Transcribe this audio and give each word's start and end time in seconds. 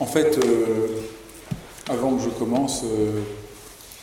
En 0.00 0.06
fait, 0.06 0.38
euh, 0.38 1.02
avant 1.88 2.16
que 2.16 2.22
je 2.22 2.28
commence, 2.30 2.82
il 2.82 2.88
euh, 2.88 3.20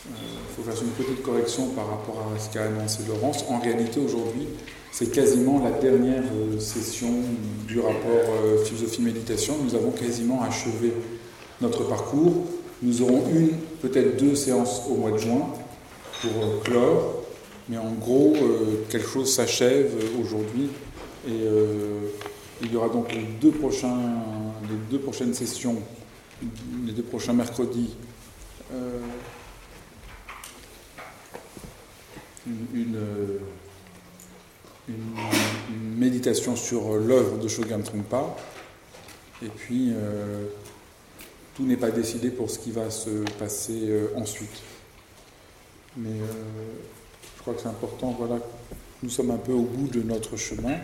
euh, 0.08 0.18
faut 0.54 0.62
faire 0.62 0.80
une 0.80 0.90
petite 0.90 1.22
correction 1.22 1.68
par 1.68 1.88
rapport 1.88 2.30
à 2.34 2.38
ce 2.38 2.52
qu'a 2.52 2.64
annoncé 2.64 3.00
Laurence. 3.08 3.44
En 3.48 3.58
réalité, 3.58 3.98
aujourd'hui, 3.98 4.46
c'est 4.92 5.10
quasiment 5.10 5.62
la 5.64 5.72
dernière 5.72 6.22
session 6.58 7.08
du 7.66 7.80
rapport 7.80 8.64
philosophie-méditation. 8.64 9.54
Nous 9.62 9.74
avons 9.74 9.90
quasiment 9.90 10.42
achevé 10.42 10.92
notre 11.60 11.84
parcours. 11.84 12.44
Nous 12.82 13.02
aurons 13.02 13.24
une, 13.30 13.50
peut-être 13.82 14.16
deux 14.16 14.34
séances 14.34 14.82
au 14.88 14.94
mois 14.94 15.10
de 15.10 15.18
juin 15.18 15.48
pour 16.22 16.62
clore. 16.62 17.15
Mais 17.68 17.78
en 17.78 17.92
gros, 17.92 18.34
quelque 18.90 19.08
chose 19.08 19.34
s'achève 19.34 19.92
aujourd'hui 20.20 20.68
et 21.26 21.48
il 22.62 22.72
y 22.72 22.76
aura 22.76 22.88
donc 22.88 23.12
les 23.12 23.22
deux, 23.22 23.50
prochaines 23.50 25.34
sessions, 25.34 25.82
les 26.86 26.92
deux 26.92 27.02
prochains 27.02 27.32
mercredis, 27.32 27.96
euh, 28.72 29.00
une, 32.74 32.98
méditation 35.96 36.54
sur 36.54 36.94
l'œuvre 36.94 37.38
de 37.38 37.48
Shogun 37.48 37.80
Trungpa. 37.80 38.36
Et 39.42 39.48
puis, 39.48 39.92
euh, 39.92 40.46
tout 41.54 41.66
n'est 41.66 41.76
pas 41.76 41.90
décidé 41.90 42.30
pour 42.30 42.50
ce 42.50 42.58
qui 42.58 42.70
va 42.70 42.90
se 42.90 43.24
passer 43.38 43.88
euh, 43.88 44.08
ensuite. 44.14 44.62
Mais 45.96 46.20
crois 47.46 47.54
que 47.54 47.60
c'est 47.60 47.68
important, 47.68 48.14
voilà, 48.18 48.38
nous 49.02 49.10
sommes 49.10 49.30
un 49.30 49.38
peu 49.38 49.52
au 49.52 49.62
bout 49.62 49.88
de 49.88 50.02
notre 50.02 50.36
chemin 50.36 50.76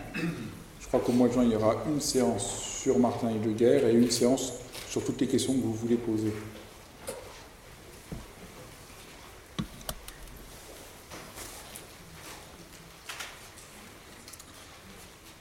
crois 0.93 1.03
qu'au 1.07 1.13
mois 1.13 1.27
de 1.27 1.33
juin, 1.33 1.43
il 1.43 1.51
y 1.51 1.55
aura 1.55 1.75
une 1.87 1.99
séance 1.99 2.65
sur 2.83 2.99
Martin 2.99 3.29
Heidegger 3.29 3.81
et 3.89 3.93
une 3.93 4.11
séance 4.11 4.53
sur 4.87 5.03
toutes 5.03 5.19
les 5.21 5.27
questions 5.27 5.55
que 5.55 5.59
vous 5.59 5.73
voulez 5.73 5.95
poser. 5.95 6.31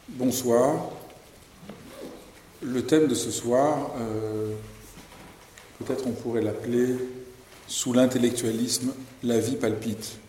Bonsoir. 0.08 0.88
Le 2.62 2.86
thème 2.86 3.08
de 3.08 3.14
ce 3.14 3.30
soir, 3.30 3.90
euh, 4.00 4.54
peut-être 5.80 6.06
on 6.06 6.12
pourrait 6.12 6.40
l'appeler 6.40 6.96
Sous 7.66 7.92
l'intellectualisme, 7.92 8.94
la 9.22 9.38
vie 9.38 9.56
palpite. 9.56 10.21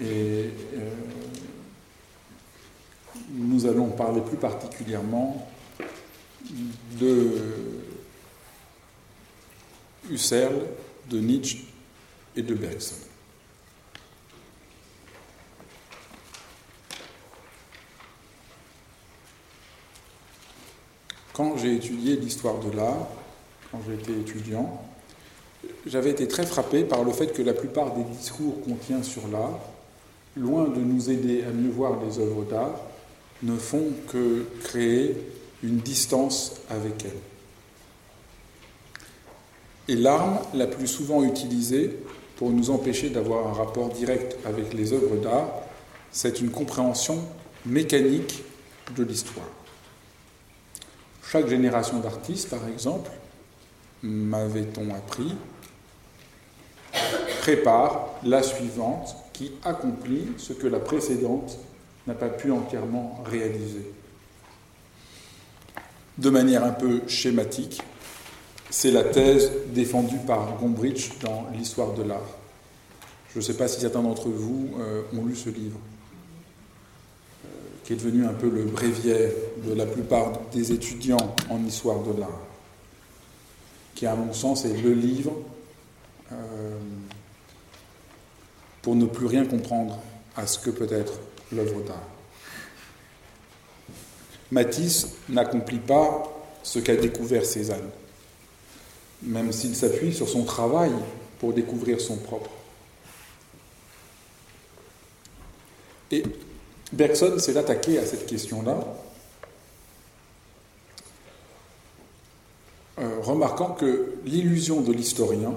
Et 0.00 0.50
euh, 0.74 0.90
nous 3.30 3.66
allons 3.66 3.90
parler 3.90 4.20
plus 4.20 4.36
particulièrement 4.36 5.48
de 6.98 7.30
Husserl, 10.10 10.54
de 11.08 11.18
Nietzsche 11.20 11.64
et 12.36 12.42
de 12.42 12.54
Bergson. 12.54 12.96
Quand 21.32 21.56
j'ai 21.56 21.74
étudié 21.74 22.16
l'histoire 22.16 22.60
de 22.60 22.76
l'art, 22.76 23.08
quand 23.72 23.80
été 23.92 24.12
étudiant, 24.12 24.84
j'avais 25.84 26.10
été 26.10 26.28
très 26.28 26.46
frappé 26.46 26.84
par 26.84 27.02
le 27.02 27.12
fait 27.12 27.32
que 27.32 27.42
la 27.42 27.54
plupart 27.54 27.92
des 27.92 28.04
discours 28.04 28.62
qu'on 28.62 28.76
tient 28.76 29.02
sur 29.02 29.26
l'art, 29.28 29.58
loin 30.36 30.68
de 30.68 30.80
nous 30.80 31.10
aider 31.10 31.44
à 31.44 31.50
mieux 31.50 31.70
voir 31.70 32.00
les 32.04 32.18
œuvres 32.18 32.44
d'art, 32.44 32.80
ne 33.42 33.56
font 33.56 33.90
que 34.08 34.46
créer 34.62 35.16
une 35.62 35.78
distance 35.78 36.54
avec 36.70 37.04
elle. 37.04 37.18
Et 39.88 39.96
l'arme 39.96 40.38
la 40.54 40.66
plus 40.66 40.86
souvent 40.86 41.22
utilisée 41.24 41.96
pour 42.36 42.50
nous 42.50 42.70
empêcher 42.70 43.10
d'avoir 43.10 43.46
un 43.46 43.52
rapport 43.52 43.90
direct 43.90 44.36
avec 44.44 44.72
les 44.72 44.92
œuvres 44.92 45.16
d'art, 45.16 45.50
c'est 46.10 46.40
une 46.40 46.50
compréhension 46.50 47.22
mécanique 47.66 48.42
de 48.96 49.02
l'histoire. 49.02 49.46
Chaque 51.30 51.48
génération 51.48 51.98
d'artistes, 52.00 52.50
par 52.50 52.66
exemple, 52.68 53.10
m'avait-on 54.02 54.94
appris, 54.94 55.34
prépare 57.40 58.08
la 58.22 58.42
suivante 58.42 59.16
qui 59.34 59.52
accomplit 59.64 60.28
ce 60.38 60.54
que 60.54 60.66
la 60.66 60.78
précédente 60.78 61.58
n'a 62.06 62.14
pas 62.14 62.28
pu 62.30 62.50
entièrement 62.50 63.22
réaliser. 63.26 63.84
De 66.16 66.30
manière 66.30 66.64
un 66.64 66.70
peu 66.70 67.02
schématique, 67.08 67.82
c'est 68.70 68.92
la 68.92 69.02
thèse 69.04 69.50
défendue 69.68 70.20
par 70.26 70.56
Gombrich 70.58 71.18
dans 71.20 71.46
l'histoire 71.52 71.92
de 71.92 72.04
l'art. 72.04 72.38
Je 73.32 73.40
ne 73.40 73.42
sais 73.42 73.56
pas 73.56 73.66
si 73.66 73.80
certains 73.80 74.02
d'entre 74.02 74.28
vous 74.28 74.70
euh, 74.78 75.02
ont 75.12 75.24
lu 75.24 75.34
ce 75.34 75.50
livre, 75.50 75.78
euh, 77.44 77.48
qui 77.82 77.94
est 77.94 77.96
devenu 77.96 78.24
un 78.24 78.32
peu 78.32 78.48
le 78.48 78.64
bréviaire 78.64 79.32
de 79.66 79.74
la 79.74 79.86
plupart 79.86 80.40
des 80.52 80.70
étudiants 80.70 81.34
en 81.50 81.64
histoire 81.64 82.00
de 82.00 82.20
l'art, 82.20 82.40
qui 83.96 84.06
à 84.06 84.14
mon 84.14 84.32
sens 84.32 84.64
est 84.64 84.80
le 84.80 84.92
livre 84.92 85.32
euh, 86.30 86.78
pour 88.84 88.94
ne 88.94 89.06
plus 89.06 89.24
rien 89.24 89.46
comprendre 89.46 89.98
à 90.36 90.46
ce 90.46 90.58
que 90.58 90.68
peut 90.68 90.92
être 90.92 91.14
l'œuvre 91.50 91.80
d'art. 91.80 92.06
Matisse 94.50 95.16
n'accomplit 95.30 95.78
pas 95.78 96.22
ce 96.62 96.78
qu'a 96.80 96.94
découvert 96.94 97.46
Cézanne, 97.46 97.88
même 99.22 99.52
s'il 99.52 99.74
s'appuie 99.74 100.12
sur 100.12 100.28
son 100.28 100.44
travail 100.44 100.92
pour 101.38 101.54
découvrir 101.54 101.98
son 101.98 102.16
propre. 102.16 102.50
Et 106.10 106.22
Bergson 106.92 107.38
s'est 107.38 107.56
attaqué 107.56 107.98
à 107.98 108.04
cette 108.04 108.26
question-là, 108.26 108.84
euh, 112.98 113.20
remarquant 113.22 113.70
que 113.70 114.12
l'illusion 114.26 114.82
de 114.82 114.92
l'historien, 114.92 115.54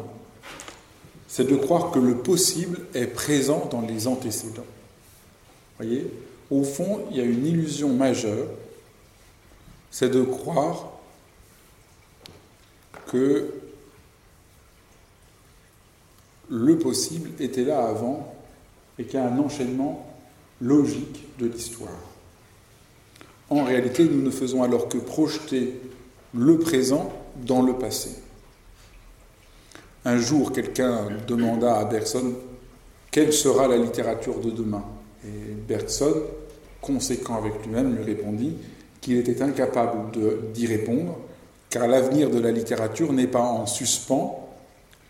c'est 1.38 1.46
de 1.46 1.56
croire 1.56 1.92
que 1.92 2.00
le 2.00 2.16
possible 2.16 2.80
est 2.96 3.06
présent 3.06 3.70
dans 3.70 3.82
les 3.82 4.08
antécédents 4.08 4.66
voyez 5.78 6.12
Au 6.50 6.64
fond, 6.64 7.06
il 7.12 7.18
y 7.18 7.20
a 7.20 7.24
une 7.24 7.46
illusion 7.46 7.94
majeure, 7.94 8.48
c'est 9.92 10.10
de 10.10 10.24
croire 10.24 10.94
que 13.06 13.54
le 16.50 16.80
possible 16.80 17.30
était 17.40 17.66
là 17.66 17.86
avant 17.86 18.34
et 18.98 19.04
qu'il 19.04 19.20
y 19.20 19.22
a 19.22 19.28
un 19.28 19.38
enchaînement 19.38 20.12
logique 20.60 21.38
de 21.38 21.46
l'histoire. 21.46 22.02
En 23.52 23.64
réalité, 23.64 24.06
nous 24.06 24.24
ne 24.24 24.32
faisons 24.32 24.64
alors 24.64 24.90
que 24.90 24.98
projeter 24.98 25.80
le 26.34 26.58
présent 26.58 27.14
dans 27.36 27.62
le 27.62 27.74
passé. 27.74 28.10
Un 30.08 30.18
jour, 30.18 30.54
quelqu'un 30.54 31.10
demanda 31.28 31.76
à 31.76 31.84
Bergson 31.84 32.34
quelle 33.12 33.34
sera 33.34 33.68
la 33.68 33.78
littérature 33.78 34.40
de 34.40 34.52
demain? 34.52 34.86
Et 35.26 35.54
Bergson, 35.68 36.14
conséquent 36.82 37.36
avec 37.36 37.54
lui-même, 37.66 37.96
lui 37.96 38.04
répondit 38.04 38.54
qu'il 39.02 39.18
était 39.18 39.42
incapable 39.42 40.12
d'y 40.54 40.68
répondre, 40.68 41.18
car 41.70 41.88
l'avenir 41.88 42.30
de 42.30 42.40
la 42.40 42.52
littérature 42.52 43.12
n'est 43.12 43.28
pas 43.28 43.42
en 43.42 43.66
suspens 43.66 44.48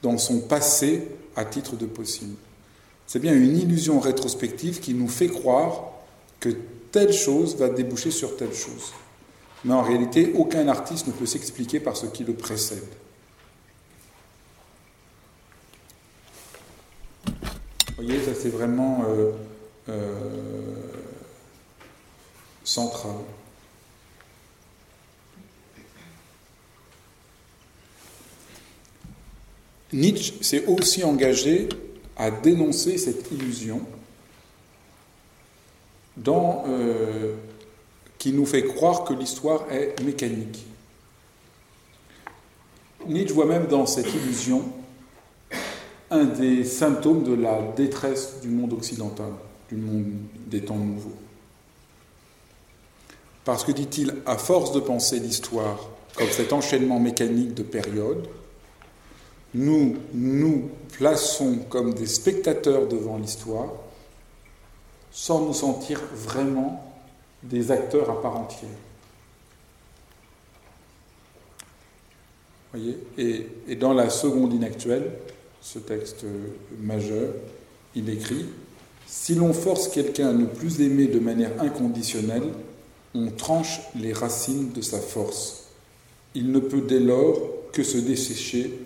dans 0.02 0.18
son 0.18 0.40
passé 0.40 1.10
à 1.36 1.46
titre 1.46 1.76
de 1.76 1.86
possible. 1.86 2.36
C'est 3.06 3.20
bien 3.20 3.36
une 3.36 3.58
illusion 3.58 4.00
rétrospective 4.00 4.80
qui 4.80 4.94
nous 4.94 5.10
fait 5.10 5.28
croire 5.28 5.92
que 6.40 6.50
telle 6.92 7.14
chose 7.14 7.56
va 7.58 7.70
déboucher 7.70 8.12
sur 8.12 8.36
telle 8.36 8.54
chose. 8.54 8.94
Mais 9.64 9.74
en 9.74 9.82
réalité, 9.82 10.34
aucun 10.36 10.68
artiste 10.70 11.08
ne 11.08 11.12
peut 11.12 11.26
s'expliquer 11.26 11.80
par 11.80 11.98
ce 11.98 12.06
qui 12.06 12.24
le 12.24 12.34
précède. 12.34 12.88
Vous 17.98 18.04
voyez, 18.04 18.24
ça 18.24 18.32
c'est 18.40 18.50
vraiment 18.50 19.04
euh, 19.08 19.32
euh, 19.90 20.14
centrale. 22.64 23.16
Nietzsche 29.92 30.34
s'est 30.42 30.66
aussi 30.68 31.04
engagé 31.04 31.70
à 32.18 32.30
dénoncer 32.30 33.00
cette 33.00 33.32
illusion 33.32 33.82
euh, 36.28 37.36
qui 38.20 38.32
nous 38.32 38.46
fait 38.46 38.64
croire 38.64 39.06
que 39.06 39.14
l'histoire 39.14 39.72
est 39.72 40.00
mécanique. 40.04 40.66
Nietzsche 43.08 43.34
voit 43.34 43.46
même 43.46 43.68
dans 43.68 43.86
cette 43.86 44.14
illusion 44.14 44.72
un 46.10 46.26
des 46.26 46.64
symptômes 46.64 47.24
de 47.24 47.34
la 47.34 47.62
détresse 47.76 48.40
du 48.42 48.50
monde 48.50 48.74
occidental. 48.74 49.32
du 49.70 49.76
monde 49.76 50.06
des 50.46 50.62
temps 50.62 50.78
nouveaux. 50.78 51.18
Parce 53.44 53.66
que, 53.66 53.74
dit-il, 53.74 54.14
à 54.26 54.38
force 54.38 54.72
de 54.72 54.80
penser 54.80 55.20
l'histoire 55.20 55.90
comme 56.16 56.30
cet 56.30 56.54
enchaînement 56.54 57.00
mécanique 57.00 57.54
de 57.54 57.64
périodes, 57.64 58.28
nous 59.54 59.96
nous 60.14 60.70
plaçons 60.94 61.60
comme 61.70 61.94
des 61.94 62.06
spectateurs 62.08 62.88
devant 62.88 63.18
l'histoire 63.18 63.70
sans 65.12 65.46
nous 65.46 65.54
sentir 65.54 66.02
vraiment 66.14 66.94
des 67.44 67.72
acteurs 67.72 68.10
à 68.10 68.22
part 68.22 68.38
entière. 68.38 68.70
Voyez? 72.74 72.98
Et, 73.18 73.48
et, 73.68 73.76
dans 73.76 73.94
la 73.94 74.10
seconde 74.10 74.54
inactuelle, 74.54 75.12
ce 75.62 75.80
texte 75.80 76.26
majeur, 76.80 77.34
il 77.96 78.10
écrit 78.10 78.46
Si 79.06 79.36
l'on 79.36 79.54
force 79.54 79.88
quelqu'un 79.88 80.30
à 80.30 80.34
ne 80.34 80.46
plus 80.46 80.82
aimer 80.82 81.08
de 81.08 81.20
manière 81.20 81.52
inconditionnelle, 81.62 82.50
on 83.16 83.30
tranche 83.32 83.82
les 83.96 84.14
racines 84.14 84.72
de 84.72 84.82
sa 84.82 85.00
force. 85.00 85.66
Il 86.36 86.52
ne 86.52 86.60
peut 86.60 86.82
dès 86.82 87.00
lors 87.00 87.40
que 87.72 87.84
se 87.84 87.98
dessécher, 87.98 88.80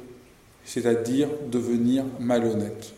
c'est-à-dire 0.66 1.28
devenir 1.52 2.06
malhonnête. 2.20 2.94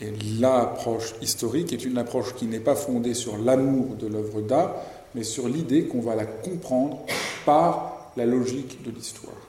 Et 0.00 0.12
l'approche 0.38 1.14
historique 1.22 1.72
est 1.72 1.84
une 1.84 1.98
approche 1.98 2.34
qui 2.34 2.44
n'est 2.46 2.60
pas 2.60 2.76
fondée 2.76 3.14
sur 3.14 3.38
l'amour 3.38 3.96
de 3.96 4.06
l'œuvre 4.06 4.42
d'art, 4.42 4.76
mais 5.14 5.24
sur 5.24 5.48
l'idée 5.48 5.86
qu'on 5.86 6.00
va 6.00 6.14
la 6.14 6.26
comprendre 6.26 7.04
par 7.46 8.12
la 8.16 8.26
logique 8.26 8.82
de 8.84 8.90
l'histoire. 8.90 9.45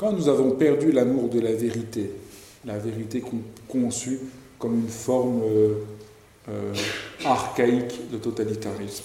Quand 0.00 0.12
nous 0.12 0.30
avons 0.30 0.52
perdu 0.52 0.92
l'amour 0.92 1.28
de 1.28 1.40
la 1.40 1.52
vérité, 1.52 2.10
la 2.64 2.78
vérité 2.78 3.22
conçue 3.68 4.18
comme 4.58 4.80
une 4.80 4.88
forme 4.88 5.42
euh, 5.42 5.74
euh, 6.48 6.74
archaïque 7.22 8.10
de 8.10 8.16
totalitarisme, 8.16 9.04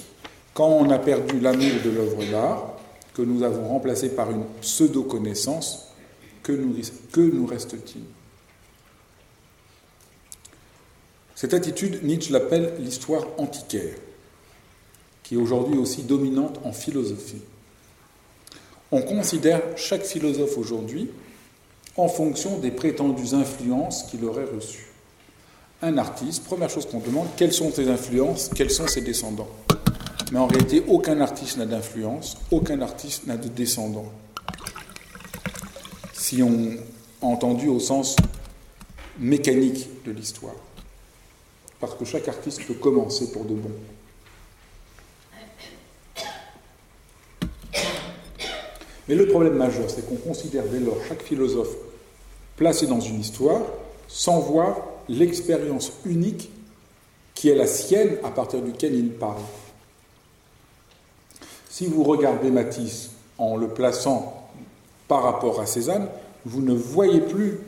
quand 0.54 0.70
on 0.70 0.90
a 0.92 0.98
perdu 0.98 1.42
l'amour 1.42 1.74
de 1.84 1.90
l'œuvre 1.90 2.24
d'art, 2.32 2.78
que 3.14 3.24
nous 3.24 3.44
avons 3.44 3.68
remplacé 3.68 4.16
par 4.16 4.32
une 4.32 4.46
pseudo-connaissance, 4.62 5.92
que 6.42 6.54
nous, 6.54 6.78
que 7.12 7.20
nous 7.20 7.46
reste-t-il? 7.46 8.04
Cette 11.36 11.54
attitude, 11.54 12.06
Nietzsche 12.06 12.32
l'appelle 12.32 12.72
l'histoire 12.80 13.26
antiquaire, 13.38 13.98
qui 15.24 15.36
est 15.36 15.38
aujourd'hui 15.38 15.78
aussi 15.78 16.04
dominante 16.04 16.58
en 16.64 16.72
philosophie. 16.72 17.42
On 18.96 19.02
considère 19.02 19.62
chaque 19.76 20.06
philosophe 20.06 20.58
aujourd'hui 20.58 21.10
en 21.98 22.08
fonction 22.08 22.60
des 22.60 22.72
prétendues 22.72 23.34
influences 23.36 24.04
qu'il 24.04 24.24
aurait 24.24 24.46
reçues. 24.46 24.88
Un 25.82 25.98
artiste, 25.98 26.46
première 26.46 26.70
chose 26.70 26.86
qu'on 26.86 27.02
demande, 27.02 27.28
quelles 27.36 27.52
sont 27.52 27.74
ses 27.74 27.90
influences, 27.90 28.50
quels 28.56 28.72
sont 28.72 28.88
ses 28.88 29.02
descendants? 29.02 29.50
Mais 30.32 30.40
en 30.40 30.48
réalité, 30.48 30.82
aucun 30.88 31.20
artiste 31.20 31.58
n'a 31.58 31.66
d'influence, 31.66 32.38
aucun 32.52 32.80
artiste 32.80 33.28
n'a 33.28 33.36
de 33.36 33.50
descendants. 33.50 34.14
Si 36.14 36.42
on 36.42 36.78
entendu 37.20 37.68
au 37.68 37.82
sens 37.82 38.16
mécanique 39.20 39.90
de 40.06 40.12
l'histoire. 40.12 40.56
Parce 41.82 41.96
que 41.96 42.06
chaque 42.06 42.30
artiste 42.30 42.66
peut 42.66 42.76
commencer 42.76 43.30
pour 43.34 43.44
de 43.44 43.56
bon. 43.56 43.72
Mais 49.08 49.16
le 49.16 49.28
problème 49.28 49.56
majeur, 49.56 49.90
c'est 49.90 50.08
qu'on 50.08 50.16
considère 50.16 50.64
dès 50.66 50.80
lors 50.80 50.98
chaque 51.08 51.22
philosophe 51.22 51.76
placé 52.58 52.88
dans 52.88 53.00
une 53.00 53.20
histoire 53.20 53.62
sans 54.08 54.40
voir 54.40 54.78
l'expérience 55.10 55.92
unique 56.06 56.50
qui 57.34 57.50
est 57.50 57.56
la 57.56 57.68
sienne 57.68 58.18
à 58.24 58.30
partir 58.30 58.62
duquel 58.62 58.96
il 58.96 59.12
parle. 59.12 59.42
Si 61.70 61.86
vous 61.86 62.04
regardez 62.04 62.50
Matisse 62.50 63.12
en 63.38 63.58
le 63.58 63.68
plaçant 63.68 64.50
par 65.08 65.24
rapport 65.24 65.60
à 65.60 65.66
Cézanne, 65.66 66.08
vous 66.46 66.62
ne 66.62 66.74
voyez 66.74 67.22
plus 67.22 67.60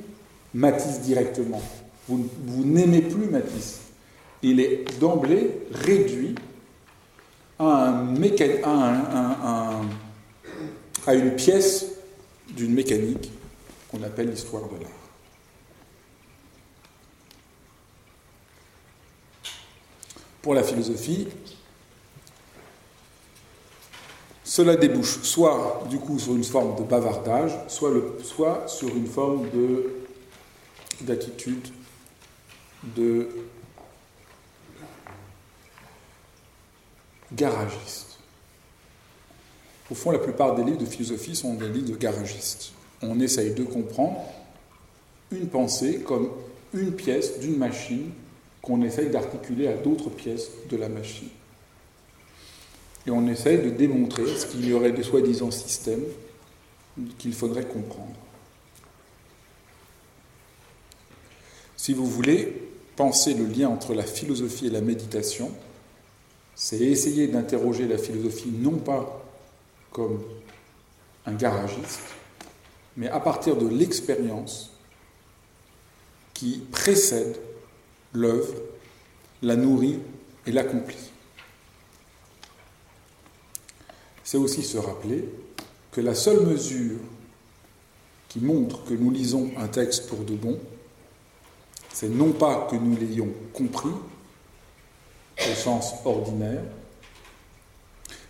Matisse 0.53 1.01
directement. 1.01 1.61
Vous, 2.07 2.23
n'aimez 2.63 3.01
plus 3.01 3.27
Matisse. 3.27 3.81
Il 4.41 4.61
est 4.61 4.85
d'emblée 4.99 5.51
réduit 5.71 6.35
à 7.59 7.89
un, 7.89 8.15
un 8.63 9.81
à 11.07 11.15
une 11.15 11.35
pièce 11.35 11.85
d'une 12.49 12.73
mécanique 12.73 13.31
qu'on 13.89 14.03
appelle 14.03 14.29
l'histoire 14.29 14.63
de 14.63 14.83
l'art. 14.83 14.91
Pour 20.41 20.53
la 20.53 20.63
philosophie, 20.63 21.27
cela 24.43 24.75
débouche 24.75 25.21
soit 25.23 25.83
du 25.89 25.97
coup 25.97 26.19
sur 26.19 26.35
une 26.35 26.43
forme 26.43 26.75
de 26.75 26.83
bavardage, 26.83 27.53
soit, 27.67 28.67
sur 28.67 28.89
une 28.89 29.07
forme 29.07 29.49
de, 29.49 29.89
d'attitude 31.01 31.67
de 32.83 33.29
garagiste. 37.31 38.06
Au 39.89 39.95
fond, 39.95 40.11
la 40.11 40.19
plupart 40.19 40.55
des 40.55 40.63
livres 40.63 40.79
de 40.79 40.85
philosophie 40.85 41.35
sont 41.35 41.53
des 41.53 41.69
livres 41.69 41.89
de 41.89 41.95
garagistes. 41.95 42.73
On 43.01 43.19
essaye 43.19 43.53
de 43.53 43.63
comprendre 43.63 44.21
une 45.31 45.47
pensée 45.47 45.99
comme 45.99 46.29
une 46.73 46.93
pièce 46.93 47.39
d'une 47.39 47.57
machine 47.57 48.11
qu'on 48.61 48.81
essaye 48.81 49.09
d'articuler 49.09 49.67
à 49.67 49.77
d'autres 49.77 50.09
pièces 50.09 50.49
de 50.69 50.77
la 50.77 50.89
machine. 50.89 51.29
Et 53.05 53.11
on 53.11 53.25
essaye 53.27 53.59
de 53.59 53.69
démontrer 53.69 54.25
ce 54.27 54.45
qu'il 54.45 54.67
y 54.67 54.73
aurait 54.73 54.91
des 54.91 55.03
soi-disant 55.03 55.51
systèmes 55.51 56.03
qu'il 57.17 57.33
faudrait 57.33 57.65
comprendre. 57.65 58.15
Si 61.77 61.93
vous 61.93 62.05
voulez 62.05 62.69
penser 62.97 63.33
le 63.33 63.45
lien 63.45 63.69
entre 63.69 63.93
la 63.93 64.03
philosophie 64.03 64.67
et 64.67 64.71
la 64.71 64.81
méditation, 64.81 65.51
c'est 66.55 66.79
essayer 66.79 67.27
d'interroger 67.27 67.87
la 67.87 67.97
philosophie 67.97 68.51
non 68.51 68.77
pas 68.77 69.26
comme 69.97 70.21
un 71.25 71.33
garagiste, 71.33 72.03
mais 72.97 73.09
à 73.09 73.19
partir 73.19 73.55
de 73.57 73.67
l'expérience 73.67 74.69
qui 76.35 76.59
précède 76.71 77.35
l'œuvre, 78.13 78.53
la 79.41 79.55
nourrit 79.55 79.97
et 80.45 80.51
l'accomplit. 80.51 81.09
C'est 84.23 84.37
aussi 84.37 84.61
se 84.61 84.77
rappeler 84.77 85.27
que 85.91 86.01
la 86.01 86.13
seule 86.13 86.45
mesure 86.45 86.99
qui 88.29 88.39
montre 88.39 88.83
que 88.83 88.93
nous 88.93 89.09
lisons 89.09 89.49
un 89.57 89.67
texte 89.67 90.07
pour 90.09 90.19
de 90.19 90.35
bon, 90.35 90.59
c'est 91.91 92.09
non 92.09 92.33
pas 92.33 92.67
que 92.69 92.75
nous 92.75 92.95
l'ayons 92.95 93.33
compris 93.51 93.89
au 95.39 95.55
sens 95.55 95.95
ordinaire, 96.05 96.61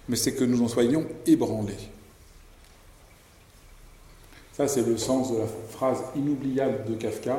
mais 0.08 0.16
c'est 0.16 0.34
que 0.34 0.44
nous 0.44 0.62
en 0.64 0.68
soyons 0.68 1.06
ébranlés. 1.26 1.74
Ça, 4.54 4.68
c'est 4.68 4.82
le 4.82 4.98
sens 4.98 5.32
de 5.32 5.38
la 5.38 5.48
phrase 5.70 6.02
inoubliable 6.16 6.86
de 6.86 6.96
Kafka. 6.96 7.38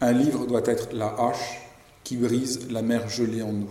Un 0.00 0.12
livre 0.12 0.46
doit 0.46 0.62
être 0.64 0.92
la 0.92 1.08
hache 1.08 1.60
qui 2.04 2.16
brise 2.16 2.70
la 2.70 2.80
mer 2.80 3.08
gelée 3.08 3.42
en 3.42 3.52
nous. 3.52 3.70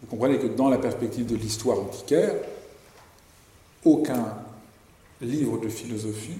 Vous 0.00 0.06
comprenez 0.08 0.38
que 0.38 0.48
dans 0.48 0.68
la 0.68 0.78
perspective 0.78 1.26
de 1.26 1.36
l'histoire 1.36 1.78
antiquaire, 1.78 2.34
aucun 3.84 4.36
livre 5.20 5.58
de 5.58 5.68
philosophie, 5.68 6.38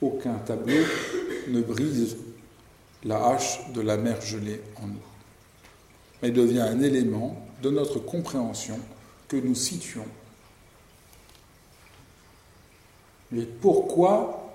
aucun 0.00 0.34
tableau 0.34 0.84
ne 1.48 1.60
brise 1.60 2.16
la 3.04 3.26
hache 3.26 3.72
de 3.72 3.80
la 3.82 3.96
mer 3.96 4.22
gelée 4.22 4.60
en 4.82 4.86
nous 4.86 5.13
mais 6.24 6.30
devient 6.30 6.60
un 6.60 6.80
élément 6.80 7.36
de 7.62 7.68
notre 7.68 7.98
compréhension 7.98 8.78
que 9.28 9.36
nous 9.36 9.54
situons. 9.54 10.06
Mais 13.30 13.42
pourquoi, 13.42 14.50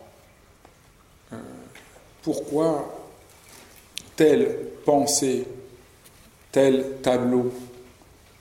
euh, 1.32 1.38
pourquoi 2.24 2.92
telle 4.16 4.58
pensée, 4.84 5.46
tel 6.52 7.02
tableau 7.04 7.54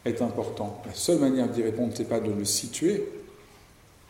est 0.07 0.23
important? 0.23 0.81
La 0.87 0.95
seule 0.95 1.19
manière 1.19 1.49
d'y 1.49 1.63
répondre, 1.63 1.93
ce 1.95 1.99
n'est 1.99 2.09
pas 2.09 2.21
de 2.21 2.33
le 2.33 2.47
situer, 2.47 3.11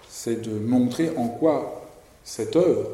c'est 0.08 0.42
de 0.42 0.56
montrer 0.60 1.10
en 1.16 1.26
quoi 1.26 1.90
cette 2.22 2.54
œuvre 2.54 2.90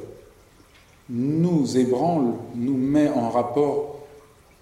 nous 1.11 1.77
ébranle, 1.77 2.33
nous 2.55 2.79
met 2.79 3.11
en 3.11 3.29
rapport 3.29 3.99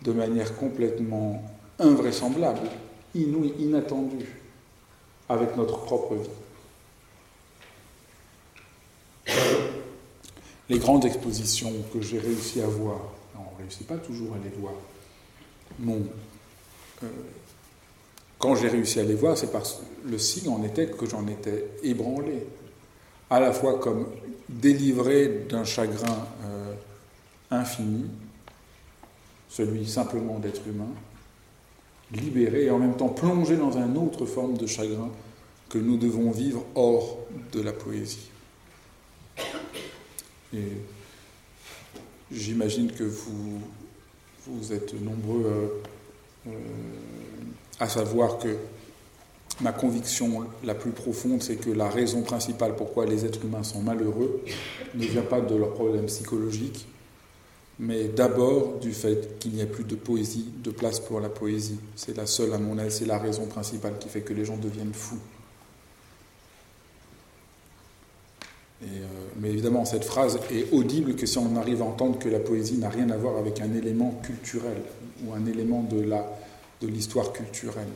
de 0.03 0.11
manière 0.11 0.57
complètement 0.57 1.41
invraisemblable, 1.83 2.69
inouï, 3.15 3.55
inattendu 3.59 4.27
avec 5.29 5.57
notre 5.57 5.79
propre 5.83 6.15
vie. 6.15 6.29
les 10.73 10.79
grandes 10.79 11.05
expositions 11.05 11.71
que 11.93 12.01
j'ai 12.01 12.19
réussi 12.19 12.63
à 12.63 12.67
voir, 12.67 12.99
on 13.37 13.55
ne 13.57 13.63
réussit 13.63 13.87
pas 13.87 13.99
toujours 13.99 14.35
à 14.35 14.39
les 14.43 14.51
voir. 14.59 14.73
Euh, 17.03 17.09
quand 18.39 18.55
j'ai 18.55 18.69
réussi 18.69 18.99
à 18.99 19.05
les 19.05 19.15
voir, 19.15 19.37
c'est 19.37 19.53
parce 19.53 19.75
que 19.75 20.09
le 20.11 20.17
signe 20.17 20.51
en 20.51 20.65
était 20.65 20.87
que 20.87 21.05
j'en 21.05 21.27
étais 21.27 21.69
ébranlé, 21.83 22.47
à 23.29 23.39
la 23.39 23.53
fois 23.53 23.79
comme 23.79 24.07
délivré 24.49 25.45
d'un 25.47 25.65
chagrin 25.65 26.27
euh, 26.45 26.75
infini, 27.51 28.07
celui 29.51 29.87
simplement 29.87 30.39
d'être 30.39 30.67
humain, 30.67 30.89
libéré 32.13 32.65
et 32.65 32.71
en 32.71 32.79
même 32.79 32.97
temps 32.97 33.09
plongé 33.09 33.57
dans 33.57 33.77
une 33.77 33.97
autre 33.97 34.27
forme 34.27 34.57
de 34.57 34.67
chagrin 34.67 35.11
que 35.69 35.79
nous 35.79 35.97
devons 35.97 36.31
vivre 36.31 36.65
hors 36.75 37.19
de 37.53 37.61
la 37.61 37.73
poésie. 37.73 38.29
J'imagine 42.31 42.93
que 42.93 43.05
vous, 43.05 43.61
vous 44.47 44.73
êtes 44.73 44.95
nombreux 45.01 45.45
euh, 45.47 45.69
euh, 46.49 46.51
à 47.79 47.89
savoir 47.89 48.39
que 48.39 48.57
ma 49.61 49.73
conviction 49.73 50.47
la 50.65 50.75
plus 50.75 50.91
profonde, 50.93 51.43
c'est 51.43 51.57
que 51.57 51.71
la 51.71 51.89
raison 51.89 52.23
principale 52.23 52.75
pourquoi 52.77 53.07
les 53.07 53.25
êtres 53.25 53.45
humains 53.45 53.63
sont 53.63 53.83
malheureux 53.83 54.43
ne 54.95 55.05
vient 55.05 55.23
pas 55.23 55.41
de 55.41 55.55
leurs 55.55 55.73
problèmes 55.75 56.07
psychologiques, 56.07 56.87
mais 57.83 58.05
d'abord 58.05 58.79
du 58.79 58.93
fait 58.93 59.41
qu'il 59.41 59.55
n'y 59.55 59.61
a 59.61 59.67
plus 59.67 59.83
de 59.83 59.97
poésie, 59.97 60.47
de 60.63 60.71
place 60.71 61.01
pour 61.01 61.19
la 61.19 61.29
poésie. 61.29 61.81
C'est 61.97 62.17
la 62.17 62.27
seule, 62.27 62.53
à 62.53 62.59
mon 62.59 62.79
avis, 62.79 62.93
c'est 62.93 63.07
la 63.07 63.19
raison 63.19 63.47
principale 63.47 63.95
qui 63.99 64.09
fait 64.09 64.21
que 64.21 64.33
les 64.33 64.45
gens 64.45 64.57
deviennent 64.57 64.95
fous. 64.95 65.19
Euh, 68.85 68.87
mais 69.41 69.51
évidemment, 69.51 69.85
cette 69.85 70.05
phrase 70.05 70.39
est 70.53 70.73
audible 70.73 71.17
que 71.17 71.27
si 71.27 71.39
on 71.39 71.57
arrive 71.57 71.83
à 71.83 71.85
entendre 71.85 72.21
que 72.21 72.29
la 72.29 72.39
poésie 72.39 72.79
n'a 72.79 72.89
rien 72.89 73.11
à 73.11 73.17
voir 73.17 73.37
avec 73.37 73.61
un 73.61 73.75
élément 73.75 74.21
culturel 74.23 74.83
ou 75.25 75.33
un 75.33 75.45
élément 75.47 75.83
de, 75.83 76.87
l'histoire 76.87 77.33
culturelle. 77.33 77.89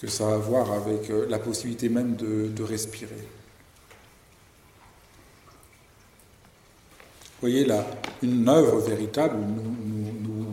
Que 0.00 0.06
ça 0.06 0.28
a 0.28 0.34
à 0.34 0.38
voir 0.38 0.72
avec 0.72 1.10
euh, 1.10 1.26
la 1.28 1.38
possibilité 1.38 1.90
même 1.90 2.16
de, 2.16 2.62
respirer. 2.62 3.28
Vous 7.36 7.48
voyez, 7.48 7.66
là, 7.66 7.86
une 8.22 8.48
œuvre 8.48 8.78
véritable 8.78 9.36
nous, 9.36 10.46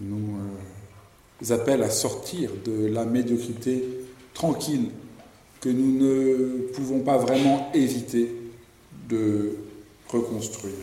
nous 0.00 0.36
euh, 0.36 1.54
appelle 1.54 1.82
à 1.82 1.88
sortir 1.88 2.50
de 2.64 2.86
la 2.86 3.06
médiocrité 3.06 3.82
tranquille 4.34 4.90
que 5.60 5.70
nous 5.70 5.98
ne 5.98 6.72
pouvons 6.74 7.00
pas 7.00 7.16
vraiment 7.16 7.70
éviter 7.72 8.30
de 9.08 9.56
reconstruire. 10.08 10.74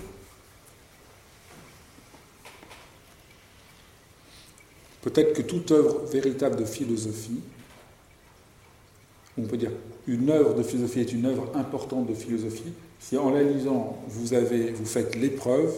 Peut-être 5.04 5.34
que 5.34 5.42
toute 5.44 5.70
œuvre 5.72 6.06
véritable 6.06 6.56
de 6.56 6.66
philosophie, 6.66 7.42
on 9.38 9.44
peut 9.44 9.58
dire 9.58 9.72
une 10.08 10.30
œuvre 10.30 10.54
de 10.54 10.64
philosophie 10.64 11.00
est 11.02 11.14
une 11.14 11.26
œuvre 11.26 11.50
importante 11.56 12.08
de 12.08 12.14
philosophie, 12.14 12.74
si 13.00 13.18
en 13.18 13.30
la 13.30 13.44
lisant 13.44 13.98
vous, 14.08 14.34
avez, 14.34 14.72
vous 14.72 14.86
faites 14.86 15.16
l'épreuve 15.16 15.74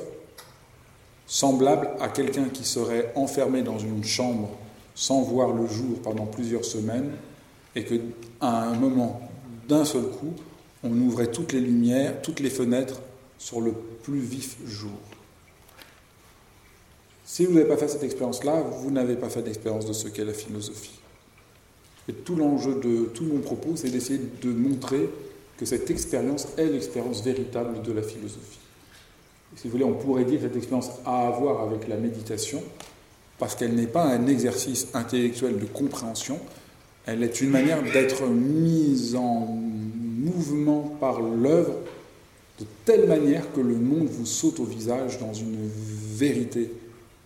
semblable 1.27 1.89
à 2.00 2.10
quelqu'un 2.10 2.50
qui 2.50 2.63
serait 2.63 3.12
enfermé 3.15 3.62
dans 3.62 3.79
une 3.79 4.03
chambre 4.03 4.50
sans 4.94 5.22
voir 5.22 5.53
le 5.53 5.67
jour 5.67 6.00
pendant 6.03 6.25
plusieurs 6.25 6.65
semaines 6.65 7.12
et 7.75 7.84
qu'à 7.84 7.98
un 8.41 8.75
moment, 8.75 9.22
d'un 9.67 9.86
seul 9.86 10.03
coup, 10.03 10.34
on 10.84 10.91
ouvrait 10.91 11.27
toutes 11.27 11.51
les 11.51 11.60
lumières, 11.60 12.22
toutes 12.22 12.39
les 12.39 12.50
fenêtres 12.50 13.01
sur 13.38 13.60
le 13.60 13.74
plus 14.03 14.20
vif 14.20 14.58
jour. 14.65 14.91
Si 17.25 17.46
vous 17.46 17.53
n'avez 17.53 17.67
pas 17.67 17.77
fait 17.77 17.88
cette 17.88 18.03
expérience-là, 18.03 18.62
vous 18.62 18.91
n'avez 18.91 19.15
pas 19.15 19.29
fait 19.29 19.41
d'expérience 19.41 19.86
de 19.86 19.94
ce 19.94 20.08
qu'est 20.08 20.24
la 20.24 20.34
philosophie. 20.34 21.00
Et 22.07 22.13
tout 22.13 22.35
l'enjeu 22.35 22.75
de 22.75 23.05
tout 23.13 23.24
mon 23.24 23.39
propos, 23.39 23.71
c'est 23.75 23.89
d'essayer 23.89 24.19
de 24.41 24.51
montrer 24.51 25.09
que 25.57 25.65
cette 25.65 25.89
expérience 25.89 26.47
est 26.57 26.65
l'expérience 26.65 27.24
véritable 27.24 27.81
de 27.81 27.91
la 27.91 28.01
philosophie. 28.01 28.59
si 29.55 29.67
vous 29.67 29.71
voulez, 29.71 29.85
on 29.85 29.93
pourrait 29.93 30.25
dire 30.25 30.39
que 30.39 30.47
cette 30.47 30.57
expérience 30.57 30.91
a 31.05 31.27
à 31.27 31.31
voir 31.31 31.62
avec 31.62 31.88
la 31.88 31.97
méditation, 31.97 32.62
parce 33.39 33.55
qu'elle 33.55 33.74
n'est 33.74 33.88
pas 33.88 34.03
un 34.03 34.27
exercice 34.27 34.88
intellectuel 34.93 35.57
de 35.59 35.65
compréhension, 35.65 36.39
elle 37.05 37.24
est 37.24 37.41
une 37.41 37.50
manière 37.50 37.81
d'être 37.83 38.25
mise 38.27 39.15
en 39.15 39.45
mouvement 39.45 40.95
par 41.00 41.21
l'œuvre 41.21 41.74
de 42.59 42.65
telle 42.85 43.07
manière 43.07 43.51
que 43.53 43.62
le 43.62 43.75
monde 43.75 44.07
vous 44.07 44.25
saute 44.25 44.59
au 44.59 44.63
visage 44.63 45.19
dans 45.19 45.33
une 45.33 45.69
vérité 46.15 46.71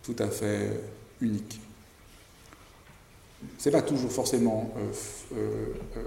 tout 0.04 0.16
à 0.20 0.28
fait 0.28 0.82
unique. 1.22 1.60
Ce 3.58 3.70
n'est 3.70 3.74
pas 3.74 3.82
toujours 3.82 4.12
forcément 4.12 4.74
euh, 4.78 5.38
euh, 5.38 5.66
euh, 5.98 6.04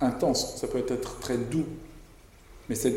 intense, 0.00 0.56
ça 0.56 0.66
peut 0.68 0.84
être 0.88 1.18
très 1.20 1.36
doux, 1.36 1.66
mais 2.68 2.74
c'est 2.74 2.94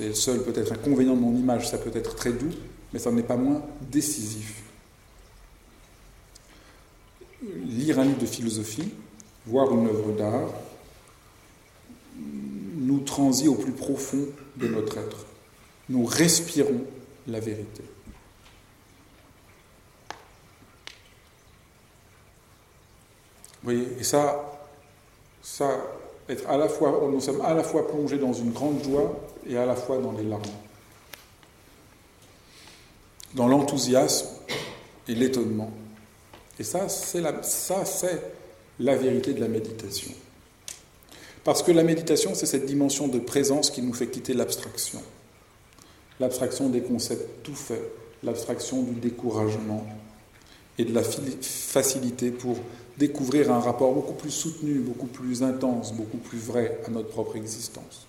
le 0.00 0.14
seul 0.14 0.42
peut-être 0.42 0.72
inconvénient 0.72 1.14
de 1.14 1.20
mon 1.20 1.34
image, 1.34 1.68
ça 1.68 1.78
peut 1.78 1.90
être 1.94 2.14
très 2.14 2.32
doux, 2.32 2.52
mais 2.92 2.98
ça 2.98 3.10
n'est 3.10 3.22
pas 3.22 3.36
moins 3.36 3.62
décisif 3.90 4.64
lire 7.66 7.98
un 7.98 8.04
livre 8.04 8.18
de 8.18 8.26
philosophie, 8.26 8.90
voir 9.46 9.72
une 9.72 9.86
œuvre 9.86 10.12
d'art, 10.12 10.50
nous 12.76 13.00
transit 13.00 13.48
au 13.48 13.54
plus 13.54 13.72
profond 13.72 14.26
de 14.56 14.68
notre 14.68 14.98
être. 14.98 15.26
Nous 15.88 16.04
respirons 16.04 16.82
la 17.26 17.40
vérité. 17.40 17.82
Vous 23.64 23.72
voyez, 23.72 23.96
et 23.98 24.04
ça, 24.04 24.44
ça, 25.42 25.70
être 26.28 26.46
à 26.50 26.58
la 26.58 26.68
fois, 26.68 27.00
nous 27.10 27.20
sommes 27.22 27.40
à 27.40 27.54
la 27.54 27.64
fois 27.64 27.88
plongés 27.88 28.18
dans 28.18 28.34
une 28.34 28.52
grande 28.52 28.84
joie 28.84 29.18
et 29.48 29.56
à 29.56 29.64
la 29.64 29.74
fois 29.74 29.96
dans 29.96 30.12
les 30.12 30.22
larmes. 30.22 30.42
Dans 33.32 33.48
l'enthousiasme 33.48 34.26
et 35.08 35.14
l'étonnement. 35.14 35.70
Et 36.58 36.62
ça, 36.62 36.90
c'est 36.90 37.22
la, 37.22 37.42
ça, 37.42 37.86
c'est 37.86 38.20
la 38.80 38.96
vérité 38.96 39.32
de 39.32 39.40
la 39.40 39.48
méditation. 39.48 40.12
Parce 41.42 41.62
que 41.62 41.72
la 41.72 41.84
méditation, 41.84 42.34
c'est 42.34 42.44
cette 42.44 42.66
dimension 42.66 43.08
de 43.08 43.18
présence 43.18 43.70
qui 43.70 43.80
nous 43.80 43.94
fait 43.94 44.08
quitter 44.08 44.34
l'abstraction. 44.34 45.02
L'abstraction 46.20 46.68
des 46.68 46.82
concepts 46.82 47.42
tout 47.42 47.54
faits, 47.54 47.82
l'abstraction 48.22 48.82
du 48.82 49.00
découragement 49.00 49.86
et 50.76 50.84
de 50.84 50.92
la 50.92 51.02
facilité 51.02 52.30
pour 52.30 52.58
découvrir 52.98 53.52
un 53.52 53.60
rapport 53.60 53.92
beaucoup 53.92 54.14
plus 54.14 54.30
soutenu, 54.30 54.78
beaucoup 54.78 55.06
plus 55.06 55.42
intense, 55.42 55.92
beaucoup 55.92 56.18
plus 56.18 56.38
vrai 56.38 56.80
à 56.86 56.90
notre 56.90 57.08
propre 57.08 57.36
existence. 57.36 58.06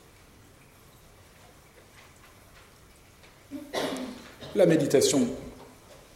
La 4.55 4.65
méditation, 4.65 5.27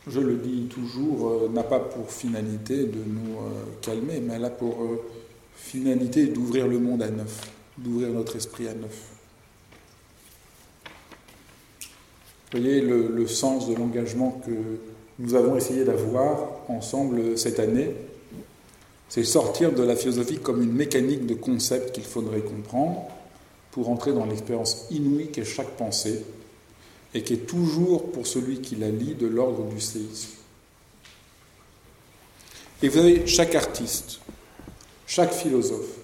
je 0.07 0.19
le 0.19 0.35
dis 0.35 0.67
toujours, 0.67 1.29
euh, 1.29 1.49
n'a 1.49 1.63
pas 1.63 1.79
pour 1.79 2.09
finalité 2.09 2.85
de 2.85 2.99
nous 3.05 3.37
euh, 3.37 3.49
calmer, 3.81 4.21
mais 4.21 4.35
elle 4.35 4.45
a 4.45 4.49
pour 4.49 4.81
euh, 4.83 5.01
finalité 5.55 6.27
d'ouvrir 6.27 6.67
le 6.67 6.79
monde 6.79 7.03
à 7.03 7.09
neuf, 7.09 7.51
d'ouvrir 7.77 8.09
notre 8.09 8.35
esprit 8.35 8.67
à 8.67 8.73
neuf. 8.73 9.09
Voyez 12.51 12.81
le, 12.81 13.27
sens 13.27 13.69
de 13.69 13.75
l'engagement 13.75 14.41
que 14.45 14.51
nous 15.19 15.35
avons 15.35 15.55
essayé 15.55 15.83
d'avoir 15.83 16.49
ensemble 16.67 17.37
cette 17.37 17.59
année, 17.59 17.93
c'est 19.09 19.23
sortir 19.23 19.73
de 19.73 19.83
la 19.83 19.95
philosophie 19.95 20.37
comme 20.37 20.61
une 20.61 20.71
mécanique 20.71 21.25
de 21.25 21.33
concepts 21.33 21.93
qu'il 21.93 22.03
faudrait 22.03 22.41
comprendre 22.41 23.07
pour 23.71 23.89
entrer 23.89 24.13
dans 24.13 24.25
l'expérience 24.25 24.85
inouïe 24.91 25.29
qu'est 25.31 25.45
chaque 25.45 25.71
pensée, 25.71 26.23
et 27.13 27.23
qui 27.23 27.33
est 27.33 27.47
toujours, 27.47 28.11
pour 28.11 28.27
celui 28.27 28.61
qui 28.61 28.75
la 28.75 28.89
lit, 28.89 29.15
de 29.15 29.27
l'ordre 29.27 29.65
du 29.65 29.79
séisme. 29.81 30.29
Et 32.81 32.87
vous 32.87 32.99
avez 32.99 33.25
chaque 33.27 33.55
artiste, 33.55 34.19
chaque 35.07 35.33
philosophe, 35.33 35.97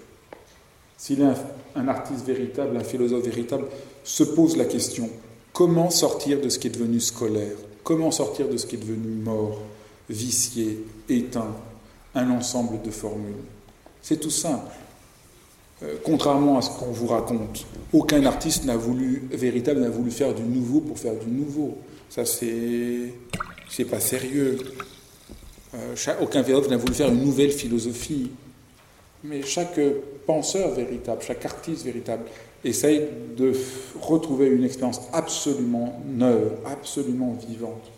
s'il 0.98 1.22
est 1.22 1.28
un, 1.76 1.88
artiste 1.88 2.26
véritable, 2.26 2.76
un 2.78 2.84
philosophe 2.84 3.24
véritable, 3.24 3.68
se 4.04 4.24
pose 4.24 4.58
la 4.58 4.66
question 4.66 5.10
comment 5.54 5.90
sortir 5.90 6.42
de 6.42 6.50
ce 6.50 6.60
qui 6.60 6.68
est 6.68 6.72
devenu 6.72 7.00
scolaire? 7.00 7.56
Comment 7.84 8.12
sortir 8.12 8.50
de 8.50 8.58
ce 8.58 8.66
qui 8.66 8.76
est 8.76 8.80
devenu 8.80 9.16
mort, 9.16 9.62
vicié, 10.10 10.84
éteint, 11.08 11.56
un 12.16 12.30
ensemble 12.32 12.82
de 12.82 12.92
formules 12.92 13.44
C'est 14.02 14.20
tout 14.20 14.30
simple. 14.30 14.72
Euh, 15.84 15.96
contrairement 16.04 16.58
à 16.58 16.62
ce 16.62 16.70
qu'on 16.70 16.92
vous 16.92 17.08
raconte, 17.08 17.66
aucun 17.92 18.26
artiste 18.26 18.64
n'a 18.64 18.78
voulu, 18.78 19.28
véritable, 19.32 19.82
n'a 19.82 19.90
voulu 19.90 20.10
faire 20.10 20.34
du 20.34 20.44
nouveau 20.44 20.80
pour 20.80 20.98
faire 20.98 21.16
du 21.16 21.28
nouveau. 21.28 21.78
Ça, 22.10 22.24
c'est, 22.26 23.14
c'est 23.70 23.86
pas 23.86 24.00
sérieux. 24.00 24.58
Euh, 25.74 25.96
aucun 26.22 26.44
philosophe 26.44 26.70
n'a 26.70 26.78
voulu 26.78 26.94
faire 26.94 27.10
une 27.10 27.24
nouvelle 27.24 27.52
philosophie. 27.52 28.32
Mais 29.26 29.44
chaque 29.44 29.80
penseur 30.26 30.72
véritable, 30.72 31.22
chaque 31.22 31.44
artiste 31.46 31.84
véritable, 31.84 32.24
essaye 32.64 33.02
de 33.36 33.54
retrouver 34.00 34.48
une 34.48 34.64
expérience 34.64 35.02
absolument 35.12 36.02
neuve, 36.06 36.54
absolument 36.66 37.38
vivante. 37.48 37.92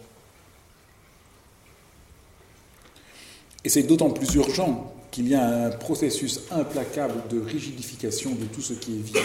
Et 3.67 3.69
c'est 3.69 3.83
d'autant 3.83 4.11
plus 4.11 4.33
urgent 4.35 4.93
qu'il 5.11 5.27
y 5.27 5.35
a 5.35 5.65
un 5.65 5.71
processus 5.71 6.39
implacable 6.51 7.15
de 7.29 7.41
rigidification 7.41 8.33
de 8.33 8.45
tout 8.45 8.61
ce 8.61 8.71
qui 8.71 8.93
est 8.93 9.01
vivant. 9.01 9.19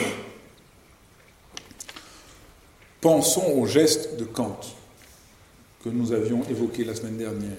Pensons 3.00 3.56
au 3.56 3.66
geste 3.66 4.16
de 4.16 4.24
Kant 4.24 4.58
que 5.84 5.90
nous 5.90 6.10
avions 6.10 6.42
évoqué 6.50 6.82
la 6.82 6.96
semaine 6.96 7.18
dernière. 7.18 7.56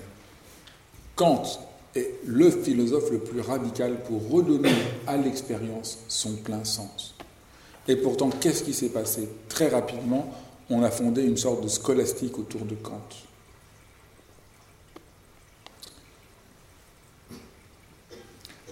Kant 1.16 1.44
est 1.96 2.16
le 2.26 2.52
philosophe 2.52 3.12
le 3.12 3.20
plus 3.20 3.40
radical 3.40 4.04
pour 4.04 4.30
redonner 4.30 4.74
à 5.08 5.16
l'expérience 5.16 6.00
son 6.10 6.34
plein 6.34 6.66
sens. 6.66 7.16
Et 7.88 7.96
pourtant, 7.96 8.30
qu'est-ce 8.30 8.62
qui 8.62 8.74
s'est 8.74 8.90
passé? 8.90 9.30
Très 9.48 9.70
rapidement, 9.70 10.36
on 10.70 10.84
a 10.84 10.92
fondé 10.92 11.24
une 11.24 11.38
sorte 11.38 11.64
de 11.64 11.70
scolastique 11.70 12.38
autour 12.38 12.66
de 12.66 12.76
Kant. 12.76 13.08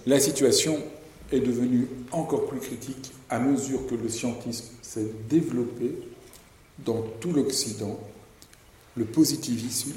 La 0.06 0.18
situation 0.18 0.82
est 1.30 1.40
devenue 1.40 1.86
encore 2.10 2.46
plus 2.46 2.60
critique 2.60 3.12
à 3.30 3.38
mesure 3.38 3.86
que 3.86 3.94
le 3.94 4.08
scientisme 4.08 4.66
s'est 4.82 5.10
développé 5.28 5.96
dans 6.80 7.02
tout 7.20 7.32
l'Occident, 7.32 7.98
le 8.96 9.04
positivisme, 9.04 9.92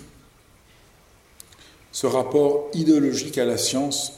ce 1.91 2.07
rapport 2.07 2.69
idéologique 2.73 3.37
à 3.37 3.45
la 3.45 3.57
science 3.57 4.13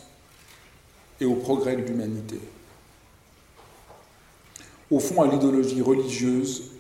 et 1.22 1.26
au 1.26 1.36
progrès 1.36 1.76
de 1.76 1.82
l'humanité. 1.82 2.40
Au 4.92 5.00
fond, 5.00 5.22
à 5.22 5.28
l'idéologie 5.28 5.82
religieuse 5.82 6.72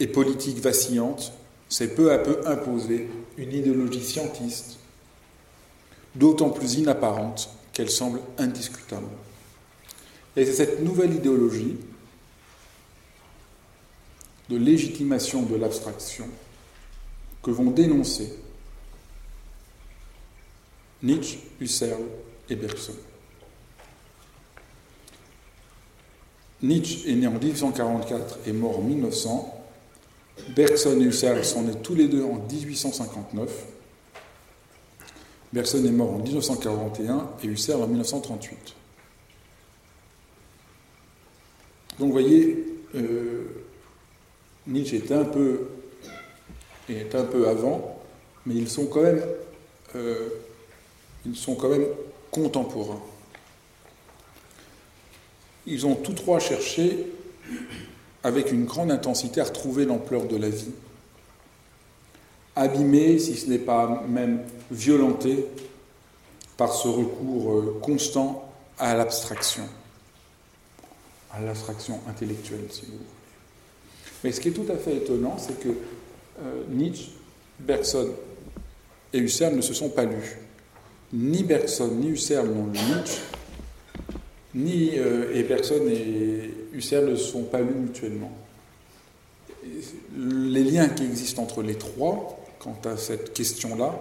et 0.00 0.06
politique 0.06 0.58
vacillante, 0.58 1.32
s'est 1.68 1.94
peu 1.94 2.12
à 2.12 2.18
peu 2.18 2.46
imposée 2.46 3.08
une 3.36 3.52
idéologie 3.52 4.04
scientiste, 4.04 4.77
d'autant 6.14 6.50
plus 6.50 6.74
inapparente 6.74 7.50
qu'elle 7.72 7.90
semble 7.90 8.20
indiscutable. 8.38 9.06
Et 10.36 10.44
c'est 10.44 10.52
cette 10.52 10.82
nouvelle 10.82 11.14
idéologie 11.14 11.76
de 14.48 14.56
légitimation 14.56 15.42
de 15.42 15.56
l'abstraction 15.56 16.26
que 17.42 17.50
vont 17.50 17.70
dénoncer 17.70 18.32
Nietzsche, 21.02 21.38
Husserl 21.60 22.02
et 22.50 22.56
Bergson. 22.56 22.94
Nietzsche 26.62 27.10
est 27.10 27.14
né 27.14 27.26
en 27.26 27.38
1844 27.38 28.40
et 28.46 28.52
mort 28.52 28.78
en 28.78 28.82
1900. 28.82 29.64
Bergson 30.56 31.00
et 31.00 31.04
Husserl 31.04 31.44
sont 31.44 31.62
nés 31.62 31.76
tous 31.82 31.94
les 31.94 32.08
deux 32.08 32.24
en 32.24 32.38
1859. 32.50 33.50
Bergson 35.52 35.84
est 35.84 35.90
mort 35.90 36.14
en 36.14 36.18
1941 36.18 37.30
et 37.42 37.46
Husserl 37.46 37.82
en 37.82 37.86
1938. 37.86 38.74
Donc 41.98 42.08
vous 42.08 42.12
voyez, 42.12 42.64
euh, 42.94 43.44
Nietzsche 44.66 44.96
est 44.96 45.12
un 45.12 45.24
peu, 45.24 45.68
avant, 47.48 48.00
mais 48.46 48.54
ils 48.54 48.68
sont 48.68 48.86
quand 48.86 49.02
euh, 49.96 50.28
ils 51.26 51.36
sont 51.36 51.54
quand 51.54 51.70
même 51.70 51.86
contemporains. 52.30 53.00
Ils 55.66 55.86
ont 55.86 55.94
tous 55.96 56.12
trois 56.12 56.38
cherché, 56.38 57.06
avec 58.22 58.52
une 58.52 58.64
grande 58.64 58.90
intensité, 58.90 59.40
à 59.40 59.44
retrouver 59.44 59.84
l'ampleur 59.84 60.26
de 60.26 60.36
la 60.36 60.50
vie, 60.50 60.72
abîmé, 62.58 63.18
si 63.18 63.36
ce 63.36 63.48
n'est 63.48 63.58
pas 63.58 64.04
même 64.08 64.40
violenté, 64.70 65.46
par 66.56 66.72
ce 66.72 66.88
recours 66.88 67.52
euh, 67.52 67.78
constant 67.80 68.52
à 68.78 68.94
l'abstraction, 68.94 69.62
à 71.32 71.40
l'abstraction 71.40 72.00
intellectuelle, 72.08 72.66
si 72.70 72.82
vous 72.82 72.92
voulez. 72.92 73.04
Mais 74.24 74.32
ce 74.32 74.40
qui 74.40 74.48
est 74.48 74.52
tout 74.52 74.66
à 74.70 74.76
fait 74.76 74.96
étonnant, 74.96 75.36
c'est 75.38 75.58
que 75.60 75.68
euh, 75.68 76.64
Nietzsche, 76.68 77.12
Bergson 77.60 78.10
et 79.12 79.18
Husserl 79.18 79.54
ne 79.54 79.60
se 79.60 79.72
sont 79.72 79.88
pas 79.88 80.04
lus. 80.04 80.38
Ni 81.12 81.44
Bergson 81.44 81.88
ni 81.94 82.08
Husserl 82.08 82.48
n'ont 82.48 82.66
lu 82.66 82.72
Nietzsche, 82.72 83.20
ni 84.54 84.98
euh, 84.98 85.32
et 85.32 85.44
Bergson 85.44 85.86
et 85.88 86.52
Husserl 86.72 87.10
ne 87.10 87.16
se 87.16 87.30
sont 87.30 87.44
pas 87.44 87.60
lus 87.60 87.74
mutuellement. 87.74 88.32
Les 90.16 90.64
liens 90.64 90.88
qui 90.88 91.04
existent 91.04 91.42
entre 91.42 91.62
les 91.62 91.76
trois, 91.76 92.37
quant 92.58 92.76
à 92.84 92.96
cette 92.96 93.32
question-là, 93.32 93.94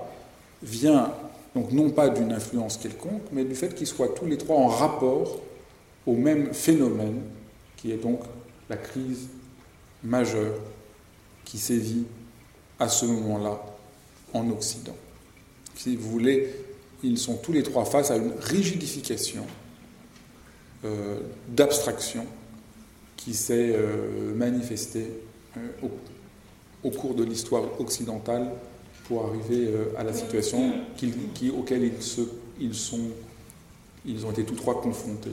vient 0.63 1.13
donc 1.55 1.71
non 1.71 1.89
pas 1.89 2.09
d'une 2.09 2.31
influence 2.31 2.77
quelconque, 2.77 3.23
mais 3.31 3.43
du 3.43 3.55
fait 3.55 3.73
qu'ils 3.73 3.87
soient 3.87 4.09
tous 4.09 4.25
les 4.25 4.37
trois 4.37 4.57
en 4.57 4.67
rapport 4.67 5.39
au 6.05 6.13
même 6.13 6.53
phénomène, 6.53 7.21
qui 7.75 7.91
est 7.91 7.97
donc 7.97 8.21
la 8.69 8.77
crise 8.77 9.27
majeur 10.03 10.53
qui 11.45 11.57
sévit 11.57 12.05
à 12.79 12.87
ce 12.89 13.05
moment-là 13.05 13.59
en 14.33 14.49
Occident. 14.49 14.95
Si 15.75 15.95
vous 15.95 16.09
voulez, 16.09 16.53
ils 17.03 17.17
sont 17.17 17.37
tous 17.37 17.51
les 17.53 17.63
trois 17.63 17.85
face 17.85 18.11
à 18.11 18.17
une 18.17 18.33
rigidification 18.39 19.45
euh, 20.85 21.19
d'abstraction 21.47 22.25
qui 23.15 23.33
s'est 23.33 23.73
euh, 23.75 24.33
manifestée 24.35 25.07
euh, 25.57 25.67
au, 25.83 25.89
cours 26.91 27.13
de 27.13 27.23
l'histoire 27.23 27.63
occidentale 27.79 28.51
pour 29.07 29.25
arriver 29.25 29.73
à 29.97 30.03
la 30.03 30.13
situation 30.13 30.73
qui, 30.97 31.49
auquel 31.49 31.83
ils, 31.83 32.01
se, 32.01 32.21
ils, 32.59 32.75
sont, 32.75 33.09
ils 34.05 34.25
ont 34.25 34.31
été 34.31 34.43
tous 34.43 34.55
trois 34.55 34.81
confrontés. 34.81 35.31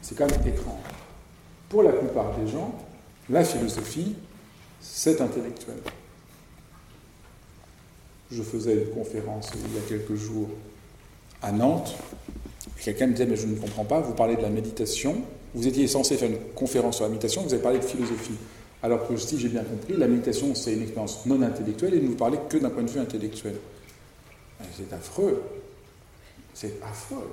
C'est 0.00 0.16
quand 0.16 0.30
même 0.30 0.46
étrange. 0.46 0.80
Pour 1.68 1.82
la 1.82 1.92
plupart 1.92 2.36
des 2.38 2.50
gens, 2.50 2.74
la 3.28 3.44
philosophie, 3.44 4.14
c'est 4.80 5.20
intellectuel. 5.20 5.76
Je 8.30 8.42
faisais 8.42 8.74
une 8.74 8.90
conférence 8.90 9.50
il 9.54 9.74
y 9.74 9.78
a 9.78 9.88
quelques 9.88 10.14
jours 10.14 10.48
à 11.42 11.52
Nantes, 11.52 11.94
quelqu'un 12.82 13.06
me 13.06 13.12
disait, 13.12 13.26
mais 13.26 13.36
je 13.36 13.46
ne 13.46 13.56
comprends 13.56 13.84
pas, 13.84 14.00
vous 14.00 14.14
parlez 14.14 14.36
de 14.36 14.42
la 14.42 14.48
méditation, 14.48 15.22
vous 15.54 15.66
étiez 15.66 15.86
censé 15.86 16.16
faire 16.16 16.30
une 16.30 16.38
conférence 16.54 16.96
sur 16.96 17.04
la 17.04 17.10
méditation, 17.10 17.42
vous 17.42 17.52
avez 17.52 17.62
parlé 17.62 17.78
de 17.78 17.84
philosophie. 17.84 18.36
Alors 18.86 19.08
que 19.08 19.16
si 19.16 19.36
j'ai 19.36 19.48
bien 19.48 19.64
compris, 19.64 19.96
la 19.96 20.06
méditation, 20.06 20.54
c'est 20.54 20.74
une 20.74 20.82
expérience 20.82 21.26
non 21.26 21.42
intellectuelle 21.42 21.94
et 21.94 22.00
ne 22.00 22.06
vous 22.06 22.14
parlez 22.14 22.38
que 22.48 22.56
d'un 22.56 22.70
point 22.70 22.84
de 22.84 22.88
vue 22.88 23.00
intellectuel. 23.00 23.56
C'est 24.76 24.92
affreux. 24.92 25.42
C'est 26.54 26.74
affreux. 26.88 27.28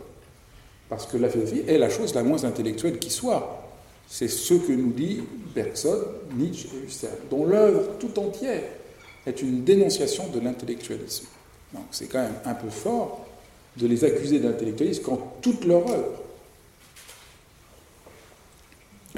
Parce 0.90 1.06
que 1.06 1.16
la 1.16 1.30
philosophie 1.30 1.62
est 1.68 1.78
la 1.78 1.92
chose 1.92 2.16
la 2.16 2.24
moins 2.24 2.44
intellectuelle 2.44 2.98
qui 2.98 3.12
soit. 3.12 3.70
C'est 4.08 4.30
ce 4.30 4.56
que 4.56 4.72
nous 4.72 4.94
dit 4.94 5.22
Bergson, 5.54 6.00
Nietzsche 6.36 6.70
et 6.74 6.88
Husserl, 6.88 7.18
dont 7.30 7.46
l'œuvre 7.46 7.84
tout 8.00 8.18
entière 8.18 8.64
est 9.28 9.40
une 9.44 9.64
dénonciation 9.64 10.30
de 10.30 10.40
l'intellectualisme. 10.40 11.28
Donc 11.72 11.86
c'est 11.92 12.08
quand 12.08 12.24
même 12.24 12.40
un 12.46 12.56
peu 12.56 12.72
fort 12.72 13.28
de 13.78 13.86
les 13.86 14.04
accuser 14.04 14.40
d'intellectualisme 14.40 15.04
quand 15.04 15.36
toute 15.44 15.66
leur 15.66 15.88
œuvre. 15.88 16.23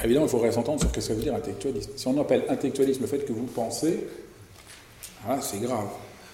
Évidemment, 0.03 0.25
il 0.25 0.29
faudrait 0.29 0.51
s'entendre 0.51 0.79
sur 0.81 0.89
ce 0.89 0.95
que 0.95 1.01
ça 1.01 1.13
veut 1.13 1.21
dire 1.21 1.34
intellectualisme. 1.34 1.91
Si 1.95 2.08
on 2.08 2.19
appelle 2.19 2.43
intellectualisme 2.49 3.01
le 3.01 3.08
fait 3.08 3.19
que 3.19 3.31
vous 3.31 3.45
pensez, 3.45 4.08
ah, 5.27 5.39
c'est 5.41 5.60
grave. 5.60 5.88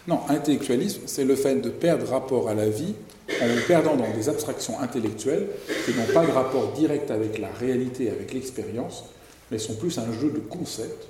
Non, 0.07 0.21
intellectualisme, 0.29 1.01
c'est 1.05 1.25
le 1.25 1.35
fait 1.35 1.55
de 1.55 1.69
perdre 1.69 2.07
rapport 2.07 2.49
à 2.49 2.55
la 2.55 2.67
vie 2.67 2.95
en 3.41 3.47
vous 3.47 3.61
perdant 3.67 3.95
dans 3.95 4.11
des 4.11 4.29
abstractions 4.29 4.79
intellectuelles 4.79 5.47
qui 5.85 5.93
n'ont 5.93 6.11
pas 6.11 6.25
de 6.25 6.31
rapport 6.31 6.73
direct 6.73 7.11
avec 7.11 7.37
la 7.37 7.49
réalité, 7.49 8.09
avec 8.09 8.33
l'expérience, 8.33 9.05
mais 9.51 9.59
sont 9.59 9.75
plus 9.75 9.97
un 9.99 10.11
jeu 10.11 10.31
de 10.31 10.39
concepts, 10.39 11.07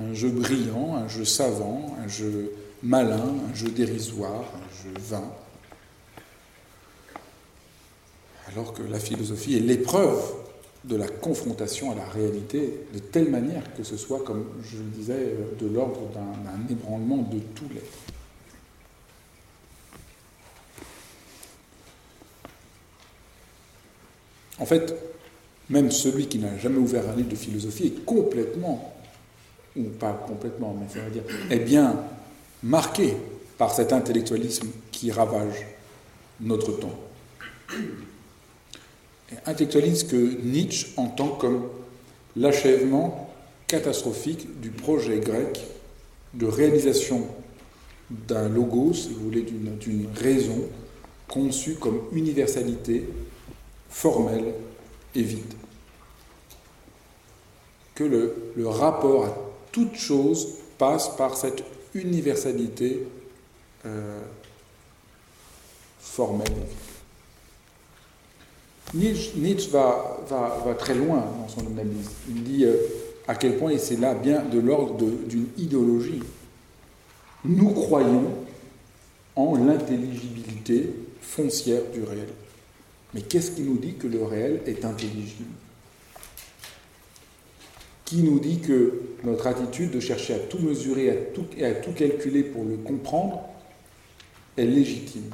un 0.00 0.12
jeu 0.12 0.28
brillant, 0.28 0.96
un 0.96 1.08
jeu 1.08 1.24
savant, 1.24 1.96
un 2.04 2.08
jeu 2.08 2.52
malin, 2.82 3.34
un 3.50 3.54
jeu 3.54 3.68
dérisoire, 3.68 4.44
un 4.54 4.82
jeu 4.82 4.94
vain. 5.00 5.24
Alors 8.52 8.72
que 8.74 8.82
la 8.82 8.98
philosophie 8.98 9.56
est 9.56 9.60
l'épreuve 9.60 10.20
de 10.84 10.96
la 10.96 11.08
confrontation 11.08 11.90
à 11.90 11.94
la 11.94 12.04
réalité 12.04 12.80
de 12.94 12.98
telle 12.98 13.30
manière 13.30 13.74
que 13.74 13.82
ce 13.82 13.96
soit, 13.96 14.22
comme 14.24 14.46
je 14.62 14.76
le 14.78 14.84
disais, 14.84 15.34
de 15.60 15.66
l'ordre 15.66 16.00
d'un 16.14 16.72
ébranlement 16.72 17.18
de 17.18 17.38
tout 17.54 17.66
l'être. 17.74 17.98
En 24.60 24.66
fait, 24.66 24.94
même 25.70 25.90
celui 25.90 26.26
qui 26.26 26.38
n'a 26.38 26.56
jamais 26.58 26.78
ouvert 26.78 27.08
un 27.08 27.16
livre 27.16 27.28
de 27.28 27.36
philosophie 27.36 27.86
est 27.86 28.04
complètement, 28.04 28.94
ou 29.76 29.84
pas 29.84 30.12
complètement, 30.26 30.76
mais 30.78 30.88
ça 30.92 31.04
veut 31.04 31.10
dire, 31.10 31.22
est 31.50 31.60
bien 31.60 31.96
marqué 32.62 33.14
par 33.56 33.72
cet 33.72 33.92
intellectualisme 33.92 34.68
qui 34.90 35.12
ravage 35.12 35.66
notre 36.40 36.72
temps. 36.72 36.98
Intellectualise 39.46 40.04
que 40.04 40.40
Nietzsche 40.42 40.88
entend 40.96 41.28
comme 41.28 41.68
l'achèvement 42.36 43.30
catastrophique 43.66 44.60
du 44.60 44.70
projet 44.70 45.18
grec 45.18 45.66
de 46.34 46.46
réalisation 46.46 47.26
d'un 48.10 48.48
logos, 48.48 48.94
si 48.94 49.10
vous 49.10 49.24
voulez, 49.24 49.42
d'une 49.42 50.08
raison 50.14 50.62
conçue 51.26 51.74
comme 51.74 52.00
universalité, 52.12 53.06
formelle 53.90 54.54
et 55.14 55.22
vide. 55.22 55.54
Que 57.94 58.04
le, 58.04 58.52
le 58.56 58.68
rapport 58.68 59.26
à 59.26 59.36
toute 59.72 59.96
chose 59.96 60.48
passe 60.78 61.14
par 61.16 61.36
cette 61.36 61.64
universalité 61.94 63.06
euh, 63.84 64.20
formelle. 66.00 66.46
Nietzsche, 68.94 69.70
va, 69.70 70.74
très 70.78 70.94
loin 70.94 71.24
dans 71.40 71.48
son 71.48 71.66
analyse. 71.66 72.10
Il 72.28 72.42
dit 72.42 72.64
euh, 72.64 72.76
à 73.26 73.34
quel 73.34 73.58
point, 73.58 73.70
et 73.70 73.78
c'est 73.78 74.00
là 74.00 74.14
bien 74.14 74.42
de 74.42 74.58
l'ordre 74.58 75.04
d'une 75.26 75.48
idéologie, 75.58 76.22
nous 77.44 77.70
croyons 77.70 78.32
en 79.36 79.56
l'intelligibilité 79.56 80.94
foncière 81.20 81.82
du 81.92 82.02
réel. 82.02 82.28
Mais 83.14 83.22
qu'est-ce 83.22 83.52
qui 83.52 83.62
nous 83.62 83.76
dit 83.76 83.94
que 83.94 84.06
le 84.06 84.24
réel 84.24 84.62
est 84.66 84.84
intelligible? 84.84 85.50
Qui 88.04 88.22
nous 88.22 88.40
dit 88.40 88.60
que 88.60 89.02
notre 89.22 89.46
attitude 89.46 89.90
de 89.90 90.00
chercher 90.00 90.34
à 90.34 90.38
tout 90.38 90.58
mesurer 90.58 91.10
à 91.10 91.14
tout, 91.14 91.46
et 91.56 91.64
à 91.66 91.74
tout 91.74 91.92
calculer 91.92 92.42
pour 92.42 92.64
le 92.64 92.76
comprendre 92.76 93.42
est 94.56 94.64
légitime? 94.64 95.30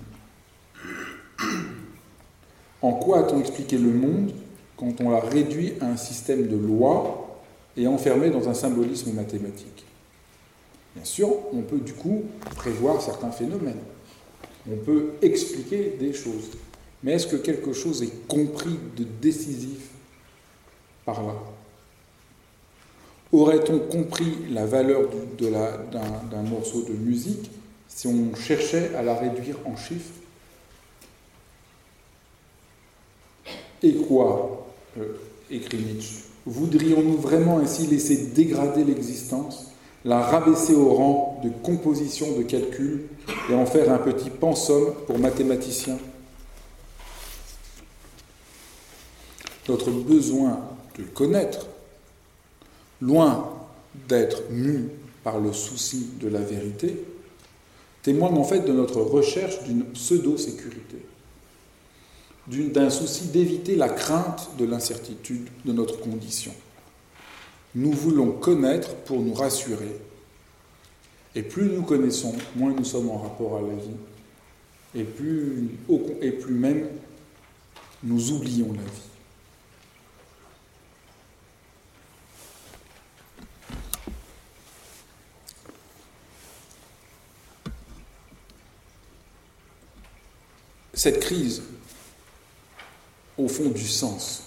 En 2.84 2.92
quoi 2.92 3.20
a-t-on 3.20 3.40
expliqué 3.40 3.78
le 3.78 3.88
monde 3.88 4.30
quand 4.76 5.00
on 5.00 5.08
l'a 5.08 5.20
réduit 5.20 5.72
à 5.80 5.86
un 5.86 5.96
système 5.96 6.48
de 6.48 6.56
lois 6.56 7.40
et 7.78 7.86
enfermé 7.86 8.28
dans 8.28 8.46
un 8.50 8.52
symbolisme 8.52 9.12
mathématique? 9.12 9.86
Bien 10.94 11.04
sûr, 11.06 11.30
on 11.54 11.62
peut 11.62 11.78
du 11.78 11.94
coup 11.94 12.24
prévoir 12.56 13.00
certains 13.00 13.30
phénomènes. 13.30 13.80
On 14.70 14.76
peut 14.76 15.12
expliquer 15.22 15.96
des 15.98 16.12
choses. 16.12 16.50
Mais 17.02 17.12
est-ce 17.12 17.26
que 17.26 17.36
quelque 17.36 17.72
chose 17.72 18.02
est 18.02 18.28
compris 18.28 18.78
de 18.98 19.04
décisif 19.22 19.88
par 21.06 21.22
là? 21.22 21.36
Aurait-on 23.32 23.78
compris 23.78 24.36
la 24.52 24.66
valeur 24.66 25.08
d'un 25.40 26.42
morceau 26.42 26.82
de 26.82 26.92
musique 26.92 27.50
si 27.88 28.08
on 28.08 28.34
cherchait 28.34 28.94
à 28.94 29.00
la 29.00 29.14
réduire 29.14 29.56
en 29.64 29.74
chiffres? 29.74 30.12
Et 33.84 33.92
quoi 33.92 34.66
euh, 34.98 35.12
écrit 35.50 35.76
Nietzsche. 35.76 36.24
Voudrions-nous 36.46 37.18
vraiment 37.18 37.58
ainsi 37.58 37.86
laisser 37.86 38.16
dégrader 38.34 38.82
l'existence, 38.82 39.66
la 40.06 40.20
rabaisser 40.20 40.74
au 40.74 40.94
rang 40.94 41.40
de 41.44 41.50
composition 41.62 42.32
de 42.38 42.44
calcul 42.44 43.02
et 43.50 43.54
en 43.54 43.66
faire 43.66 43.92
un 43.92 43.98
petit 43.98 44.30
pensum 44.30 44.94
pour 45.06 45.18
mathématiciens? 45.18 45.98
Notre 49.68 49.90
besoin 49.90 50.60
de 50.98 51.04
connaître 51.04 51.66
loin 53.02 53.52
d'être 54.08 54.44
mu 54.50 54.88
par 55.22 55.40
le 55.40 55.52
souci 55.52 56.08
de 56.20 56.28
la 56.28 56.40
vérité, 56.40 57.04
témoigne 58.02 58.38
en 58.38 58.44
fait 58.44 58.60
de 58.60 58.72
notre 58.72 59.02
recherche 59.02 59.62
d'une 59.64 59.84
pseudo-sécurité, 59.84 61.04
d'un 62.46 62.90
souci 62.90 63.28
d'éviter 63.28 63.74
la 63.76 63.88
crainte 63.88 64.50
de 64.58 64.64
l'incertitude 64.64 65.48
de 65.64 65.72
notre 65.72 66.00
condition. 66.00 66.52
Nous 67.74 67.92
voulons 67.92 68.32
connaître 68.32 68.94
pour 68.94 69.20
nous 69.20 69.34
rassurer. 69.34 69.96
Et 71.34 71.42
plus 71.42 71.70
nous 71.70 71.82
connaissons, 71.82 72.34
moins 72.54 72.72
nous 72.72 72.84
sommes 72.84 73.10
en 73.10 73.18
rapport 73.18 73.56
à 73.56 73.62
la 73.62 73.74
vie. 73.74 73.96
Et 74.94 75.02
plus, 75.02 75.70
même 76.50 76.86
nous 78.04 78.30
oublions 78.30 78.72
la 78.72 78.82
vie. 78.82 79.08
cette 91.04 91.20
crise, 91.20 91.62
au 93.38 93.48
fond 93.48 93.68
du 93.68 93.86
sens, 93.86 94.42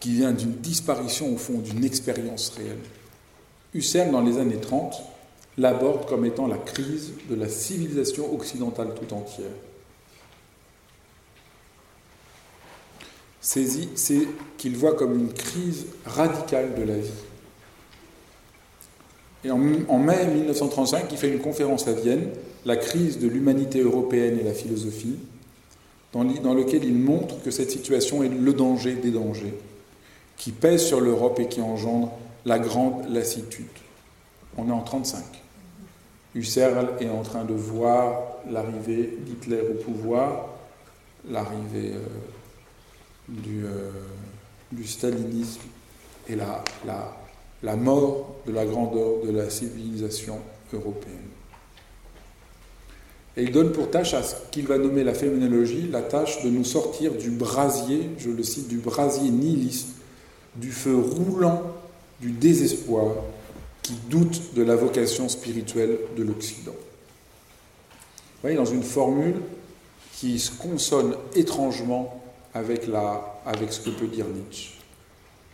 qui 0.00 0.14
vient 0.14 0.32
d'une 0.32 0.54
disparition 0.54 1.32
au 1.34 1.36
fond 1.36 1.58
d'une 1.58 1.84
expérience 1.84 2.50
réelle. 2.50 2.78
Husserl, 3.74 4.10
dans 4.10 4.22
les 4.22 4.38
années 4.38 4.60
30, 4.60 4.94
l'aborde 5.58 6.08
comme 6.08 6.24
étant 6.24 6.46
la 6.46 6.56
crise 6.56 7.12
de 7.28 7.34
la 7.34 7.48
civilisation 7.48 8.32
occidentale 8.32 8.94
tout 8.94 9.12
entière. 9.12 9.50
C'est 13.40 13.66
qu'il 14.56 14.76
voit 14.76 14.94
comme 14.94 15.18
une 15.18 15.32
crise 15.32 15.86
radicale 16.04 16.74
de 16.74 16.82
la 16.82 16.96
vie. 16.96 17.10
Et 19.44 19.50
en, 19.50 19.58
mai 19.58 20.26
1935, 20.26 21.06
il 21.12 21.16
fait 21.16 21.32
une 21.32 21.40
conférence 21.40 21.86
à 21.86 21.92
Vienne, 21.92 22.30
La 22.66 22.76
crise 22.76 23.18
de 23.18 23.28
l'humanité 23.28 23.80
européenne 23.80 24.38
et 24.38 24.42
la 24.42 24.52
philosophie, 24.52 25.16
dans, 26.12 26.24
dans 26.24 26.54
lequel 26.54 26.84
il 26.84 26.94
montre 26.94 27.40
que 27.42 27.50
cette 27.50 27.70
situation 27.70 28.22
est 28.22 28.28
le 28.28 28.52
danger 28.52 28.94
des 28.94 29.10
dangers, 29.10 29.54
qui 30.36 30.50
pèse 30.50 30.84
sur 30.84 31.00
l'Europe 31.00 31.38
et 31.38 31.46
qui 31.46 31.60
engendre 31.60 32.12
la 32.44 32.58
grande 32.58 33.08
lassitude. 33.08 33.66
On 34.56 34.68
est 34.68 34.72
en 34.72 34.82
1935. 34.82 35.24
Husserl 36.34 36.88
est 37.00 37.08
en 37.08 37.22
train 37.22 37.44
de 37.44 37.54
voir 37.54 38.20
l'arrivée 38.50 39.18
d'Hitler 39.20 39.60
au 39.60 39.74
pouvoir, 39.74 40.48
l'arrivée 41.28 41.92
euh, 41.94 42.04
du, 43.28 43.64
euh, 43.64 43.90
du, 44.72 44.86
stalinisme 44.86 45.62
et 46.28 46.36
la 46.36 46.62
la 47.62 47.76
mort 47.76 48.36
de 48.46 48.52
la 48.52 48.64
grandeur 48.64 49.24
de 49.24 49.30
la 49.30 49.50
civilisation 49.50 50.38
européenne. 50.72 51.16
Et 53.36 53.42
il 53.44 53.52
donne 53.52 53.72
pour 53.72 53.90
tâche 53.90 54.14
à 54.14 54.22
ce 54.22 54.34
qu'il 54.50 54.66
va 54.66 54.78
nommer 54.78 55.04
la 55.04 55.14
phénoménologie 55.14 55.88
la 55.90 56.02
tâche 56.02 56.42
de 56.42 56.50
nous 56.50 56.64
sortir 56.64 57.14
du 57.14 57.30
brasier, 57.30 58.10
je 58.18 58.30
le 58.30 58.42
cite, 58.42 58.68
du 58.68 58.78
brasier 58.78 59.30
nihiliste, 59.30 59.88
du 60.56 60.72
feu 60.72 60.96
roulant 60.96 61.62
du 62.20 62.32
désespoir 62.32 63.14
qui 63.82 63.94
doute 64.10 64.54
de 64.54 64.62
la 64.62 64.74
vocation 64.74 65.28
spirituelle 65.28 65.98
de 66.16 66.22
l'Occident. 66.22 66.72
Vous 66.72 68.42
voyez, 68.42 68.56
dans 68.56 68.64
une 68.64 68.82
formule 68.82 69.36
qui 70.16 70.38
se 70.38 70.50
consonne 70.50 71.14
étrangement 71.34 72.20
avec, 72.54 72.88
avec 73.46 73.72
ce 73.72 73.80
que 73.80 73.90
peut 73.90 74.08
dire 74.08 74.26
Nietzsche. 74.26 74.77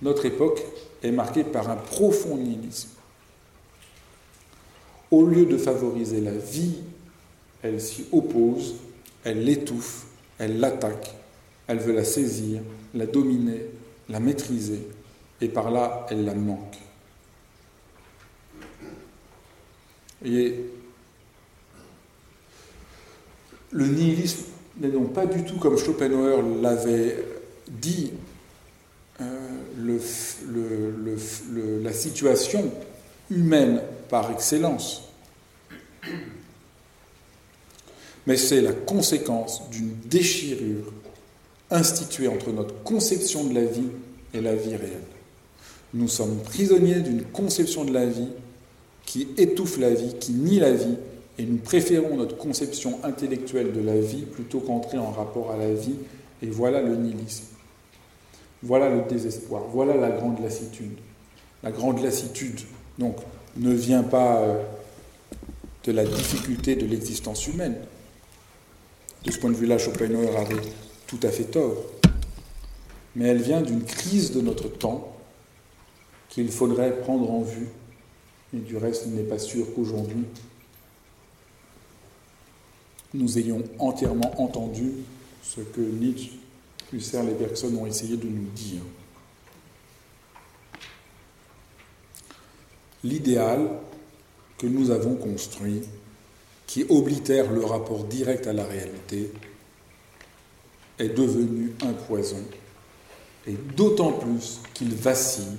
Notre 0.04 0.26
époque 0.26 0.62
est 1.02 1.10
marquée 1.10 1.44
par 1.44 1.70
un 1.70 1.76
profond 1.76 2.36
nihilisme. 2.36 2.90
Au 5.10 5.24
lieu 5.24 5.46
de 5.46 5.56
favoriser 5.56 6.20
la 6.20 6.32
vie, 6.32 6.82
elle 7.62 7.80
s'y 7.80 8.04
oppose, 8.12 8.74
elle 9.24 9.42
l'étouffe, 9.44 10.04
elle 10.38 10.60
l'attaque, 10.60 11.14
elle 11.66 11.78
veut 11.78 11.94
la 11.94 12.04
saisir, 12.04 12.60
la 12.92 13.06
dominer, 13.06 13.64
la 14.10 14.20
maîtriser, 14.20 14.86
et 15.40 15.48
par 15.48 15.70
là, 15.70 16.06
elle 16.10 16.26
la 16.26 16.34
manque. 16.34 16.76
Le 20.22 20.66
nihilisme 23.72 24.42
n'est 24.80 24.90
donc 24.90 25.14
pas 25.14 25.24
du 25.24 25.44
tout 25.44 25.58
comme 25.58 25.78
Schopenhauer 25.78 26.42
l'avait 26.60 27.24
dit 27.68 28.12
le, 29.20 29.98
la 31.82 31.92
situation 31.92 32.70
humaine 33.30 33.80
par 34.08 34.30
excellence, 34.30 35.08
mais 38.26 38.36
c'est 38.36 38.60
la 38.60 38.72
conséquence 38.72 39.68
d'une 39.70 39.94
déchirure 40.06 40.92
instituée 41.70 42.28
entre 42.28 42.50
notre 42.52 42.82
conception 42.82 43.44
de 43.44 43.54
la 43.54 43.64
vie 43.64 43.88
et 44.32 44.40
la 44.40 44.54
vie 44.54 44.76
réelle. 44.76 45.00
Nous 45.92 46.08
sommes 46.08 46.38
prisonniers 46.42 47.00
d'une 47.00 47.22
conception 47.22 47.84
de 47.84 47.92
la 47.92 48.06
vie 48.06 48.28
qui 49.06 49.28
étouffe 49.36 49.78
la 49.78 49.90
vie, 49.90 50.14
qui 50.18 50.32
nie 50.32 50.58
la 50.58 50.72
vie, 50.72 50.96
et 51.38 51.44
nous 51.44 51.58
préférons 51.58 52.16
notre 52.16 52.36
conception 52.36 52.98
intellectuelle 53.04 53.72
de 53.72 53.80
la 53.80 53.98
vie 54.00 54.22
plutôt 54.22 54.60
qu'entrer 54.60 54.98
en 54.98 55.10
rapport 55.10 55.50
à 55.50 55.56
la 55.56 55.72
vie, 55.72 55.96
et 56.42 56.46
voilà 56.46 56.80
le 56.80 56.96
nihilisme. 56.96 57.44
Voilà 58.64 58.88
le 58.88 59.02
désespoir, 59.02 59.62
voilà 59.70 59.94
la 59.94 60.10
grande 60.10 60.40
lassitude. 60.40 60.96
La 61.62 61.70
grande 61.70 62.02
lassitude, 62.02 62.60
donc, 62.98 63.16
ne 63.58 63.74
vient 63.74 64.02
pas 64.02 64.40
euh, 64.40 64.62
de 65.84 65.92
la 65.92 66.04
difficulté 66.04 66.74
de 66.74 66.86
l'existence 66.86 67.46
humaine, 67.46 67.76
De 69.24 69.30
ce 69.30 69.38
point 69.38 69.50
de 69.50 69.56
vue-là, 69.56 69.76
Schopenhauer 69.76 70.34
avait 70.36 70.62
tout 71.06 71.20
à 71.22 71.28
fait 71.28 71.44
tort. 71.44 71.76
Mais 73.16 73.28
elle 73.28 73.42
vient 73.42 73.60
d'une 73.60 73.84
crise 73.84 74.32
de 74.32 74.40
notre 74.40 74.68
temps 74.68 75.14
qu'il 76.30 76.50
faudrait 76.50 76.98
prendre 77.00 77.30
en 77.30 77.42
vue. 77.42 77.68
Et 78.54 78.58
du 78.58 78.78
reste, 78.78 79.04
il 79.06 79.14
n'est 79.14 79.22
pas 79.24 79.38
sûr 79.38 79.66
qu'aujourd'hui, 79.74 80.24
nous 83.12 83.38
ayons 83.38 83.62
entièrement 83.78 84.40
entendu 84.40 84.92
ce 85.42 85.60
que 85.60 85.80
Nietzsche, 85.80 86.30
Husserl 86.92 87.28
et 87.28 87.34
Bergson 87.34 87.74
ont 87.76 87.86
essayé 87.86 88.16
de 88.16 88.26
nous 88.26 88.50
dire. 88.50 88.82
L'idéal 93.02 93.68
que 94.58 94.66
nous 94.66 94.90
avons 94.90 95.16
construit, 95.16 95.82
qui 96.66 96.84
oblitère 96.88 97.52
le 97.52 97.64
rapport 97.64 98.04
direct 98.04 98.46
à 98.46 98.52
la 98.52 98.64
réalité, 98.64 99.30
est 100.98 101.08
devenu 101.08 101.72
un 101.82 101.92
poison, 101.92 102.42
et 103.46 103.52
d'autant 103.52 104.12
plus 104.12 104.60
qu'il 104.72 104.94
vacille. 104.94 105.58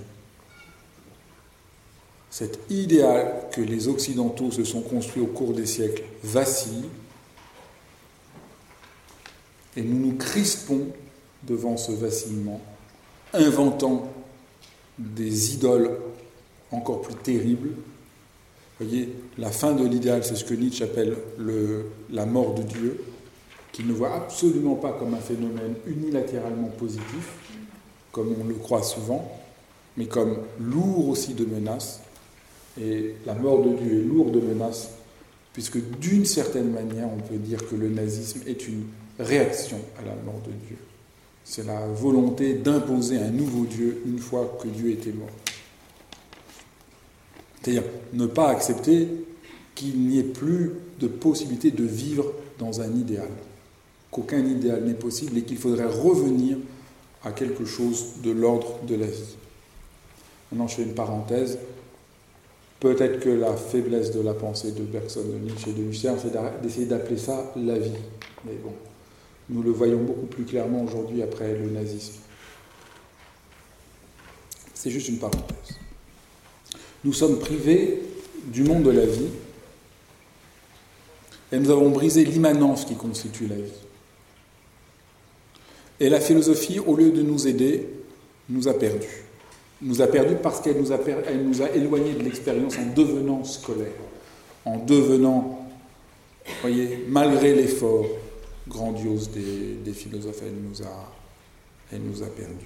Cet 2.31 2.59
idéal 2.69 3.47
que 3.51 3.61
les 3.61 3.87
Occidentaux 3.87 4.51
se 4.51 4.63
sont 4.63 4.81
construits 4.81 5.21
au 5.21 5.27
cours 5.27 5.53
des 5.53 5.65
siècles 5.65 6.03
vacille, 6.23 6.85
et 9.77 9.81
nous 9.81 10.07
nous 10.07 10.17
crispons 10.17 10.87
devant 11.47 11.77
ce 11.77 11.91
vacillement, 11.91 12.61
inventant 13.33 14.09
des 14.97 15.55
idoles 15.55 15.91
encore 16.71 17.01
plus 17.01 17.15
terribles. 17.15 17.69
Vous 17.69 18.85
voyez, 18.85 19.09
la 19.37 19.51
fin 19.51 19.73
de 19.73 19.85
l'idéal, 19.85 20.23
c'est 20.23 20.35
ce 20.35 20.43
que 20.43 20.53
Nietzsche 20.53 20.83
appelle 20.83 21.15
le, 21.37 21.85
la 22.11 22.25
mort 22.25 22.55
de 22.55 22.63
Dieu, 22.63 23.03
qu'il 23.71 23.87
ne 23.87 23.93
voit 23.93 24.13
absolument 24.15 24.75
pas 24.75 24.93
comme 24.93 25.13
un 25.13 25.19
phénomène 25.19 25.75
unilatéralement 25.85 26.69
positif, 26.69 27.33
comme 28.11 28.33
on 28.41 28.47
le 28.47 28.55
croit 28.55 28.83
souvent, 28.83 29.39
mais 29.97 30.05
comme 30.07 30.37
lourd 30.59 31.09
aussi 31.09 31.33
de 31.33 31.45
menaces. 31.45 32.01
Et 32.79 33.15
la 33.25 33.33
mort 33.33 33.63
de 33.63 33.73
Dieu 33.73 33.99
est 33.99 34.03
lourde 34.03 34.31
de 34.33 34.41
menaces, 34.41 34.89
puisque 35.53 35.77
d'une 35.99 36.25
certaine 36.25 36.71
manière, 36.71 37.07
on 37.07 37.21
peut 37.21 37.37
dire 37.37 37.65
que 37.69 37.75
le 37.75 37.89
nazisme 37.89 38.41
est 38.45 38.67
une 38.67 38.85
réaction 39.19 39.79
à 39.99 40.05
la 40.05 40.15
mort 40.25 40.41
de 40.45 40.51
Dieu. 40.67 40.77
C'est 41.47 41.65
la 41.65 41.87
volonté 41.87 42.55
d'imposer 42.55 43.19
un 43.19 43.29
nouveau 43.29 43.65
Dieu 43.65 44.01
une 44.07 44.17
fois 44.17 44.57
que 44.61 44.67
Dieu 44.67 44.89
était 44.89 45.11
mort. 45.13 45.29
C'est-à-dire 47.61 47.83
ne 48.13 48.25
pas 48.25 48.49
accepter 48.49 49.07
qu'il 49.75 50.07
n'y 50.07 50.17
ait 50.19 50.23
plus 50.23 50.71
de 50.99 51.07
possibilité 51.07 51.69
de 51.69 51.83
vivre 51.83 52.33
dans 52.57 52.81
un 52.81 52.91
idéal, 52.95 53.29
qu'aucun 54.09 54.43
idéal 54.43 54.85
n'est 54.85 54.95
possible 54.95 55.37
et 55.37 55.43
qu'il 55.43 55.57
faudrait 55.57 55.85
revenir 55.85 56.57
à 57.23 57.31
quelque 57.31 57.65
chose 57.65 58.13
de 58.23 58.31
l'ordre 58.31 58.79
de 58.87 58.95
la 58.95 59.07
vie. 59.07 59.35
Maintenant, 60.51 60.67
je 60.67 60.75
fais 60.75 60.83
une 60.83 60.95
parenthèse. 60.95 61.59
Peut-être 62.79 63.19
que 63.19 63.29
la 63.29 63.55
faiblesse 63.55 64.11
de 64.11 64.21
la 64.21 64.33
pensée 64.33 64.71
de 64.71 64.83
Bergson, 64.83 65.21
de 65.23 65.37
Nietzsche 65.39 65.71
et 65.71 65.73
de 65.73 65.83
Husserl, 65.83 66.17
c'est 66.21 66.61
d'essayer 66.61 66.85
d'appeler 66.85 67.17
ça 67.17 67.51
la 67.55 67.77
vie. 67.77 67.91
Mais 68.45 68.53
bon, 68.63 68.73
nous 69.49 69.61
le 69.61 69.71
voyons 69.71 69.99
beaucoup 69.99 70.25
plus 70.25 70.43
clairement 70.43 70.83
aujourd'hui 70.83 71.21
après 71.21 71.53
le 71.53 71.69
nazisme. 71.69 72.13
C'est 74.73 74.89
juste 74.89 75.09
une 75.09 75.19
parenthèse. 75.19 75.77
Nous 77.03 77.13
sommes 77.13 77.39
privés 77.39 78.01
du 78.45 78.63
monde 78.63 78.83
de 78.83 78.91
la 78.91 79.05
vie 79.05 79.29
et 81.51 81.59
nous 81.59 81.69
avons 81.69 81.89
brisé 81.89 82.25
l'immanence 82.25 82.85
qui 82.85 82.95
constitue 82.95 83.47
la 83.47 83.55
vie. 83.55 83.71
Et 85.99 86.09
la 86.09 86.19
philosophie, 86.19 86.79
au 86.79 86.95
lieu 86.95 87.11
de 87.11 87.21
nous 87.21 87.47
aider, 87.47 87.87
nous 88.49 88.67
a 88.67 88.73
perdus. 88.73 89.23
Nous 89.81 90.01
a 90.01 90.07
perdus 90.07 90.35
parce 90.41 90.61
qu'elle 90.61 90.77
nous 90.77 90.91
a, 90.91 91.69
éloignés 91.75 92.13
de 92.13 92.23
l'expérience 92.23 92.77
en 92.77 92.93
devenant 92.93 93.43
scolaire, 93.43 93.93
en 94.65 94.77
devenant, 94.77 95.67
voyez, 96.61 97.05
malgré 97.07 97.53
l'effort, 97.53 98.05
grandiose 98.67 99.29
des, 99.29 99.93
philosophes, 99.93 100.41
elle 100.41 100.55
nous 100.55 100.81
a, 100.81 101.11
elle 101.91 102.01
nous 102.01 102.23
a 102.23 102.27
perdus. 102.27 102.65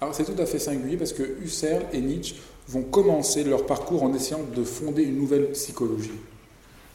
Alors 0.00 0.14
c'est 0.14 0.24
tout 0.24 0.40
à 0.40 0.46
fait 0.46 0.58
singulier 0.58 0.96
parce 0.96 1.12
que 1.12 1.22
Husserl 1.42 1.84
et 1.92 2.00
Nietzsche 2.00 2.36
vont 2.68 2.82
commencer 2.82 3.44
leur 3.44 3.66
parcours 3.66 4.02
en 4.02 4.14
essayant 4.14 4.42
de 4.54 4.64
fonder 4.64 5.02
une 5.02 5.18
nouvelle 5.18 5.50
psychologie. 5.52 6.10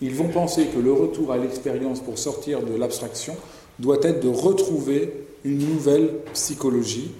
Ils 0.01 0.13
vont 0.13 0.27
penser 0.27 0.65
que 0.67 0.79
le 0.79 0.91
retour 0.91 1.31
à 1.31 1.37
l'expérience 1.37 2.01
pour 2.01 2.19
sortir 2.19 2.63
de 2.63 2.75
l'abstraction 2.75 3.35
doit 3.79 3.99
être 4.03 4.21
de 4.21 4.29
retrouver 4.29 5.27
une 5.43 5.59
nouvelle 5.59 6.19
psychologie, 6.33 7.11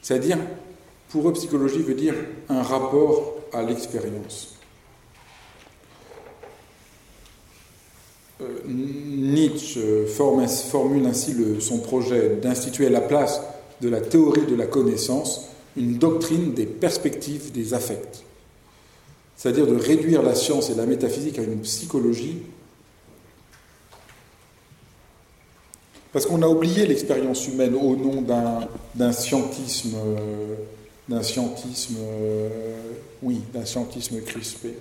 c'est-à-dire, 0.00 0.38
pour 1.10 1.28
eux, 1.28 1.32
psychologie 1.32 1.78
veut 1.78 1.94
dire 1.94 2.14
un 2.48 2.62
rapport 2.62 3.36
à 3.52 3.62
l'expérience. 3.62 4.53
Nietzsche 8.66 10.06
formule 10.06 11.06
ainsi 11.06 11.34
son 11.60 11.78
projet 11.78 12.36
d'instituer 12.36 12.86
à 12.86 12.90
la 12.90 13.00
place 13.00 13.40
de 13.80 13.88
la 13.88 14.00
théorie 14.00 14.46
de 14.46 14.56
la 14.56 14.66
connaissance 14.66 15.48
une 15.76 15.98
doctrine 15.98 16.52
des 16.52 16.66
perspectives 16.66 17.52
des 17.52 17.74
affects, 17.74 18.24
c'est-à-dire 19.36 19.66
de 19.66 19.76
réduire 19.76 20.22
la 20.22 20.34
science 20.34 20.70
et 20.70 20.74
la 20.74 20.86
métaphysique 20.86 21.38
à 21.38 21.42
une 21.42 21.60
psychologie, 21.60 22.42
parce 26.12 26.26
qu'on 26.26 26.42
a 26.42 26.46
oublié 26.46 26.86
l'expérience 26.86 27.48
humaine 27.48 27.74
au 27.74 27.96
nom 27.96 28.22
d'un 28.94 29.12
scientisme, 29.12 29.96
d'un 31.08 31.22
scientisme, 31.24 31.96
euh, 31.98 32.48
oui, 33.20 33.40
d'un 33.52 33.64
scientisme 33.64 34.20
crispé. 34.20 34.74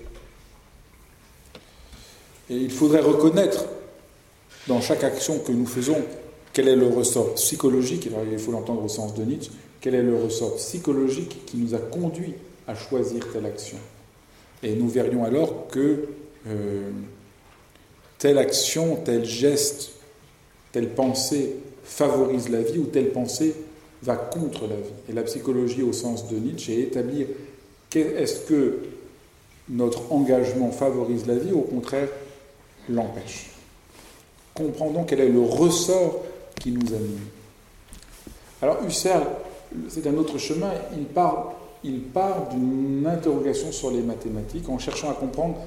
Et 2.50 2.56
il 2.56 2.72
faudrait 2.72 3.02
reconnaître 3.02 3.66
dans 4.68 4.82
chaque 4.82 5.04
action 5.04 5.40
que 5.40 5.52
nous 5.52 5.66
faisons 5.66 5.98
quel 6.54 6.68
est 6.68 6.76
le 6.76 6.88
ressort 6.88 7.34
psychologique, 7.34 8.08
il 8.32 8.40
faut 8.40 8.52
l'entendre 8.52 8.84
au 8.84 8.88
sens 8.88 9.16
de 9.16 9.24
Nietzsche, 9.24 9.52
quel 9.82 9.96
est 9.96 10.04
le 10.04 10.16
ressort 10.16 10.56
psychologique 10.56 11.46
qui 11.46 11.58
nous 11.58 11.74
a 11.74 11.80
conduit 11.80 12.36
à 12.68 12.76
choisir 12.76 13.28
telle 13.34 13.46
action. 13.46 13.78
Et 14.62 14.76
nous 14.76 14.88
verrions 14.88 15.24
alors 15.26 15.68
que 15.68 16.08
euh, 16.48 16.90
telle 18.20 18.38
action, 18.38 18.98
tel 19.04 19.26
geste, 19.26 19.94
telle 20.72 20.90
pensée 20.90 21.56
favorise 21.84 22.50
la 22.50 22.62
vie 22.62 22.78
ou 22.78 22.86
telle 22.86 23.10
pensée 23.10 23.56
va 24.04 24.16
contre 24.16 24.68
la 24.68 24.76
vie. 24.76 24.94
Et 25.10 25.14
la 25.14 25.24
psychologie 25.24 25.82
au 25.82 25.92
sens 25.92 26.30
de 26.30 26.38
Nietzsche 26.38 26.74
est 26.74 26.84
établir 26.84 27.28
est-ce 28.00 28.42
que 28.42 28.80
notre 29.70 30.12
engagement 30.12 30.72
favorise 30.72 31.26
la 31.28 31.36
vie 31.36 31.52
ou 31.52 31.60
au 31.60 31.64
contraire 31.64 32.10
l'empêche. 32.90 33.52
Comprendons 34.54 35.04
quel 35.04 35.22
est 35.22 35.30
le 35.30 35.42
ressort 35.42 36.24
qui 36.60 36.72
nous 36.72 36.94
anime. 36.94 37.28
Alors 38.62 38.78
Husserl, 38.88 39.24
c'est 39.90 40.06
un 40.08 40.16
autre 40.16 40.38
chemin, 40.38 40.72
il 40.96 41.06
part, 41.06 41.54
il 41.84 42.02
part 42.02 42.50
d'une 42.50 43.06
interrogation 43.06 43.72
sur 43.72 43.92
les 43.92 44.02
mathématiques 44.02 44.70
en 44.70 44.78
cherchant 44.78 45.10
à 45.10 45.14
comprendre 45.14 45.58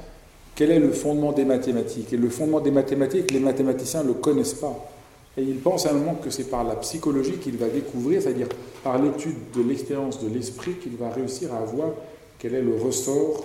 quel 0.54 0.70
est 0.70 0.78
le 0.78 0.92
fondement 0.92 1.32
des 1.32 1.44
mathématiques. 1.44 2.12
Et 2.12 2.16
le 2.16 2.30
fondement 2.30 2.60
des 2.60 2.70
mathématiques, 2.70 3.30
les 3.30 3.40
mathématiciens 3.40 4.02
ne 4.02 4.08
le 4.08 4.14
connaissent 4.14 4.54
pas. 4.54 4.88
Et 5.36 5.42
il 5.42 5.58
pense 5.58 5.84
à 5.84 5.90
un 5.90 5.94
moment 5.94 6.14
que 6.14 6.30
c'est 6.30 6.48
par 6.48 6.64
la 6.64 6.76
psychologie 6.76 7.34
qu'il 7.34 7.58
va 7.58 7.68
découvrir, 7.68 8.22
c'est-à-dire 8.22 8.48
par 8.82 8.98
l'étude 9.02 9.36
de 9.54 9.62
l'expérience 9.62 10.22
de 10.22 10.28
l'esprit, 10.28 10.74
qu'il 10.76 10.96
va 10.96 11.10
réussir 11.10 11.52
à 11.54 11.60
voir 11.60 11.90
quel 12.38 12.54
est 12.54 12.62
le 12.62 12.74
ressort 12.74 13.44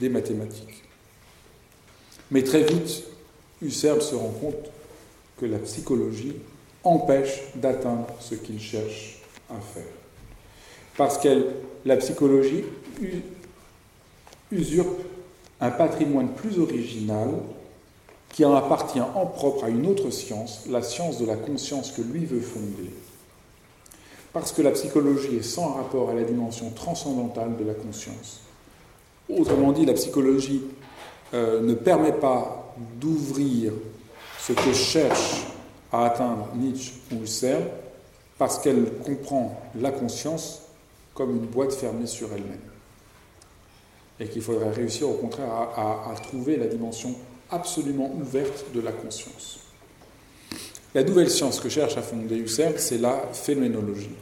des 0.00 0.08
mathématiques. 0.08 0.85
Mais 2.30 2.42
très 2.42 2.62
vite, 2.62 3.04
Husserl 3.62 4.02
se 4.02 4.14
rend 4.14 4.34
compte 4.40 4.70
que 5.38 5.46
la 5.46 5.58
psychologie 5.58 6.34
empêche 6.82 7.42
d'atteindre 7.54 8.06
ce 8.20 8.34
qu'il 8.34 8.60
cherche 8.60 9.20
à 9.50 9.60
faire. 9.60 9.82
Parce 10.96 11.18
que 11.18 11.46
la 11.84 11.96
psychologie 11.96 12.64
usurpe 14.50 15.00
un 15.60 15.70
patrimoine 15.70 16.28
plus 16.28 16.58
original 16.58 17.30
qui 18.32 18.44
en 18.44 18.54
appartient 18.54 19.00
en 19.00 19.26
propre 19.26 19.64
à 19.64 19.68
une 19.68 19.86
autre 19.86 20.10
science, 20.10 20.64
la 20.68 20.82
science 20.82 21.18
de 21.18 21.26
la 21.26 21.36
conscience 21.36 21.92
que 21.92 22.02
lui 22.02 22.24
veut 22.26 22.40
fonder. 22.40 22.90
Parce 24.32 24.52
que 24.52 24.60
la 24.60 24.72
psychologie 24.72 25.36
est 25.36 25.42
sans 25.42 25.74
rapport 25.74 26.10
à 26.10 26.14
la 26.14 26.22
dimension 26.22 26.70
transcendantale 26.70 27.56
de 27.56 27.64
la 27.64 27.72
conscience. 27.72 28.42
Autrement 29.30 29.72
dit, 29.72 29.86
la 29.86 29.94
psychologie 29.94 30.62
euh, 31.36 31.60
ne 31.60 31.74
permet 31.74 32.12
pas 32.12 32.74
d'ouvrir 32.98 33.72
ce 34.40 34.52
que 34.54 34.72
cherche 34.72 35.42
à 35.92 36.06
atteindre 36.06 36.48
Nietzsche 36.54 36.94
ou 37.12 37.22
Husserl 37.22 37.62
parce 38.38 38.58
qu'elle 38.58 38.90
comprend 39.04 39.60
la 39.78 39.90
conscience 39.90 40.62
comme 41.14 41.36
une 41.36 41.46
boîte 41.46 41.74
fermée 41.74 42.06
sur 42.06 42.32
elle-même. 42.32 42.60
Et 44.18 44.28
qu'il 44.28 44.40
faudrait 44.40 44.70
réussir 44.70 45.10
au 45.10 45.14
contraire 45.14 45.50
à, 45.52 46.14
trouver 46.22 46.56
la 46.56 46.66
dimension 46.66 47.14
absolument 47.50 48.10
ouverte 48.14 48.64
de 48.74 48.80
la 48.80 48.92
conscience. 48.92 49.60
La 50.94 51.02
nouvelle 51.02 51.28
science 51.28 51.60
que 51.60 51.68
cherche 51.68 51.98
à 51.98 52.02
fonder 52.02 52.36
Husserl, 52.36 52.78
c'est 52.78 52.98
la 52.98 53.28
phénoménologie. 53.32 54.14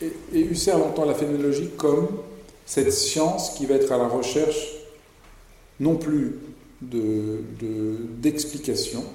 Et, 0.00 0.40
Husserl 0.40 0.82
entend 0.82 1.04
la 1.04 1.14
phénoménologie 1.14 1.70
comme 1.76 2.08
cette 2.68 2.92
science 2.92 3.50
qui 3.56 3.64
va 3.64 3.76
être 3.76 3.90
à 3.92 3.96
la 3.96 4.06
recherche 4.06 4.74
non 5.80 5.96
plus 5.96 6.34
d'explications, 6.82 9.00
de, 9.00 9.06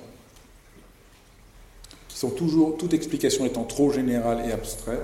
qui 2.08 2.18
sont 2.18 2.32
toujours, 2.32 2.78
toute 2.78 2.96
explication 2.96 3.46
étant 3.46 3.63
trop 3.63 3.92
générale 3.92 4.44
et 4.50 4.52
abstraite, 4.52 5.04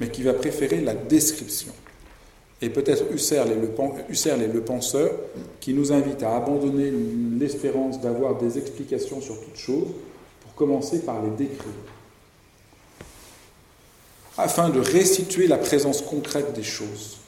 mais 0.00 0.08
qui 0.08 0.22
va 0.22 0.32
préférer 0.32 0.80
la 0.80 0.94
description. 0.94 1.72
Et 2.62 2.70
peut-être 2.70 3.12
Husserl 3.12 3.52
est, 3.52 3.56
le, 3.56 3.68
Husserl 4.08 4.40
est 4.40 4.48
le 4.48 4.62
penseur 4.62 5.10
qui 5.60 5.74
nous 5.74 5.92
invite 5.92 6.22
à 6.22 6.34
abandonner 6.34 6.90
l'espérance 7.38 8.00
d'avoir 8.00 8.38
des 8.38 8.56
explications 8.56 9.20
sur 9.20 9.38
toute 9.38 9.58
chose 9.58 9.88
pour 10.40 10.54
commencer 10.54 11.00
par 11.00 11.22
les 11.22 11.30
décrire, 11.30 11.74
afin 14.38 14.70
de 14.70 14.80
restituer 14.80 15.46
la 15.46 15.58
présence 15.58 16.00
concrète 16.00 16.54
des 16.54 16.62
choses. 16.62 17.18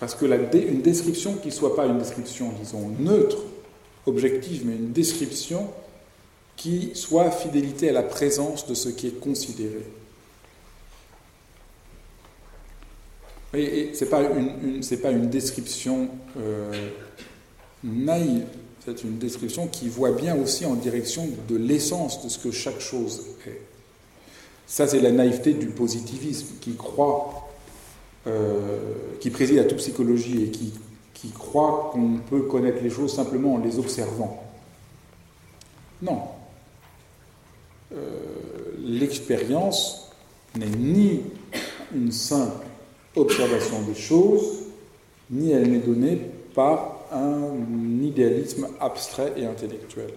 Parce 0.00 0.14
que 0.14 0.26
une 0.26 0.82
description 0.82 1.34
qui 1.34 1.48
ne 1.48 1.52
soit 1.52 1.74
pas 1.74 1.86
une 1.86 1.98
description, 1.98 2.52
disons, 2.60 2.92
neutre, 3.00 3.38
objective, 4.06 4.62
mais 4.64 4.74
une 4.74 4.92
description 4.92 5.68
qui 6.56 6.90
soit 6.94 7.30
fidélité 7.30 7.88
à 7.88 7.92
la 7.92 8.02
présence 8.02 8.66
de 8.66 8.74
ce 8.74 8.88
qui 8.88 9.08
est 9.08 9.20
considéré. 9.20 9.84
Et, 13.54 13.94
ce 13.94 14.04
n'est 14.04 14.10
pas, 14.10 14.22
une, 14.22 14.80
pas 15.02 15.10
une 15.10 15.30
description 15.30 16.08
euh, 16.38 16.90
naïve, 17.82 18.44
c'est 18.84 19.02
une 19.04 19.18
description 19.18 19.68
qui 19.68 19.88
voit 19.88 20.12
bien 20.12 20.36
aussi 20.36 20.66
en 20.66 20.74
direction 20.74 21.28
de 21.48 21.56
l'essence 21.56 22.24
de 22.24 22.28
ce 22.28 22.38
que 22.38 22.50
chaque 22.50 22.80
chose 22.80 23.22
est. 23.46 23.60
Ça, 24.66 24.86
c'est 24.86 25.00
la 25.00 25.12
naïveté 25.12 25.54
du 25.54 25.68
positivisme 25.68 26.56
qui 26.60 26.74
croit, 26.74 27.47
qui 29.20 29.30
préside 29.30 29.58
à 29.58 29.64
toute 29.64 29.78
psychologie 29.78 30.44
et 30.44 30.50
qui, 30.50 30.74
qui 31.20 31.30
croit 31.30 31.90
qu'on 31.92 32.18
peut 32.28 32.42
connaître 32.42 32.82
les 32.82 32.90
choses 32.90 33.14
simplement 33.14 33.54
en 33.54 33.58
les 33.58 33.78
observant. 33.78 34.44
Non. 36.02 36.20
Euh, 37.92 37.96
l'expérience 38.84 40.12
n'est 40.56 40.66
ni 40.66 41.22
une 41.94 42.12
simple 42.12 42.66
observation 43.16 43.82
des 43.82 43.94
choses, 43.94 44.60
ni 45.30 45.50
elle 45.50 45.70
n'est 45.70 45.78
donnée 45.78 46.20
par 46.54 46.98
un 47.12 48.02
idéalisme 48.02 48.68
abstrait 48.80 49.32
et 49.36 49.44
intellectuel. 49.44 50.10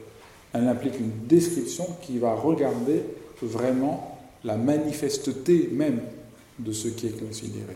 Elle 0.54 0.68
implique 0.68 1.00
une 1.00 1.28
description 1.28 1.88
qui 2.02 2.20
va 2.20 2.34
regarder 2.36 3.04
vraiment 3.42 4.20
la 4.44 4.58
manifesteté 4.58 5.70
même 5.72 6.02
de 6.60 6.72
ce 6.74 6.90
qui 6.90 7.08
est 7.08 7.26
considéré. 7.26 7.76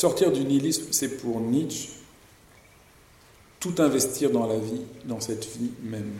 Sortir 0.00 0.32
du 0.32 0.46
nihilisme, 0.46 0.84
c'est 0.92 1.18
pour 1.18 1.40
Nietzsche 1.40 1.90
tout 3.58 3.74
investir 3.76 4.30
dans 4.30 4.46
la 4.46 4.56
vie, 4.56 4.80
dans 5.04 5.20
cette 5.20 5.44
vie 5.44 5.72
même, 5.82 6.12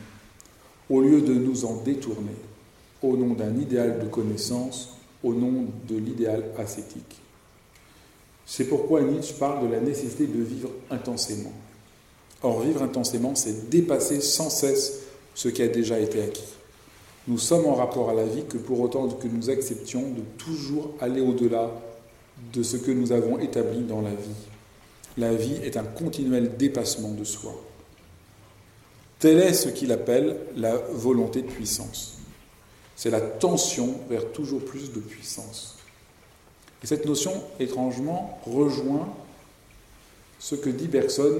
au 0.87 1.01
lieu 1.01 1.21
de 1.21 1.33
nous 1.33 1.65
en 1.65 1.77
détourner 1.77 2.35
au 3.01 3.17
nom 3.17 3.33
d'un 3.33 3.57
idéal 3.57 3.97
de 3.97 4.05
connaissance, 4.07 4.97
au 5.23 5.33
nom 5.33 5.65
de 5.89 5.97
l'idéal 5.97 6.43
ascétique. 6.59 7.21
C'est 8.45 8.65
pourquoi 8.65 9.01
Nietzsche 9.01 9.33
parle 9.39 9.67
de 9.67 9.73
la 9.73 9.79
nécessité 9.79 10.27
de 10.27 10.43
vivre 10.43 10.69
intensément. 10.91 11.53
Or, 12.43 12.61
vivre 12.61 12.83
intensément, 12.83 13.33
c'est 13.33 13.71
dépasser 13.71 14.21
sans 14.21 14.51
cesse 14.51 15.05
ce 15.33 15.49
qui 15.49 15.63
a 15.63 15.67
déjà 15.67 15.99
été 15.99 16.21
acquis. 16.21 16.53
Nous 17.27 17.39
sommes 17.39 17.65
en 17.65 17.73
rapport 17.73 18.11
à 18.11 18.13
la 18.13 18.25
vie 18.25 18.43
que 18.47 18.59
pour 18.59 18.79
autant 18.79 19.07
que 19.07 19.27
nous 19.27 19.49
acceptions 19.49 20.03
de 20.03 20.21
toujours 20.37 20.93
aller 21.01 21.21
au-delà 21.21 21.71
de 22.53 22.63
ce 22.63 22.77
que 22.77 22.91
nous 22.91 23.11
avons 23.11 23.39
établi 23.39 23.81
dans 23.81 24.01
la 24.01 24.11
vie. 24.11 24.47
La 25.17 25.33
vie 25.33 25.55
est 25.63 25.77
un 25.77 25.83
continuel 25.83 26.57
dépassement 26.57 27.11
de 27.11 27.23
soi. 27.23 27.53
Tel 29.19 29.39
est 29.39 29.53
ce 29.53 29.69
qu'il 29.69 29.91
appelle 29.91 30.37
la 30.55 30.75
volonté 30.75 31.41
de 31.41 31.47
puissance. 31.47 32.17
C'est 32.95 33.11
la 33.11 33.21
tension 33.21 33.99
vers 34.09 34.31
toujours 34.31 34.63
plus 34.63 34.91
de 34.91 34.99
puissance. 34.99 35.77
Et 36.83 36.87
cette 36.87 37.05
notion, 37.05 37.31
étrangement, 37.59 38.39
rejoint 38.45 39.13
ce 40.39 40.55
que 40.55 40.69
dit 40.69 40.87
Bergson 40.87 41.39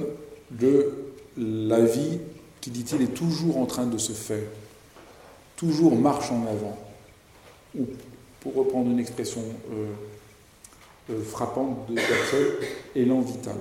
de 0.50 0.92
la 1.36 1.80
vie 1.80 2.18
qui, 2.60 2.70
dit-il, 2.70 3.02
est 3.02 3.14
toujours 3.14 3.58
en 3.58 3.66
train 3.66 3.86
de 3.86 3.98
se 3.98 4.12
faire, 4.12 4.46
toujours 5.56 5.96
marche 5.96 6.30
en 6.30 6.46
avant. 6.46 6.78
Ou, 7.76 7.86
pour 8.40 8.54
reprendre 8.54 8.90
une 8.90 9.00
expression 9.00 9.42
euh, 9.72 9.86
frappante 11.20 11.88
de 11.88 11.94
Bergson, 11.94 12.66
élan 12.94 13.20
vital. 13.20 13.56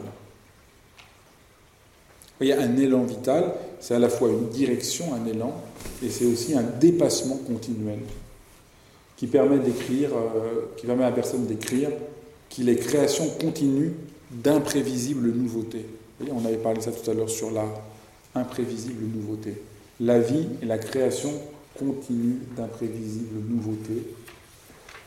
Y 2.41 2.51
a 2.51 2.61
un 2.61 2.77
élan 2.77 3.03
vital, 3.03 3.53
c'est 3.79 3.93
à 3.93 3.99
la 3.99 4.09
fois 4.09 4.29
une 4.29 4.49
direction, 4.49 5.13
un 5.13 5.25
élan, 5.27 5.53
et 6.03 6.09
c'est 6.09 6.25
aussi 6.25 6.55
un 6.55 6.63
dépassement 6.63 7.37
continuel 7.37 7.99
qui 9.15 9.27
permet 9.27 9.59
d'écrire, 9.59 10.09
euh, 10.15 10.71
qui 10.77 10.87
permet 10.87 11.03
à 11.03 11.11
personne 11.11 11.45
d'écrire 11.45 11.89
qu'il 12.49 12.67
est 12.69 12.77
création 12.77 13.27
continue 13.39 13.93
d'imprévisibles 14.31 15.31
nouveautés. 15.31 15.85
on 16.31 16.43
avait 16.45 16.57
parlé 16.57 16.81
ça 16.81 16.91
tout 16.91 17.09
à 17.09 17.13
l'heure 17.13 17.29
sur 17.29 17.51
l'art, 17.51 17.81
imprévisible 18.33 19.03
nouveauté. 19.05 19.61
La 19.99 20.19
vie 20.19 20.47
est 20.63 20.65
la 20.65 20.79
création 20.79 21.31
continue 21.77 22.39
d'imprévisibles 22.57 23.41
nouveautés 23.47 24.03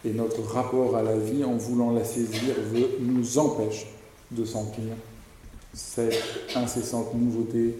et 0.05 0.13
notre 0.13 0.43
rapport 0.43 0.97
à 0.97 1.03
la 1.03 1.17
vie, 1.17 1.45
en 1.45 1.57
voulant 1.57 1.93
la 1.93 2.05
saisir, 2.05 2.55
nous 3.01 3.39
empêche 3.39 3.87
de 4.31 4.45
sentir 4.45 4.85
cette 5.73 6.23
incessante 6.55 7.15
nouveauté 7.15 7.75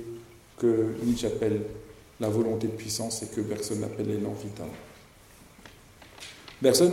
que 0.59 0.95
Nietzsche 1.05 1.27
appelle 1.27 1.63
la 2.21 2.29
volonté 2.29 2.67
de 2.67 2.73
puissance 2.73 3.23
et 3.23 3.27
que 3.27 3.41
Bergson 3.41 3.83
appelle 3.83 4.09
l'élan 4.09 4.33
vital. 4.33 4.67
Bergson 6.63 6.93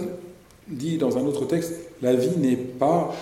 dit 0.68 0.98
dans 0.98 1.18
un 1.18 1.22
autre 1.22 1.46
texte, 1.46 1.74
la 2.02 2.14
vie 2.14 2.38
n'est 2.38 2.58
pas 2.58 3.14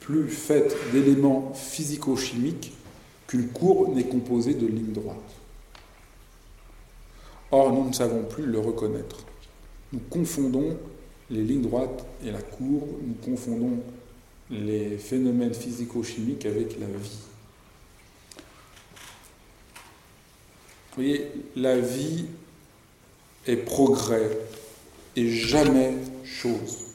plus 0.00 0.28
faite 0.28 0.74
d'éléments 0.92 1.52
physico-chimiques 1.54 2.72
qu'une 3.26 3.48
courbe 3.48 3.94
n'est 3.94 4.04
composée 4.04 4.54
de 4.54 4.66
lignes 4.66 4.92
droites. 4.92 5.16
Or, 7.50 7.72
nous 7.72 7.88
ne 7.88 7.92
savons 7.92 8.24
plus 8.24 8.46
le 8.46 8.58
reconnaître. 8.58 9.18
Nous 9.92 10.00
confondons 10.10 10.76
les 11.32 11.42
lignes 11.42 11.62
droites 11.62 12.04
et 12.24 12.30
la 12.30 12.42
courbe, 12.42 12.88
nous 13.02 13.14
confondons 13.24 13.80
les 14.50 14.98
phénomènes 14.98 15.54
physico-chimiques 15.54 16.44
avec 16.44 16.78
la 16.78 16.86
vie. 16.86 17.18
Vous 20.90 21.02
voyez, 21.02 21.26
la 21.56 21.78
vie 21.78 22.26
est 23.46 23.56
progrès 23.56 24.30
et 25.16 25.30
jamais 25.30 25.94
chose. 26.22 26.88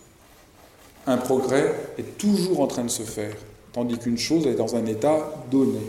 Un 1.07 1.17
progrès 1.17 1.73
est 1.97 2.17
toujours 2.19 2.59
en 2.59 2.67
train 2.67 2.83
de 2.83 2.89
se 2.89 3.01
faire, 3.01 3.35
tandis 3.73 3.97
qu'une 3.97 4.19
chose 4.19 4.45
est 4.45 4.53
dans 4.53 4.75
un 4.75 4.85
état 4.85 5.33
donné. 5.49 5.79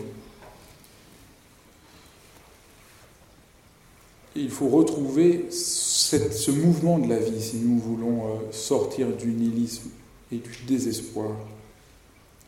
Il 4.35 4.49
faut 4.49 4.67
retrouver 4.67 5.47
ce 5.51 6.51
mouvement 6.51 6.99
de 6.99 7.09
la 7.09 7.19
vie 7.19 7.41
si 7.41 7.57
nous 7.57 7.79
voulons 7.79 8.27
euh, 8.27 8.51
sortir 8.51 9.07
du 9.07 9.27
nihilisme 9.27 9.89
et 10.31 10.37
du 10.37 10.51
désespoir 10.67 11.31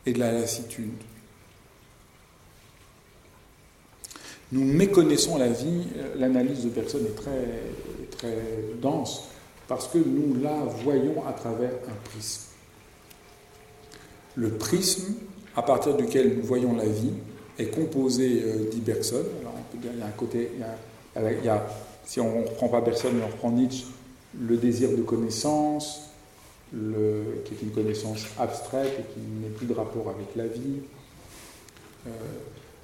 et 0.06 0.12
de 0.12 0.18
la 0.18 0.32
lassitude. 0.32 0.92
Nous 4.52 4.64
méconnaissons 4.64 5.38
la 5.38 5.48
vie, 5.48 5.84
euh, 5.96 6.14
l'analyse 6.18 6.64
de 6.64 6.68
personne 6.68 7.06
est 7.06 7.16
très, 7.16 7.32
dense, 8.80 9.24
parce 9.66 9.88
que 9.88 9.98
nous 9.98 10.40
la 10.40 10.58
voyons 10.84 11.26
à 11.26 11.32
travers 11.32 11.72
un 11.88 12.10
prisme. 12.10 12.42
Le 14.36 14.50
prisme 14.50 15.14
à 15.56 15.62
partir 15.62 15.96
duquel 15.96 16.36
nous 16.36 16.44
voyons 16.44 16.76
la 16.76 16.86
vie 16.86 17.12
est 17.58 17.66
composé, 17.66 18.42
euh, 18.44 18.70
dit 18.70 18.80
Bergson, 18.80 19.24
alors 19.40 19.54
y 19.82 20.02
a 20.02 20.06
un 20.06 20.10
côté, 20.10 20.50
si 22.04 22.20
on 22.20 22.40
ne 22.40 22.46
reprend 22.46 22.68
pas 22.68 22.80
Bergson, 22.80 23.10
mais 23.12 23.22
on 23.22 23.28
reprend 23.28 23.50
Nietzsche, 23.50 23.86
le 24.40 24.56
désir 24.56 24.90
de 24.90 25.02
connaissance, 25.02 26.12
qui 26.72 27.54
est 27.54 27.62
une 27.62 27.70
connaissance 27.70 28.26
abstraite 28.38 28.92
et 28.98 29.02
qui 29.12 29.20
n'est 29.20 29.50
plus 29.50 29.66
de 29.66 29.74
rapport 29.74 30.08
avec 30.08 30.34
la 30.36 30.46
vie. 30.46 30.80
Euh, 32.06 32.10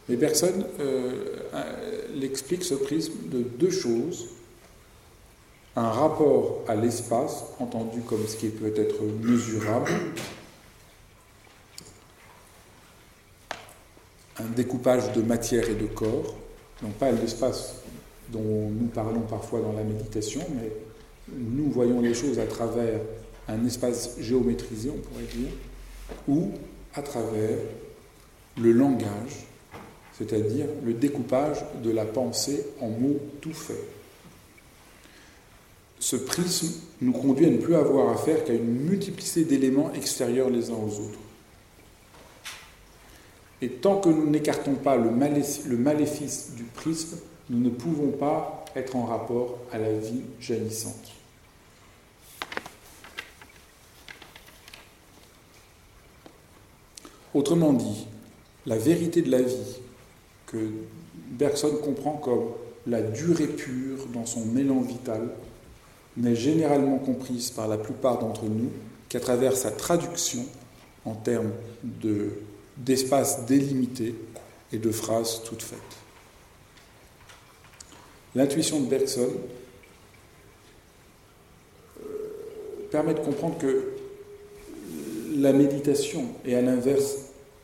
Mais 0.08 0.16
Bergson 0.16 0.64
l'explique 2.14 2.64
ce 2.64 2.74
prisme 2.74 3.14
de 3.30 3.38
deux 3.38 3.70
choses. 3.70 4.28
Un 5.76 5.90
rapport 5.90 6.64
à 6.66 6.74
l'espace, 6.74 7.44
entendu 7.60 8.00
comme 8.00 8.26
ce 8.26 8.36
qui 8.36 8.48
peut 8.48 8.72
être 8.74 9.00
mesurable, 9.22 9.92
un 14.38 14.48
découpage 14.56 15.12
de 15.12 15.22
matière 15.22 15.68
et 15.68 15.74
de 15.74 15.86
corps, 15.86 16.34
non 16.82 16.90
pas 16.90 17.10
l'espace 17.12 17.76
dont 18.30 18.70
nous 18.70 18.86
parlons 18.86 19.22
parfois 19.22 19.60
dans 19.60 19.72
la 19.72 19.82
méditation, 19.82 20.40
mais 20.54 20.70
nous 21.32 21.70
voyons 21.70 22.00
les 22.00 22.14
choses 22.14 22.38
à 22.38 22.46
travers 22.46 23.00
un 23.48 23.64
espace 23.64 24.16
géométrisé, 24.20 24.90
on 24.90 24.98
pourrait 24.98 25.24
dire, 25.24 25.50
ou 26.26 26.50
à 26.94 27.02
travers 27.02 27.58
le 28.60 28.72
langage, 28.72 29.46
c'est-à-dire 30.16 30.66
le 30.84 30.94
découpage 30.94 31.58
de 31.82 31.90
la 31.90 32.04
pensée 32.04 32.66
en 32.80 32.88
mots 32.88 33.20
tout 33.40 33.52
faits. 33.52 33.76
Ce 36.00 36.16
prisme 36.16 36.68
nous 37.00 37.12
conduit 37.12 37.46
à 37.46 37.50
ne 37.50 37.58
plus 37.58 37.74
avoir 37.74 38.10
affaire 38.10 38.44
qu'à 38.44 38.52
une 38.52 38.84
multiplicité 38.84 39.44
d'éléments 39.44 39.92
extérieurs 39.94 40.50
les 40.50 40.70
uns 40.70 40.74
aux 40.74 41.00
autres. 41.00 41.18
Et 43.60 43.68
tant 43.68 44.00
que 44.00 44.08
nous 44.08 44.30
n'écartons 44.30 44.74
pas 44.74 44.96
le, 44.96 45.10
maléfice 45.10 46.52
du 46.54 46.62
prisme, 46.62 47.16
nous 47.50 47.58
ne 47.58 47.70
pouvons 47.70 48.10
pas 48.10 48.64
être 48.76 48.96
en 48.96 49.04
rapport 49.04 49.58
à 49.72 49.78
la 49.78 49.92
vie 49.92 50.22
jaillissante. 50.40 51.12
Autrement 57.34 57.72
dit, 57.72 58.06
la 58.66 58.76
vérité 58.76 59.22
de 59.22 59.30
la 59.30 59.42
vie, 59.42 59.78
que 60.46 60.70
Bergson 61.30 61.76
comprend 61.82 62.14
comme 62.14 62.50
la 62.86 63.02
durée 63.02 63.46
pure 63.46 64.06
dans 64.12 64.26
son 64.26 64.44
mélange 64.46 64.86
vital, 64.86 65.28
n'est 66.16 66.34
généralement 66.34 66.98
comprise 66.98 67.50
par 67.50 67.68
la 67.68 67.76
plupart 67.76 68.18
d'entre 68.18 68.44
nous 68.44 68.70
qu'à 69.08 69.20
travers 69.20 69.56
sa 69.56 69.70
traduction 69.70 70.44
en 71.04 71.14
termes 71.14 71.52
de 71.82 72.30
d'espaces 72.76 73.44
délimités 73.46 74.14
et 74.72 74.78
de 74.78 74.90
phrases 74.92 75.42
toutes 75.44 75.62
faites. 75.62 76.07
L'intuition 78.34 78.80
de 78.80 78.86
Bergson 78.86 79.30
euh, 82.00 82.04
permet 82.90 83.14
de 83.14 83.20
comprendre 83.20 83.58
que 83.58 83.92
la 85.36 85.52
méditation 85.52 86.24
est 86.44 86.54
à 86.54 86.62
l'inverse, 86.62 87.16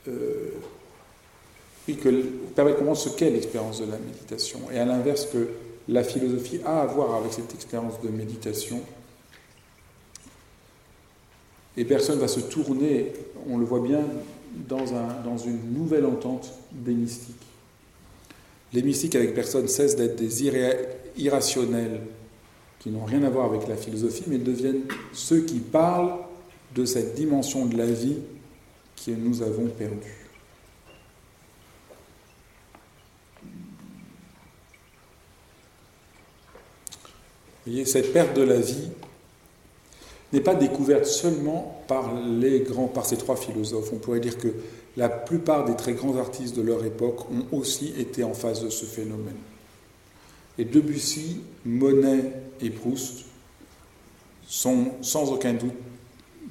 euh, 0.09 0.51
que, 1.87 2.23
permet 2.55 2.73
de 2.73 2.77
comprendre 2.77 2.99
ce 2.99 3.11
qu'est 3.11 3.31
l'expérience 3.31 3.81
de 3.81 3.91
la 3.91 3.99
méditation, 3.99 4.61
et 4.73 4.79
à 4.79 4.85
l'inverse 4.85 5.27
que 5.27 5.49
la 5.89 6.03
philosophie 6.03 6.61
a 6.65 6.83
à 6.83 6.87
voir 6.87 7.15
avec 7.15 7.33
cette 7.33 7.53
expérience 7.55 8.01
de 8.01 8.09
méditation. 8.09 8.81
Et 11.77 11.85
personne 11.85 12.21
va 12.21 12.29
se 12.29 12.41
tourner, 12.41 13.13
on 13.49 13.59
le 13.59 13.65
voit 13.65 13.81
bien, 13.81 14.03
dans 14.69 15.37
une 15.39 15.75
nouvelle 15.75 16.07
entente 16.07 16.53
des 16.73 16.95
mystiques. 16.95 17.35
Les 18.75 18.83
mystiques 18.83 19.15
avec 19.15 19.35
personne 19.35 19.69
cessent 19.69 19.95
d'être 19.95 20.17
des 20.17 20.51
irrationnels 21.17 22.01
qui 22.81 22.91
n'ont 22.91 23.05
rien 23.05 23.23
à 23.23 23.31
voir 23.31 23.47
avec 23.47 23.69
la 23.69 23.77
philosophie, 23.77 24.25
mais 24.27 24.35
ils 24.35 24.43
deviennent 24.43 24.83
ceux 25.13 25.43
qui 25.43 25.61
parlent 25.61 26.17
de 26.75 26.85
cette 26.85 27.15
dimension 27.15 27.67
de 27.67 27.77
la 27.79 27.87
vie 27.87 28.17
que 29.07 29.13
nous 29.13 29.43
avons 29.43 29.69
perdue. 29.69 30.27
Vous 37.65 37.73
voyez, 37.73 37.85
cette 37.85 38.13
perte 38.13 38.37
de 38.37 38.43
la 38.43 38.59
vie 38.59 38.89
n'est 40.33 40.41
pas 40.41 40.57
découverte 40.57 41.07
seulement 41.07 41.85
par 41.87 42.13
les 42.21 42.61
grands, 42.61 42.89
par 42.89 43.07
ces 43.07 43.17
trois 43.17 43.37
philosophes. 43.37 43.91
On 43.93 43.99
pourrait 43.99 44.19
dire 44.19 44.37
que 44.37 44.49
la 44.97 45.09
plupart 45.09 45.65
des 45.65 45.77
très 45.77 45.95
grands 45.95 46.17
artistes 46.17 46.57
de 46.57 46.63
leur 46.63 46.85
époque 46.85 47.31
ont 47.31 47.57
aussi 47.57 47.93
été 47.99 48.25
en 48.25 48.35
face 48.35 48.63
de 48.63 48.71
ce 48.71 48.85
phénomène. 48.85 49.37
Et 50.59 50.65
Debussy, 50.65 51.41
Monet 51.65 52.33
et 52.61 52.71
Proust 52.71 53.25
sont 54.47 54.93
sans 55.03 55.33
aucun 55.33 55.55
doute 55.55 55.75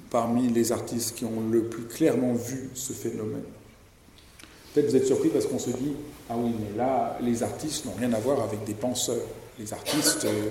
parmi 0.09 0.49
les 0.49 0.71
artistes 0.71 1.15
qui 1.15 1.25
ont 1.25 1.49
le 1.49 1.63
plus 1.63 1.85
clairement 1.85 2.33
vu 2.33 2.69
ce 2.73 2.91
phénomène. 2.91 3.45
Peut-être 4.73 4.89
vous 4.89 4.95
êtes 4.95 5.07
surpris 5.07 5.29
parce 5.29 5.45
qu'on 5.45 5.59
se 5.59 5.69
dit 5.69 5.93
Ah 6.29 6.35
oui, 6.37 6.51
mais 6.59 6.77
là, 6.77 7.17
les 7.21 7.43
artistes 7.43 7.85
n'ont 7.85 7.93
rien 7.93 8.11
à 8.13 8.19
voir 8.19 8.41
avec 8.41 8.63
des 8.65 8.73
penseurs. 8.73 9.25
Les 9.57 9.71
artistes. 9.71 10.25
Euh, 10.25 10.49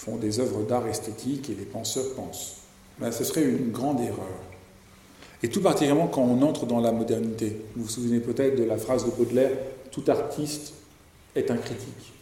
font 0.00 0.16
des 0.16 0.40
œuvres 0.40 0.62
d'art 0.62 0.86
esthétique 0.86 1.50
et 1.50 1.54
les 1.54 1.66
penseurs 1.66 2.14
pensent. 2.14 2.56
Ben, 2.98 3.12
ce 3.12 3.22
serait 3.22 3.44
une 3.44 3.70
grande 3.70 4.00
erreur. 4.00 4.40
Et 5.42 5.48
tout 5.48 5.62
particulièrement 5.62 6.08
quand 6.08 6.22
on 6.22 6.42
entre 6.42 6.66
dans 6.66 6.80
la 6.80 6.92
modernité. 6.92 7.56
Vous 7.74 7.84
vous 7.84 7.88
souvenez 7.88 8.20
peut-être 8.20 8.56
de 8.56 8.64
la 8.64 8.76
phrase 8.76 9.04
de 9.06 9.10
Baudelaire 9.10 9.52
Tout 9.90 10.04
artiste 10.08 10.74
est 11.34 11.50
un 11.50 11.56
critique. 11.56 12.12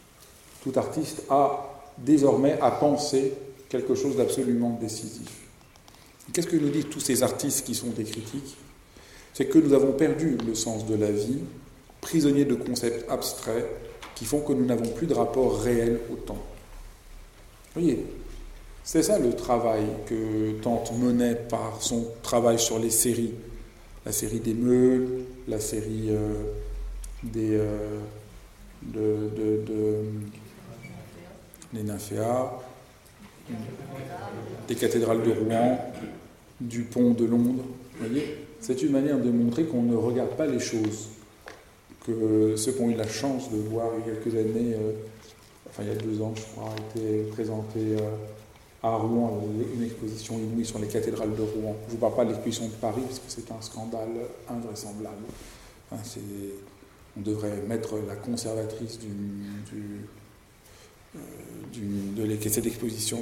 Tout 0.63 0.71
artiste 0.75 1.23
a 1.29 1.81
désormais 1.97 2.57
à 2.61 2.71
penser 2.71 3.33
quelque 3.67 3.95
chose 3.95 4.15
d'absolument 4.15 4.77
décisif. 4.81 5.29
Qu'est-ce 6.31 6.47
que 6.47 6.55
nous 6.55 6.69
disent 6.69 6.89
tous 6.89 6.99
ces 6.99 7.23
artistes 7.23 7.65
qui 7.65 7.75
sont 7.75 7.89
des 7.89 8.03
critiques? 8.03 8.55
C'est 9.33 9.45
que 9.45 9.59
nous 9.59 9.73
avons 9.73 9.93
perdu 9.93 10.37
le 10.45 10.55
sens 10.55 10.85
de 10.85 10.95
la 10.95 11.11
vie, 11.11 11.39
prisonniers 12.01 12.45
de 12.45 12.55
concepts 12.55 13.09
abstraits 13.09 13.65
qui 14.15 14.25
font 14.25 14.41
que 14.41 14.53
nous 14.53 14.65
n'avons 14.65 14.89
plus 14.89 15.07
de 15.07 15.13
rapport 15.13 15.61
réel 15.61 15.99
au 16.11 16.15
temps. 16.15 16.43
Voyez, 17.73 18.05
c'est 18.91 19.03
ça 19.03 19.19
le 19.19 19.35
travail 19.35 19.83
que 20.07 20.53
tente 20.63 20.91
Monet 20.97 21.35
par 21.35 21.77
son 21.79 22.07
travail 22.23 22.57
sur 22.57 22.79
les 22.79 22.89
séries. 22.89 23.35
La 24.03 24.11
série 24.11 24.39
des 24.39 24.55
meules, 24.55 25.25
la 25.47 25.59
série 25.59 26.07
euh, 26.09 26.33
des, 27.21 27.51
euh, 27.51 27.99
de, 28.81 29.29
des 31.71 31.83
nymphéas, 31.83 32.51
des 34.67 34.73
cathédrales 34.73 35.21
de 35.21 35.33
Rouen, 35.33 35.77
du 36.59 36.81
pont 36.81 37.11
de 37.11 37.25
Londres. 37.25 37.65
Voyez, 37.99 38.37
c'est 38.59 38.81
une 38.81 38.91
manière 38.91 39.19
de 39.19 39.29
montrer 39.29 39.65
qu'on 39.65 39.83
ne 39.83 39.95
regarde 39.95 40.31
pas 40.31 40.47
les 40.47 40.59
choses. 40.59 41.09
Que 42.07 42.55
ceux 42.55 42.71
qui 42.71 42.81
ont 42.81 42.89
eu 42.89 42.95
la 42.95 43.07
chance 43.07 43.51
de 43.51 43.57
voir 43.57 43.91
il 43.99 44.11
y 44.11 44.11
a 44.11 44.19
quelques 44.19 44.35
années 44.35 44.73
euh, 44.73 44.93
enfin 45.69 45.83
il 45.83 45.89
y 45.89 45.91
a 45.91 45.95
deux 45.95 46.19
ans, 46.23 46.33
je 46.35 46.41
crois, 46.41 46.71
a 46.71 46.97
été 46.97 47.21
présenté 47.31 47.79
euh, 47.79 48.09
à 48.81 48.95
Rouen 48.95 49.41
une 49.75 49.83
exposition 49.83 50.37
inouïe 50.37 50.65
sur 50.65 50.79
les 50.79 50.87
cathédrales 50.87 51.35
de 51.35 51.41
Rouen. 51.41 51.75
Je 51.81 51.87
ne 51.87 51.91
vous 51.91 51.97
parle 51.97 52.15
pas 52.15 52.23
de 52.23 52.29
l'exposition 52.29 52.67
de 52.67 52.73
Paris, 52.73 53.01
parce 53.05 53.19
que 53.19 53.25
c'est 53.27 53.51
un 53.51 53.61
scandale 53.61 54.09
invraisemblable. 54.49 55.23
on 55.91 57.21
devrait 57.21 57.61
mettre 57.67 57.95
la 58.07 58.15
conservatrice 58.15 58.99
euh, 61.15 61.17
de 62.15 62.49
cette 62.49 62.65
exposition. 62.65 63.19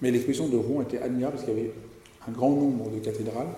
mais 0.00 0.10
l'exposition 0.10 0.48
de 0.48 0.56
Rouen 0.56 0.82
était 0.82 0.98
admirable 0.98 1.36
parce 1.36 1.44
qu'il 1.44 1.56
y 1.56 1.60
avait 1.60 1.72
un 2.26 2.32
grand 2.32 2.50
nombre 2.50 2.90
de 2.90 2.98
cathédrales. 3.00 3.48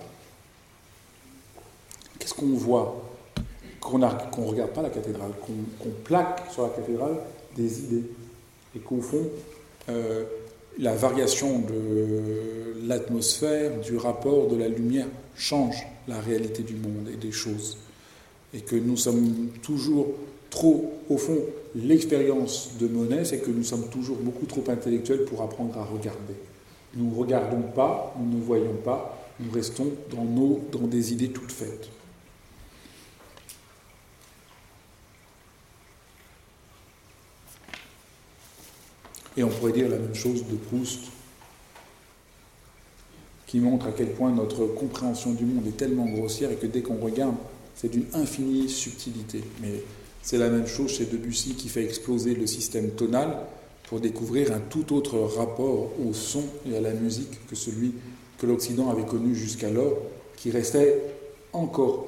Qu'est-ce 2.19 2.33
qu'on 2.33 2.47
voit? 2.47 3.01
Qu'on 3.79 3.97
ne 3.97 4.05
regarde 4.47 4.71
pas 4.71 4.81
la 4.81 4.89
cathédrale, 4.89 5.31
qu'on 5.41 5.89
plaque 6.03 6.51
sur 6.51 6.63
la 6.63 6.69
cathédrale 6.69 7.15
des 7.55 7.79
idées. 7.85 8.03
Et 8.75 8.79
qu'au 8.79 9.01
fond, 9.01 9.27
euh, 9.89 10.23
la 10.79 10.95
variation 10.95 11.59
de 11.59 12.87
l'atmosphère, 12.87 13.79
du 13.81 13.97
rapport, 13.97 14.47
de 14.47 14.57
la 14.57 14.67
lumière 14.67 15.07
change 15.35 15.85
la 16.07 16.19
réalité 16.19 16.63
du 16.63 16.75
monde 16.75 17.09
et 17.11 17.17
des 17.17 17.31
choses. 17.31 17.77
Et 18.53 18.61
que 18.61 18.75
nous 18.75 18.97
sommes 18.97 19.49
toujours 19.61 20.07
trop, 20.49 20.93
au 21.09 21.17
fond, 21.17 21.37
l'expérience 21.75 22.71
de 22.79 22.87
Monet, 22.87 23.25
c'est 23.25 23.39
que 23.39 23.51
nous 23.51 23.63
sommes 23.63 23.87
toujours 23.89 24.17
beaucoup 24.17 24.45
trop 24.45 24.63
intellectuels 24.67 25.25
pour 25.25 25.41
apprendre 25.41 25.77
à 25.77 25.83
regarder. 25.83 26.35
Nous 26.95 27.09
ne 27.09 27.15
regardons 27.15 27.61
pas, 27.61 28.13
nous 28.19 28.37
ne 28.37 28.43
voyons 28.43 28.75
pas, 28.83 29.17
nous 29.39 29.51
restons 29.51 29.87
dans, 30.11 30.25
nos, 30.25 30.59
dans 30.71 30.87
des 30.87 31.13
idées 31.13 31.29
toutes 31.29 31.51
faites. 31.51 31.89
Et 39.37 39.43
on 39.43 39.49
pourrait 39.49 39.71
dire 39.71 39.89
la 39.89 39.97
même 39.97 40.15
chose 40.15 40.45
de 40.45 40.55
Proust, 40.55 40.99
qui 43.47 43.59
montre 43.59 43.87
à 43.87 43.91
quel 43.91 44.11
point 44.11 44.31
notre 44.31 44.65
compréhension 44.65 45.31
du 45.33 45.45
monde 45.45 45.67
est 45.67 45.77
tellement 45.77 46.05
grossière 46.05 46.51
et 46.51 46.55
que 46.55 46.67
dès 46.67 46.81
qu'on 46.81 46.97
regarde, 46.97 47.35
c'est 47.75 47.89
d'une 47.89 48.05
infinie 48.13 48.69
subtilité. 48.69 49.43
Mais 49.61 49.83
c'est 50.21 50.37
la 50.37 50.49
même 50.49 50.67
chose 50.67 50.91
chez 50.91 51.05
Debussy 51.05 51.55
qui 51.55 51.67
fait 51.67 51.83
exploser 51.83 52.33
le 52.33 52.47
système 52.47 52.91
tonal 52.91 53.37
pour 53.89 53.99
découvrir 53.99 54.53
un 54.53 54.59
tout 54.59 54.95
autre 54.95 55.19
rapport 55.19 55.89
au 55.99 56.13
son 56.13 56.43
et 56.69 56.77
à 56.77 56.81
la 56.81 56.93
musique 56.93 57.45
que 57.47 57.55
celui 57.55 57.93
que 58.37 58.45
l'Occident 58.45 58.89
avait 58.89 59.05
connu 59.05 59.35
jusqu'alors, 59.35 59.97
qui 60.37 60.49
restait 60.49 61.01
encore, 61.53 62.07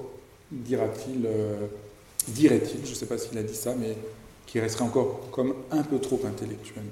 euh, 0.71 1.67
dirait-il, 2.28 2.86
je 2.86 2.89
ne 2.89 2.95
sais 2.95 3.05
pas 3.05 3.17
s'il 3.17 3.38
a 3.38 3.43
dit 3.43 3.53
ça, 3.53 3.76
mais 3.78 3.97
qui 4.47 4.59
resterait 4.59 4.86
encore 4.86 5.30
comme 5.32 5.53
un 5.71 5.84
peu 5.84 5.99
trop 5.99 6.21
intellectuel. 6.26 6.86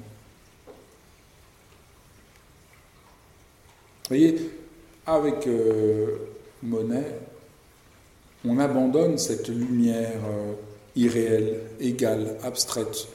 Voyez, 4.11 4.51
avec 5.05 5.47
euh, 5.47 6.17
Monet, 6.63 7.05
on 8.45 8.59
abandonne 8.59 9.17
cette 9.17 9.47
lumière 9.47 10.19
euh, 10.25 10.53
irréelle, 10.97 11.61
égale, 11.79 12.35
abstraite, 12.43 13.07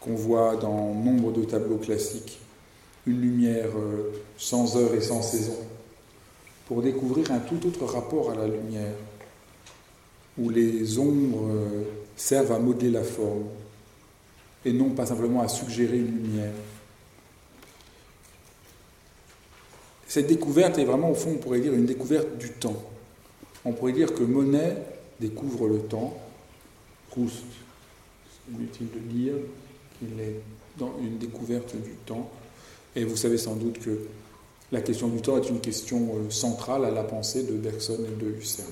qu'on 0.00 0.14
voit 0.14 0.56
dans 0.56 0.92
nombre 0.92 1.32
de 1.32 1.44
tableaux 1.44 1.78
classiques, 1.78 2.40
une 3.06 3.22
lumière 3.22 3.70
euh, 3.78 4.12
sans 4.36 4.76
heure 4.76 4.92
et 4.94 5.00
sans 5.00 5.22
saison, 5.22 5.56
pour 6.66 6.82
découvrir 6.82 7.32
un 7.32 7.38
tout 7.38 7.66
autre 7.66 7.86
rapport 7.86 8.30
à 8.30 8.34
la 8.34 8.48
lumière, 8.48 8.96
où 10.36 10.50
les 10.50 10.98
ombres 10.98 11.48
servent 12.16 12.52
à 12.52 12.58
modeler 12.58 12.90
la 12.90 13.02
forme, 13.02 13.46
et 14.66 14.74
non 14.74 14.90
pas 14.90 15.06
simplement 15.06 15.40
à 15.40 15.48
suggérer 15.48 15.96
une 15.96 16.22
lumière. 16.22 16.52
Cette 20.08 20.26
découverte 20.26 20.78
est 20.78 20.84
vraiment, 20.84 21.10
au 21.10 21.14
fond, 21.14 21.32
on 21.34 21.38
pourrait 21.38 21.60
dire, 21.60 21.74
une 21.74 21.84
découverte 21.84 22.38
du 22.38 22.50
temps. 22.50 22.82
On 23.66 23.72
pourrait 23.72 23.92
dire 23.92 24.14
que 24.14 24.22
Monet 24.22 24.74
découvre 25.20 25.68
le 25.68 25.80
temps, 25.80 26.16
Proust, 27.10 27.44
c'est 28.30 28.54
inutile 28.54 28.88
de 28.94 28.98
dire 29.00 29.34
qu'il 29.98 30.18
est 30.18 30.40
dans 30.78 30.94
une 31.02 31.18
découverte 31.18 31.76
du 31.76 31.92
temps, 32.06 32.30
et 32.96 33.04
vous 33.04 33.16
savez 33.16 33.36
sans 33.36 33.54
doute 33.54 33.80
que 33.80 33.98
la 34.72 34.80
question 34.80 35.08
du 35.08 35.20
temps 35.20 35.36
est 35.36 35.48
une 35.48 35.60
question 35.60 36.08
euh, 36.14 36.30
centrale 36.30 36.84
à 36.86 36.90
la 36.90 37.02
pensée 37.02 37.42
de 37.42 37.52
Bergson 37.52 37.98
et 38.06 38.22
de 38.22 38.30
Husserl. 38.30 38.68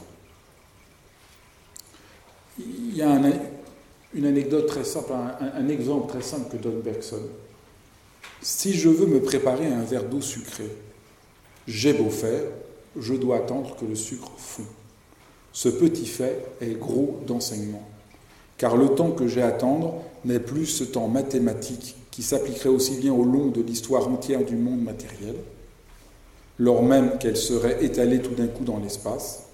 Il 2.58 2.96
y 2.96 3.02
a 3.02 3.20
une 4.14 4.24
anecdote 4.24 4.66
très 4.66 4.84
simple, 4.84 5.12
un, 5.12 5.62
un, 5.62 5.68
exemple 5.68 6.08
très 6.08 6.22
simple 6.22 6.50
que 6.50 6.62
donne 6.62 6.80
Bergson. 6.80 7.20
Si 8.40 8.72
je 8.72 8.88
veux 8.88 9.06
me 9.06 9.20
préparer 9.20 9.66
un 9.66 9.82
verre 9.82 10.04
d'eau 10.04 10.22
sucrée, 10.22 10.70
j'ai 11.66 11.92
beau 11.92 12.10
faire, 12.10 12.42
je 12.98 13.14
dois 13.14 13.38
attendre 13.38 13.76
que 13.76 13.84
le 13.84 13.94
sucre 13.94 14.30
fond. 14.36 14.66
Ce 15.52 15.68
petit 15.68 16.06
fait 16.06 16.44
est 16.60 16.78
gros 16.78 17.20
d'enseignement, 17.26 17.86
car 18.58 18.76
le 18.76 18.88
temps 18.88 19.10
que 19.10 19.26
j'ai 19.26 19.42
à 19.42 19.48
attendre 19.48 20.02
n'est 20.24 20.40
plus 20.40 20.66
ce 20.66 20.84
temps 20.84 21.08
mathématique 21.08 21.96
qui 22.10 22.22
s'appliquerait 22.22 22.68
aussi 22.68 22.96
bien 22.96 23.12
au 23.12 23.24
long 23.24 23.46
de 23.46 23.62
l'histoire 23.62 24.08
entière 24.08 24.44
du 24.44 24.56
monde 24.56 24.82
matériel, 24.82 25.36
lors 26.58 26.82
même 26.82 27.18
qu'elle 27.18 27.36
serait 27.36 27.84
étalée 27.84 28.20
tout 28.20 28.34
d'un 28.34 28.46
coup 28.46 28.64
dans 28.64 28.78
l'espace. 28.78 29.44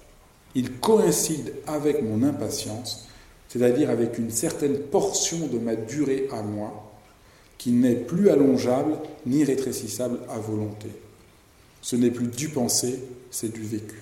Il 0.55 0.79
coïncide 0.79 1.53
avec 1.67 2.01
mon 2.01 2.23
impatience, 2.23 3.07
c'est-à-dire 3.49 3.89
avec 3.89 4.17
une 4.17 4.31
certaine 4.31 4.77
portion 4.77 5.47
de 5.47 5.57
ma 5.57 5.75
durée 5.75 6.27
à 6.31 6.41
moi, 6.41 6.91
qui 7.57 7.71
n'est 7.71 7.95
plus 7.95 8.29
allongeable 8.29 8.97
ni 9.25 9.43
rétrécissable 9.43 10.19
à 10.29 10.37
volonté. 10.37 10.89
Ce 11.83 11.97
n'est 11.97 12.11
plus 12.11 12.27
du 12.27 12.47
pensée, 12.47 12.97
c'est 13.29 13.51
du 13.51 13.61
vécu. 13.61 14.01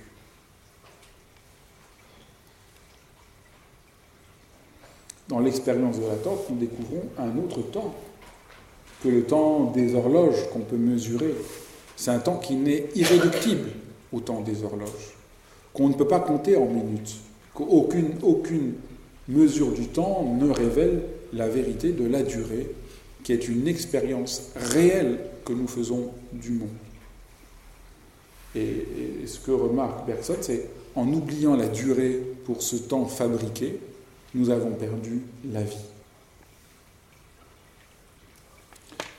Dans 5.28 5.40
l'expérience 5.40 6.00
de 6.00 6.06
l'attente, 6.06 6.48
nous 6.52 6.58
découvrons 6.58 7.04
un 7.18 7.36
autre 7.40 7.64
temps 7.72 7.96
que 9.04 9.10
le 9.10 9.24
temps 9.24 9.72
des 9.72 9.96
horloges 9.96 10.48
qu'on 10.54 10.60
peut 10.60 10.78
mesurer. 10.78 11.34
C'est 11.96 12.12
un 12.12 12.20
temps 12.20 12.38
qui 12.38 12.56
n'est 12.56 12.86
irréductible 12.94 13.70
au 14.14 14.20
temps 14.20 14.42
des 14.42 14.64
horloges, 14.64 15.16
qu'on 15.74 15.90
ne 15.90 15.96
peut 15.96 16.08
pas 16.08 16.20
compter 16.20 16.58
en 16.58 16.68
minutes, 16.68 17.16
qu'aucune 17.56 18.14
aucune 18.22 18.74
mesure 19.28 19.72
du 19.72 19.88
temps 19.88 20.24
ne 20.40 20.52
révèle 20.52 21.02
la 21.34 21.48
vérité 21.48 21.94
de 21.94 22.06
la 22.06 22.22
durée, 22.22 22.76
qui 23.24 23.34
est 23.34 23.48
une 23.48 23.68
expérience 23.68 24.52
réelle 24.56 25.20
que 25.46 25.54
nous 25.54 25.68
faisons 25.68 26.12
du 26.32 26.52
monde. 26.52 26.70
Et, 28.56 28.86
ce 29.26 29.40
que 29.40 29.52
remarque 29.52 30.06
Bergson, 30.06 30.36
c'est 30.42 30.68
en 30.96 31.08
oubliant 31.08 31.56
la 31.56 31.68
durée 31.68 32.22
pour 32.46 32.62
ce 32.62 32.76
temps 32.76 33.06
fabriqué, 33.06 33.80
nous 34.36 34.50
avons 34.50 34.72
perdu 34.72 35.22
la 35.52 35.64
vie. 35.64 35.78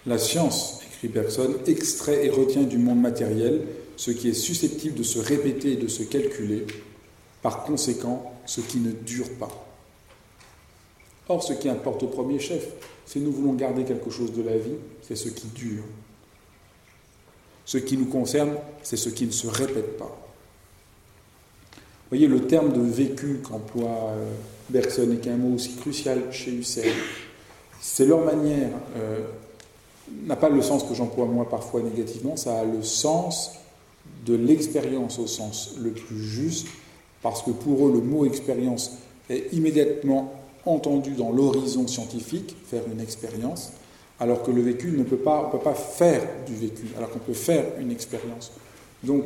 La 0.07 0.19
science, 0.19 0.81
écrit 0.87 1.09
Bergson, 1.09 1.55
extrait 1.67 2.27
et 2.27 2.31
retient 2.31 2.65
du 2.65 2.79
monde 2.79 3.01
matériel 3.01 3.63
ce 3.97 4.11
qui 4.11 4.29
est 4.29 4.35
susceptible 4.35 4.97
de 4.97 5.03
se 5.03 5.19
répéter 5.19 5.73
et 5.73 5.77
de 5.77 5.87
se 5.87 6.03
calculer, 6.03 6.67
par 7.41 7.65
conséquent 7.65 8.33
ce 8.47 8.61
qui 8.61 8.79
ne 8.79 8.93
dure 8.93 9.31
pas. 9.39 9.67
Or, 11.29 11.43
ce 11.43 11.53
qui 11.53 11.69
importe 11.69 12.03
au 12.03 12.09
premier 12.09 12.39
chef, 12.39 12.67
si 13.07 13.21
nous 13.21 13.33
voulons 13.33 13.55
garder 13.55 13.85
quelque 13.85 14.11
chose 14.11 14.33
de 14.33 14.43
la 14.43 14.57
vie, 14.57 14.77
c'est 15.03 15.17
ce 15.17 15.29
qui 15.29 15.47
dure. 15.49 15.85
Ce 17.65 17.79
qui 17.79 17.97
nous 17.97 18.07
concerne, 18.07 18.55
c'est 18.83 18.97
ce 18.97 19.09
qui 19.09 19.27
ne 19.27 19.31
se 19.31 19.47
répète 19.47 19.97
pas. 19.99 20.19
Vous 21.75 22.19
voyez, 22.19 22.27
le 22.27 22.47
terme 22.47 22.73
de 22.73 22.81
vécu 22.81 23.41
qu'emploie 23.43 24.11
euh, 24.11 24.33
Bergson 24.69 25.11
est 25.13 25.29
un 25.29 25.37
mot 25.37 25.55
aussi 25.55 25.77
crucial 25.77 26.25
chez 26.31 26.53
Husserl, 26.53 26.93
c'est 27.81 28.05
leur 28.05 28.25
manière, 28.25 28.71
euh, 28.97 29.21
n'a 30.25 30.37
pas 30.37 30.49
le 30.49 30.63
sens 30.63 30.85
que 30.85 30.95
j'emploie 30.95 31.27
moi 31.27 31.49
parfois 31.49 31.81
négativement, 31.81 32.37
ça 32.37 32.61
a 32.61 32.65
le 32.65 32.83
sens 32.83 33.53
de 34.27 34.35
l'expérience 34.35 35.19
au 35.19 35.27
sens 35.27 35.75
le 35.81 35.91
plus 35.91 36.23
juste, 36.23 36.67
parce 37.23 37.43
que 37.43 37.51
pour 37.51 37.89
eux, 37.89 37.93
le 37.93 38.01
mot 38.01 38.25
expérience 38.25 38.93
est 39.31 39.53
immédiatement 39.53 40.33
entendu 40.67 41.13
dans 41.13 41.33
l'horizon 41.33 41.87
scientifique, 41.89 42.57
faire 42.67 42.83
une 42.93 43.01
expérience, 43.01 43.73
alors 44.23 44.41
que 44.45 44.53
le 44.53 44.63
vécu 44.63 44.93
ne 44.93 45.03
peut 45.03 45.17
pas, 45.17 45.45
on 45.45 45.51
peut 45.51 45.63
pas 45.63 45.75
faire 45.75 46.23
du 46.47 46.55
vécu, 46.55 46.85
alors 46.97 47.11
qu'on 47.11 47.19
peut 47.19 47.33
faire 47.33 47.65
une 47.81 47.91
expérience. 47.91 48.53
Donc, 49.03 49.25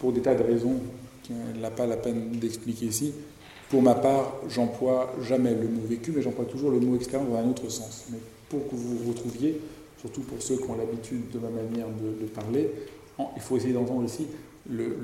pour 0.00 0.12
des 0.12 0.20
tas 0.20 0.34
de 0.34 0.42
raisons 0.42 0.74
qu'il 1.22 1.36
n'a 1.60 1.70
pas 1.70 1.86
la 1.86 1.96
peine 1.96 2.32
d'expliquer 2.32 2.86
ici, 2.86 3.12
pour 3.68 3.80
ma 3.80 3.94
part, 3.94 4.38
j'emploie 4.48 5.14
jamais 5.22 5.54
le 5.54 5.68
mot 5.68 5.82
vécu, 5.88 6.10
mais 6.10 6.20
j'emploie 6.20 6.46
toujours 6.46 6.72
le 6.72 6.80
mot 6.80 6.96
expérience 6.96 7.28
dans 7.30 7.36
un 7.36 7.48
autre 7.48 7.68
sens. 7.68 8.06
Mais 8.10 8.18
pour 8.48 8.68
que 8.68 8.74
vous 8.74 8.98
vous 8.98 9.10
retrouviez, 9.10 9.60
surtout 10.00 10.22
pour 10.22 10.42
ceux 10.42 10.56
qui 10.56 10.68
ont 10.68 10.76
l'habitude 10.76 11.30
de 11.30 11.38
ma 11.38 11.50
manière 11.50 11.86
de, 11.86 12.26
parler, 12.26 12.72
il 13.36 13.40
faut 13.40 13.56
essayer 13.56 13.72
d'entendre 13.72 14.02
ici 14.04 14.26
le, 14.68 14.96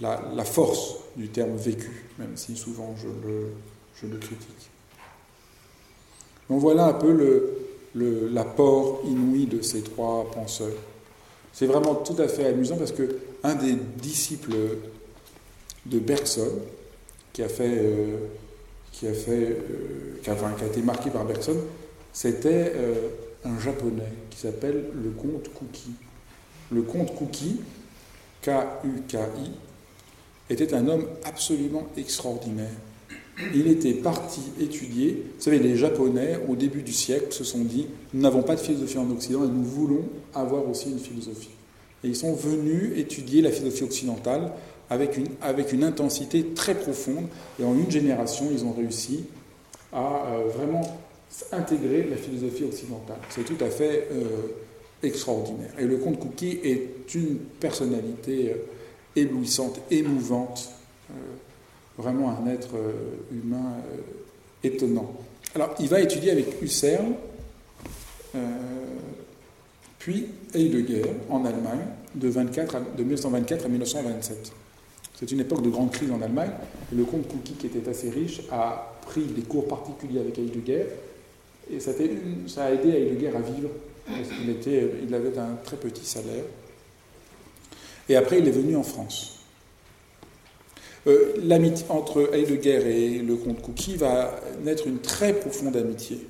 la, 0.00 0.44
force 0.44 0.98
du 1.16 1.26
terme 1.26 1.56
vécu, 1.56 2.04
même 2.20 2.36
si 2.36 2.54
souvent 2.56 2.94
le, 3.26 3.48
je 4.00 4.06
le 4.06 4.18
critique. 4.18 4.70
Donc 6.48 6.60
voilà 6.60 6.86
un 6.86 6.92
peu 6.92 7.10
le, 7.10 7.65
l'apport 7.96 9.02
inouï 9.04 9.46
de 9.46 9.62
ces 9.62 9.82
trois 9.82 10.30
penseurs. 10.30 10.76
C'est 11.52 11.66
vraiment 11.66 11.94
tout 11.94 12.16
à 12.20 12.28
fait 12.28 12.46
amusant 12.46 12.76
parce 12.76 12.92
que 12.92 13.16
un 13.42 13.54
des 13.54 13.76
disciples 14.00 14.54
de 15.86 15.98
Bergson, 15.98 16.50
qui 17.32 17.42
a 17.42 17.48
fait, 17.48 17.78
euh, 17.78 18.16
qui 18.92 19.06
a 19.06 19.12
fait, 19.12 19.30
euh, 19.30 20.18
qui, 20.22 20.30
a, 20.30 20.66
été 20.66 20.82
marqué 20.82 21.10
par 21.10 21.24
Bergson, 21.24 21.56
c'était 22.12 22.72
euh, 22.74 23.08
un 23.44 23.58
japonais 23.58 24.12
qui 24.30 24.38
s'appelle 24.38 24.86
le 24.94 25.10
comte 25.10 25.50
Kuki. 25.54 25.90
Le 26.72 26.82
comte 26.82 27.14
Kuki, 27.14 27.60
K-U-K-I, 28.42 29.50
était 30.48 30.72
un 30.72 30.88
homme 30.88 31.06
absolument 31.24 31.86
extraordinaire 31.96 32.70
il 33.54 33.68
était 33.68 33.92
parti 33.92 34.40
étudier. 34.60 35.24
Vous 35.36 35.42
savez, 35.42 35.58
les 35.58 35.76
Japonais, 35.76 36.38
au 36.48 36.56
début 36.56 36.82
du 36.82 36.92
siècle, 36.92 37.32
se 37.32 37.44
sont 37.44 37.64
dit 37.64 37.86
nous 38.14 38.20
n'avons 38.20 38.42
pas 38.42 38.54
de 38.54 38.60
philosophie 38.60 38.98
en 38.98 39.10
Occident 39.10 39.44
et 39.44 39.48
nous 39.48 39.64
voulons 39.64 40.04
avoir 40.34 40.68
aussi 40.68 40.90
une 40.90 40.98
philosophie. 40.98 41.50
Et 42.04 42.08
ils 42.08 42.16
sont 42.16 42.34
venus 42.34 42.98
étudier 42.98 43.42
la 43.42 43.50
philosophie 43.50 43.84
occidentale 43.84 44.52
avec 44.88 45.16
une, 45.16 45.28
avec 45.42 45.72
une 45.72 45.84
intensité 45.84 46.46
très 46.54 46.74
profonde. 46.74 47.26
Et 47.60 47.64
en 47.64 47.74
une 47.74 47.90
génération, 47.90 48.46
ils 48.52 48.64
ont 48.64 48.72
réussi 48.72 49.24
à 49.92 50.26
euh, 50.26 50.48
vraiment 50.56 50.82
intégrer 51.52 52.04
la 52.08 52.16
philosophie 52.16 52.64
occidentale. 52.64 53.18
C'est 53.30 53.44
tout 53.44 53.62
à 53.62 53.68
fait 53.68 54.08
euh, 54.12 54.24
extraordinaire. 55.02 55.72
Et 55.78 55.84
le 55.84 55.98
comte 55.98 56.18
Cookie 56.18 56.60
est 56.62 57.14
une 57.14 57.36
personnalité 57.60 58.52
euh, 58.52 59.20
éblouissante, 59.20 59.80
émouvante 59.90 60.70
vraiment 61.98 62.30
un 62.30 62.46
être 62.46 62.76
euh, 62.76 62.92
humain 63.32 63.76
euh, 63.92 64.00
étonnant. 64.62 65.12
Alors, 65.54 65.74
il 65.80 65.88
va 65.88 66.00
étudier 66.00 66.30
avec 66.30 66.60
Husserl, 66.60 67.06
euh, 68.34 68.38
puis 69.98 70.26
Heidegger 70.54 71.04
en 71.30 71.44
Allemagne, 71.44 71.86
de, 72.14 72.28
24 72.28 72.96
de 72.96 73.02
1924 73.02 73.64
à 73.64 73.68
1927. 73.68 74.52
C'est 75.18 75.32
une 75.32 75.40
époque 75.40 75.62
de 75.62 75.70
grande 75.70 75.90
crise 75.90 76.10
en 76.10 76.20
Allemagne. 76.20 76.50
le 76.92 77.04
comte 77.04 77.26
Cookie, 77.28 77.54
qui 77.54 77.66
était 77.68 77.88
assez 77.88 78.10
riche, 78.10 78.42
a 78.52 78.92
pris 79.06 79.22
des 79.22 79.42
cours 79.42 79.66
particuliers 79.66 80.20
avec 80.20 80.38
Heidegger, 80.38 80.86
et 81.70 81.80
ça, 81.80 81.92
ça 82.46 82.64
a 82.66 82.72
aidé 82.72 82.90
Heidegger 82.90 83.28
à 83.34 83.40
vivre, 83.40 83.70
parce 84.06 84.28
qu'il 84.28 84.54
il 85.08 85.14
avait 85.14 85.38
un 85.38 85.56
très 85.64 85.76
petit 85.76 86.04
salaire. 86.04 86.44
Et 88.08 88.14
après, 88.14 88.38
il 88.38 88.46
est 88.46 88.52
venu 88.52 88.76
en 88.76 88.82
France. 88.82 89.35
Euh, 91.06 91.34
l'amitié 91.44 91.86
entre 91.88 92.34
Heidegger 92.34 92.80
et 92.84 93.18
le 93.18 93.36
comte 93.36 93.62
Cookie 93.62 93.94
va 93.94 94.40
naître 94.64 94.88
une 94.88 94.98
très 94.98 95.32
profonde 95.32 95.76
amitié. 95.76 96.26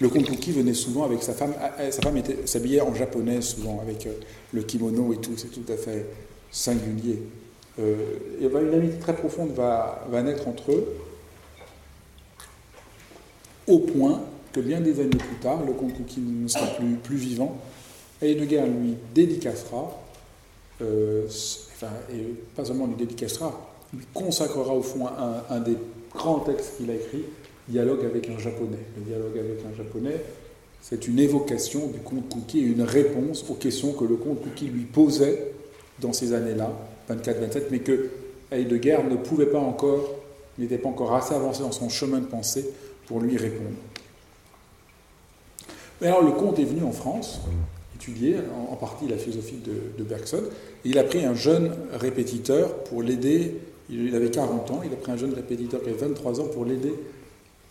Le 0.00 0.08
comte 0.08 0.26
Cookie 0.26 0.52
venait 0.52 0.74
souvent 0.74 1.04
avec 1.04 1.22
sa 1.22 1.34
femme. 1.34 1.52
Ah, 1.60 1.72
ah, 1.78 1.90
sa 1.90 2.00
femme 2.00 2.20
s'habillait 2.46 2.80
en 2.80 2.94
japonais 2.94 3.42
souvent 3.42 3.80
avec 3.82 4.06
euh, 4.06 4.12
le 4.54 4.62
kimono 4.62 5.12
et 5.12 5.18
tout. 5.18 5.34
C'est 5.36 5.52
tout 5.52 5.70
à 5.70 5.76
fait 5.76 6.06
singulier. 6.50 7.22
Euh, 7.78 7.96
et 8.40 8.46
une 8.46 8.74
amitié 8.74 8.98
très 9.00 9.14
profonde 9.14 9.52
va, 9.52 10.06
va 10.10 10.22
naître 10.22 10.48
entre 10.48 10.72
eux, 10.72 10.96
au 13.66 13.80
point 13.80 14.22
que 14.52 14.60
bien 14.60 14.80
des 14.80 14.98
années 15.00 15.10
plus 15.10 15.36
tard, 15.42 15.62
le 15.66 15.72
comte 15.72 15.94
Cookie 15.94 16.20
ne 16.20 16.48
sera 16.48 16.66
plus, 16.68 16.94
plus 16.94 17.16
vivant. 17.16 17.58
Heidegger 18.22 18.62
lui 18.62 18.94
dédicacera, 19.14 20.00
enfin, 20.80 21.90
et 22.12 22.34
pas 22.54 22.64
seulement 22.64 22.86
lui 22.86 22.94
dédicacera, 22.94 23.73
il 23.94 24.06
consacrera 24.12 24.74
au 24.74 24.82
fond 24.82 25.06
un, 25.50 25.60
des 25.60 25.76
grands 26.14 26.40
textes 26.40 26.76
qu'il 26.76 26.90
a 26.90 26.94
écrit, 26.94 27.24
Dialogue 27.68 28.04
avec 28.04 28.28
un 28.28 28.38
japonais. 28.38 28.78
Le 28.96 29.04
dialogue 29.04 29.38
avec 29.38 29.60
un 29.64 29.74
japonais, 29.74 30.20
c'est 30.82 31.08
une 31.08 31.18
évocation 31.18 31.86
du 31.86 31.98
comte 32.00 32.28
Cookie 32.28 32.58
et 32.58 32.64
une 32.64 32.82
réponse 32.82 33.44
aux 33.48 33.54
questions 33.54 33.92
que 33.92 34.04
le 34.04 34.16
comte 34.16 34.42
Cookie 34.42 34.66
lui 34.66 34.84
posait 34.84 35.52
dans 36.00 36.12
ces 36.12 36.34
années-là, 36.34 36.70
24-27, 37.08 37.62
mais 37.70 37.78
que 37.78 38.10
Heidegger 38.50 38.98
ne 39.08 39.16
pouvait 39.16 39.46
pas 39.46 39.60
encore, 39.60 40.10
n'était 40.58 40.76
pas 40.76 40.90
encore 40.90 41.14
assez 41.14 41.34
avancé 41.34 41.62
dans 41.62 41.72
son 41.72 41.88
chemin 41.88 42.18
de 42.18 42.26
pensée 42.26 42.68
pour 43.06 43.20
lui 43.20 43.38
répondre. 43.38 43.76
Mais 46.02 46.08
alors 46.08 46.22
le 46.22 46.32
comte 46.32 46.58
est 46.58 46.64
venu 46.64 46.82
en 46.82 46.92
France 46.92 47.40
étudier 47.94 48.36
en, 48.70 48.76
partie 48.76 49.06
la 49.06 49.16
philosophie 49.16 49.60
de, 49.64 49.96
de 49.96 50.04
Bergson, 50.06 50.42
et 50.84 50.88
il 50.88 50.98
a 50.98 51.04
pris 51.04 51.24
un 51.24 51.34
jeune 51.34 51.74
répétiteur 51.92 52.74
pour 52.84 53.02
l'aider 53.02 53.54
il 53.90 54.14
avait 54.14 54.30
40 54.30 54.70
ans, 54.70 54.80
il 54.84 54.92
a 54.92 54.96
pris 54.96 55.12
un 55.12 55.16
jeune 55.16 55.34
répétiteur 55.34 55.82
qui 55.82 55.88
avait 55.88 55.98
23 55.98 56.40
ans 56.40 56.46
pour 56.46 56.64
l'aider 56.64 56.94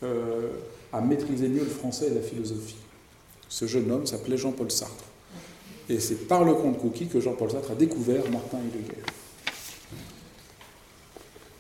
euh, 0.04 0.50
à 0.92 1.02
maîtriser 1.02 1.48
mieux 1.48 1.64
le 1.64 1.66
français 1.66 2.08
et 2.08 2.14
la 2.14 2.22
philosophie. 2.22 2.78
Ce 3.50 3.66
jeune 3.66 3.92
homme 3.92 4.06
s'appelait 4.06 4.38
Jean-Paul 4.38 4.70
Sartre. 4.72 5.06
Et 5.90 6.00
c'est 6.00 6.28
par 6.28 6.44
le 6.44 6.54
comte 6.54 6.80
Cookie 6.80 7.08
que 7.08 7.20
Jean-Paul 7.20 7.52
Sartre 7.52 7.72
a 7.72 7.76
découvert 7.76 8.24
Martin 8.32 8.58
Heidegger. 8.58 9.02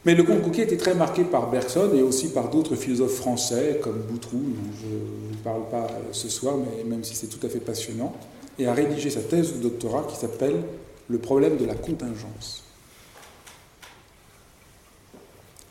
Mais 0.06 0.16
le 0.16 0.24
comte 0.24 0.41
Cookie 0.41 0.62
était 0.62 0.78
très 0.78 0.95
marqué 0.95 1.24
par 1.24 1.49
Bergson 1.49 1.91
et 1.95 2.01
aussi 2.01 2.30
par 2.30 2.49
d'autres 2.49 2.76
philosophes 2.76 3.16
français 3.16 3.80
comme 3.82 3.99
Boutroux, 3.99 4.38
dont 4.38 4.72
je 4.82 5.38
ne 5.38 5.43
parle 5.43 5.70
pas 5.70 5.88
ce 6.12 6.30
soir, 6.30 6.56
mais 6.58 6.84
même 6.84 7.04
si 7.04 7.16
c'est 7.16 7.28
tout 7.28 7.45
à 7.45 7.49
fait 7.49 7.60
passionnant, 7.60 8.14
et 8.60 8.68
a 8.68 8.74
rédigé 8.74 9.10
sa 9.10 9.22
thèse 9.22 9.54
de 9.54 9.60
doctorat 9.60 10.06
qui 10.10 10.18
s'appelle 10.18 10.62
Le 11.08 11.18
problème 11.18 11.58
de 11.58 11.66
la 11.66 11.76
contingence. 11.76 12.62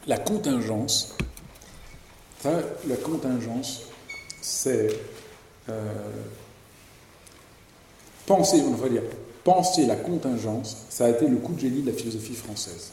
La 0.06 0.18
contingence, 0.18 1.14
la 2.44 2.96
contingence, 2.96 3.82
c'est 4.40 4.88
euh, 5.68 6.10
penser, 8.26 8.62
on 8.66 8.72
va 8.72 8.88
dire, 8.88 9.02
penser 9.44 9.86
la 9.86 9.96
contingence, 9.96 10.86
ça 10.88 11.06
a 11.06 11.10
été 11.10 11.26
le 11.28 11.36
coup 11.36 11.54
de 11.54 11.60
génie 11.60 11.82
de 11.82 11.90
la 11.90 11.96
philosophie 11.96 12.34
française. 12.34 12.90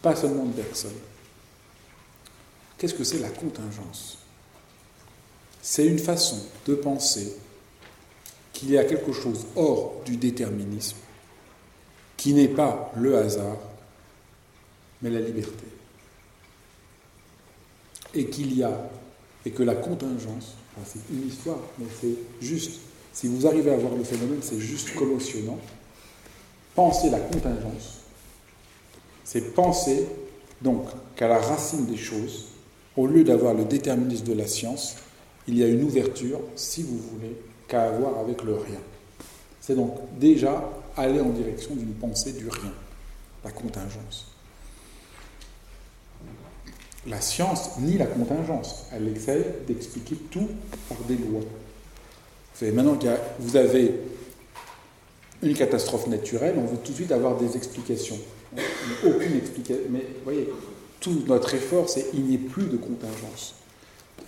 Pas 0.00 0.16
seulement 0.16 0.44
de 0.44 0.52
Bergson. 0.52 0.88
Qu'est-ce 2.78 2.94
que 2.94 3.04
c'est 3.04 3.20
la 3.20 3.28
contingence? 3.28 4.18
C'est 5.60 5.86
une 5.86 5.98
façon 5.98 6.38
de 6.66 6.74
penser 6.74 7.36
qu'il 8.52 8.70
y 8.70 8.78
a 8.78 8.84
quelque 8.84 9.12
chose 9.12 9.46
hors 9.54 10.02
du 10.04 10.16
déterminisme, 10.16 10.96
qui 12.16 12.34
n'est 12.34 12.48
pas 12.48 12.90
le 12.96 13.16
hasard, 13.16 13.58
mais 15.02 15.10
la 15.10 15.20
liberté. 15.20 15.64
Et 18.14 18.26
qu'il 18.26 18.56
y 18.56 18.62
a, 18.62 18.90
et 19.44 19.50
que 19.50 19.62
la 19.62 19.74
contingence, 19.74 20.54
c'est 20.84 21.00
une 21.10 21.26
histoire, 21.28 21.58
mais 21.78 21.86
c'est 22.00 22.16
juste, 22.40 22.80
si 23.12 23.26
vous 23.26 23.46
arrivez 23.46 23.72
à 23.72 23.76
voir 23.76 23.94
le 23.94 24.04
phénomène, 24.04 24.40
c'est 24.40 24.60
juste 24.60 24.94
commotionnant. 24.94 25.58
Penser 26.74 27.10
la 27.10 27.20
contingence, 27.20 28.00
c'est 29.24 29.54
penser 29.54 30.06
donc 30.62 30.86
qu'à 31.16 31.28
la 31.28 31.38
racine 31.38 31.86
des 31.86 31.96
choses, 31.96 32.46
au 32.96 33.06
lieu 33.06 33.24
d'avoir 33.24 33.54
le 33.54 33.64
déterminisme 33.64 34.24
de 34.26 34.34
la 34.34 34.46
science, 34.46 34.96
il 35.46 35.58
y 35.58 35.64
a 35.64 35.66
une 35.66 35.82
ouverture, 35.82 36.40
si 36.56 36.82
vous 36.82 36.98
voulez, 36.98 37.36
qu'à 37.68 37.84
avoir 37.84 38.18
avec 38.18 38.42
le 38.42 38.54
rien. 38.54 38.80
C'est 39.60 39.74
donc 39.74 39.98
déjà 40.18 40.70
aller 40.96 41.20
en 41.20 41.30
direction 41.30 41.74
d'une 41.74 41.94
pensée 41.94 42.32
du 42.32 42.48
rien, 42.48 42.72
la 43.44 43.50
contingence 43.50 44.31
la 47.06 47.20
science 47.20 47.78
ni 47.78 47.98
la 47.98 48.06
contingence. 48.06 48.86
Elle 48.92 49.08
essaie 49.08 49.44
d'expliquer 49.66 50.16
tout 50.30 50.48
par 50.88 50.98
des 51.08 51.16
lois. 51.16 51.40
Vous 51.40 52.58
savez, 52.58 52.72
maintenant 52.72 52.96
que 52.96 53.08
vous 53.38 53.56
avez 53.56 53.94
une 55.42 55.54
catastrophe 55.54 56.06
naturelle, 56.06 56.54
on 56.58 56.64
veut 56.64 56.78
tout 56.78 56.92
de 56.92 56.96
suite 56.96 57.12
avoir 57.12 57.36
des 57.36 57.56
explications. 57.56 58.18
Aucune 59.04 59.36
explication. 59.36 59.82
Mais 59.90 60.00
vous 60.00 60.24
voyez, 60.24 60.48
tout 61.00 61.24
notre 61.26 61.54
effort, 61.54 61.88
c'est 61.88 62.06
il 62.14 62.22
n'y 62.22 62.34
ait 62.34 62.38
plus 62.38 62.66
de 62.66 62.76
contingence. 62.76 63.54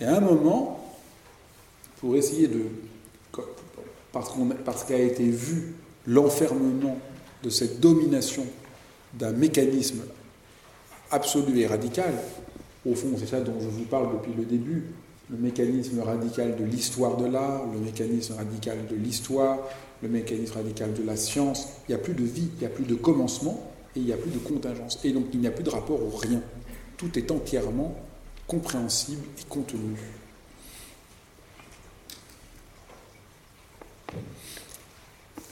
Et 0.01 0.05
à 0.05 0.17
un 0.17 0.19
moment, 0.19 0.85
pour 1.99 2.15
essayer 2.15 2.47
de. 2.47 2.63
Parce, 4.11 4.31
parce 4.63 4.83
qu'a 4.85 4.97
été 4.97 5.23
vu 5.23 5.73
l'enfermement 6.07 6.97
de 7.43 7.49
cette 7.49 7.79
domination 7.79 8.45
d'un 9.13 9.31
mécanisme 9.31 10.03
absolu 11.11 11.59
et 11.59 11.67
radical, 11.67 12.13
au 12.85 12.95
fond, 12.95 13.09
c'est 13.17 13.25
ça 13.27 13.41
dont 13.41 13.59
je 13.59 13.67
vous 13.67 13.85
parle 13.85 14.13
depuis 14.13 14.33
le 14.33 14.45
début, 14.45 14.83
le 15.29 15.37
mécanisme 15.37 15.99
radical 16.01 16.55
de 16.55 16.63
l'histoire 16.63 17.17
de 17.17 17.25
l'art, 17.25 17.65
le 17.73 17.79
mécanisme 17.79 18.35
radical 18.35 18.77
de 18.89 18.95
l'histoire, 18.95 19.59
le 20.03 20.09
mécanisme 20.09 20.53
radical 20.53 20.93
de 20.93 21.03
la 21.03 21.15
science. 21.15 21.67
Il 21.87 21.95
n'y 21.95 21.95
a 21.95 22.03
plus 22.03 22.13
de 22.13 22.23
vie, 22.23 22.49
il 22.55 22.59
n'y 22.59 22.65
a 22.65 22.69
plus 22.69 22.85
de 22.85 22.95
commencement 22.95 23.71
et 23.95 23.99
il 23.99 24.05
n'y 24.05 24.13
a 24.13 24.17
plus 24.17 24.29
de 24.29 24.37
contingence. 24.37 24.99
Et 25.03 25.11
donc 25.11 25.25
il 25.33 25.39
n'y 25.39 25.47
a 25.47 25.51
plus 25.51 25.63
de 25.63 25.69
rapport 25.69 26.01
au 26.01 26.15
rien. 26.15 26.41
Tout 26.97 27.17
est 27.17 27.31
entièrement 27.31 27.95
compréhensible 28.47 29.23
et 29.39 29.43
contenu. 29.49 29.97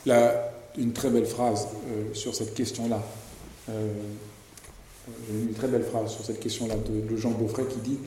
Là, 0.06 0.52
une 0.78 0.94
très 0.94 1.10
belle 1.10 1.26
phrase 1.26 1.68
euh, 1.88 2.14
sur 2.14 2.36
cette 2.36 2.54
question-là. 2.54 3.02
Euh, 3.70 3.94
une 5.30 5.54
très 5.54 5.68
belle 5.68 5.84
phrase 5.84 6.12
sur 6.12 6.26
cette 6.26 6.40
question-là 6.40 6.76
de, 6.76 7.18
Jean 7.18 7.32
Beaufray 7.32 7.66
qui 7.68 7.80
dit 7.80 7.98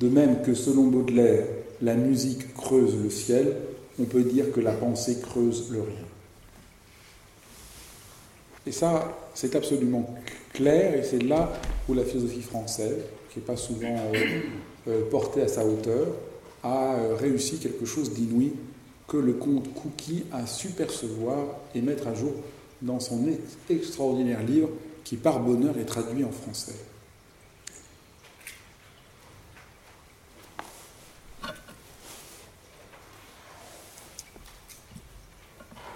De 0.00 0.08
même 0.08 0.42
que 0.42 0.54
selon 0.54 0.84
Baudelaire, 0.84 1.46
la 1.82 1.94
musique 1.94 2.54
creuse 2.54 2.96
le 3.02 3.10
ciel, 3.10 3.56
on 4.00 4.04
peut 4.04 4.22
dire 4.22 4.52
que 4.52 4.60
la 4.60 4.72
pensée 4.72 5.18
creuse 5.20 5.70
le 5.70 5.80
rien. 5.80 6.06
Et 8.66 8.72
ça, 8.72 9.16
c'est 9.34 9.54
absolument 9.56 10.14
clair, 10.52 10.94
et 10.94 11.02
c'est 11.02 11.22
là 11.22 11.52
où 11.88 11.94
la 11.94 12.04
philosophie 12.04 12.42
française, 12.42 12.96
qui 13.30 13.40
n'est 13.40 13.44
pas 13.44 13.56
souvent 13.56 13.96
euh, 14.14 14.40
euh, 14.88 15.10
portée 15.10 15.42
à 15.42 15.48
sa 15.48 15.66
hauteur, 15.66 16.06
a 16.62 16.94
euh, 16.94 17.16
réussi 17.16 17.58
quelque 17.58 17.84
chose 17.84 18.12
d'inouï 18.12 18.52
que 19.06 19.18
le 19.18 19.34
comte 19.34 19.72
Cookie 19.74 20.24
a 20.32 20.46
su 20.46 20.68
percevoir 20.68 21.44
et 21.74 21.82
mettre 21.82 22.08
à 22.08 22.14
jour 22.14 22.32
dans 22.80 23.00
son 23.00 23.26
extraordinaire 23.68 24.42
livre 24.42 24.70
qui 25.04 25.16
par 25.16 25.40
bonheur 25.40 25.78
est 25.78 25.84
traduit 25.84 26.24
en 26.24 26.32
français. 26.32 26.74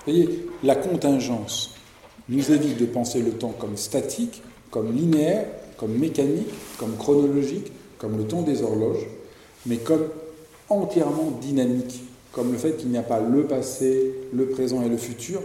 Vous 0.06 0.14
voyez, 0.14 0.46
la 0.62 0.74
contingence 0.74 1.74
nous 2.28 2.52
évite 2.52 2.78
de 2.78 2.86
penser 2.86 3.20
le 3.20 3.32
temps 3.32 3.54
comme 3.58 3.76
statique, 3.76 4.42
comme 4.70 4.94
linéaire, 4.94 5.46
comme 5.76 5.92
mécanique, 5.92 6.48
comme 6.78 6.96
chronologique, 6.96 7.72
comme 7.98 8.16
le 8.16 8.24
temps 8.24 8.42
des 8.42 8.62
horloges, 8.62 9.06
mais 9.66 9.76
comme 9.78 10.08
entièrement 10.68 11.30
dynamique, 11.42 12.02
comme 12.32 12.52
le 12.52 12.58
fait 12.58 12.76
qu'il 12.76 12.88
n'y 12.88 12.98
a 12.98 13.02
pas 13.02 13.20
le 13.20 13.44
passé, 13.44 14.14
le 14.32 14.48
présent 14.48 14.82
et 14.82 14.88
le 14.88 14.96
futur, 14.96 15.42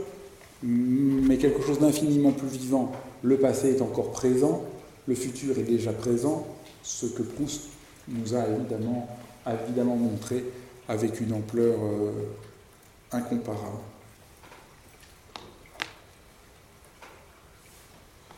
mais 0.64 1.38
quelque 1.38 1.62
chose 1.62 1.80
d'infiniment 1.80 2.32
plus 2.32 2.48
vivant 2.48 2.92
le 3.24 3.38
passé 3.38 3.70
est 3.70 3.82
encore 3.82 4.12
présent, 4.12 4.64
le 5.08 5.16
futur 5.16 5.58
est 5.58 5.64
déjà 5.64 5.94
présent, 5.94 6.46
ce 6.84 7.06
que 7.06 7.24
Proust 7.24 7.64
nous 8.10 8.36
a 8.36 8.44
évidemment, 8.48 9.96
montré 9.96 10.44
avec 10.88 11.22
une 11.22 11.34
ampleur 11.34 11.78
euh, 11.82 12.12
incomparable. 13.14 13.78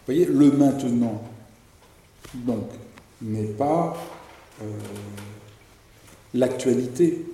Vous 0.08 0.14
voyez, 0.14 0.26
le 0.26 0.52
maintenant, 0.52 1.24
donc, 2.36 2.70
n'est 3.24 3.54
pas 3.54 3.98
euh, 4.62 4.66
l'actualité. 6.36 7.26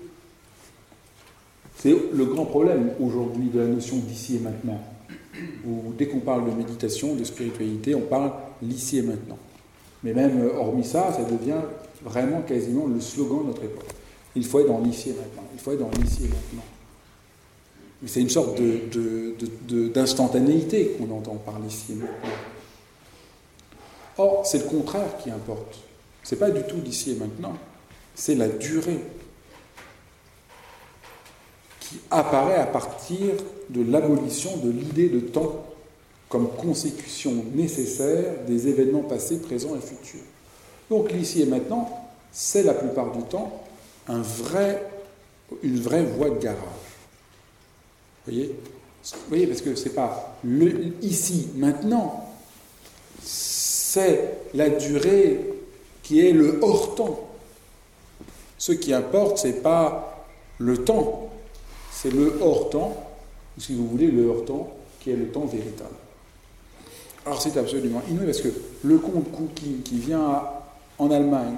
C'est 1.81 1.95
le 2.13 2.25
grand 2.25 2.45
problème 2.45 2.91
aujourd'hui 2.99 3.49
de 3.49 3.59
la 3.59 3.65
notion 3.65 3.97
d'ici 3.97 4.35
et 4.35 4.39
maintenant. 4.39 4.79
dès 5.97 6.05
qu'on 6.05 6.19
parle 6.19 6.45
de 6.45 6.55
méditation, 6.55 7.15
de 7.15 7.23
spiritualité, 7.23 7.95
on 7.95 8.01
parle 8.01 8.33
l'ici 8.61 8.99
et 8.99 9.01
maintenant. 9.01 9.39
Mais 10.03 10.13
même 10.13 10.43
euh, 10.43 10.57
hormis 10.59 10.83
ça, 10.83 11.11
ça 11.11 11.23
devient 11.23 11.61
vraiment 12.03 12.41
quasiment 12.41 12.85
le 12.85 12.99
slogan 13.01 13.39
de 13.39 13.47
notre 13.47 13.63
époque. 13.63 13.89
Il 14.35 14.45
faut 14.45 14.59
être 14.59 14.67
dans 14.67 14.77
l'ici 14.79 15.09
et 15.09 15.13
maintenant. 15.13 15.41
Il 15.55 15.59
faut 15.59 15.71
être 15.71 15.79
dans 15.79 15.89
l'ici 15.99 16.25
et 16.25 16.27
maintenant. 16.27 16.65
C'est 18.05 18.21
une 18.21 18.29
sorte 18.29 18.61
d'instantanéité 19.67 20.97
qu'on 20.99 21.09
entend 21.15 21.37
par 21.43 21.59
l'ici 21.59 21.93
et 21.93 21.95
maintenant. 21.95 22.29
Or, 24.19 24.45
c'est 24.45 24.59
le 24.59 24.65
contraire 24.65 25.17
qui 25.17 25.31
importe. 25.31 25.79
Ce 26.21 26.35
n'est 26.35 26.39
pas 26.39 26.51
du 26.51 26.61
tout 26.61 26.77
l'ici 26.85 27.13
et 27.13 27.15
maintenant, 27.15 27.55
c'est 28.13 28.35
la 28.35 28.49
durée 28.49 28.99
qui 31.91 31.99
apparaît 32.09 32.55
à 32.55 32.65
partir 32.65 33.33
de 33.69 33.83
l'abolition 33.91 34.55
de 34.57 34.71
l'idée 34.71 35.09
de 35.09 35.19
temps 35.19 35.65
comme 36.29 36.47
consécution 36.55 37.43
nécessaire 37.53 38.45
des 38.47 38.69
événements 38.69 39.01
passés, 39.01 39.41
présents 39.41 39.75
et 39.75 39.81
futurs. 39.81 40.21
Donc 40.89 41.11
l'ici 41.11 41.41
et 41.41 41.45
maintenant, 41.45 42.07
c'est 42.31 42.63
la 42.63 42.73
plupart 42.73 43.11
du 43.11 43.23
temps 43.23 43.61
une 44.07 44.21
vraie 45.81 46.03
voie 46.03 46.29
de 46.29 46.39
garage. 46.39 46.59
Vous 48.25 48.55
voyez? 49.27 49.47
Parce 49.47 49.61
que 49.61 49.75
c'est 49.75 49.93
pas 49.93 50.37
le 50.45 50.93
ici, 51.01 51.49
maintenant, 51.55 52.29
c'est 53.21 54.37
la 54.53 54.69
durée 54.69 55.41
qui 56.03 56.25
est 56.25 56.31
le 56.31 56.59
hors 56.61 56.95
temps. 56.95 57.27
Ce 58.57 58.71
qui 58.71 58.93
importe, 58.93 59.39
c'est 59.39 59.61
pas 59.61 60.25
le 60.59 60.77
temps, 60.77 61.29
c'est 61.91 62.11
le 62.11 62.39
hors 62.41 62.69
temps, 62.69 62.97
si 63.57 63.75
vous 63.75 63.87
voulez, 63.87 64.07
le 64.07 64.27
hors 64.27 64.45
temps 64.45 64.73
qui 64.99 65.11
est 65.11 65.15
le 65.15 65.27
temps 65.27 65.45
véritable. 65.45 65.95
Alors 67.25 67.41
c'est 67.41 67.57
absolument 67.57 68.01
inouï 68.09 68.25
parce 68.25 68.41
que 68.41 68.49
le 68.83 68.97
comte 68.97 69.31
Cookie 69.31 69.81
qui 69.83 69.99
vient 69.99 70.43
en 70.97 71.11
Allemagne 71.11 71.57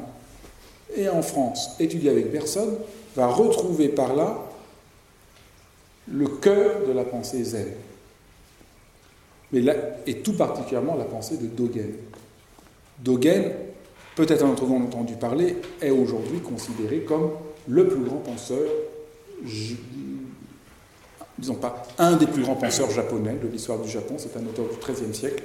et 0.95 1.07
en 1.07 1.21
France 1.21 1.71
étudier 1.79 2.09
avec 2.09 2.31
personne 2.31 2.75
va 3.15 3.27
retrouver 3.27 3.89
par 3.89 4.15
là 4.15 4.43
le 6.11 6.27
cœur 6.27 6.85
de 6.85 6.91
la 6.91 7.05
pensée 7.05 7.43
zen. 7.43 7.67
Mais 9.51 9.63
et 10.07 10.17
tout 10.17 10.33
particulièrement 10.33 10.95
la 10.95 11.05
pensée 11.05 11.37
de 11.37 11.45
Dogen. 11.45 11.93
Dogen, 12.99 13.51
peut-être 14.15 14.43
en 14.43 14.53
vous 14.53 14.75
entendu 14.75 15.13
parler, 15.13 15.57
est 15.81 15.91
aujourd'hui 15.91 16.39
considéré 16.39 17.01
comme 17.01 17.31
le 17.67 17.87
plus 17.87 18.03
grand 18.03 18.17
penseur, 18.17 18.67
disons 21.37 21.55
pas 21.55 21.85
un 21.97 22.15
des 22.15 22.27
plus 22.27 22.43
grands 22.43 22.55
penseurs 22.55 22.91
japonais 22.91 23.35
de 23.41 23.47
l'histoire 23.47 23.79
du 23.79 23.89
Japon, 23.89 24.15
c'est 24.17 24.35
un 24.37 24.45
auteur 24.45 24.65
du 24.65 24.93
XIIIe 24.93 25.13
siècle, 25.13 25.43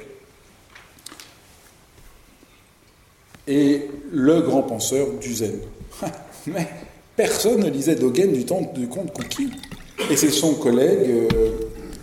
et 3.48 3.88
le 4.12 4.42
grand 4.42 4.62
penseur 4.62 5.06
du 5.20 5.34
zen. 5.34 5.58
Mais 6.46 6.68
personne 7.16 7.60
ne 7.62 7.70
lisait 7.70 7.96
Dogen 7.96 8.32
du 8.32 8.44
temps 8.44 8.70
du 8.74 8.86
comte 8.88 9.12
Kuki. 9.14 9.48
Et 10.10 10.16
c'est 10.16 10.30
son 10.30 10.54
collègue 10.54 11.10
euh, 11.10 11.50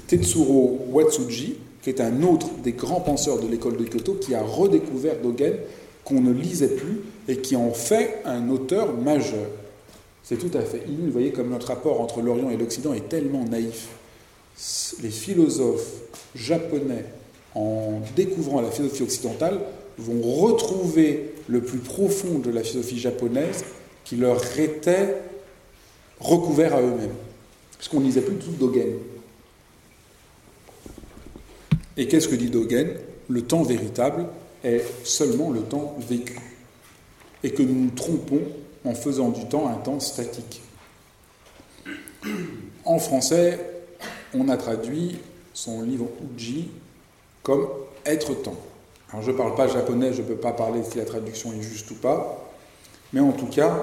Tetsuro 0.08 0.88
Watsuji, 0.92 1.56
qui 1.82 1.90
est 1.90 2.02
un 2.02 2.24
autre 2.24 2.48
des 2.64 2.74
grands 2.74 3.00
penseurs 3.00 3.40
de 3.40 3.48
l'école 3.48 3.78
de 3.78 3.86
Kyoto, 3.86 4.16
qui 4.16 4.34
a 4.34 4.42
redécouvert 4.42 5.16
Dogen 5.22 5.54
qu'on 6.04 6.20
ne 6.20 6.34
lisait 6.34 6.76
plus 6.76 7.02
et 7.28 7.38
qui 7.38 7.56
en 7.56 7.72
fait 7.72 8.22
un 8.26 8.50
auteur 8.50 8.94
majeur. 8.94 9.48
C'est 10.28 10.38
tout 10.38 10.58
à 10.58 10.62
fait 10.62 10.82
inouï. 10.88 11.06
Vous 11.06 11.12
voyez 11.12 11.32
comme 11.32 11.52
notre 11.52 11.68
rapport 11.68 12.02
entre 12.02 12.20
l'Orient 12.20 12.50
et 12.50 12.58
l'Occident 12.58 12.96
est 12.96 13.08
tellement 13.08 13.46
naïf. 13.46 13.90
Les 15.04 15.12
philosophes 15.12 16.02
japonais, 16.34 17.06
en 17.54 18.02
découvrant 18.16 18.60
la 18.60 18.72
philosophie 18.72 19.04
occidentale, 19.04 19.60
vont 20.00 20.22
retrouver 20.24 21.36
le 21.48 21.62
plus 21.62 21.78
profond 21.78 22.40
de 22.40 22.50
la 22.50 22.64
philosophie 22.64 22.98
japonaise 22.98 23.64
qui 24.04 24.16
leur 24.16 24.42
était 24.60 25.16
recouvert 26.20 26.74
à 26.74 26.82
eux-mêmes. 26.82 27.14
Parce 27.78 27.88
qu'on 27.88 28.00
ne 28.00 28.06
lisait 28.06 28.22
plus 28.22 28.38
tout 28.38 28.52
Dogen. 28.60 28.98
Et 31.98 32.08
qu'est-ce 32.08 32.28
que 32.28 32.36
dit 32.36 32.50
Dogen? 32.50 32.96
Le 33.30 33.44
temps 33.44 33.62
véritable 33.62 34.26
est 34.64 34.84
seulement 35.04 35.52
le 35.52 35.62
temps 35.62 35.96
vécu. 36.10 36.40
Et 37.44 37.52
que 37.52 37.62
nous 37.62 37.76
nous 37.76 37.92
trompons 37.92 38.42
en 38.86 38.94
faisant 38.94 39.30
du 39.30 39.46
temps 39.46 39.68
un 39.68 39.76
temps 39.76 40.00
statique. 40.00 40.62
En 42.86 43.00
français, 43.00 43.60
on 44.34 44.50
a 44.50 44.58
traduit 44.58 45.20
son 45.54 45.82
livre 45.82 46.08
Uji 46.36 46.70
comme 47.44 47.68
être 48.06 48.34
temps. 48.34 48.58
Alors 49.12 49.24
je 49.24 49.32
ne 49.32 49.38
parle 49.38 49.56
pas 49.56 49.68
japonais, 49.68 50.14
je 50.14 50.22
ne 50.22 50.28
peux 50.28 50.36
pas 50.36 50.52
parler 50.52 50.84
si 50.84 50.98
la 50.98 51.06
traduction 51.06 51.54
est 51.54 51.62
juste 51.62 51.90
ou 51.92 51.96
pas, 51.96 52.52
mais 53.14 53.20
en 53.20 53.32
tout 53.32 53.48
cas, 53.48 53.82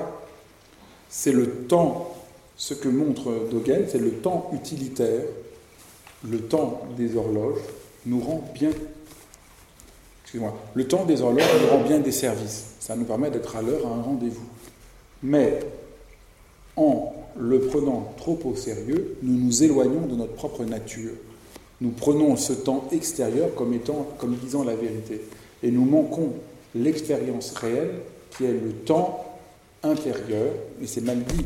c'est 1.09 1.33
le 1.33 1.49
temps, 1.67 2.15
ce 2.57 2.75
que 2.75 2.89
montre 2.89 3.49
Dogen, 3.51 3.87
c'est 3.89 3.99
le 3.99 4.11
temps 4.13 4.51
utilitaire, 4.53 5.23
le 6.29 6.41
temps 6.41 6.83
des 6.97 7.17
horloges 7.17 7.61
nous 8.07 8.21
rend 8.21 8.43
bien, 8.55 8.71
excusez-moi, 10.23 10.57
le 10.75 10.87
temps 10.87 11.05
des 11.05 11.23
horloges 11.23 11.45
nous 11.63 11.69
rend 11.69 11.83
bien 11.83 11.99
des 11.99 12.13
services, 12.13 12.75
ça 12.81 12.97
nous 12.97 13.05
permet 13.05 13.31
d'être 13.31 13.57
à 13.57 13.63
l'heure 13.63 13.87
à 13.87 13.91
un 13.91 14.03
rendez-vous. 14.03 14.47
Mais 15.23 15.61
en 16.77 17.13
le 17.39 17.61
prenant 17.61 18.13
trop 18.17 18.39
au 18.45 18.55
sérieux, 18.55 19.17
nous 19.23 19.47
nous 19.47 19.63
éloignons 19.63 20.07
de 20.07 20.17
notre 20.17 20.35
propre 20.35 20.65
nature. 20.65 21.13
Nous 21.81 21.91
prenons 21.91 22.37
ce 22.37 22.53
temps 22.53 22.89
extérieur 22.93 23.55
comme 23.55 23.73
étant, 23.75 24.07
comme 24.19 24.37
disant 24.37 24.65
la 24.65 24.75
vérité. 24.75 25.21
Et 25.63 25.71
nous 25.71 25.85
manquons 25.85 26.33
l'expérience 26.75 27.53
réelle 27.53 28.01
qui 28.31 28.45
est 28.45 28.53
le 28.53 28.73
temps 28.85 29.25
intérieur, 29.83 30.53
et 30.81 30.87
c'est 30.87 31.01
mal 31.01 31.23
dit, 31.25 31.45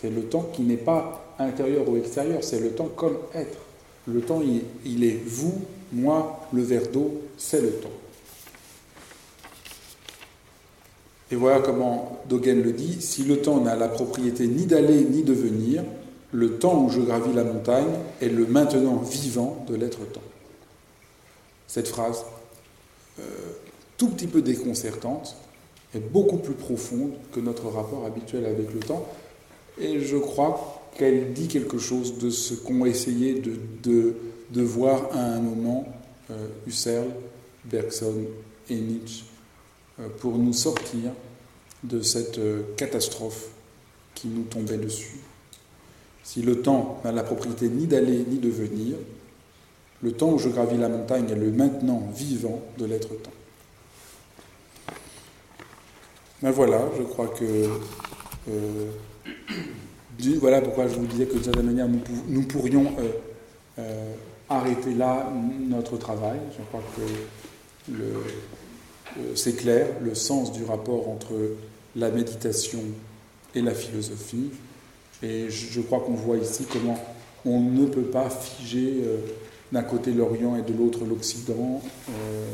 c'est 0.00 0.10
le 0.10 0.22
temps 0.22 0.48
qui 0.52 0.62
n'est 0.62 0.76
pas 0.76 1.34
intérieur 1.38 1.88
ou 1.88 1.96
extérieur, 1.96 2.44
c'est 2.44 2.60
le 2.60 2.70
temps 2.70 2.90
comme 2.94 3.18
être. 3.34 3.58
Le 4.06 4.20
temps, 4.20 4.40
il, 4.42 4.62
il 4.84 5.04
est 5.04 5.20
vous, 5.26 5.60
moi, 5.92 6.40
le 6.52 6.62
verre 6.62 6.88
d'eau, 6.92 7.22
c'est 7.36 7.60
le 7.60 7.70
temps. 7.70 7.90
Et 11.32 11.34
voilà 11.34 11.60
comment 11.60 12.20
Dogen 12.28 12.62
le 12.62 12.72
dit, 12.72 13.00
si 13.00 13.24
le 13.24 13.38
temps 13.38 13.58
n'a 13.58 13.74
la 13.74 13.88
propriété 13.88 14.46
ni 14.46 14.66
d'aller 14.66 15.02
ni 15.02 15.22
de 15.22 15.32
venir, 15.32 15.82
le 16.30 16.58
temps 16.58 16.84
où 16.84 16.90
je 16.90 17.00
gravis 17.00 17.32
la 17.32 17.42
montagne 17.42 17.94
est 18.20 18.28
le 18.28 18.46
maintenant 18.46 18.96
vivant 18.96 19.64
de 19.66 19.74
l'être-temps. 19.74 20.20
Cette 21.66 21.88
phrase, 21.88 22.26
euh, 23.18 23.22
tout 23.96 24.08
petit 24.08 24.26
peu 24.26 24.42
déconcertante, 24.42 25.36
est 25.94 26.00
beaucoup 26.00 26.36
plus 26.36 26.54
profonde 26.54 27.12
que 27.32 27.40
notre 27.40 27.68
rapport 27.68 28.04
habituel 28.04 28.44
avec 28.44 28.72
le 28.74 28.80
temps, 28.80 29.06
et 29.80 30.00
je 30.00 30.18
crois 30.18 30.82
qu'elle 30.98 31.32
dit 31.32 31.48
quelque 31.48 31.78
chose 31.78 32.18
de 32.18 32.28
ce 32.28 32.52
qu'ont 32.52 32.84
essayé 32.84 33.42
de, 33.82 34.14
voir 34.62 35.08
à 35.12 35.20
un 35.20 35.40
moment 35.40 35.86
euh, 36.30 36.46
Husserl, 36.66 37.06
Bergson 37.64 38.16
et 38.68 38.76
Nietzsche 38.76 39.24
pour 40.18 40.38
nous 40.38 40.52
sortir 40.52 41.12
de 41.84 42.00
cette 42.00 42.38
euh, 42.38 42.62
catastrophe 42.76 43.48
qui 44.14 44.28
nous 44.28 44.44
tombait 44.44 44.76
dessus. 44.76 45.18
Si 46.22 46.42
le 46.42 46.62
temps 46.62 47.00
n'a 47.04 47.12
la 47.12 47.24
propriété 47.24 47.68
ni 47.68 47.86
d'aller 47.86 48.24
ni 48.28 48.38
de 48.38 48.48
venir, 48.48 48.96
le 50.02 50.12
temps 50.12 50.30
où 50.30 50.38
je 50.38 50.48
gravis 50.48 50.76
la 50.78 50.88
montagne 50.88 51.28
est 51.30 51.36
le 51.36 51.50
maintenant 51.50 52.02
vivant 52.14 52.62
de 52.78 52.86
l'être-temps. 52.86 53.32
Ben 56.42 56.50
voilà, 56.50 56.82
je 56.96 57.02
crois 57.02 57.28
que. 57.28 57.68
Euh, 58.48 58.90
voilà 60.40 60.60
pourquoi 60.60 60.86
je 60.86 60.94
vous 60.94 61.06
disais 61.06 61.26
que 61.26 61.38
de 61.38 61.42
certaine 61.42 61.66
manière, 61.66 61.88
nous, 62.28 62.42
pourrions 62.42 62.92
euh, 63.78 64.12
arrêter 64.48 64.94
là 64.94 65.32
notre 65.68 65.96
travail. 65.96 66.38
Je 66.56 66.62
crois 66.64 66.82
que 66.96 67.92
c'est 69.34 69.56
clair, 69.56 69.86
le 70.02 70.14
sens 70.14 70.52
du 70.52 70.64
rapport 70.64 71.08
entre 71.08 71.32
la 71.96 72.10
méditation 72.10 72.80
et 73.54 73.62
la 73.62 73.74
philosophie. 73.74 74.50
Et 75.22 75.50
je 75.50 75.80
crois 75.80 76.00
qu'on 76.00 76.14
voit 76.14 76.36
ici 76.36 76.66
comment 76.70 76.98
on 77.44 77.60
ne 77.60 77.86
peut 77.86 78.02
pas 78.02 78.28
figer 78.30 79.02
euh, 79.04 79.18
d'un 79.70 79.82
côté 79.82 80.12
l'Orient 80.12 80.56
et 80.56 80.62
de 80.62 80.76
l'autre 80.76 81.04
l'Occident, 81.04 81.82
euh, 82.10 82.46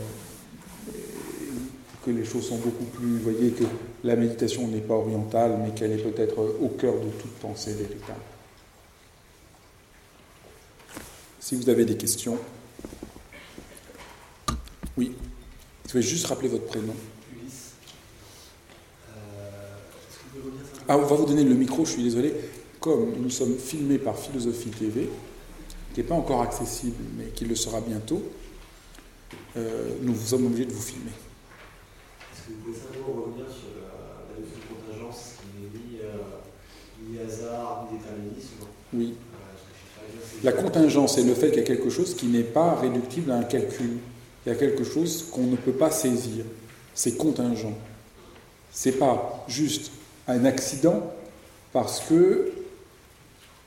que 2.04 2.10
les 2.10 2.24
choses 2.24 2.48
sont 2.48 2.58
beaucoup 2.58 2.84
plus... 2.84 3.18
Vous 3.18 3.30
voyez 3.30 3.50
que 3.50 3.64
la 4.04 4.16
méditation 4.16 4.66
n'est 4.68 4.80
pas 4.80 4.94
orientale, 4.94 5.58
mais 5.62 5.70
qu'elle 5.70 5.92
est 5.92 6.02
peut-être 6.02 6.38
au 6.60 6.68
cœur 6.68 6.94
de 6.94 7.08
toute 7.20 7.32
pensée 7.34 7.72
véritable. 7.72 8.20
Si 11.40 11.54
vous 11.54 11.68
avez 11.68 11.84
des 11.84 11.96
questions. 11.96 12.38
Oui. 14.96 15.12
Je 15.88 15.94
vais 15.94 16.02
juste 16.02 16.26
rappeler 16.26 16.48
votre 16.48 16.66
prénom. 16.66 16.94
Ah, 20.86 20.98
on 20.98 21.02
va 21.02 21.16
vous 21.16 21.26
donner 21.26 21.44
le 21.44 21.54
micro, 21.54 21.84
je 21.86 21.92
suis 21.92 22.02
désolé. 22.02 22.34
Comme 22.78 23.14
nous 23.18 23.30
sommes 23.30 23.56
filmés 23.56 23.98
par 23.98 24.18
Philosophie 24.18 24.70
TV, 24.70 25.08
qui 25.94 26.00
n'est 26.00 26.06
pas 26.06 26.14
encore 26.14 26.42
accessible, 26.42 27.02
mais 27.16 27.26
qui 27.34 27.46
le 27.46 27.54
sera 27.54 27.80
bientôt, 27.80 28.22
euh, 29.56 29.90
nous 30.02 30.14
sommes 30.14 30.46
obligés 30.46 30.66
de 30.66 30.72
vous 30.72 30.82
filmer. 30.82 31.10
Est-ce 31.10 32.48
que 32.48 32.52
vous 32.52 32.58
pouvez 32.64 32.78
simplement 32.78 33.22
revenir 33.22 33.46
sur 33.50 33.68
la, 33.80 34.34
la 34.34 34.40
notion 34.40 34.58
de 34.58 34.92
contingence 34.92 35.32
qui 35.40 35.62
n'est 35.62 35.78
ni, 35.78 36.00
euh, 36.02 37.08
ni 37.08 37.18
hasard, 37.18 37.88
ni 37.90 37.98
déterminisme? 37.98 38.66
Oui. 38.92 39.14
La 40.42 40.52
contingence 40.52 41.18
est 41.18 41.24
le 41.24 41.34
fait 41.34 41.48
qu'il 41.48 41.60
y 41.60 41.64
a 41.64 41.66
quelque 41.66 41.90
chose 41.90 42.14
qui 42.14 42.26
n'est 42.26 42.42
pas 42.42 42.74
réductible 42.76 43.30
à 43.30 43.38
un 43.38 43.44
calcul. 43.44 43.98
Il 44.44 44.50
y 44.50 44.52
a 44.52 44.58
quelque 44.58 44.84
chose 44.84 45.26
qu'on 45.30 45.42
ne 45.42 45.56
peut 45.56 45.72
pas 45.72 45.90
saisir. 45.90 46.44
C'est 46.94 47.16
contingent. 47.16 47.74
C'est 48.72 48.92
pas 48.92 49.44
juste 49.48 49.90
un 50.26 50.44
accident 50.44 51.12
parce 51.72 52.00
que 52.00 52.52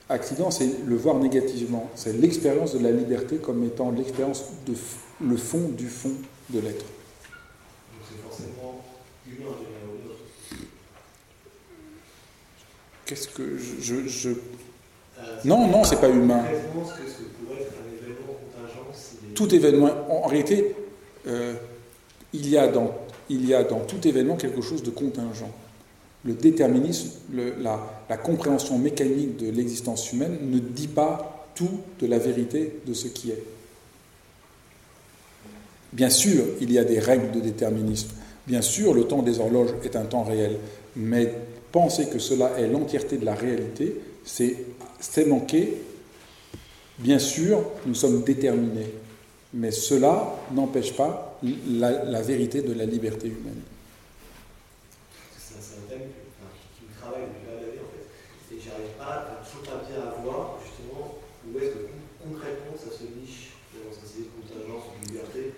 accident, 0.08 0.50
c'est 0.50 0.84
le 0.86 0.96
voir 0.96 1.16
négativement. 1.16 1.90
C'est 1.94 2.12
l'expérience 2.12 2.74
de 2.74 2.78
la 2.80 2.90
liberté 2.90 3.36
comme 3.36 3.64
étant 3.64 3.90
l'expérience 3.90 4.44
de 4.66 4.74
le 5.20 5.36
fond 5.36 5.68
du 5.76 5.88
fond 5.88 6.12
de 6.50 6.60
l'être. 6.60 6.84
Donc 6.84 8.02
c'est 8.08 8.22
forcément 8.22 8.84
humain. 9.26 9.56
Qu'est-ce 13.04 13.28
que 13.28 13.58
je, 13.58 14.06
je, 14.06 14.30
euh, 14.30 15.22
non, 15.44 15.68
non, 15.68 15.84
c'est 15.84 16.00
pas 16.00 16.08
humain. 16.08 16.44
Événement, 19.46 19.90
en, 20.08 20.26
réalité, 20.28 20.74
euh, 21.26 21.54
il, 22.32 22.48
y 22.48 22.56
a 22.56 22.68
dans, 22.68 22.92
il 23.28 23.46
y 23.46 23.54
a 23.54 23.64
dans 23.64 23.80
tout 23.80 24.06
événement 24.06 24.36
quelque 24.36 24.60
chose 24.60 24.82
de 24.82 24.90
contingent. 24.90 25.50
Le 26.24 26.34
déterminisme, 26.34 27.10
la, 27.60 27.80
la 28.08 28.16
compréhension 28.16 28.78
mécanique 28.78 29.36
de 29.36 29.50
l'existence 29.50 30.12
humaine 30.12 30.38
ne 30.42 30.58
dit 30.58 30.88
pas 30.88 31.48
tout 31.54 31.80
de 32.00 32.06
la 32.06 32.18
vérité 32.18 32.80
de 32.86 32.94
ce 32.94 33.08
qui 33.08 33.30
est. 33.30 33.42
Bien 35.92 36.10
sûr, 36.10 36.44
il 36.60 36.72
y 36.72 36.78
a 36.78 36.84
des 36.84 36.98
règles 36.98 37.32
de 37.32 37.40
déterminisme. 37.40 38.10
Bien 38.46 38.62
sûr, 38.62 38.94
le 38.94 39.04
temps 39.04 39.22
des 39.22 39.40
horloges 39.40 39.74
est 39.84 39.94
un 39.94 40.04
temps 40.04 40.24
réel. 40.24 40.56
Mais 40.96 41.32
penser 41.70 42.08
que 42.08 42.18
cela 42.18 42.58
est 42.58 42.66
l'entièreté 42.66 43.18
de 43.18 43.24
la 43.24 43.34
réalité, 43.34 43.96
c'est 44.24 45.26
manqué. 45.26 45.82
Bien 46.98 47.18
sûr, 47.18 47.62
nous 47.86 47.94
sommes 47.94 48.22
déterminés, 48.22 48.92
mais 49.54 49.70
cela 49.70 50.34
n'empêche 50.52 50.94
pas 50.94 51.38
la, 51.42 52.22
vérité 52.22 52.62
de 52.62 52.72
la 52.72 52.86
liberté 52.86 53.28
humaine. 53.28 53.60
C'est 55.36 55.54
un 55.54 55.88
thème 55.88 56.08
qui 56.76 56.86
me 56.86 57.00
travaille 57.00 57.28
depuis 57.28 57.46
la 57.46 57.82
en 57.82 57.90
fait. 57.92 58.54
Et 58.54 58.60
j'arrive 58.60 58.96
pas 58.98 59.28
à 59.28 59.42
tout 59.44 59.70
à 59.70 59.84
bien 59.88 60.02
à 60.02 60.22
voir 60.22 60.58
justement 60.64 61.18
où 61.46 61.58
est-ce 61.58 61.70
que 61.70 61.86
concrètement 62.24 62.72
ça 62.76 62.90
se 62.96 63.04
niche 63.04 63.50
dans 63.74 63.92
cette 63.92 64.16
idée 64.16 64.28
de 64.28 64.48
contingence, 64.48 64.84
de 65.02 65.08
liberté. 65.08 65.52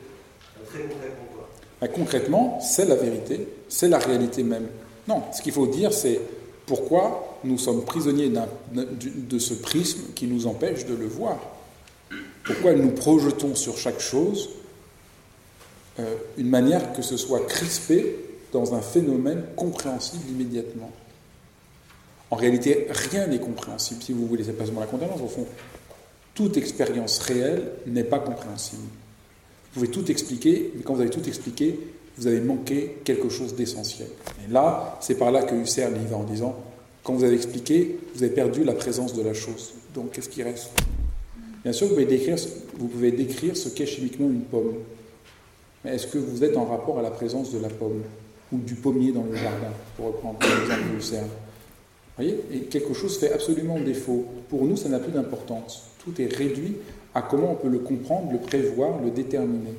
Très 0.66 0.82
concrètement 0.82 1.26
quoi 1.32 1.48
bah, 1.80 1.88
Concrètement, 1.88 2.60
c'est 2.60 2.86
la 2.86 2.96
vérité, 2.96 3.48
c'est 3.68 3.88
la 3.88 3.98
réalité 3.98 4.42
même. 4.42 4.66
Non, 5.06 5.22
ce 5.32 5.42
qu'il 5.42 5.52
faut 5.52 5.66
dire, 5.66 5.92
c'est 5.92 6.20
pourquoi 6.66 7.38
nous 7.44 7.58
sommes 7.58 7.84
prisonniers 7.84 8.32
de 8.72 9.38
ce 9.38 9.54
prisme 9.54 10.12
qui 10.14 10.26
nous 10.26 10.46
empêche 10.46 10.86
de 10.86 10.94
le 10.94 11.06
voir 11.06 11.38
Pourquoi 12.44 12.74
nous 12.74 12.90
projetons 12.90 13.54
sur 13.54 13.78
chaque 13.78 14.00
chose 14.00 14.50
euh, 15.98 16.16
une 16.36 16.48
manière 16.48 16.92
que 16.92 17.02
ce 17.02 17.16
soit 17.16 17.46
crispé 17.46 18.16
dans 18.52 18.74
un 18.74 18.80
phénomène 18.80 19.44
compréhensible 19.56 20.24
immédiatement? 20.30 20.92
En 22.30 22.36
réalité, 22.36 22.86
rien 22.90 23.26
n'est 23.26 23.38
compréhensible, 23.38 24.02
si 24.02 24.12
vous 24.12 24.26
voulez, 24.26 24.44
c'est 24.44 24.52
pas 24.52 24.64
seulement 24.64 24.80
la 24.80 24.86
contingence, 24.86 25.20
au 25.20 25.28
fond, 25.28 25.46
toute 26.34 26.56
expérience 26.56 27.18
réelle 27.20 27.70
n'est 27.86 28.04
pas 28.04 28.18
compréhensible. 28.18 28.82
Vous 28.82 29.80
pouvez 29.80 29.88
tout 29.88 30.10
expliquer, 30.10 30.72
mais 30.74 30.82
quand 30.82 30.94
vous 30.94 31.00
avez 31.00 31.10
tout 31.10 31.26
expliqué, 31.28 31.78
vous 32.16 32.26
avez 32.26 32.40
manqué 32.40 32.98
quelque 33.04 33.28
chose 33.28 33.54
d'essentiel. 33.54 34.08
Et 34.46 34.52
là, 34.52 34.98
c'est 35.00 35.16
par 35.16 35.30
là 35.30 35.42
que 35.42 35.54
Husserl 35.54 35.96
y 35.96 36.06
va 36.06 36.16
en 36.16 36.24
disant, 36.24 36.56
quand 37.02 37.14
vous 37.14 37.24
avez 37.24 37.34
expliqué, 37.34 37.98
vous 38.14 38.22
avez 38.22 38.32
perdu 38.32 38.64
la 38.64 38.72
présence 38.72 39.14
de 39.14 39.22
la 39.22 39.34
chose. 39.34 39.74
Donc 39.94 40.12
qu'est-ce 40.12 40.28
qui 40.28 40.42
reste? 40.42 40.70
Bien 41.64 41.72
sûr, 41.72 41.88
vous 41.88 41.94
pouvez, 42.88 43.10
décrire, 43.10 43.56
ce 43.56 43.70
qu'est 43.70 43.86
chimiquement 43.86 44.26
une 44.26 44.42
pomme. 44.42 44.74
Mais 45.82 45.94
est-ce 45.94 46.06
que 46.06 46.18
vous 46.18 46.44
êtes 46.44 46.56
en 46.58 46.66
rapport 46.66 46.98
à 46.98 47.02
la 47.02 47.10
présence 47.10 47.52
de 47.52 47.58
la 47.58 47.70
pomme 47.70 48.02
ou 48.52 48.58
du 48.58 48.74
pommier 48.74 49.12
dans 49.12 49.24
le 49.24 49.34
jardin, 49.34 49.72
pour 49.96 50.06
reprendre 50.06 50.38
l'exemple 50.40 50.92
de 50.92 50.98
Husserl 50.98 51.24
Vous 51.24 52.22
voyez? 52.22 52.38
Et 52.52 52.58
quelque 52.60 52.92
chose 52.92 53.18
fait 53.18 53.32
absolument 53.32 53.80
défaut. 53.80 54.26
Pour 54.50 54.64
nous, 54.66 54.76
ça 54.76 54.90
n'a 54.90 54.98
plus 54.98 55.12
d'importance. 55.12 55.84
Tout 56.04 56.20
est 56.20 56.34
réduit 56.34 56.76
à 57.14 57.22
comment 57.22 57.52
on 57.52 57.54
peut 57.54 57.68
le 57.68 57.78
comprendre, 57.78 58.30
le 58.30 58.38
prévoir, 58.38 59.00
le 59.02 59.10
déterminer. 59.10 59.74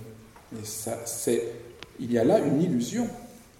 Il 2.00 2.12
y 2.12 2.18
a 2.18 2.24
là 2.24 2.40
une 2.40 2.64
illusion. 2.64 3.08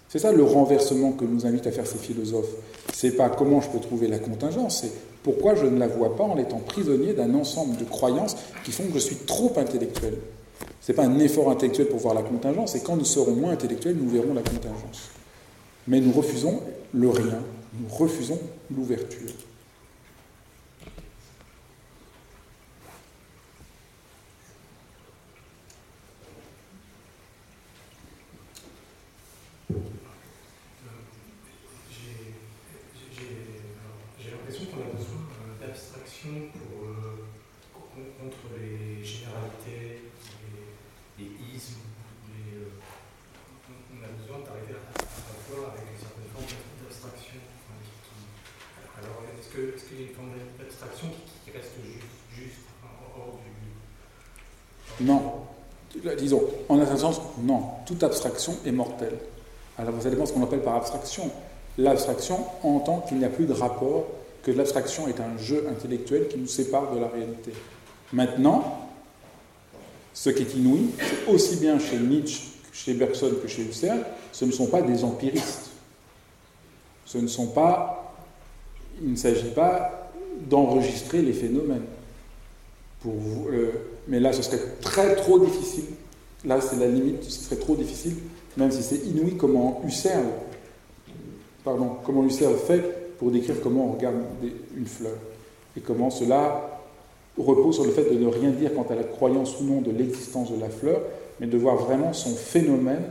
C'est 0.08 0.18
ça 0.18 0.32
le 0.32 0.42
renversement 0.42 1.12
que 1.12 1.24
nous 1.24 1.46
invitent 1.46 1.66
à 1.66 1.72
faire 1.72 1.86
ces 1.86 1.98
philosophes. 1.98 2.54
C'est 2.92 3.12
pas 3.12 3.28
comment 3.28 3.60
je 3.60 3.68
peux 3.68 3.80
trouver 3.80 4.08
la 4.08 4.18
contingence, 4.18 4.84
pourquoi 5.26 5.56
je 5.56 5.66
ne 5.66 5.76
la 5.76 5.88
vois 5.88 6.14
pas 6.14 6.22
en 6.22 6.38
étant 6.38 6.58
prisonnier 6.58 7.12
d'un 7.12 7.34
ensemble 7.34 7.76
de 7.78 7.82
croyances 7.82 8.36
qui 8.62 8.70
font 8.70 8.84
que 8.84 8.92
je 8.92 9.00
suis 9.00 9.16
trop 9.16 9.52
intellectuel. 9.56 10.18
Ce 10.80 10.92
n'est 10.92 10.94
pas 10.94 11.04
un 11.04 11.18
effort 11.18 11.50
intellectuel 11.50 11.88
pour 11.88 11.98
voir 11.98 12.14
la 12.14 12.22
contingence, 12.22 12.76
et 12.76 12.80
quand 12.80 12.94
nous 12.94 13.04
serons 13.04 13.32
moins 13.32 13.50
intellectuels, 13.50 13.96
nous 14.00 14.08
verrons 14.08 14.34
la 14.34 14.42
contingence. 14.42 15.10
Mais 15.88 15.98
nous 15.98 16.12
refusons 16.12 16.60
le 16.94 17.10
rien, 17.10 17.40
nous 17.74 17.92
refusons 17.92 18.38
l'ouverture. 18.70 19.32
Non. 55.00 55.22
Disons, 56.18 56.42
en 56.68 56.80
un 56.80 56.96
sens, 56.96 57.20
non. 57.40 57.62
Toute 57.86 58.02
abstraction 58.02 58.56
est 58.64 58.72
mortelle. 58.72 59.18
Alors 59.78 59.94
allez 60.04 60.16
voir 60.16 60.28
ce 60.28 60.32
qu'on 60.32 60.42
appelle 60.42 60.62
par 60.62 60.76
abstraction. 60.76 61.30
L'abstraction 61.78 62.44
entend 62.62 63.00
qu'il 63.00 63.18
n'y 63.18 63.24
a 63.24 63.28
plus 63.28 63.46
de 63.46 63.52
rapport, 63.52 64.06
que 64.42 64.50
l'abstraction 64.50 65.08
est 65.08 65.20
un 65.20 65.36
jeu 65.38 65.66
intellectuel 65.68 66.28
qui 66.28 66.38
nous 66.38 66.46
sépare 66.46 66.94
de 66.94 66.98
la 66.98 67.08
réalité. 67.08 67.52
Maintenant, 68.12 68.88
ce 70.14 70.30
qui 70.30 70.42
est 70.42 70.54
inouï, 70.54 70.90
c'est 70.98 71.30
aussi 71.30 71.56
bien 71.56 71.78
chez 71.78 71.98
Nietzsche, 71.98 72.48
chez 72.72 72.94
Bergson 72.94 73.32
que 73.42 73.48
chez 73.48 73.62
Husserl, 73.62 74.04
ce 74.32 74.44
ne 74.44 74.52
sont 74.52 74.66
pas 74.66 74.80
des 74.80 75.04
empiristes. 75.04 75.70
Ce 77.04 77.18
ne 77.18 77.26
sont 77.26 77.48
pas. 77.48 78.05
Il 79.02 79.10
ne 79.10 79.16
s'agit 79.16 79.50
pas 79.50 80.10
d'enregistrer 80.48 81.22
les 81.22 81.32
phénomènes. 81.32 81.82
Euh, 83.06 83.72
mais 84.08 84.20
là, 84.20 84.32
ce 84.32 84.42
serait 84.42 84.60
très 84.80 85.14
trop 85.16 85.38
difficile. 85.38 85.84
Là, 86.44 86.60
c'est 86.60 86.76
la 86.76 86.88
limite, 86.88 87.24
ce 87.24 87.44
serait 87.44 87.56
trop 87.56 87.76
difficile, 87.76 88.16
même 88.56 88.70
si 88.70 88.82
c'est 88.82 89.06
inouï 89.06 89.36
comment 89.36 89.82
Husserl, 89.86 90.26
pardon, 91.64 91.96
comment 92.04 92.24
Husserl 92.24 92.56
fait 92.56 93.16
pour 93.18 93.30
décrire 93.30 93.60
comment 93.62 93.86
on 93.88 93.92
regarde 93.92 94.16
une 94.76 94.86
fleur. 94.86 95.16
Et 95.76 95.80
comment 95.80 96.10
cela 96.10 96.82
repose 97.38 97.76
sur 97.76 97.84
le 97.84 97.90
fait 97.90 98.10
de 98.10 98.18
ne 98.18 98.28
rien 98.28 98.50
dire 98.50 98.74
quant 98.74 98.86
à 98.88 98.94
la 98.94 99.04
croyance 99.04 99.60
ou 99.60 99.64
non 99.64 99.80
de 99.80 99.90
l'existence 99.90 100.52
de 100.52 100.60
la 100.60 100.68
fleur, 100.68 101.00
mais 101.40 101.46
de 101.46 101.58
voir 101.58 101.76
vraiment 101.76 102.12
son 102.12 102.34
phénomène 102.34 103.04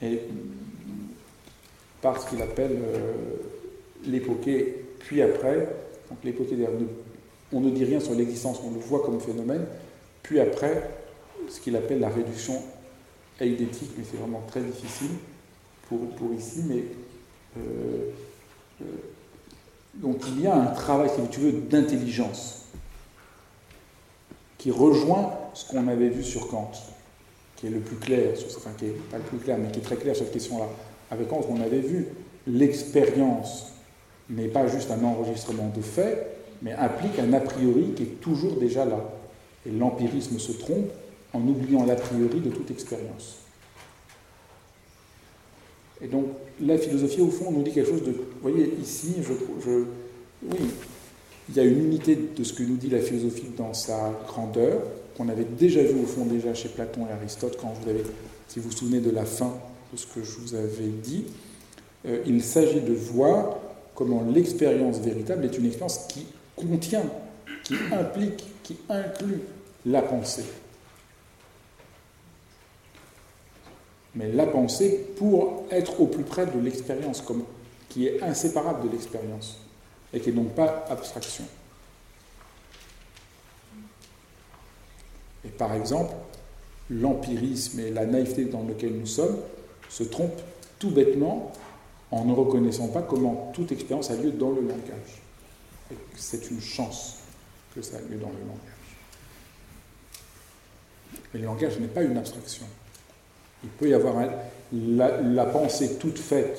et 0.00 0.20
par 2.00 2.20
ce 2.20 2.28
qu'il 2.28 2.42
appelle 2.42 2.72
euh, 2.72 3.12
puis 5.02 5.20
après, 5.20 5.68
donc 6.08 6.18
on 7.52 7.60
ne 7.60 7.70
dit 7.70 7.84
rien 7.84 8.00
sur 8.00 8.14
l'existence, 8.14 8.60
on 8.64 8.70
le 8.70 8.80
voit 8.80 9.02
comme 9.02 9.20
phénomène, 9.20 9.64
puis 10.22 10.40
après, 10.40 10.90
ce 11.48 11.60
qu'il 11.60 11.76
appelle 11.76 12.00
la 12.00 12.08
réduction 12.08 12.62
eidétique, 13.40 13.90
mais 13.98 14.04
c'est 14.08 14.16
vraiment 14.16 14.42
très 14.46 14.60
difficile 14.60 15.10
pour, 15.88 15.98
pour 16.10 16.32
ici, 16.32 16.62
mais 16.68 16.84
euh, 17.58 18.10
euh, 18.80 18.84
donc 19.94 20.22
il 20.28 20.42
y 20.42 20.46
a 20.46 20.54
un 20.54 20.66
travail, 20.66 21.10
si 21.10 21.28
tu 21.30 21.40
veux, 21.40 21.52
d'intelligence 21.52 22.66
qui 24.58 24.70
rejoint 24.70 25.32
ce 25.54 25.68
qu'on 25.68 25.88
avait 25.88 26.08
vu 26.08 26.22
sur 26.22 26.48
Kant, 26.48 26.70
qui 27.56 27.66
est 27.66 27.70
le 27.70 27.80
plus 27.80 27.96
clair, 27.96 28.32
enfin 28.56 28.70
qui 28.78 28.86
est 28.86 29.10
pas 29.10 29.18
le 29.18 29.24
plus 29.24 29.38
clair, 29.38 29.58
mais 29.58 29.70
qui 29.72 29.80
est 29.80 29.82
très 29.82 29.96
clair 29.96 30.14
sur 30.14 30.24
cette 30.24 30.32
question-là. 30.32 30.68
Avec 31.10 31.28
Kant, 31.28 31.44
on 31.50 31.60
avait 31.60 31.80
vu 31.80 32.06
l'expérience 32.46 33.72
n'est 34.30 34.48
pas 34.48 34.66
juste 34.66 34.90
un 34.90 35.04
enregistrement 35.04 35.70
de 35.74 35.82
faits, 35.82 36.26
mais 36.62 36.72
implique 36.72 37.18
un 37.18 37.32
a 37.32 37.40
priori 37.40 37.92
qui 37.96 38.04
est 38.04 38.20
toujours 38.20 38.56
déjà 38.56 38.84
là. 38.84 39.00
Et 39.66 39.70
l'empirisme 39.70 40.38
se 40.38 40.52
trompe 40.52 40.90
en 41.32 41.40
oubliant 41.40 41.84
l'a 41.84 41.96
priori 41.96 42.40
de 42.40 42.50
toute 42.50 42.70
expérience. 42.70 43.38
Et 46.00 46.08
donc, 46.08 46.26
la 46.60 46.78
philosophie, 46.78 47.20
au 47.20 47.30
fond, 47.30 47.50
nous 47.52 47.62
dit 47.62 47.72
quelque 47.72 47.90
chose 47.90 48.02
de. 48.02 48.10
Vous 48.10 48.50
voyez, 48.50 48.74
ici, 48.80 49.14
je, 49.22 49.84
oui, 50.42 50.58
il 51.48 51.56
y 51.56 51.60
a 51.60 51.64
une 51.64 51.84
unité 51.84 52.16
de 52.16 52.44
ce 52.44 52.52
que 52.52 52.62
nous 52.64 52.76
dit 52.76 52.90
la 52.90 53.00
philosophie 53.00 53.50
dans 53.56 53.72
sa 53.72 54.12
grandeur, 54.26 54.82
qu'on 55.16 55.28
avait 55.28 55.44
déjà 55.44 55.82
vu, 55.82 56.00
au 56.00 56.06
fond, 56.06 56.24
déjà 56.24 56.54
chez 56.54 56.68
Platon 56.68 57.06
et 57.08 57.12
Aristote, 57.12 57.56
quand 57.60 57.72
vous 57.80 57.88
avez, 57.88 58.02
si 58.48 58.58
vous 58.58 58.70
vous 58.70 58.76
souvenez 58.76 59.00
de 59.00 59.10
la 59.10 59.24
fin 59.24 59.54
de 59.92 59.98
ce 59.98 60.06
que 60.06 60.24
je 60.24 60.38
vous 60.38 60.54
avais 60.54 60.88
dit. 60.88 61.24
Euh, 62.06 62.18
il 62.26 62.42
s'agit 62.42 62.80
de 62.80 62.92
voir 62.92 63.58
comment 63.94 64.22
l'expérience 64.22 64.98
véritable 64.98 65.44
est 65.44 65.56
une 65.56 65.66
expérience 65.66 66.06
qui 66.08 66.26
contient, 66.56 67.04
qui 67.64 67.74
implique, 67.92 68.44
qui 68.62 68.76
inclut 68.88 69.40
la 69.86 70.02
pensée. 70.02 70.44
Mais 74.14 74.30
la 74.30 74.46
pensée 74.46 75.06
pour 75.16 75.64
être 75.70 76.00
au 76.00 76.06
plus 76.06 76.24
près 76.24 76.46
de 76.46 76.58
l'expérience, 76.58 77.24
qui 77.88 78.06
est 78.06 78.22
inséparable 78.22 78.88
de 78.88 78.92
l'expérience, 78.92 79.58
et 80.12 80.20
qui 80.20 80.30
n'est 80.30 80.36
donc 80.36 80.54
pas 80.54 80.84
abstraction. 80.90 81.44
Et 85.44 85.48
par 85.48 85.74
exemple, 85.74 86.14
l'empirisme 86.90 87.80
et 87.80 87.90
la 87.90 88.06
naïveté 88.06 88.44
dans 88.44 88.62
lequel 88.62 88.92
nous 88.92 89.06
sommes 89.06 89.38
se 89.88 90.04
trompent 90.04 90.42
tout 90.78 90.90
bêtement 90.90 91.52
en 92.12 92.26
ne 92.26 92.34
reconnaissant 92.34 92.88
pas 92.88 93.02
comment 93.02 93.50
toute 93.54 93.72
expérience 93.72 94.10
a 94.10 94.16
lieu 94.16 94.30
dans 94.30 94.50
le 94.50 94.60
langage. 94.60 95.22
C'est 96.14 96.50
une 96.50 96.60
chance 96.60 97.16
que 97.74 97.80
ça 97.80 97.96
a 97.96 98.00
lieu 98.00 98.18
dans 98.18 98.28
le 98.28 98.40
langage. 98.40 98.82
Mais 101.32 101.40
le 101.40 101.46
langage 101.46 101.78
n'est 101.78 101.88
pas 101.88 102.02
une 102.02 102.18
abstraction. 102.18 102.66
Il 103.64 103.70
peut 103.70 103.88
y 103.88 103.94
avoir 103.94 104.14
la, 104.72 105.46
pensée 105.46 105.96
toute 105.96 106.18
faite, 106.18 106.58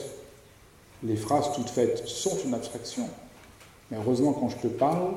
les 1.04 1.16
phrases 1.16 1.54
toutes 1.56 1.70
faites 1.70 2.08
sont 2.08 2.38
une 2.46 2.56
abstraction. 2.56 3.08
Mais 3.92 3.98
heureusement, 3.98 4.34
quand 4.34 4.50
je 4.50 4.58
te 4.58 4.68
parle, 4.68 5.12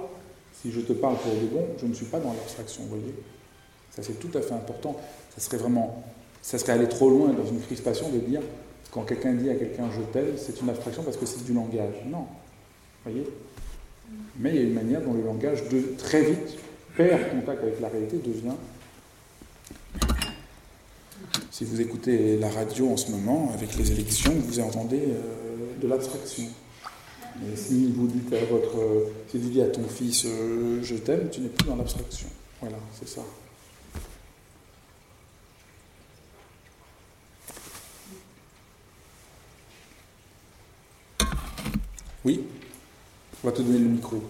si 0.53 0.71
je 0.71 0.81
te 0.81 0.93
parle 0.93 1.17
pour 1.17 1.33
de 1.33 1.47
bon, 1.47 1.67
je 1.81 1.87
ne 1.87 1.95
suis 1.95 2.07
pas 2.07 2.21
dans 2.21 2.33
l'abstraction, 2.33 2.83
vous 2.83 2.89
voyez 2.99 3.15
Ça, 3.95 4.03
c'est 4.03 4.19
tout 4.19 4.37
à 4.37 4.43
fait 4.43 4.55
important. 4.55 4.97
Ça 5.35 5.41
serait 5.41 5.57
vraiment, 5.57 6.05
ça 6.43 6.59
serait 6.59 6.73
aller 6.73 6.89
trop 6.89 7.09
loin 7.09 7.33
dans 7.33 7.47
une 7.47 7.61
crispation 7.61 8.11
de 8.11 8.19
dire, 8.19 8.43
quand 8.97 9.03
quelqu'un 9.03 9.35
dit 9.35 9.51
à 9.51 9.55
quelqu'un 9.55 9.91
je 9.95 10.01
t'aime, 10.11 10.33
c'est 10.39 10.59
une 10.59 10.71
abstraction 10.71 11.03
parce 11.03 11.19
que 11.19 11.27
c'est 11.27 11.45
du 11.45 11.53
langage. 11.53 11.97
Non. 12.07 12.21
Vous 13.05 13.13
voyez? 13.13 13.27
Mais 14.39 14.51
il 14.51 14.57
y 14.57 14.59
a 14.61 14.63
une 14.63 14.73
manière 14.73 15.03
dont 15.03 15.13
le 15.13 15.23
langage, 15.23 15.65
très 15.99 16.23
vite, 16.23 16.57
perd 16.97 17.31
contact 17.31 17.63
avec 17.63 17.79
la 17.79 17.89
réalité, 17.89 18.17
devient 18.17 18.57
si 21.51 21.65
vous 21.65 21.81
écoutez 21.81 22.39
la 22.39 22.49
radio 22.51 22.91
en 22.91 22.97
ce 22.97 23.11
moment, 23.11 23.51
avec 23.53 23.77
les 23.77 23.93
élections, 23.93 24.33
vous 24.35 24.61
entendez 24.61 25.01
euh, 25.09 25.81
de 25.81 25.89
l'abstraction. 25.89 26.45
Et 27.51 27.57
si 27.57 27.93
vous 27.93 28.07
dites 28.07 28.33
à 28.33 28.45
votre, 28.47 29.11
si 29.31 29.37
vous 29.37 29.51
dites 29.51 29.63
à 29.63 29.69
ton 29.69 29.85
fils 29.89 30.25
euh, 30.25 30.83
je 30.83 30.97
t'aime, 30.97 31.29
tu 31.31 31.41
n'es 31.43 31.49
plus 31.49 31.69
dans 31.69 31.77
l'abstraction. 31.77 32.29
Voilà, 32.63 32.77
c'est 32.99 33.09
ça. 33.09 33.23
Oui 42.27 42.41
On 43.45 43.47
va 43.47 43.53
te 43.53 43.63
donner 43.63 43.79
le 43.79 43.85
micro. 43.85 44.21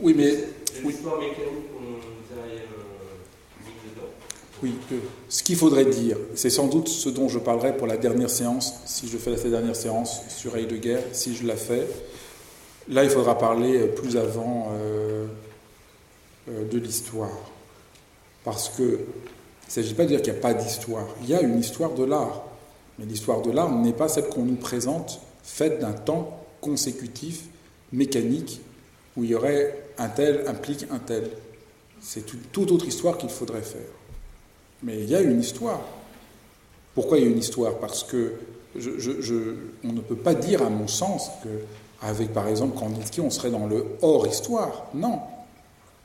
Oui, 0.00 0.14
mais. 0.16 0.34
L'histoire 0.84 1.18
mécanique 1.18 1.72
qu'on 1.72 1.80
nous 1.80 2.40
a 2.40 2.46
mis 3.64 3.90
dedans. 3.90 4.08
Oui, 4.62 4.74
ce 5.28 5.42
qu'il 5.42 5.56
faudrait 5.56 5.86
dire, 5.86 6.18
c'est 6.34 6.50
sans 6.50 6.66
doute 6.66 6.88
ce 6.88 7.08
dont 7.08 7.28
je 7.28 7.38
parlerai 7.38 7.76
pour 7.76 7.86
la 7.86 7.96
dernière 7.96 8.30
séance, 8.30 8.74
si 8.84 9.08
je 9.08 9.16
fais 9.16 9.30
la 9.30 9.36
dernière 9.36 9.76
séance 9.76 10.20
sur 10.28 10.56
Heidegger, 10.56 10.98
si 11.12 11.34
je 11.34 11.46
la 11.46 11.56
fais. 11.56 11.86
Là, 12.88 13.04
il 13.04 13.10
faudra 13.10 13.38
parler 13.38 13.86
plus 13.88 14.16
avant 14.16 14.68
euh, 14.72 15.26
euh, 16.50 16.68
de 16.68 16.78
l'histoire. 16.78 17.30
Parce 18.44 18.68
que 18.68 18.82
il 18.82 19.70
ne 19.70 19.72
s'agit 19.72 19.94
pas 19.94 20.04
de 20.04 20.08
dire 20.08 20.22
qu'il 20.22 20.32
n'y 20.32 20.38
a 20.38 20.42
pas 20.42 20.54
d'histoire. 20.54 21.06
Il 21.22 21.28
y 21.28 21.34
a 21.34 21.40
une 21.40 21.58
histoire 21.58 21.92
de 21.94 22.04
l'art. 22.04 22.44
Mais 22.98 23.04
l'histoire 23.04 23.42
de 23.42 23.50
l'art 23.50 23.72
n'est 23.72 23.92
pas 23.92 24.08
celle 24.08 24.28
qu'on 24.28 24.44
nous 24.44 24.54
présente 24.54 25.20
faite 25.42 25.80
d'un 25.80 25.92
temps 25.92 26.35
consécutif, 26.66 27.44
mécanique, 27.92 28.60
où 29.16 29.24
il 29.24 29.30
y 29.30 29.34
aurait 29.34 29.84
un 29.98 30.08
tel 30.08 30.44
implique 30.46 30.86
un 30.90 30.98
tel. 30.98 31.30
C'est 32.00 32.24
toute 32.52 32.70
autre 32.70 32.86
histoire 32.86 33.16
qu'il 33.16 33.30
faudrait 33.30 33.62
faire. 33.62 33.92
Mais 34.82 34.98
il 34.98 35.08
y 35.08 35.14
a 35.14 35.20
une 35.20 35.40
histoire. 35.40 35.80
Pourquoi 36.94 37.18
il 37.18 37.24
y 37.24 37.26
a 37.28 37.30
une 37.30 37.38
histoire? 37.38 37.78
Parce 37.78 38.04
que 38.04 38.34
on 38.74 39.92
ne 39.92 40.00
peut 40.00 40.16
pas 40.16 40.34
dire, 40.34 40.62
à 40.62 40.68
mon 40.68 40.86
sens, 40.86 41.30
qu'avec 41.42 42.32
par 42.34 42.46
exemple 42.48 42.78
Kandinsky, 42.78 43.20
on 43.22 43.30
serait 43.30 43.50
dans 43.50 43.66
le 43.66 43.86
hors-histoire. 44.02 44.86
Non. 44.92 45.20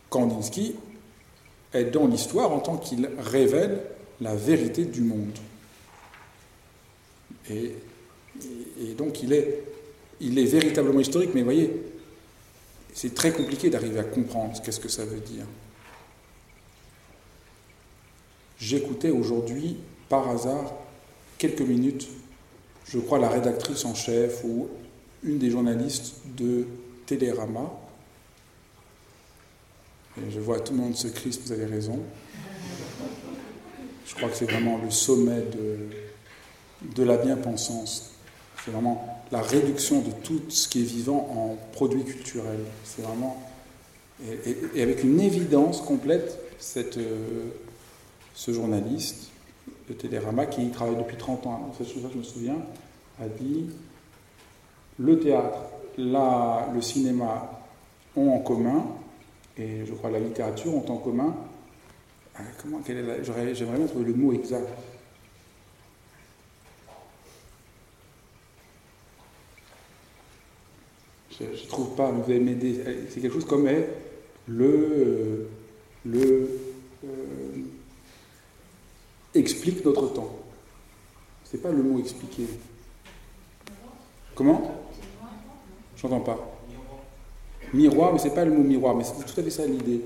Kandinsky 0.10 0.76
est 1.74 1.86
dans 1.86 2.08
l'histoire 2.08 2.52
en 2.52 2.60
tant 2.60 2.78
qu'il 2.78 3.10
révèle 3.20 3.82
la 4.22 4.36
vérité 4.36 4.86
du 4.86 5.02
monde. 5.02 5.38
Et, 7.50 7.76
donc 8.98 9.22
il 9.24 9.34
est, 9.34 9.64
il 10.22 10.40
est 10.40 10.46
véritablement 10.46 11.00
historique, 11.00 11.32
mais 11.34 11.42
vous 11.42 11.46
voyez, 11.46 11.84
c'est 12.94 13.14
très 13.14 13.32
compliqué 13.32 13.70
d'arriver 13.70 14.00
à 14.00 14.04
comprendre 14.04 14.62
qu'est-ce 14.62 14.80
que 14.80 14.90
ça 14.90 15.04
veut 15.04 15.20
dire. 15.20 15.46
J'écoutais 18.60 19.10
aujourd'hui, 19.10 19.78
par 20.08 20.30
hasard, 20.30 20.74
quelques 21.38 21.62
minutes, 21.62 22.08
je 22.88 23.00
crois 23.00 23.20
la 23.20 23.30
rédactrice 23.30 23.86
en 23.86 23.96
chef 23.96 24.44
ou 24.44 24.70
une 25.24 25.40
des 25.40 25.50
journalistes 25.50 26.16
de 26.38 26.68
Télérama. 27.06 27.72
Je 30.30 30.40
vois 30.40 30.60
tout 30.60 30.74
le 30.74 30.80
monde 30.80 30.96
se 30.96 31.08
crispe, 31.08 31.44
vous 31.46 31.52
avez 31.52 31.66
raison. 31.66 32.00
Je 34.06 34.16
crois 34.16 34.30
que 34.30 34.36
c'est 34.36 34.50
vraiment 34.50 34.80
le 34.84 34.92
sommet 34.92 35.42
de, 35.42 35.78
de 36.96 37.04
la 37.04 37.18
bien-pensance 37.18 38.12
c'est 38.64 38.72
vraiment 38.72 39.21
la 39.32 39.42
réduction 39.42 40.02
de 40.02 40.12
tout 40.24 40.42
ce 40.50 40.68
qui 40.68 40.82
est 40.82 40.86
vivant 40.86 41.28
en 41.32 41.58
produits 41.74 42.04
culturels. 42.04 42.66
C'est 42.84 43.02
vraiment. 43.02 43.42
Et, 44.76 44.82
avec 44.82 45.04
une 45.04 45.20
évidence 45.20 45.82
complète, 45.82 46.38
cette, 46.60 46.98
euh, 46.98 47.50
ce 48.36 48.52
journaliste 48.52 49.32
de 49.90 49.94
Télérama, 49.94 50.46
qui 50.46 50.70
travaille 50.70 50.98
depuis 50.98 51.18
30 51.18 51.48
ans, 51.48 51.74
cette 51.78 51.88
chose 51.88 52.04
je 52.12 52.18
me 52.18 52.24
souviens, 52.24 52.58
a 53.20 53.28
dit 53.28 53.70
le 55.00 55.20
théâtre, 55.20 55.58
la, 55.98 56.70
le 56.74 56.82
cinéma 56.82 57.64
ont 58.16 58.30
en 58.30 58.40
commun, 58.40 58.86
et 59.58 59.86
je 59.86 59.94
crois 59.94 60.12
la 60.12 60.20
littérature 60.20 60.74
ont 60.76 60.90
en 60.92 60.98
commun. 60.98 61.36
Ah, 62.36 62.42
comment, 62.62 62.80
J'aimerais 62.86 63.78
bien 63.78 63.88
trouver 63.88 64.06
le 64.06 64.14
mot 64.14 64.34
exact. 64.34 64.68
Je 71.56 71.64
ne 71.64 71.68
trouve 71.68 71.96
pas, 71.96 72.12
vous 72.12 72.24
allez 72.30 72.40
m'aider. 72.40 72.82
C'est 73.10 73.20
quelque 73.22 73.34
chose 73.34 73.46
comme 73.46 73.68
le, 74.48 75.48
le 76.06 76.50
euh, 77.04 77.08
explique 79.34 79.84
notre 79.86 80.08
temps. 80.14 80.32
C'est 81.44 81.62
pas 81.62 81.72
le 81.72 81.84
mot 81.84 82.00
expliquer. 82.00 82.48
Comment? 84.36 84.76
J'entends 85.98 86.22
pas. 86.22 86.40
Miroir, 87.74 88.14
mais 88.14 88.20
c'est 88.20 88.34
pas 88.34 88.46
le 88.46 88.52
mot 88.52 88.64
miroir, 88.64 88.96
mais 88.96 89.04
c'est 89.04 89.14
tout 89.14 89.40
à 89.40 89.44
fait 89.44 89.50
ça 89.50 89.66
l'idée. 89.66 90.02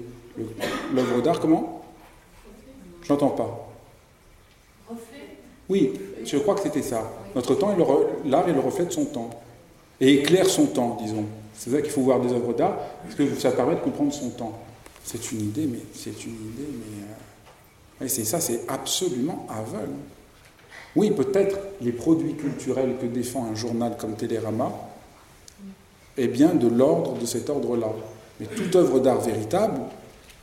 L'œuvre 0.94 1.22
d'art, 1.22 1.40
comment? 1.40 1.84
J'entends 3.04 3.30
pas. 3.30 3.70
Oui, 5.70 5.94
je 6.24 6.38
crois 6.38 6.56
que 6.56 6.62
c'était 6.62 6.82
ça. 6.82 7.12
Notre 7.34 7.56
temps, 7.56 7.76
l'art 8.26 8.48
est 8.48 8.54
le 8.54 8.60
reflet 8.60 8.86
de 8.86 8.92
son 8.92 9.06
temps. 9.06 9.30
Et 10.02 10.16
éclaire 10.16 10.48
son 10.48 10.68
temps, 10.68 10.98
disons. 11.02 11.26
C'est 11.58 11.70
ça 11.70 11.82
qu'il 11.82 11.92
faut 11.92 12.02
voir 12.02 12.20
des 12.20 12.34
œuvres 12.34 12.54
d'art, 12.54 12.78
parce 13.04 13.16
que 13.16 13.34
ça 13.36 13.52
permet 13.52 13.76
de 13.76 13.80
comprendre 13.80 14.14
son 14.14 14.30
temps. 14.30 14.60
C'est 15.04 15.32
une 15.32 15.42
idée, 15.42 15.68
mais 15.68 15.80
c'est 15.94 16.26
une 16.26 16.34
idée, 16.34 16.68
mais. 16.70 17.04
Euh, 17.04 18.08
c'est 18.08 18.26
ça, 18.26 18.42
c'est 18.42 18.62
absolument 18.68 19.48
aveugle. 19.50 19.94
Oui, 20.96 21.12
peut-être 21.12 21.58
les 21.82 21.92
produits 21.92 22.34
culturels 22.34 22.96
que 23.02 23.06
défend 23.06 23.46
un 23.46 23.56
journal 23.56 23.96
comme 23.98 24.16
Télérama 24.16 24.72
est 26.18 26.28
bien 26.28 26.54
de 26.54 26.68
l'ordre 26.68 27.18
de 27.18 27.26
cet 27.26 27.50
ordre-là. 27.50 27.88
Mais 28.40 28.48
toute 28.48 28.76
œuvre 28.76 29.00
d'art 29.00 29.22
véritable 29.22 29.82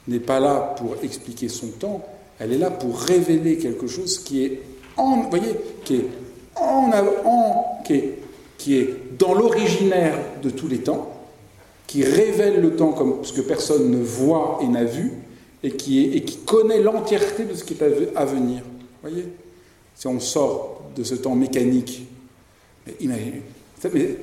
n'est 0.09 0.21
pas 0.21 0.41
là 0.41 0.75
pour 0.79 0.97
expliquer 1.03 1.49
son 1.49 1.69
temps, 1.69 2.03
elle 2.39 2.53
est 2.53 2.59
là 2.59 2.71
pour 2.71 2.99
révéler 2.99 3.59
quelque 3.59 3.87
chose 3.87 4.19
qui 4.19 4.45
est 4.45 4.63
en, 4.97 5.23
voyez, 5.29 5.57
qui 5.85 5.97
est 5.97 6.07
en, 6.57 6.91
en 7.25 7.83
qui, 7.85 7.95
est, 7.95 8.19
qui 8.59 8.77
est 8.77 8.95
dans 9.19 9.35
l'originaire 9.35 10.17
de 10.43 10.51
tous 10.51 10.69
les 10.69 10.79
temps, 10.79 11.11
qui 11.87 12.05
révèle 12.05 12.61
le 12.61 12.77
temps 12.77 12.93
comme 12.93 13.25
ce 13.25 13.33
que 13.33 13.41
personne 13.41 13.91
ne 13.91 14.03
voit 14.03 14.61
et 14.63 14.69
n'a 14.69 14.85
vu, 14.85 15.13
et 15.63 15.73
qui, 15.73 16.05
est, 16.05 16.17
et 16.17 16.23
qui 16.23 16.39
connaît 16.39 16.81
l'entièreté 16.81 17.45
de 17.45 17.55
ce 17.55 17.65
qui 17.65 17.75
est 17.75 17.83
à 18.17 18.25
venir. 18.25 18.63
Voyez? 19.03 19.27
Si 19.95 20.07
on 20.07 20.19
sort 20.19 20.83
de 20.97 21.05
ce 21.05 21.15
temps 21.15 21.35
mécanique. 21.35 22.07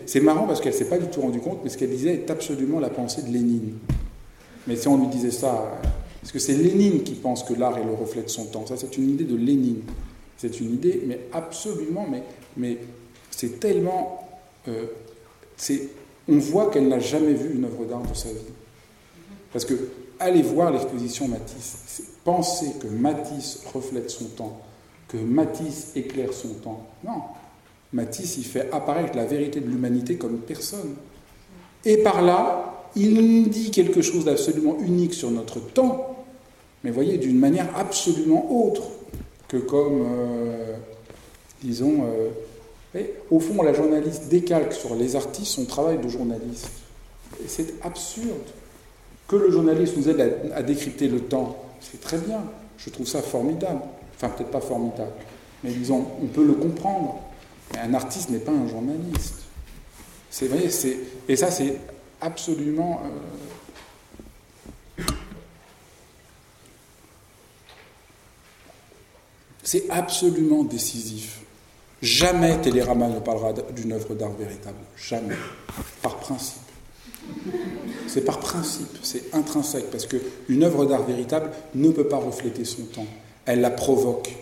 C'est 0.05 0.19
marrant 0.21 0.45
parce 0.45 0.61
qu'elle 0.61 0.73
ne 0.73 0.77
s'est 0.77 0.89
pas 0.89 0.97
du 0.97 1.07
tout 1.07 1.21
rendu 1.21 1.39
compte, 1.39 1.59
mais 1.63 1.69
ce 1.69 1.77
qu'elle 1.77 1.89
disait 1.89 2.13
est 2.13 2.30
absolument 2.30 2.80
la 2.80 2.89
pensée 2.89 3.21
de 3.21 3.32
Lénine. 3.32 3.73
Mais 4.67 4.75
si 4.75 4.88
on 4.88 4.97
lui 4.97 5.07
disait 5.07 5.32
ça, 5.32 5.80
parce 6.21 6.32
que 6.32 6.39
c'est 6.39 6.53
Lénine 6.53 7.03
qui 7.03 7.13
pense 7.13 7.43
que 7.43 7.53
l'art 7.53 7.77
est 7.77 7.84
le 7.84 7.93
reflet 7.93 8.21
de 8.21 8.30
son 8.30 8.45
temps, 8.45 8.65
ça 8.65 8.75
c'est 8.77 8.97
une 8.97 9.11
idée 9.11 9.23
de 9.23 9.36
Lénine. 9.36 9.82
C'est 10.38 10.59
une 10.59 10.73
idée, 10.73 11.01
mais 11.05 11.19
absolument, 11.34 12.07
mais, 12.09 12.23
mais 12.55 12.77
c'est 13.40 13.58
tellement. 13.58 14.28
Euh, 14.68 14.88
on 16.28 16.38
voit 16.40 16.70
qu'elle 16.70 16.90
n'a 16.90 17.00
jamais 17.00 17.34
vu 17.34 17.56
une 17.56 17.64
œuvre 17.64 17.86
d'art 17.86 18.02
de 18.02 18.14
sa 18.14 18.28
vie. 18.28 18.54
Parce 19.54 19.64
que 19.64 19.76
allez 20.20 20.42
voir 20.42 20.72
l'exposition 20.72 21.30
Matisse, 21.30 22.04
penser 22.26 22.74
que 22.82 22.88
Matisse 22.88 23.62
reflète 23.74 24.10
son 24.10 24.26
temps, 24.26 24.60
que 25.08 25.16
Matisse 25.16 25.94
éclaire 25.96 26.34
son 26.34 26.50
temps. 26.56 26.86
Non. 27.06 27.22
Matisse, 27.94 28.38
il 28.38 28.44
fait 28.44 28.70
apparaître 28.74 29.16
la 29.16 29.26
vérité 29.26 29.62
de 29.62 29.68
l'humanité 29.70 30.18
comme 30.18 30.40
personne. 30.40 30.96
Et 31.86 31.98
par 31.98 32.22
là, 32.22 32.90
il 32.98 33.50
dit 33.50 33.72
quelque 33.72 34.02
chose 34.02 34.26
d'absolument 34.26 34.78
unique 34.80 35.14
sur 35.14 35.32
notre 35.32 35.62
temps, 35.62 36.26
mais 36.84 36.92
voyez, 36.92 37.18
d'une 37.18 37.40
manière 37.40 37.70
absolument 37.78 38.52
autre 38.66 38.84
que 39.48 39.58
comme, 39.58 40.06
euh, 40.06 40.76
disons, 41.64 42.04
euh, 42.04 42.30
au 43.30 43.40
fond, 43.40 43.62
la 43.62 43.74
journaliste 43.74 44.28
décalque 44.30 44.74
sur 44.74 44.96
les 44.96 45.16
artistes 45.16 45.54
son 45.54 45.66
travail 45.66 46.00
de 46.00 46.08
journaliste. 46.08 46.70
C'est 47.48 47.76
absurde. 47.84 48.48
Que 49.28 49.36
le 49.36 49.52
journaliste 49.52 49.96
nous 49.96 50.10
aide 50.10 50.52
à, 50.54 50.64
décrypter 50.64 51.08
le 51.08 51.20
temps, 51.22 51.56
c'est 51.82 52.02
très 52.02 52.18
bien. 52.18 52.44
Je 52.78 52.90
trouve 52.90 53.06
ça 53.06 53.22
formidable. 53.22 53.82
Enfin, 54.16 54.30
peut-être 54.30 54.52
pas 54.52 54.60
formidable, 54.60 55.12
mais 55.64 55.72
disons, 55.72 56.06
on 56.22 56.26
peut 56.26 56.46
le 56.46 56.54
comprendre. 56.54 57.20
Mais 57.74 57.80
un 57.80 57.94
artiste 57.94 58.32
n'est 58.32 58.40
pas 58.40 58.52
un 58.52 58.68
journaliste. 58.68 59.44
C'est, 60.32 60.50
et 61.28 61.36
ça, 61.36 61.52
c'est 61.52 61.78
absolument. 62.22 63.02
Euh, 63.06 65.04
C'est 69.62 69.88
absolument 69.92 70.64
décisif. 70.64 71.42
Jamais 72.02 72.60
Télérama 72.62 73.08
ne 73.10 73.20
parlera 73.20 73.54
d'une 73.76 73.91
œuvre 73.91 74.16
d'art 74.16 74.32
véritable. 74.32 74.78
Jamais. 74.95 75.36
Par 76.02 76.18
principe. 76.18 76.62
C'est 78.08 78.22
par 78.22 78.39
principe, 78.39 78.97
c'est 79.04 79.34
intrinsèque, 79.36 79.91
parce 79.91 80.08
qu'une 80.08 80.64
œuvre 80.64 80.86
d'art 80.86 81.04
véritable 81.04 81.52
ne 81.76 81.89
peut 81.91 82.08
pas 82.08 82.18
refléter 82.18 82.66
son 82.66 82.84
temps. 82.84 83.06
Elle 83.45 83.62
la 83.62 83.70
provoque. 83.70 84.36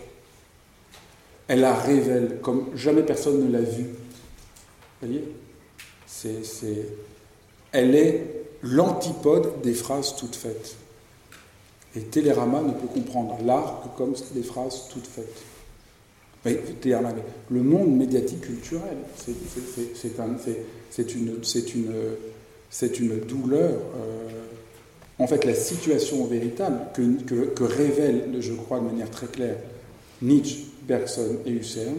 Elle 1.48 1.60
la 1.60 1.74
révèle 1.74 2.38
comme 2.42 2.68
jamais 2.74 3.02
personne 3.02 3.44
ne 3.44 3.52
l'a 3.52 3.64
vue. 3.64 3.88
Vous 5.02 5.08
voyez? 5.08 5.24
Elle 7.72 7.94
est 7.94 8.44
l'antipode 8.62 9.60
des 9.62 9.74
phrases 9.74 10.16
toutes 10.16 10.36
faites. 10.36 10.76
Et 11.96 12.00
Télérama 12.02 12.60
ne 12.62 12.72
peut 12.72 12.86
comprendre 12.86 13.38
l'art 13.44 13.82
que 13.82 13.98
comme 13.98 14.14
des 14.32 14.42
phrases 14.42 14.88
toutes 14.90 15.06
faites. 15.06 15.42
Le 16.44 17.62
monde 17.62 17.96
médiatique 17.96 18.42
culturel, 18.42 18.96
c'est 20.90 21.14
une, 21.14 21.40
douleur. 23.20 23.72
Euh, 23.72 24.28
en 25.18 25.26
fait, 25.26 25.44
la 25.44 25.54
situation 25.54 26.24
véritable 26.26 26.78
que, 26.94 27.64
révèlent, 27.64 28.40
je 28.40 28.52
crois 28.52 28.78
de 28.78 28.84
manière 28.84 29.10
très 29.10 29.26
claire, 29.26 29.56
Nietzsche, 30.22 30.66
Bergson 30.82 31.38
et 31.44 31.50
Husserl, 31.50 31.94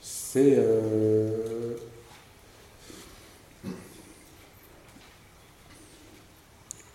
c'est 0.00 0.54
euh, 0.58 1.74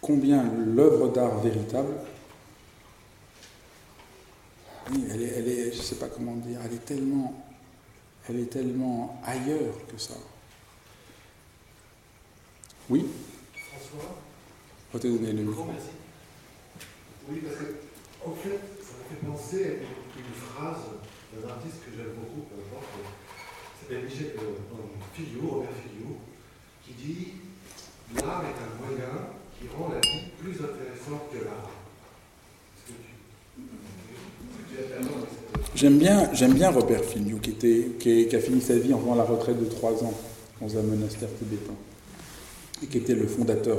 combien 0.01 0.43
l'œuvre 0.75 1.09
d'art 1.09 1.41
véritable, 1.41 1.93
elle 5.11 5.21
est, 5.21 5.33
elle 5.37 5.47
est 5.47 5.71
je 5.71 5.77
ne 5.77 5.83
sais 5.83 5.95
pas 5.95 6.07
comment 6.07 6.35
dire, 6.35 6.59
elle 6.65 6.73
est 6.73 6.85
tellement, 6.85 7.45
elle 8.27 8.39
est 8.39 8.49
tellement 8.51 9.21
ailleurs 9.25 9.75
que 9.87 9.97
ça. 9.97 10.15
Oui 12.89 13.05
François 13.53 14.17
Je 14.93 14.97
te 14.97 15.07
donner 15.07 15.33
le 15.33 15.43
micro. 15.43 15.65
Merci. 15.65 15.89
Oui, 17.29 17.41
parce 17.45 17.55
que, 17.57 18.29
en 18.29 18.33
fait, 18.35 18.59
ça 18.83 18.91
m'a 18.97 19.05
fait 19.09 19.25
penser 19.25 19.65
à 19.65 20.19
une 20.19 20.33
phrase 20.35 20.83
d'un 21.31 21.49
artiste 21.49 21.85
que 21.85 21.91
j'aime 21.95 22.13
beaucoup, 22.15 22.47
peu 22.49 22.55
importe, 22.59 22.89
s'appelle 23.79 24.05
Michel 24.05 24.33
euh, 24.39 25.47
Robert 25.49 25.69
Fillot, 25.83 26.17
qui 26.83 26.93
dit 26.93 27.33
L'art 28.15 28.43
est 28.43 28.59
un 28.59 28.85
moyen 28.85 29.27
qui 29.57 29.67
rend 29.67 29.89
la 29.89 29.99
vie 29.99 30.31
plus 30.39 30.53
intéressante 30.53 31.31
que 31.31 31.45
l'art. 31.45 31.69
J'aime 35.73 35.97
bien, 35.97 36.29
j'aime 36.33 36.53
bien 36.53 36.69
Robert 36.69 37.03
Fillou, 37.03 37.39
qui, 37.39 38.35
a 38.35 38.39
fini 38.39 38.61
sa 38.61 38.75
vie 38.75 38.93
en 38.93 38.99
faisant 38.99 39.15
la 39.15 39.23
retraite 39.23 39.59
de 39.59 39.65
trois 39.65 40.03
ans 40.03 40.13
dans 40.61 40.77
un 40.77 40.81
monastère 40.81 41.29
tibétain, 41.39 41.73
et 42.83 42.87
qui 42.87 42.97
était 42.97 43.15
le 43.15 43.25
fondateur, 43.25 43.77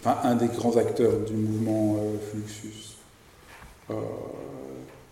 enfin 0.00 0.18
un 0.24 0.34
des 0.34 0.48
grands 0.48 0.76
acteurs 0.76 1.20
du 1.20 1.34
mouvement 1.34 1.98
euh, 1.98 2.16
Fluxus. 2.30 2.96
Euh, 3.90 3.94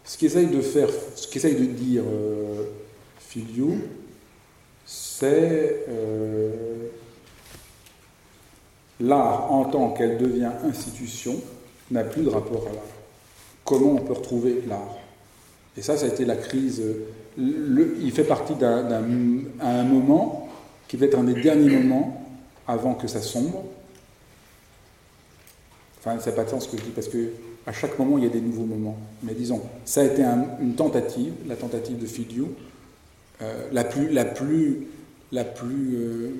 ce 0.05 0.19
qu'essaye 0.19 0.47
de 0.47 0.61
faire, 0.61 0.89
ce 1.15 1.27
de 1.39 1.65
dire 1.65 2.03
euh, 2.07 2.65
Filiou, 3.19 3.79
c'est 4.85 5.85
euh, 5.89 6.89
l'art 9.01 9.53
en 9.53 9.65
tant 9.65 9.91
qu'elle 9.91 10.19
devient 10.19 10.51
institution 10.65 11.41
n'a 11.91 12.05
plus 12.05 12.23
de 12.23 12.29
rapport 12.29 12.67
à 12.67 12.75
l'art. 12.75 12.83
Comment 13.65 13.93
on 13.93 13.99
peut 13.99 14.13
retrouver 14.13 14.63
l'art? 14.69 15.04
Et 15.77 15.83
ça, 15.83 15.97
ça 15.97 16.07
a 16.07 16.09
été 16.09 16.25
la 16.25 16.37
crise. 16.37 16.83
il 17.37 18.13
fait 18.13 18.25
partie 18.25 18.55
d'un 18.55 19.05
un 19.61 19.83
moment 19.85 20.49
qui 20.89 20.97
va 20.97 21.07
être 21.07 21.19
un 21.19 21.25
des 21.25 21.41
derniers 21.41 21.77
moments 21.77 22.25
avant 22.67 22.95
que 22.95 23.09
ça 23.09 23.21
sombre. 23.21 23.65
Enfin, 25.99 26.19
ça 26.21 26.31
n'a 26.31 26.37
pas 26.37 26.45
de 26.45 26.51
sens 26.51 26.65
ce 26.65 26.69
que 26.69 26.77
je 26.77 26.83
dis 26.83 26.91
parce 26.91 27.09
que 27.09 27.31
à 27.67 27.73
chaque 27.73 27.99
moment 27.99 28.19
il 28.19 28.25
y 28.25 28.27
a 28.27 28.31
des 28.31 28.41
nouveaux 28.41 28.67
moments. 28.67 28.99
Mais 29.23 29.35
disons, 29.35 29.63
ça 29.85 30.03
a 30.03 30.05
été 30.05 30.23
une 30.23 30.75
tentative, 30.75 31.33
la 31.47 31.57
tentative 31.57 31.99
de 31.99 32.07
Fidiou, 32.07 32.51
euh, 33.43 33.69
la 33.73 33.85
plus, 33.85 34.11
la 34.11 34.25
plus, 34.25 34.87
la 35.33 35.45
plus 35.45 35.97
euh, 35.97 36.31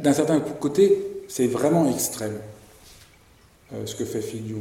D'un 0.00 0.12
certain 0.12 0.38
côté, 0.38 1.24
c'est 1.26 1.48
vraiment 1.48 1.90
extrême 1.90 2.34
euh, 2.34 2.53
ce 3.84 3.94
que 3.94 4.04
fait 4.04 4.20
Figlio. 4.20 4.58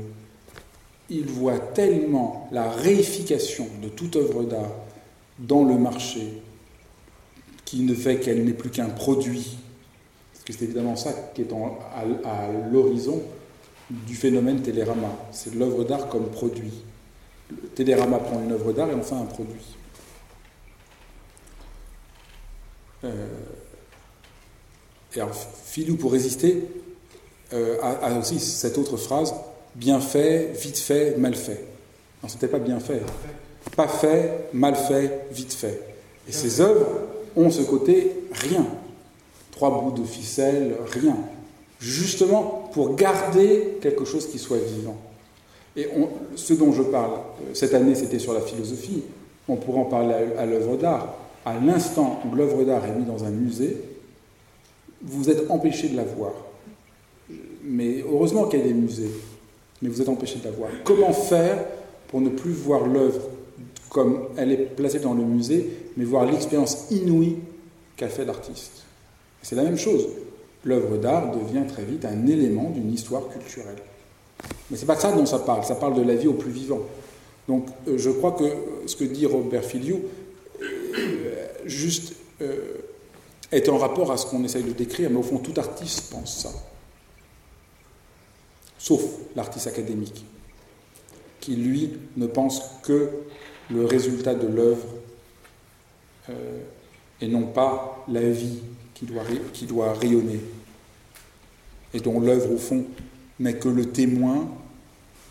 Il 1.09 1.25
voit 1.25 1.59
tellement 1.59 2.47
la 2.51 2.69
réification 2.69 3.67
de 3.81 3.89
toute 3.89 4.15
œuvre 4.15 4.43
d'art 4.43 4.71
dans 5.39 5.63
le 5.63 5.77
marché 5.77 6.41
qui 7.65 7.81
ne 7.81 7.93
fait 7.93 8.19
qu'elle 8.19 8.45
n'est 8.45 8.53
plus 8.53 8.69
qu'un 8.69 8.89
produit. 8.89 9.57
Parce 10.33 10.45
que 10.45 10.53
c'est 10.53 10.65
évidemment 10.65 10.95
ça 10.95 11.13
qui 11.33 11.41
est 11.41 11.51
à, 11.51 12.51
l'horizon 12.71 13.21
du 13.89 14.15
phénomène 14.15 14.61
Télérama. 14.61 15.09
C'est 15.31 15.55
l'œuvre 15.55 15.83
d'art 15.83 16.07
comme 16.09 16.29
produit. 16.29 16.83
Télérama 17.75 18.19
prend 18.19 18.41
une 18.41 18.51
œuvre 18.51 18.73
d'art 18.73 18.89
et 18.89 18.93
en 18.93 19.01
fait 19.01 19.15
un 19.15 19.25
produit. 19.25 19.75
Euh, 23.03 23.27
et 25.15 25.19
alors, 25.19 25.35
Filou, 25.35 25.95
pour 25.95 26.11
résister, 26.11 26.63
euh, 27.53 27.77
a, 27.81 28.17
aussi 28.17 28.39
cette 28.39 28.77
autre 28.77 28.97
phrase 28.97 29.33
bien 29.75 29.99
fait, 29.99 30.51
vite 30.53 30.77
fait, 30.77 31.17
mal 31.17 31.35
fait. 31.35 31.63
Non, 32.21 32.29
c'était 32.29 32.47
pas 32.47 32.59
bien 32.59 32.79
fait. 32.79 33.01
Pas 33.75 33.87
fait, 33.87 34.49
mal 34.53 34.75
fait, 34.75 35.27
vite 35.31 35.53
fait. 35.53 35.81
Et 36.27 36.31
ces 36.31 36.61
œuvres 36.61 36.87
ont 37.35 37.49
ce 37.49 37.61
côté 37.61 38.11
rien. 38.31 38.65
Trois 39.51 39.81
bouts 39.81 40.01
de 40.01 40.05
ficelle, 40.05 40.75
rien. 40.91 41.17
Justement 41.79 42.69
pour 42.73 42.95
garder 42.95 43.77
quelque 43.81 44.05
chose 44.05 44.27
qui 44.27 44.39
soit 44.39 44.57
vivant. 44.57 44.97
Et 45.75 45.87
ce 46.35 46.53
dont 46.53 46.71
je 46.71 46.83
parle, 46.83 47.13
euh, 47.13 47.53
cette 47.53 47.73
année 47.73 47.95
c'était 47.95 48.19
sur 48.19 48.33
la 48.33 48.41
philosophie, 48.41 49.03
on 49.47 49.55
pourrait 49.55 49.79
en 49.79 49.85
parler 49.85 50.13
à, 50.37 50.45
l'œuvre 50.45 50.77
d'art. 50.77 51.15
À 51.45 51.55
l'instant 51.55 52.21
où 52.25 52.35
l'œuvre 52.35 52.63
d'art 52.63 52.85
est 52.85 52.91
mise 52.91 53.07
dans 53.07 53.23
un 53.23 53.29
musée, 53.29 53.77
vous 55.01 55.29
êtes 55.29 55.49
empêché 55.49 55.89
de 55.89 55.97
la 55.97 56.03
voir. 56.03 56.31
Mais 57.63 58.03
heureusement 58.07 58.45
qu'il 58.45 58.59
y 58.59 58.63
a 58.63 58.65
des 58.65 58.73
musées, 58.73 59.11
mais 59.81 59.89
vous 59.89 60.01
êtes 60.01 60.09
empêché 60.09 60.39
de 60.39 60.45
la 60.45 60.51
voir. 60.51 60.69
Comment 60.83 61.13
faire 61.13 61.63
pour 62.07 62.21
ne 62.21 62.29
plus 62.29 62.51
voir 62.51 62.85
l'œuvre 62.85 63.21
comme 63.89 64.27
elle 64.37 64.51
est 64.51 64.75
placée 64.75 64.99
dans 64.99 65.13
le 65.13 65.23
musée, 65.23 65.69
mais 65.97 66.03
voir 66.03 66.25
l'expérience 66.25 66.87
inouïe 66.91 67.37
qu'a 67.95 68.09
fait 68.09 68.25
l'artiste? 68.25 68.83
C'est 69.41 69.55
la 69.55 69.63
même 69.63 69.77
chose. 69.77 70.07
L'œuvre 70.65 70.97
d'art 70.97 71.31
devient 71.35 71.67
très 71.67 71.83
vite 71.83 72.05
un 72.05 72.25
élément 72.27 72.69
d'une 72.69 72.93
histoire 72.93 73.27
culturelle. 73.29 73.75
Mais 74.71 74.77
c'est 74.77 74.85
pas 74.85 74.95
ça 74.95 75.11
dont 75.11 75.25
ça 75.25 75.39
parle, 75.39 75.63
ça 75.63 75.75
parle 75.75 75.95
de 75.95 76.01
la 76.01 76.15
vie 76.15 76.27
au 76.27 76.33
plus 76.33 76.51
vivant. 76.51 76.79
Donc 77.47 77.67
euh, 77.87 77.97
je 77.97 78.09
crois 78.09 78.31
que 78.31 78.45
ce 78.87 78.95
que 78.95 79.03
dit 79.03 79.25
Robert 79.25 79.63
Filiou, 79.63 80.01
euh, 80.61 81.45
juste 81.65 82.13
euh, 82.41 82.77
est 83.51 83.67
en 83.69 83.77
rapport 83.77 84.11
à 84.11 84.17
ce 84.17 84.25
qu'on 84.25 84.43
essaye 84.43 84.63
de 84.63 84.71
décrire, 84.71 85.09
mais 85.09 85.17
au 85.17 85.23
fond 85.23 85.37
tout 85.37 85.53
artiste 85.57 86.11
pense 86.11 86.43
ça. 86.43 86.49
Sauf 88.83 89.01
l'artiste 89.37 89.67
académique, 89.67 90.25
qui 91.39 91.55
lui 91.55 91.93
ne 92.17 92.27
pense 92.27 92.61
que 92.83 93.11
le 93.69 93.85
résultat 93.85 94.35
de 94.35 94.45
l'œuvre 94.45 94.85
et 97.21 97.29
non 97.29 97.43
pas 97.43 98.03
la 98.09 98.29
vie 98.29 98.59
qui 98.93 99.05
doit, 99.05 99.23
qui 99.53 99.67
doit 99.67 99.93
rayonner, 99.93 100.41
et 101.93 102.01
dont 102.01 102.19
l'œuvre 102.19 102.51
au 102.51 102.57
fond 102.57 102.83
n'est 103.39 103.57
que 103.57 103.69
le 103.69 103.89
témoin, 103.89 104.51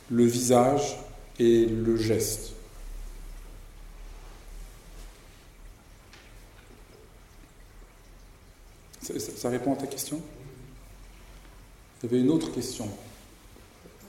le 0.09 0.25
visage 0.25 0.99
et 1.39 1.67
le 1.67 1.99
geste. 1.99 2.55
Ça, 9.03 9.51
répond 9.51 9.75
à 9.75 9.77
ta 9.77 9.87
question? 9.87 10.23
Vous 12.01 12.09
avez 12.09 12.21
une 12.21 12.31
autre 12.31 12.51
question 12.51 12.89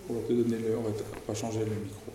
On 0.10 0.14
va 0.14 0.20
te 0.28 0.34
donner 0.34 0.58
le, 0.58 0.78
on 0.78 0.82
va 0.82 1.34
changer 1.34 1.60
le 1.60 1.76
micro. 1.76 2.13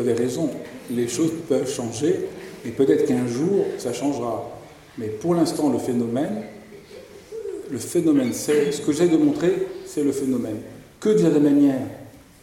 Vous 0.00 0.08
avez 0.08 0.14
raison, 0.14 0.50
les 0.90 1.08
choses 1.08 1.32
peuvent 1.48 1.68
changer 1.68 2.28
et 2.64 2.70
peut-être 2.70 3.06
qu'un 3.06 3.26
jour 3.26 3.64
ça 3.78 3.92
changera. 3.92 4.50
Mais 4.98 5.06
pour 5.06 5.34
l'instant, 5.34 5.70
le 5.70 5.78
phénomène, 5.78 6.42
le 7.70 7.78
phénomène, 7.78 8.32
c'est 8.32 8.72
ce 8.72 8.80
que 8.80 8.92
j'ai 8.92 9.08
de 9.08 9.16
montrer, 9.16 9.66
c'est 9.86 10.02
le 10.02 10.12
phénomène. 10.12 10.56
Que 10.98 11.10
de 11.10 11.22
la 11.22 11.38
manière, 11.38 11.80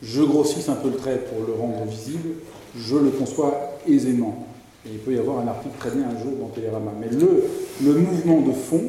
je 0.02 0.22
grossisse 0.22 0.70
un 0.70 0.76
peu 0.76 0.90
le 0.90 0.96
trait 0.96 1.20
pour 1.30 1.46
le 1.46 1.54
rendre 1.54 1.86
visible, 1.86 2.30
je 2.78 2.96
le 2.96 3.10
conçois 3.10 3.80
aisément. 3.88 4.48
Et 4.86 4.90
il 4.94 5.00
peut 5.00 5.14
y 5.14 5.20
avoir 5.20 5.40
un 5.40 5.48
article 5.48 5.76
très 5.80 5.90
bien 5.90 6.06
un 6.06 6.24
jour 6.24 6.34
dans 6.40 6.48
Télérama. 6.48 6.92
Mais 7.00 7.10
le, 7.10 7.44
le 7.84 7.94
mouvement 8.00 8.42
de 8.42 8.54
fond, 8.54 8.84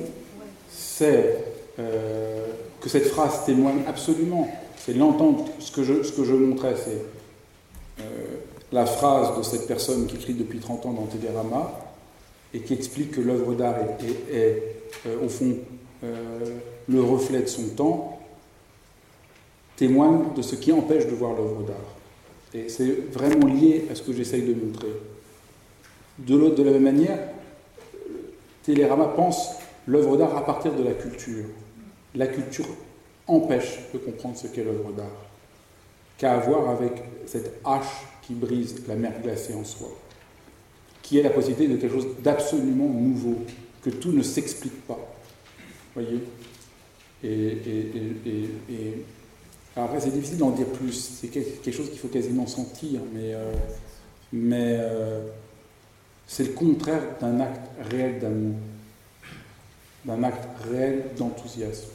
c'est 0.70 1.44
euh, 1.78 2.46
que 2.80 2.88
cette 2.88 3.06
phrase 3.06 3.44
témoigne 3.44 3.80
absolument. 3.88 4.48
C'est 4.76 4.94
l'entendre. 4.94 5.46
Ce, 5.58 5.72
que 5.72 5.82
je, 5.82 6.02
ce 6.02 6.12
que 6.12 6.24
je 6.24 6.34
montrais, 6.34 6.74
c'est 6.76 7.02
la 8.72 8.86
phrase 8.86 9.36
de 9.38 9.42
cette 9.42 9.66
personne 9.66 10.06
qui 10.06 10.16
écrit 10.16 10.34
depuis 10.34 10.58
30 10.58 10.86
ans 10.86 10.92
dans 10.92 11.06
Télérama 11.06 11.72
et 12.52 12.60
qui 12.60 12.74
explique 12.74 13.12
que 13.12 13.20
l'œuvre 13.20 13.54
d'art 13.54 13.76
est, 13.78 14.62
euh, 15.06 15.24
au 15.24 15.28
fond 15.28 15.56
le 16.88 17.02
reflet 17.02 17.40
de 17.40 17.46
son 17.46 17.68
temps, 17.68 18.20
témoigne 19.76 20.34
de 20.34 20.42
ce 20.42 20.56
qui 20.56 20.72
empêche 20.72 21.06
de 21.06 21.14
voir 21.14 21.32
l'œuvre 21.32 21.62
d'art. 21.62 21.76
Et 22.54 22.68
c'est 22.68 23.10
vraiment 23.12 23.46
lié 23.46 23.86
à 23.90 23.94
ce 23.94 24.02
que 24.02 24.12
j'essaye 24.12 24.42
de 24.42 24.54
montrer. 24.54 24.88
De, 26.18 26.48
de 26.50 26.62
la 26.62 26.72
même 26.72 26.82
manière, 26.82 27.18
Télérama 28.62 29.08
pense 29.08 29.50
l'œuvre 29.86 30.16
d'art 30.16 30.36
à 30.36 30.44
partir 30.44 30.72
de 30.74 30.82
la 30.82 30.92
culture. 30.92 31.44
La 32.14 32.26
culture 32.26 32.66
empêche 33.26 33.78
de 33.92 33.98
comprendre 33.98 34.36
ce 34.36 34.46
qu'est 34.46 34.64
l'œuvre 34.64 34.92
d'art, 34.92 35.06
qu'à 36.16 36.38
voir 36.38 36.70
avec 36.70 36.92
cette 37.26 37.60
hache 37.64 38.06
qui 38.28 38.34
brise 38.34 38.74
la 38.86 38.94
mer 38.94 39.14
glacée 39.22 39.54
en 39.54 39.64
soi, 39.64 39.88
qui 41.00 41.18
est 41.18 41.22
la 41.22 41.30
possibilité 41.30 41.66
de 41.66 41.78
quelque 41.78 41.94
chose 41.94 42.08
d'absolument 42.22 42.86
nouveau, 42.86 43.38
que 43.82 43.88
tout 43.88 44.12
ne 44.12 44.22
s'explique 44.22 44.86
pas. 44.86 44.98
Voyez? 45.94 46.20
Et, 47.24 47.56
après, 49.74 50.00
c'est 50.00 50.10
difficile 50.10 50.36
d'en 50.36 50.50
dire 50.50 50.66
plus. 50.66 50.92
C'est 50.92 51.28
quelque 51.28 51.72
chose 51.72 51.88
qu'il 51.88 51.98
faut 51.98 52.08
quasiment 52.08 52.46
sentir, 52.46 53.00
mais, 53.14 53.32
euh, 53.32 53.52
mais 54.32 54.76
euh, 54.78 55.20
c'est 56.26 56.48
le 56.48 56.52
contraire 56.52 57.02
d'un 57.20 57.40
acte 57.40 57.70
réel 57.90 58.18
d'amour, 58.18 58.56
d'un 60.04 60.22
acte 60.22 60.48
réel 60.70 61.04
d'enthousiasme. 61.16 61.88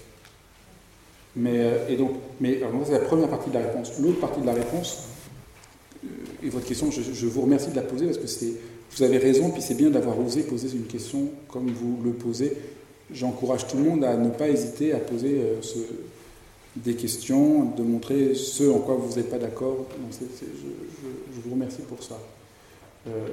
Mais, 1.35 1.57
euh, 1.57 1.89
et 1.89 1.95
donc, 1.95 2.11
mais 2.39 2.59
c'est 2.85 2.93
la 2.93 2.99
première 2.99 3.29
partie 3.29 3.49
de 3.49 3.55
la 3.55 3.65
réponse. 3.67 3.99
L'autre 3.99 4.19
partie 4.19 4.41
de 4.41 4.45
la 4.47 4.53
réponse, 4.53 5.09
et 6.43 6.49
votre 6.49 6.65
question, 6.65 6.89
je, 6.91 7.25
vous 7.25 7.41
remercie 7.41 7.69
de 7.71 7.75
la 7.75 7.81
poser 7.81 8.07
parce 8.07 8.17
que 8.17 8.45
vous 8.95 9.03
avez 9.03 9.17
raison, 9.17 9.49
puis 9.49 9.61
c'est 9.61 9.75
bien 9.75 9.89
d'avoir 9.89 10.19
osé 10.19 10.43
poser 10.43 10.67
une 10.75 10.85
question 10.85 11.29
comme 11.47 11.71
vous 11.71 11.99
le 12.03 12.11
posez. 12.11 12.57
J'encourage 13.13 13.67
tout 13.67 13.77
le 13.77 13.83
monde 13.83 14.03
à 14.03 14.17
ne 14.17 14.29
pas 14.29 14.49
hésiter 14.49 14.93
à 14.93 14.99
poser 14.99 15.41
ce, 15.61 15.79
des 16.75 16.95
questions, 16.95 17.65
de 17.77 17.83
montrer 17.83 18.35
ce 18.35 18.63
en 18.69 18.79
quoi 18.79 18.95
vous 18.95 19.15
n'êtes 19.15 19.29
pas 19.29 19.37
d'accord. 19.37 19.85
Je, 20.11 21.41
vous 21.43 21.51
remercie 21.51 21.81
pour 21.81 22.01
ça. 22.03 22.19
Euh, 23.07 23.27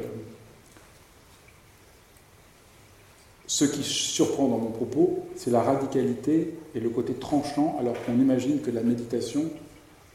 ce 3.47 3.65
qui 3.65 3.83
surprend 3.83 4.49
dans 4.49 4.59
mon 4.59 4.71
propos, 4.71 5.25
c'est 5.37 5.51
la 5.51 5.63
radicalité 5.63 6.55
et 6.75 6.81
le 6.81 6.91
côté 6.91 7.15
tranchant, 7.15 7.77
alors 7.81 7.95
qu'on 8.05 8.15
imagine 8.15 8.61
que 8.61 8.71
la 8.71 8.83
méditation 8.83 9.45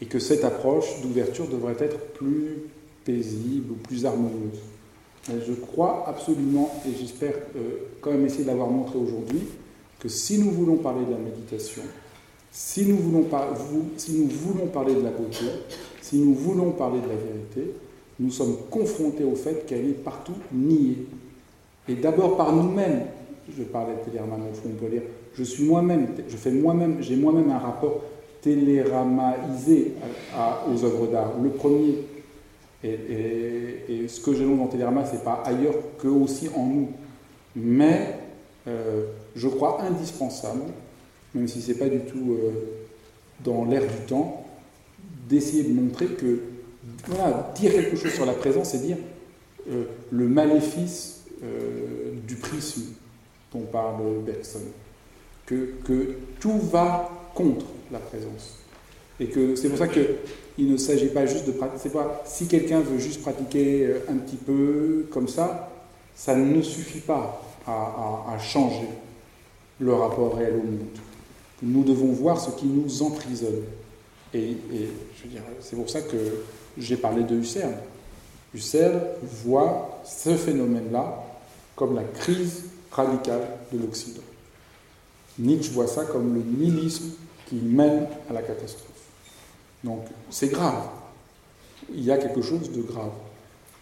et 0.01 0.05
que 0.05 0.19
cette 0.19 0.43
approche 0.43 1.01
d'ouverture 1.01 1.47
devrait 1.47 1.77
être 1.79 1.97
plus 2.13 2.57
paisible 3.03 3.71
ou 3.71 3.75
plus 3.75 4.05
harmonieuse. 4.05 4.59
je 5.29 5.53
crois 5.53 6.05
absolument, 6.07 6.69
et 6.87 6.97
j'espère 6.99 7.33
euh, 7.55 7.87
quand 8.01 8.11
même 8.11 8.25
essayer 8.25 8.43
de 8.43 8.49
l'avoir 8.49 8.69
montré 8.69 8.97
aujourd'hui, 8.97 9.41
que 9.99 10.09
si 10.09 10.37
nous 10.39 10.51
voulons 10.51 10.77
parler 10.77 11.05
de 11.05 11.11
la 11.11 11.17
méditation, 11.17 11.83
si 12.51 12.85
nous, 12.85 12.95
voulons 12.95 13.23
parler 13.23 13.49
de 14.95 15.01
la 15.01 15.09
beauté, 15.09 15.45
si 16.01 16.17
nous 16.17 16.33
voulons 16.33 16.71
parler 16.71 17.01
de 17.01 17.07
la 17.07 17.15
vérité, 17.15 17.73
nous 18.17 18.31
sommes 18.31 18.55
confrontés 18.69 19.25
au 19.25 19.35
fait 19.35 19.65
qu'elle 19.65 19.89
est 19.89 20.03
partout 20.03 20.35
niée. 20.53 21.05
Et 21.89 21.95
d'abord 21.95 22.37
par 22.37 22.53
nous-mêmes. 22.53 23.07
Je 23.55 23.63
parlais 23.63 23.93
de 23.93 24.09
Télérama, 24.09 24.37
on 24.65 24.69
peut 24.69 24.89
lire. 24.89 25.03
Je 25.35 25.43
suis 25.43 25.65
moi-même, 25.65 26.07
je 26.27 26.35
fais 26.37 26.49
moi-même, 26.49 26.97
j'ai 27.01 27.15
moi-même 27.15 27.51
un 27.51 27.59
rapport 27.59 28.01
téléramaisé 28.45 29.93
aux 30.69 30.85
œuvres 30.85 31.07
d'art. 31.07 31.33
Le 31.41 31.49
premier, 31.49 31.95
et, 32.83 34.07
ce 34.07 34.21
que 34.21 34.35
j'ai 34.35 34.45
dans 34.45 34.67
Télérama, 34.67 35.03
c'est 35.03 35.23
pas 35.23 35.41
ailleurs 35.43 35.73
que 35.97 36.07
aussi 36.07 36.49
en 36.55 36.67
nous. 36.67 36.89
Mais 37.55 38.19
euh, 38.67 39.05
je 39.35 39.47
crois 39.47 39.81
indispensable, 39.81 40.61
même 41.33 41.47
si 41.47 41.59
c'est 41.59 41.79
pas 41.79 41.89
du 41.89 42.01
tout 42.01 42.33
euh, 42.33 42.51
dans 43.43 43.65
l'air 43.65 43.81
du 43.81 44.05
temps, 44.07 44.45
d'essayer 45.27 45.63
de 45.63 45.73
montrer 45.73 46.05
que 46.05 46.41
voilà, 47.07 47.51
dire 47.55 47.71
quelque 47.71 47.95
chose 47.95 48.13
sur 48.13 48.27
la 48.27 48.33
présence, 48.33 48.69
c'est 48.69 48.85
dire 48.85 48.97
euh, 49.71 49.85
le 50.11 50.27
maléfice 50.27 51.13
du 52.27 52.35
prisme 52.35 52.93
dont 53.51 53.61
parle 53.71 54.01
Bergson. 54.25 54.61
Que, 55.45 55.73
que, 55.83 56.15
tout 56.39 56.57
va 56.57 57.09
contre 57.35 57.65
la 57.91 57.99
présence. 57.99 58.57
Et 59.19 59.27
que 59.27 59.55
c'est 59.55 59.69
pour 59.69 59.77
ça 59.77 59.87
qu'il 59.87 60.71
ne 60.71 60.77
s'agit 60.77 61.07
pas 61.07 61.25
juste 61.25 61.45
de 61.45 61.51
pratiquer. 61.51 61.89
Si 62.25 62.47
quelqu'un 62.47 62.81
veut 62.81 62.99
juste 62.99 63.21
pratiquer 63.21 63.85
euh, 63.85 63.99
un 64.09 64.15
petit 64.15 64.35
peu 64.35 65.07
comme 65.11 65.27
ça, 65.27 65.71
ça 66.15 66.35
ne 66.35 66.61
suffit 66.61 66.99
pas 66.99 67.41
à, 67.67 68.37
changer 68.39 68.87
le 69.79 69.93
rapport 69.93 70.35
réel 70.35 70.53
au 70.53 70.65
monde. 70.65 70.87
Nous 71.63 71.83
devons 71.83 72.11
voir 72.11 72.39
ce 72.39 72.51
qui 72.51 72.67
nous 72.67 73.01
emprisonne. 73.01 73.63
Et, 74.33 74.51
et 74.51 74.89
je 75.17 75.23
veux 75.23 75.29
dire, 75.29 75.41
c'est 75.61 75.75
pour 75.75 75.89
ça 75.89 76.01
que 76.01 76.17
j'ai 76.77 76.97
parlé 76.97 77.23
de 77.23 77.35
Husserl. 77.35 77.73
Husserl 78.53 79.01
voit 79.23 80.01
ce 80.05 80.35
phénomène-là 80.35 81.23
comme 81.75 81.95
la 81.95 82.03
crise 82.03 82.65
radicale 82.91 83.47
de 83.71 83.79
l'Occident. 83.79 84.21
Nietzsche 85.39 85.71
voit 85.71 85.87
ça 85.87 86.05
comme 86.05 86.33
le 86.33 86.41
nihilisme 86.41 87.11
qui 87.45 87.55
mène 87.55 88.07
à 88.29 88.33
la 88.33 88.41
catastrophe. 88.41 88.91
Donc 89.83 90.01
c'est 90.29 90.49
grave. 90.49 90.83
Il 91.93 92.03
y 92.03 92.11
a 92.11 92.17
quelque 92.17 92.41
chose 92.41 92.71
de 92.71 92.81
grave. 92.81 93.11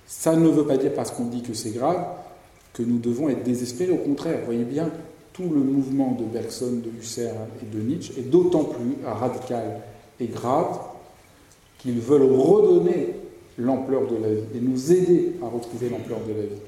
Ça 0.06 0.36
ne 0.36 0.50
veut 0.50 0.66
pas 0.66 0.78
dire 0.78 0.94
parce 0.94 1.12
qu'on 1.12 1.26
dit 1.26 1.42
que 1.42 1.54
c'est 1.54 1.72
grave 1.72 2.06
que 2.74 2.84
nous 2.84 2.98
devons 2.98 3.30
être 3.30 3.44
désespérés. 3.44 3.92
Au 3.92 3.98
contraire, 3.98 4.40
voyez 4.46 4.66
bien, 4.66 4.90
tout 5.32 5.44
le 5.44 5.62
mouvement 5.62 6.18
de 6.20 6.26
Bergson, 6.26 6.82
de 6.84 6.90
Husserl 7.00 7.36
et 7.62 7.76
de 7.76 7.82
Nietzsche 7.82 8.14
est 8.18 8.30
d'autant 8.30 8.66
plus 8.66 8.98
radical 9.06 9.82
et 10.20 10.28
grave 10.28 10.80
qu'ils 11.80 12.00
veulent 12.00 12.32
redonner 12.32 13.16
l'ampleur 13.58 14.08
de 14.08 14.16
la 14.16 14.34
vie 14.34 14.44
et 14.56 14.60
nous 14.60 14.92
aider 14.92 15.34
à 15.42 15.48
retrouver 15.48 15.90
l'ampleur 15.90 16.20
de 16.28 16.34
la 16.34 16.42
vie. 16.42 16.62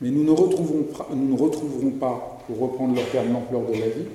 Mais 0.00 0.10
nous 0.10 0.24
ne, 0.24 0.30
retrouverons, 0.30 0.86
nous 1.14 1.34
ne 1.34 1.40
retrouverons 1.40 1.90
pas, 1.92 2.38
pour 2.46 2.58
reprendre 2.58 2.94
leur 2.94 3.08
terme, 3.10 3.32
l'ampleur 3.32 3.62
de 3.62 3.72
la 3.72 3.88
vie, 3.88 4.06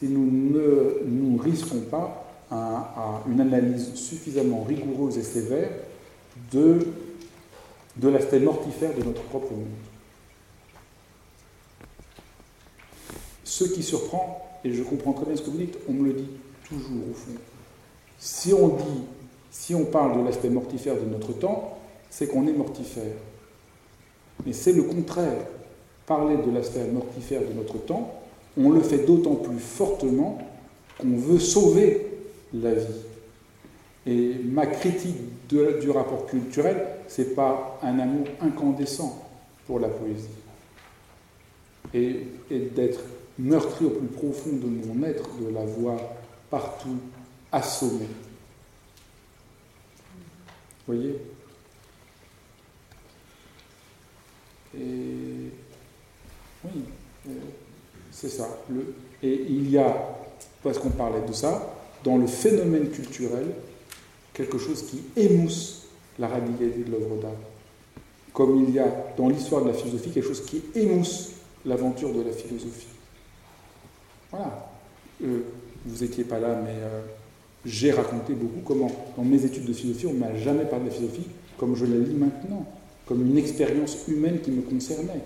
si 0.00 0.08
nous 0.08 0.24
ne 0.24 1.02
nous 1.04 1.36
risquons 1.36 1.82
pas 1.90 2.26
à, 2.50 3.22
une 3.30 3.38
analyse 3.38 3.94
suffisamment 3.94 4.64
rigoureuse 4.64 5.18
et 5.18 5.22
sévère 5.22 5.68
de, 6.50 6.78
de 7.96 8.08
l'aspect 8.08 8.40
mortifère 8.40 8.94
de 8.96 9.02
notre 9.02 9.22
propre 9.24 9.52
monde. 9.52 9.66
Ce 13.44 13.64
qui 13.64 13.82
surprend, 13.82 14.58
et 14.64 14.72
je 14.72 14.82
comprends 14.82 15.12
très 15.12 15.26
bien 15.26 15.36
ce 15.36 15.42
que 15.42 15.50
vous 15.50 15.58
dites, 15.58 15.76
on 15.86 15.92
me 15.92 16.06
le 16.06 16.14
dit 16.14 16.30
toujours 16.66 17.10
au 17.10 17.14
fond. 17.14 17.38
Si 18.18 18.54
on 18.54 18.68
dit 18.68 19.02
si 19.50 19.74
on 19.74 19.84
parle 19.84 20.18
de 20.18 20.24
l'aspect 20.24 20.48
mortifère 20.48 20.94
de 20.94 21.04
notre 21.10 21.32
temps, 21.34 21.76
c'est 22.08 22.26
qu'on 22.26 22.46
est 22.46 22.52
mortifère. 22.52 23.16
Mais 24.46 24.54
c'est 24.54 24.72
le 24.72 24.84
contraire. 24.84 25.44
Parler 26.06 26.36
de 26.38 26.50
l'aspect 26.50 26.86
mortifère 26.86 27.42
de 27.42 27.52
notre 27.52 27.78
temps, 27.78 28.19
on 28.56 28.70
le 28.70 28.80
fait 28.80 29.06
d'autant 29.06 29.36
plus 29.36 29.58
fortement 29.58 30.38
qu'on 30.98 31.16
veut 31.16 31.38
sauver 31.38 32.06
la 32.52 32.74
vie. 32.74 33.02
Et 34.06 34.34
ma 34.44 34.66
critique 34.66 35.16
du 35.48 35.90
rapport 35.90 36.26
culturel, 36.26 36.86
ce 37.08 37.22
n'est 37.22 37.28
pas 37.28 37.78
un 37.82 37.98
amour 37.98 38.26
incandescent 38.40 39.26
pour 39.66 39.78
la 39.78 39.88
poésie. 39.88 40.28
Et, 41.94 42.26
d'être 42.50 43.00
meurtri 43.38 43.84
au 43.84 43.90
plus 43.90 44.08
profond 44.08 44.50
de 44.52 44.66
mon 44.66 45.04
être, 45.04 45.28
de 45.40 45.54
la 45.54 45.64
voir 45.64 45.98
partout 46.50 46.98
assommée 47.52 48.08
voyez? 50.92 51.16
Et 54.74 55.50
oui, 56.64 56.84
euh, 57.28 57.32
c'est 58.20 58.28
ça. 58.28 58.48
et 59.22 59.46
il 59.48 59.70
y 59.70 59.78
a, 59.78 60.18
parce 60.62 60.78
qu'on 60.78 60.90
parlait 60.90 61.26
de 61.26 61.32
ça, 61.32 61.74
dans 62.04 62.18
le 62.18 62.26
phénomène 62.26 62.90
culturel, 62.90 63.46
quelque 64.34 64.58
chose 64.58 64.84
qui 64.84 65.02
émousse 65.16 65.86
la 66.18 66.28
radicalité 66.28 66.84
de 66.84 66.90
l'œuvre 66.90 67.16
d'art. 67.16 67.30
Comme 68.34 68.64
il 68.64 68.74
y 68.74 68.78
a 68.78 68.86
dans 69.16 69.28
l'histoire 69.28 69.62
de 69.62 69.68
la 69.68 69.74
philosophie 69.74 70.10
quelque 70.10 70.28
chose 70.28 70.44
qui 70.44 70.62
émousse 70.74 71.30
l'aventure 71.64 72.12
de 72.12 72.22
la 72.22 72.32
philosophie. 72.32 72.88
Voilà. 74.30 74.70
Euh, 75.24 75.40
vous 75.86 76.04
n'étiez 76.04 76.24
pas 76.24 76.38
là, 76.38 76.60
mais 76.62 76.74
euh, 76.74 77.00
j'ai 77.64 77.90
raconté 77.90 78.34
beaucoup 78.34 78.60
comment, 78.64 78.90
dans 79.16 79.24
mes 79.24 79.44
études 79.44 79.64
de 79.64 79.72
philosophie, 79.72 80.06
on 80.06 80.12
ne 80.12 80.18
m'a 80.18 80.34
jamais 80.36 80.64
parlé 80.64 80.84
de 80.86 80.90
la 80.90 80.96
philosophie 80.96 81.26
comme 81.56 81.74
je 81.74 81.86
la 81.86 81.96
lis 81.96 82.14
maintenant, 82.14 82.66
comme 83.06 83.26
une 83.26 83.38
expérience 83.38 83.96
humaine 84.08 84.40
qui 84.40 84.50
me 84.50 84.62
concernait. 84.62 85.22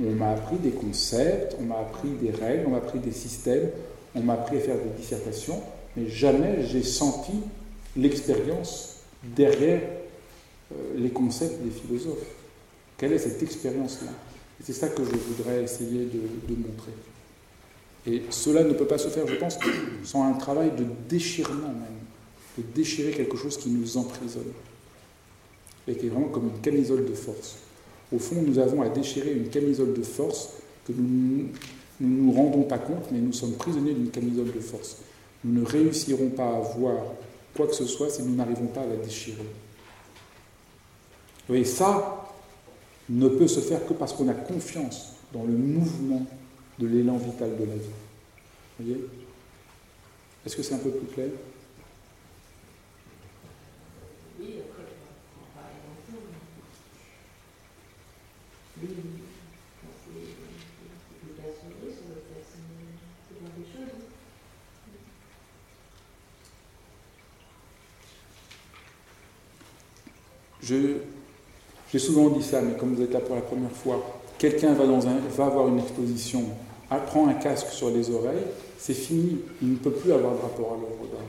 On 0.00 0.10
m'a 0.10 0.32
appris 0.32 0.56
des 0.56 0.70
concepts, 0.70 1.56
on 1.58 1.64
m'a 1.64 1.78
appris 1.78 2.10
des 2.10 2.30
règles, 2.30 2.64
on 2.66 2.70
m'a 2.70 2.78
appris 2.78 2.98
des 2.98 3.12
systèmes, 3.12 3.70
on 4.14 4.20
m'a 4.20 4.34
appris 4.34 4.58
à 4.58 4.60
faire 4.60 4.76
des 4.76 4.90
dissertations, 5.00 5.62
mais 5.96 6.08
jamais 6.08 6.64
j'ai 6.64 6.82
senti 6.82 7.32
l'expérience 7.96 8.96
derrière 9.22 9.80
euh, 10.72 10.74
les 10.96 11.10
concepts 11.10 11.62
des 11.62 11.70
philosophes. 11.70 12.26
Quelle 12.98 13.12
est 13.12 13.18
cette 13.18 13.42
expérience-là? 13.42 14.12
C'est 14.62 14.72
ça 14.72 14.88
que 14.88 15.04
je 15.04 15.10
voudrais 15.10 15.62
essayer 15.62 16.06
de 16.06 16.54
montrer. 16.54 16.92
Et 18.06 18.22
cela 18.30 18.62
ne 18.62 18.72
peut 18.72 18.86
pas 18.86 18.98
se 18.98 19.08
faire, 19.08 19.26
je 19.26 19.34
pense, 19.34 19.58
sans 20.04 20.24
un 20.24 20.34
travail 20.34 20.70
de 20.70 20.84
déchirement 21.08 21.68
même, 21.68 21.98
de 22.56 22.62
déchirer 22.74 23.10
quelque 23.10 23.36
chose 23.36 23.56
qui 23.58 23.68
nous 23.70 23.96
emprisonne, 23.96 24.52
et 25.88 25.96
qui 25.96 26.06
est 26.06 26.08
vraiment 26.08 26.28
comme 26.28 26.48
une 26.54 26.60
camisole 26.60 27.04
de 27.04 27.14
force. 27.14 27.56
Au 28.12 28.18
fond, 28.18 28.42
nous 28.42 28.58
avons 28.58 28.82
à 28.82 28.88
déchirer 28.88 29.32
une 29.32 29.48
camisole 29.48 29.94
de 29.94 30.02
force 30.02 30.50
que 30.86 30.92
nous 30.92 31.48
ne 32.00 32.06
nous, 32.06 32.32
rendons 32.32 32.62
pas 32.62 32.78
compte, 32.78 33.10
mais 33.10 33.18
nous 33.18 33.32
sommes 33.32 33.54
prisonniers 33.54 33.94
d'une 33.94 34.10
camisole 34.10 34.52
de 34.52 34.60
force. 34.60 34.98
Nous 35.44 35.60
ne 35.60 35.66
réussirons 35.66 36.30
pas 36.30 36.56
à 36.56 36.60
voir 36.60 36.98
quoi 37.54 37.66
que 37.66 37.74
ce 37.74 37.86
soit 37.86 38.10
si 38.10 38.22
nous 38.22 38.34
n'arrivons 38.34 38.66
pas 38.66 38.82
à 38.82 38.86
la 38.86 38.96
déchirer. 38.96 39.46
Et 41.52 41.64
ça 41.64 42.26
ne 43.08 43.28
peut 43.28 43.48
se 43.48 43.60
faire 43.60 43.86
que 43.86 43.94
parce 43.94 44.12
qu'on 44.12 44.28
a 44.28 44.34
confiance 44.34 45.14
dans 45.32 45.44
le 45.44 45.52
mouvement 45.52 46.26
de 46.78 46.86
l'élan 46.86 47.16
vital 47.16 47.56
de 47.56 47.64
la 47.64 47.74
vie. 47.74 47.90
Vous 48.78 48.84
voyez? 48.84 49.06
Est-ce 50.44 50.56
que 50.56 50.62
c'est 50.62 50.74
un 50.74 50.78
peu 50.78 50.90
plus 50.90 51.06
clair 51.06 51.30
Oui, 54.38 54.46
après, 54.60 54.84
on 55.38 55.58
va 55.58 55.66
Oui, 58.82 58.88
Je, 70.66 70.98
j'ai 71.96 72.00
souvent 72.04 72.28
dit 72.28 72.42
ça, 72.42 72.60
mais 72.60 72.76
comme 72.78 72.94
vous 72.94 73.02
êtes 73.02 73.14
là 73.14 73.20
pour 73.20 73.36
la 73.36 73.40
première 73.40 73.70
fois, 73.70 74.04
quelqu'un 74.36 74.74
va, 74.74 74.84
un, 74.84 75.18
va 75.34 75.46
avoir 75.46 75.66
une 75.68 75.78
exposition, 75.78 76.42
prend 77.06 77.26
un 77.26 77.32
casque 77.32 77.68
sur 77.68 77.88
les 77.88 78.10
oreilles, 78.10 78.44
c'est 78.78 78.92
fini, 78.92 79.38
il 79.62 79.70
ne 79.70 79.76
peut 79.76 79.92
plus 79.92 80.12
avoir 80.12 80.34
de 80.34 80.42
rapport 80.42 80.72
à 80.72 80.74
l'œuvre 80.74 81.10
d'art. 81.10 81.22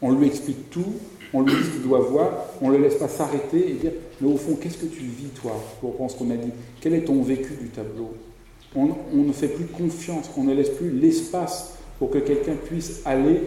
On 0.00 0.12
lui 0.12 0.28
explique 0.28 0.70
tout, 0.70 0.94
on 1.34 1.42
lui 1.42 1.52
dit 1.52 1.62
ce 1.62 1.70
qu'il 1.72 1.82
doit 1.82 1.98
voir, 1.98 2.30
on 2.62 2.70
ne 2.70 2.78
le 2.78 2.84
laisse 2.84 2.94
pas 2.94 3.06
s'arrêter 3.06 3.68
et 3.68 3.74
dire 3.74 3.92
Mais 4.22 4.32
au 4.32 4.38
fond, 4.38 4.56
qu'est-ce 4.58 4.78
que 4.78 4.86
tu 4.86 5.02
vis, 5.02 5.28
toi, 5.42 5.52
reprendre 5.82 6.10
ce 6.10 6.16
qu'on 6.16 6.30
a 6.30 6.36
dit? 6.36 6.52
Quel 6.80 6.94
est 6.94 7.02
ton 7.02 7.20
vécu 7.20 7.52
du 7.60 7.68
tableau? 7.68 8.14
On, 8.74 8.88
on, 9.12 9.24
ne 9.24 9.32
fait 9.34 9.48
plus 9.48 9.66
confiance, 9.66 10.30
on 10.38 10.44
ne 10.44 10.54
laisse 10.54 10.70
plus 10.70 10.90
l'espace 10.90 11.74
pour 11.98 12.08
que 12.08 12.16
quelqu'un 12.16 12.54
puisse 12.54 13.02
aller 13.04 13.42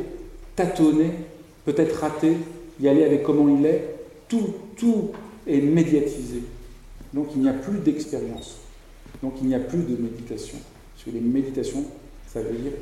tâtonner, 0.56 1.10
peut-être 1.65 2.02
rater, 2.02 2.38
y 2.80 2.88
aller 2.88 3.03
avec 3.03 3.24
comment 3.24 3.49
il 3.57 3.65
est. 3.65 3.95
Tout, 4.30 4.53
tout 4.76 5.10
est 5.48 5.61
médiatisé. 5.61 6.44
Donc 7.14 7.30
il 7.36 7.41
n'y 7.41 7.49
a 7.49 7.53
plus 7.53 7.80
d'expérience. 7.80 8.57
Donc 9.22 9.34
il 9.41 9.48
n'y 9.48 9.56
a 9.56 9.60
plus 9.60 9.80
de 9.80 9.95
méditation. 9.95 10.57
Parce 10.94 11.06
que 11.06 11.11
les 11.11 11.22
méditations, 11.22 11.86
ça 12.28 12.41
veut 12.41 12.57
dire 12.57 12.74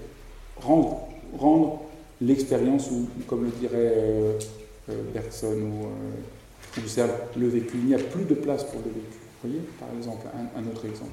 rendre, 0.58 1.82
l'expérience, 2.22 2.90
ou 2.92 3.08
comme 3.28 3.44
le 3.44 3.52
dirait 3.52 3.76
euh, 3.76 4.40
euh, 4.90 5.04
Bergson 5.14 5.58
ou 5.58 5.86
euh, 5.86 7.08
le 7.38 7.48
vécu. 7.48 7.76
Il 7.76 7.86
n'y 7.86 7.94
a 7.94 8.00
plus 8.00 8.24
de 8.24 8.36
place 8.36 8.64
pour 8.64 8.80
le 8.80 8.86
vécu. 8.86 9.18
Vous 9.44 9.50
voyez, 9.50 9.62
par 9.80 9.90
exemple, 9.98 10.26
un, 10.56 10.68
autre 10.72 10.86
exemple. 10.86 11.12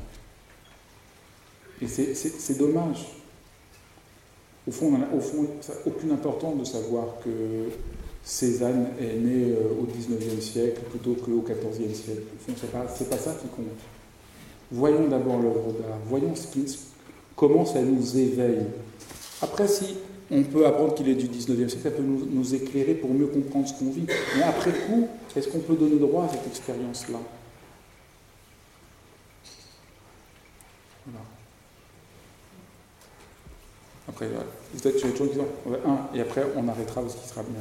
Et 1.80 1.88
c'est 1.88 2.58
dommage. 2.58 3.08
Au 4.68 4.70
fond, 4.70 4.96
au 5.12 5.20
fond, 5.20 5.48
ça 5.60 5.74
n'a 5.74 5.80
aucune 5.86 6.12
importance 6.12 6.58
de 6.58 6.64
savoir 6.64 7.16
que 7.24 7.30
Cézanne 8.24 8.88
est 9.00 9.16
né 9.16 9.52
euh, 9.52 9.80
au 9.80 9.86
XIXe 9.86 10.44
siècle 10.44 10.80
plutôt 10.90 11.14
qu'au 11.14 11.42
XIVe 11.42 11.94
siècle. 11.94 12.22
Au 12.34 12.52
fond, 12.52 12.56
ce 12.56 12.66
n'est 13.02 13.10
pas, 13.10 13.18
ça 13.18 13.34
qui 13.40 13.48
compte. 13.48 13.66
Voyons 14.70 15.08
d'abord 15.08 15.40
l'œuvre 15.40 15.72
d'art, 15.72 15.98
voyons 16.06 16.34
ce 16.34 16.46
qui, 16.46 16.78
comment 17.36 17.66
ça 17.66 17.82
nous 17.82 18.16
éveille. 18.16 18.64
Après, 19.42 19.66
si 19.66 19.96
on 20.30 20.42
peut 20.44 20.64
apprendre 20.66 20.94
qu'il 20.94 21.08
est 21.08 21.14
du 21.14 21.26
19e 21.26 21.68
siècle, 21.68 21.82
ça 21.82 21.90
peut 21.90 22.02
nous, 22.02 22.54
éclairer 22.54 22.94
pour 22.94 23.12
mieux 23.12 23.26
comprendre 23.26 23.68
ce 23.68 23.74
qu'on 23.74 23.90
vit. 23.90 24.06
Mais 24.36 24.42
après 24.42 24.70
coup, 24.70 25.08
est-ce 25.36 25.48
qu'on 25.48 25.58
peut 25.58 25.74
donner 25.74 25.96
droit 25.96 26.24
à 26.24 26.28
cette 26.28 26.46
expérience-là? 26.46 27.18
Voilà. 31.06 31.26
Après, 34.08 34.28
peut-être 34.80 34.96
tu 34.96 35.06
as 35.06 35.10
toujours 35.10 35.46
Un, 35.84 36.16
et 36.16 36.20
après 36.20 36.44
on 36.56 36.68
arrêtera 36.68 37.02
parce 37.02 37.14
qu'il 37.16 37.28
sera 37.28 37.42
bien. 37.42 37.60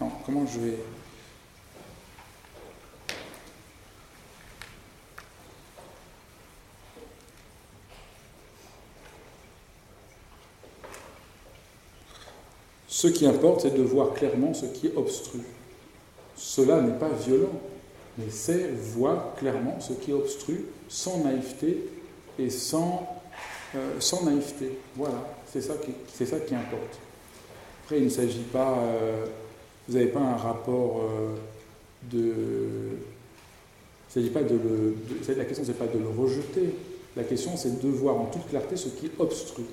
non, 0.00 0.10
comment 0.24 0.46
je 0.46 0.60
vais. 0.60 0.78
Ce 12.86 13.06
qui 13.06 13.26
importe, 13.26 13.60
c'est 13.60 13.76
de 13.76 13.82
voir 13.82 14.12
clairement 14.12 14.54
ce 14.54 14.66
qui 14.66 14.90
obstrue. 14.96 15.42
Cela 16.36 16.80
n'est 16.80 16.98
pas 16.98 17.10
violent, 17.10 17.60
mais 18.16 18.30
c'est 18.30 18.70
voir 18.72 19.34
clairement 19.36 19.78
ce 19.80 19.92
qui 19.92 20.12
obstrue 20.12 20.64
sans 20.88 21.18
naïveté 21.24 21.88
et 22.38 22.50
sans, 22.50 23.22
euh, 23.74 24.00
naïveté. 24.24 24.78
Voilà. 24.96 25.24
C'est 25.52 25.60
ça, 25.60 25.74
qui, 25.74 25.92
c'est 26.12 26.26
ça 26.26 26.40
qui 26.40 26.54
importe. 26.54 26.98
Après, 27.84 27.98
il 27.98 28.04
ne 28.04 28.10
s'agit 28.10 28.42
pas. 28.52 28.78
Euh, 28.78 29.26
vous 29.88 29.94
n'avez 29.94 30.10
pas 30.10 30.20
un 30.20 30.36
rapport 30.36 31.00
euh, 31.02 31.34
de. 32.10 32.34
La 34.14 35.44
question, 35.44 35.64
c'est 35.64 35.78
pas 35.78 35.86
de 35.86 35.98
le 35.98 36.08
rejeter. 36.08 36.74
La 37.16 37.24
question, 37.24 37.56
c'est 37.56 37.80
de 37.82 37.88
voir 37.88 38.16
en 38.16 38.26
toute 38.26 38.48
clarté 38.48 38.76
ce 38.76 38.88
qui 38.88 39.10
obstrue. 39.18 39.64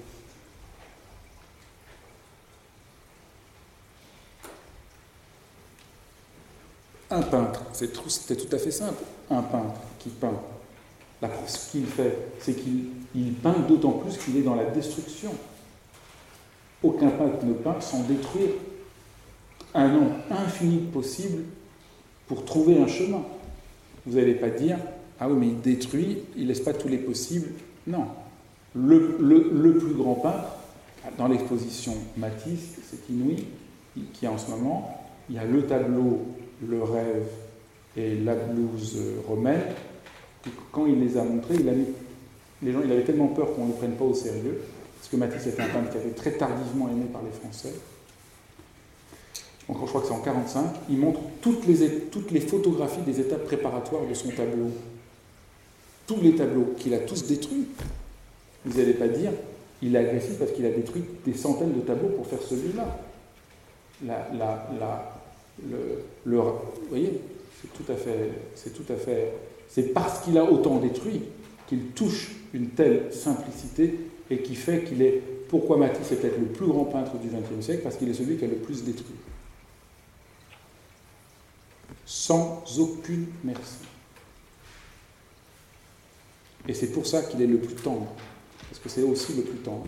Un 7.11 7.21
peintre, 7.21 7.61
c'est 7.71 7.93
tout, 7.93 8.01
à 8.51 8.57
fait 8.57 8.71
simple. 8.71 9.03
Un 9.29 9.41
peintre 9.41 9.79
qui 9.99 10.09
peint, 10.09 10.41
ce 11.47 11.71
qu'il 11.71 11.85
fait, 11.85 12.17
c'est 12.39 12.55
qu'il 12.55 13.33
peint 13.41 13.59
d'autant 13.67 13.91
plus 13.91 14.17
qu'il 14.17 14.37
est 14.37 14.41
dans 14.41 14.55
la 14.55 14.65
destruction. 14.65 15.33
Aucun 16.83 17.09
peintre 17.09 17.45
ne 17.45 17.53
peint 17.53 17.79
sans 17.79 18.03
détruire 18.03 18.49
un 19.75 19.89
nombre 19.89 20.15
infini 20.31 20.77
possible 20.77 21.43
pour 22.27 22.45
trouver 22.45 22.79
un 22.79 22.87
chemin. 22.87 23.21
Vous 24.05 24.17
n'allez 24.17 24.35
pas 24.35 24.49
dire 24.49 24.77
Ah 25.19 25.29
oui, 25.29 25.35
mais 25.37 25.47
il 25.47 25.61
détruit, 25.61 26.19
il 26.35 26.47
laisse 26.47 26.61
pas 26.61 26.73
tous 26.73 26.87
les 26.87 26.97
possibles. 26.97 27.49
Non. 27.85 28.05
Le, 28.73 29.77
plus 29.77 29.93
grand 29.93 30.15
peintre, 30.15 30.55
dans 31.17 31.27
l'exposition 31.27 31.93
Matisse, 32.17 32.77
c'est 32.89 33.09
inouï, 33.13 33.45
qui 34.13 34.25
a 34.25 34.31
en 34.31 34.37
ce 34.37 34.49
moment, 34.49 35.05
il 35.29 35.35
y 35.35 35.39
a 35.39 35.45
le 35.45 35.65
tableau 35.65 36.25
Le 36.67 36.83
rêve 36.83 37.27
et 37.97 38.15
la 38.15 38.35
blouse 38.35 38.97
romaine. 39.27 39.61
Quand 40.71 40.85
il 40.85 40.99
les 40.99 41.17
a 41.17 41.23
montrés, 41.23 41.55
il 41.59 41.69
a 41.69 41.73
les 42.61 42.71
gens, 42.71 42.81
il 42.83 42.91
avait 42.91 43.03
tellement 43.03 43.27
peur 43.27 43.53
qu'on 43.53 43.65
ne 43.65 43.71
le 43.71 43.77
prenne 43.77 43.93
pas 43.93 44.05
au 44.05 44.13
sérieux 44.13 44.61
parce 44.97 45.09
que 45.09 45.17
Matisse 45.17 45.47
était 45.47 45.61
un 45.61 45.67
peintre 45.67 45.91
qui 45.91 45.97
avait 45.97 46.11
très 46.11 46.31
tardivement 46.31 46.89
aimé 46.89 47.05
par 47.11 47.21
les 47.21 47.31
Français. 47.31 47.73
Donc, 49.67 49.77
je 49.81 49.85
crois 49.87 50.01
que 50.01 50.07
c'est 50.07 50.13
en 50.13 50.21
1945, 50.21 50.65
il 50.89 50.97
montre 50.97 51.19
toutes 51.41 51.65
les, 51.65 52.39
photographies 52.39 53.01
des 53.01 53.19
étapes 53.19 53.45
préparatoires 53.45 54.05
de 54.07 54.13
son 54.13 54.29
tableau. 54.29 54.69
Tous 56.05 56.21
les 56.21 56.35
tableaux 56.35 56.73
qu'il 56.77 56.93
a 56.93 56.99
tous 56.99 57.25
détruits. 57.25 57.65
Vous 58.63 58.77
n'allez 58.77 58.93
pas 58.93 59.07
dire, 59.07 59.31
il 59.81 59.95
est 59.95 59.99
agressif 59.99 60.37
parce 60.37 60.51
qu'il 60.51 60.65
a 60.65 60.71
détruit 60.71 61.03
des 61.25 61.33
centaines 61.33 61.73
de 61.73 61.81
tableaux 61.81 62.09
pour 62.09 62.27
faire 62.27 62.41
celui-là. 62.41 62.99
La, 64.05 65.17
vous 65.63 66.89
voyez, 66.89 67.21
c'est 67.61 67.73
tout 67.73 67.91
à 67.91 67.95
fait, 67.95 68.31
c'est 68.53 68.73
tout 68.73 68.91
à 68.91 68.95
fait, 68.97 69.31
c'est 69.67 69.93
parce 69.93 70.19
qu'il 70.19 70.37
a 70.37 70.43
autant 70.43 70.77
détruit 70.77 71.21
qu'il 71.67 71.87
touche 71.87 72.35
une 72.53 72.69
telle 72.69 73.11
simplicité 73.11 73.99
et 74.29 74.39
qui 74.39 74.55
fait 74.55 74.83
qu'il 74.83 75.01
est. 75.01 75.21
Pourquoi 75.49 75.77
Matisse 75.77 76.11
est 76.11 76.15
peut-être 76.17 76.39
le 76.39 76.47
plus 76.47 76.67
grand 76.67 76.85
peintre 76.85 77.17
du 77.17 77.27
XXe 77.27 77.63
siècle 77.63 77.81
Parce 77.83 77.97
qu'il 77.97 78.09
est 78.09 78.13
celui 78.13 78.37
qui 78.37 78.45
a 78.45 78.47
le 78.47 78.55
plus 78.55 78.83
détruit. 78.83 79.15
Sans 82.05 82.63
aucune 82.77 83.27
merci. 83.43 83.77
Et 86.67 86.73
c'est 86.73 86.87
pour 86.87 87.05
ça 87.05 87.23
qu'il 87.23 87.41
est 87.41 87.47
le 87.47 87.57
plus 87.57 87.75
tendre. 87.75 88.07
Parce 88.69 88.79
que 88.79 88.89
c'est 88.89 89.03
aussi 89.03 89.33
le 89.33 89.43
plus 89.43 89.59
tendre. 89.59 89.85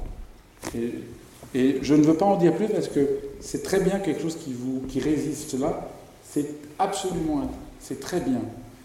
Et, 0.75 1.79
je 1.81 1.93
ne 1.93 2.03
veux 2.03 2.15
pas 2.15 2.25
en 2.25 2.37
dire 2.37 2.53
plus 2.55 2.67
parce 2.67 2.87
que 2.87 3.07
c'est 3.39 3.63
très 3.63 3.79
bien 3.79 3.99
quelque 3.99 4.21
chose 4.21 4.35
qui, 4.35 4.53
vous, 4.53 4.83
qui 4.87 4.99
résiste 4.99 5.57
là. 5.59 5.89
C'est 6.23 6.47
absolument. 6.77 7.49
C'est 7.79 7.99
très 7.99 8.19
bien. 8.19 8.41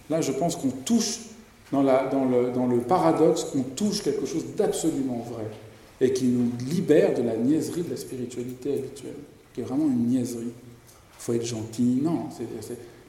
Là, 0.09 0.21
je 0.21 0.33
pense 0.33 0.57
qu'on 0.57 0.71
touche 0.71 1.21
dans, 1.73 1.83
le, 1.83 2.81
paradoxe, 2.81 3.47
on 3.57 3.63
touche 3.63 4.03
quelque 4.03 4.27
chose 4.27 4.45
d'absolument 4.57 5.27
vrai 5.31 5.47
et 6.01 6.13
qui 6.13 6.27
nous 6.27 6.51
libère 6.69 7.15
de 7.15 7.23
la 7.23 7.37
niaiserie 7.37 7.83
de 7.83 7.91
la 7.91 7.97
spiritualité 7.97 8.75
habituelle, 8.75 9.15
qui 9.55 9.61
est 9.61 9.65
vraiment 9.65 9.87
une 9.87 10.07
niaiserie. 10.07 10.53
Il 10.53 11.25
faut 11.25 11.33
être 11.33 11.47
gentil. 11.47 12.01
Non, 12.03 12.27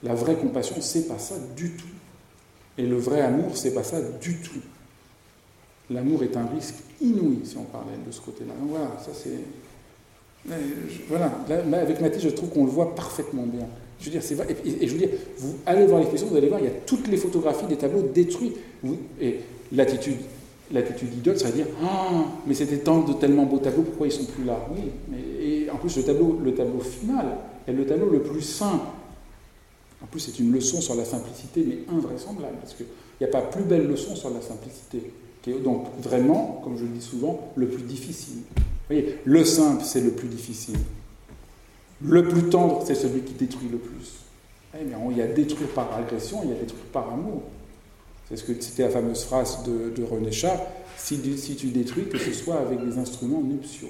la 0.02 0.14
vraie 0.14 0.36
compassion, 0.36 0.76
c'est 0.80 1.08
pas 1.08 1.18
ça 1.18 1.36
du 1.56 1.70
tout. 1.70 1.86
Et 2.76 2.82
le 2.82 2.96
vrai 2.96 3.20
amour, 3.20 3.56
c'est 3.56 3.72
pas 3.72 3.84
ça 3.84 4.00
du 4.00 4.36
tout. 4.36 4.60
L'amour 5.90 6.22
est 6.22 6.36
un 6.36 6.46
risque 6.46 6.76
inouï, 7.00 7.40
si 7.44 7.56
on 7.56 7.64
parlait 7.64 7.98
de 8.04 8.10
ce 8.10 8.20
côté-là. 8.20 8.52
voilà, 8.62 8.96
ça 9.04 9.12
c'est. 9.12 9.38
Voilà, 11.08 11.32
avec 11.80 12.00
Mathis, 12.00 12.22
je 12.22 12.28
trouve 12.28 12.50
qu'on 12.50 12.64
le 12.64 12.70
voit 12.70 12.94
parfaitement 12.94 13.44
bien. 13.44 13.66
Je 13.98 14.06
veux 14.06 14.10
dire, 14.10 14.22
c'est 14.22 14.36
Et, 14.66 14.86
je 14.86 14.92
veux 14.92 14.98
dire, 14.98 15.08
vous 15.38 15.54
allez 15.64 15.86
voir 15.86 16.00
l'exposition, 16.00 16.30
vous 16.30 16.36
allez 16.36 16.48
voir, 16.48 16.60
il 16.60 16.64
y 16.64 16.68
a 16.68 16.74
toutes 16.84 17.08
les 17.08 17.16
photographies 17.16 17.66
des 17.66 17.76
tableaux 17.76 18.02
détruits. 18.02 18.52
et 19.20 19.40
l'attitude, 19.72 20.18
l'attitude 20.72 21.14
idole, 21.14 21.38
ça 21.38 21.50
dire 21.50 21.66
Ah, 21.82 22.24
mais 22.46 22.54
c'était 22.54 22.78
tant 22.78 23.00
de 23.00 23.14
tellement 23.14 23.44
beaux 23.44 23.58
tableaux, 23.58 23.82
pourquoi 23.82 24.06
ils 24.06 24.12
sont 24.12 24.24
plus 24.24 24.44
là? 24.44 24.58
Oui, 24.74 24.90
mais 25.08 25.44
et 25.44 25.70
en 25.70 25.76
plus, 25.76 25.96
le 25.96 26.02
tableau, 26.02 26.38
le 26.42 26.54
tableau 26.54 26.80
final 26.80 27.26
est 27.66 27.72
le 27.72 27.86
tableau 27.86 28.10
le 28.10 28.22
plus 28.22 28.42
simple. 28.42 28.84
En 30.04 30.06
plus, 30.06 30.20
c'est 30.20 30.38
une 30.38 30.52
leçon 30.52 30.82
sur 30.82 30.94
la 30.94 31.04
simplicité, 31.06 31.64
mais 31.66 31.78
invraisemblable, 31.90 32.56
parce 32.60 32.74
qu'il 32.74 32.86
n'y 33.20 33.26
a 33.26 33.30
pas 33.30 33.40
plus 33.40 33.64
belle 33.64 33.88
leçon 33.88 34.14
sur 34.14 34.28
la 34.28 34.42
simplicité, 34.42 35.00
donc 35.64 35.86
vraiment, 35.98 36.60
comme 36.62 36.76
je 36.76 36.82
le 36.82 36.90
dis 36.90 37.04
souvent, 37.04 37.52
le 37.56 37.68
plus 37.68 37.82
difficile. 37.82 38.42
Vous 38.54 38.62
voyez, 38.88 39.18
le 39.24 39.44
simple, 39.44 39.82
c'est 39.82 40.02
le 40.02 40.10
plus 40.10 40.28
difficile. 40.28 40.76
Le 42.02 42.28
plus 42.28 42.44
tendre, 42.50 42.82
c'est 42.86 42.94
celui 42.94 43.22
qui 43.22 43.32
détruit 43.32 43.68
le 43.70 43.78
plus. 43.78 44.12
Eh 44.78 44.84
bien, 44.84 44.98
il 45.10 45.16
y 45.16 45.22
a 45.22 45.26
détruire 45.26 45.68
par 45.70 45.94
agression, 45.96 46.40
il 46.44 46.50
y 46.50 46.52
a 46.52 46.56
détruire 46.56 46.84
par 46.92 47.10
amour. 47.10 47.42
C'est 48.28 48.36
ce 48.36 48.44
que 48.44 48.60
c'était 48.60 48.82
la 48.82 48.90
fameuse 48.90 49.24
phrase 49.24 49.62
de, 49.64 50.04
René 50.04 50.32
Char 50.32 50.58
si, 50.98 51.18
tu 51.56 51.68
détruis, 51.68 52.08
que 52.10 52.18
ce 52.18 52.32
soit 52.32 52.56
avec 52.56 52.84
des 52.84 52.98
instruments 52.98 53.42
nuptiaux. 53.42 53.88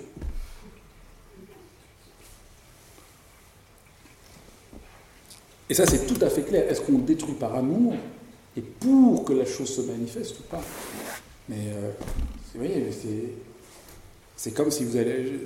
Et 5.68 5.74
ça, 5.74 5.86
c'est 5.86 6.06
tout 6.06 6.22
à 6.22 6.28
fait 6.28 6.42
clair. 6.42 6.70
Est-ce 6.70 6.80
qu'on 6.80 6.98
détruit 6.98 7.34
par 7.34 7.54
amour 7.54 7.94
et 8.56 8.60
pour 8.60 9.24
que 9.24 9.32
la 9.32 9.44
chose 9.44 9.68
se 9.68 9.80
manifeste 9.80 10.40
ou 10.40 10.42
pas? 10.44 10.62
Mais 11.48 11.56
euh, 11.68 11.90
vous 12.54 12.60
voyez, 12.60 12.86
c'est 14.36 14.52
comme 14.52 14.70
si 14.70 14.84
vous 14.84 14.96
allez. 14.96 15.40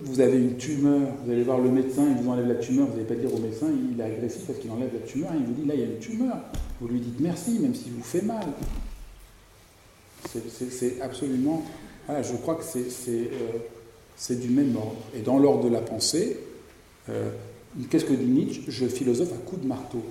vous 0.00 0.20
avez 0.20 0.38
une 0.38 0.56
tumeur, 0.56 1.08
vous 1.24 1.32
allez 1.32 1.42
voir 1.42 1.58
le 1.58 1.70
médecin, 1.70 2.06
il 2.08 2.22
vous 2.22 2.30
enlève 2.30 2.48
la 2.48 2.56
tumeur, 2.56 2.86
vous 2.86 2.92
n'allez 2.92 3.06
pas 3.06 3.14
dire 3.14 3.34
au 3.34 3.38
médecin, 3.38 3.66
il 3.92 4.00
est 4.00 4.04
agressif 4.04 4.42
parce 4.46 4.58
qu'il 4.58 4.70
enlève 4.70 4.90
la 4.92 5.06
tumeur, 5.06 5.30
il 5.34 5.44
vous 5.44 5.52
dit 5.52 5.66
là 5.66 5.74
il 5.74 5.80
y 5.80 5.82
a 5.82 5.86
une 5.86 5.98
tumeur. 5.98 6.36
Vous 6.80 6.88
lui 6.88 7.00
dites 7.00 7.20
merci, 7.20 7.58
même 7.58 7.74
s'il 7.74 7.92
vous 7.92 8.02
fait 8.02 8.22
mal. 8.22 8.46
C'est 10.26 11.00
absolument. 11.00 11.62
Voilà, 12.06 12.22
je 12.22 12.34
crois 12.34 12.56
que 12.56 12.64
c'est 12.64 13.30
euh, 13.32 14.34
du 14.34 14.48
même 14.48 14.76
ordre. 14.76 14.96
Et 15.14 15.20
dans 15.20 15.38
l'ordre 15.38 15.64
de 15.64 15.70
la 15.70 15.80
pensée, 15.80 16.38
euh, 17.08 17.30
qu'est-ce 17.90 18.04
que 18.04 18.12
dit 18.12 18.26
Nietzsche? 18.26 18.62
Je 18.68 18.86
philosophe 18.86 19.32
à 19.32 19.36
coups 19.36 19.62
de 19.62 19.66
marteau. 19.66 20.02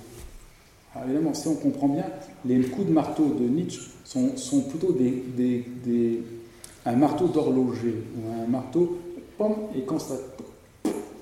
Alors 0.93 1.09
évidemment, 1.09 1.33
si 1.33 1.47
on 1.47 1.55
comprend 1.55 1.87
bien, 1.87 2.05
les 2.45 2.59
coups 2.61 2.87
de 2.87 2.91
marteau 2.91 3.25
de 3.39 3.45
Nietzsche 3.45 3.81
sont, 4.03 4.61
plutôt 4.69 4.91
des, 4.91 6.23
un 6.85 6.95
marteau 6.95 7.27
d'horloger 7.27 8.03
ou 8.15 8.43
un 8.43 8.47
marteau, 8.47 8.99
pom, 9.37 9.55
et 9.75 9.81
quand 9.81 9.99
ça. 9.99 10.15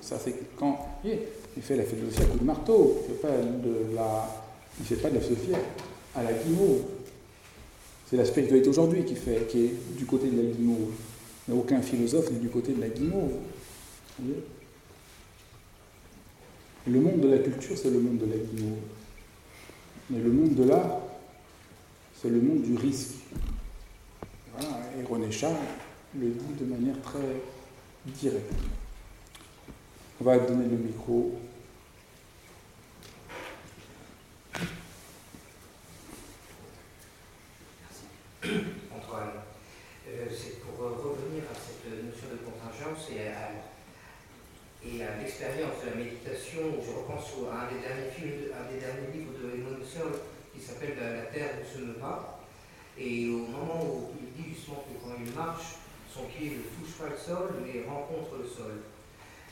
Ça 0.00 0.18
fait 0.18 0.34
quand. 0.56 0.78
Il 1.04 1.62
fait 1.62 1.76
la 1.76 1.84
philosophie 1.84 2.22
à 2.22 2.26
coups 2.26 2.40
de 2.40 2.44
marteau, 2.44 3.02
il 3.06 3.12
ne 3.12 3.16
fait, 3.16 3.22
pas 3.22 3.28
de 3.28 3.94
la, 3.94 4.44
il 4.80 4.86
fait 4.86 4.96
pas 4.96 5.10
de 5.10 5.14
la 5.14 5.20
philosophie 5.20 5.52
à 6.14 6.22
la 6.22 6.32
guimauve. 6.32 6.80
C'est 8.10 8.16
la 8.16 8.24
spiritualité 8.24 8.68
aujourd'hui 8.68 9.04
qui, 9.04 9.14
fait, 9.14 9.46
qui 9.48 9.64
est 9.64 9.74
du 9.96 10.04
côté 10.04 10.28
de 10.28 10.36
la 10.36 10.48
guimauve. 10.50 10.90
Aucun 11.50 11.80
philosophe 11.80 12.30
n'est 12.30 12.38
du 12.38 12.48
côté 12.48 12.72
de 12.72 12.80
la 12.80 12.88
guimauve. 12.88 13.32
Le 16.84 17.00
monde 17.00 17.20
de 17.20 17.28
la 17.28 17.38
culture, 17.38 17.78
c'est 17.78 17.90
le 17.90 18.00
monde 18.00 18.18
de 18.18 18.26
la 18.26 18.36
guimauve. 18.36 18.78
Mais 20.10 20.18
le 20.18 20.32
monde 20.32 20.54
de 20.54 20.64
l'art, 20.64 20.98
c'est 22.20 22.28
le 22.28 22.40
monde 22.40 22.62
du 22.62 22.74
risque. 22.74 23.14
Et 24.60 25.04
René 25.04 25.30
Char 25.30 25.52
le 26.18 26.28
dit 26.28 26.54
de 26.60 26.64
manière 26.64 27.00
très 27.00 27.40
directe. 28.06 28.52
On 30.20 30.24
va 30.24 30.38
donner 30.38 30.66
le 30.66 30.76
micro 30.76 31.38
Antoine. 38.44 39.30
Euh, 40.08 40.26
c'est 40.30 40.60
pour 40.60 40.78
revenir 40.78 41.44
à 41.44 41.54
cette 41.54 42.04
notion 42.04 42.26
de 42.32 42.38
contingence 42.44 43.08
et 43.16 43.28
à, 43.28 43.71
l'expérience 44.84 45.78
de 45.84 45.90
la 45.90 45.96
méditation. 45.96 46.62
Je 46.82 46.90
repense 46.90 47.30
à 47.50 47.66
un 47.66 47.66
des 47.70 47.80
derniers 47.80 48.10
films, 48.10 48.50
un 48.50 48.66
des 48.72 48.80
derniers 48.80 49.10
livres 49.14 49.34
de 49.38 49.54
Edmond 49.54 49.78
qui 50.54 50.60
s'appelle 50.60 50.94
la, 50.98 51.30
Terre 51.30 51.54
ne 51.58 51.64
se 51.64 51.84
meut 51.84 51.98
pas. 51.98 52.40
Et 52.98 53.28
au 53.28 53.46
moment 53.46 53.80
où 53.84 54.12
il 54.20 54.30
dit 54.36 54.50
justement 54.54 54.84
que 54.84 54.94
quand 55.00 55.16
il 55.16 55.32
marche, 55.32 55.80
son 56.12 56.28
pied 56.28 56.60
ne 56.60 56.62
touche 56.76 56.98
pas 56.98 57.08
le 57.08 57.16
sol, 57.16 57.62
mais 57.64 57.88
rencontre 57.88 58.36
le 58.36 58.48
sol. 58.48 58.84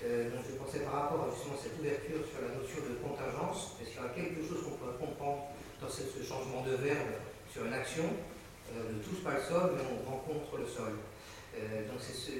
Euh, 0.04 0.30
donc 0.30 0.44
je 0.48 0.56
pensais 0.56 0.80
par 0.80 1.08
rapport 1.08 1.28
à 1.28 1.34
justement 1.34 1.56
cette 1.56 1.78
ouverture 1.78 2.20
sur 2.24 2.40
la 2.40 2.52
notion 2.56 2.80
de 2.84 3.00
contingence, 3.00 3.76
est-ce 3.80 3.96
qu'il 3.96 4.00
y 4.00 4.04
a 4.04 4.12
quelque 4.12 4.44
chose 4.44 4.64
qu'on 4.64 4.76
peut 4.80 4.96
comprendre 4.96 5.52
dans 5.80 5.88
ce 5.88 6.04
changement 6.20 6.64
de 6.64 6.76
verbe 6.76 7.16
sur 7.52 7.64
une 7.64 7.72
action 7.72 8.04
euh, 8.76 8.92
ne 8.92 9.02
touche 9.02 9.24
pas 9.24 9.34
le 9.34 9.42
sol, 9.42 9.74
mais 9.74 9.82
on 9.82 10.10
rencontre 10.10 10.58
le 10.58 10.66
sol. 10.66 10.94
Euh, 11.58 11.88
donc 11.90 11.98
ce, 11.98 12.30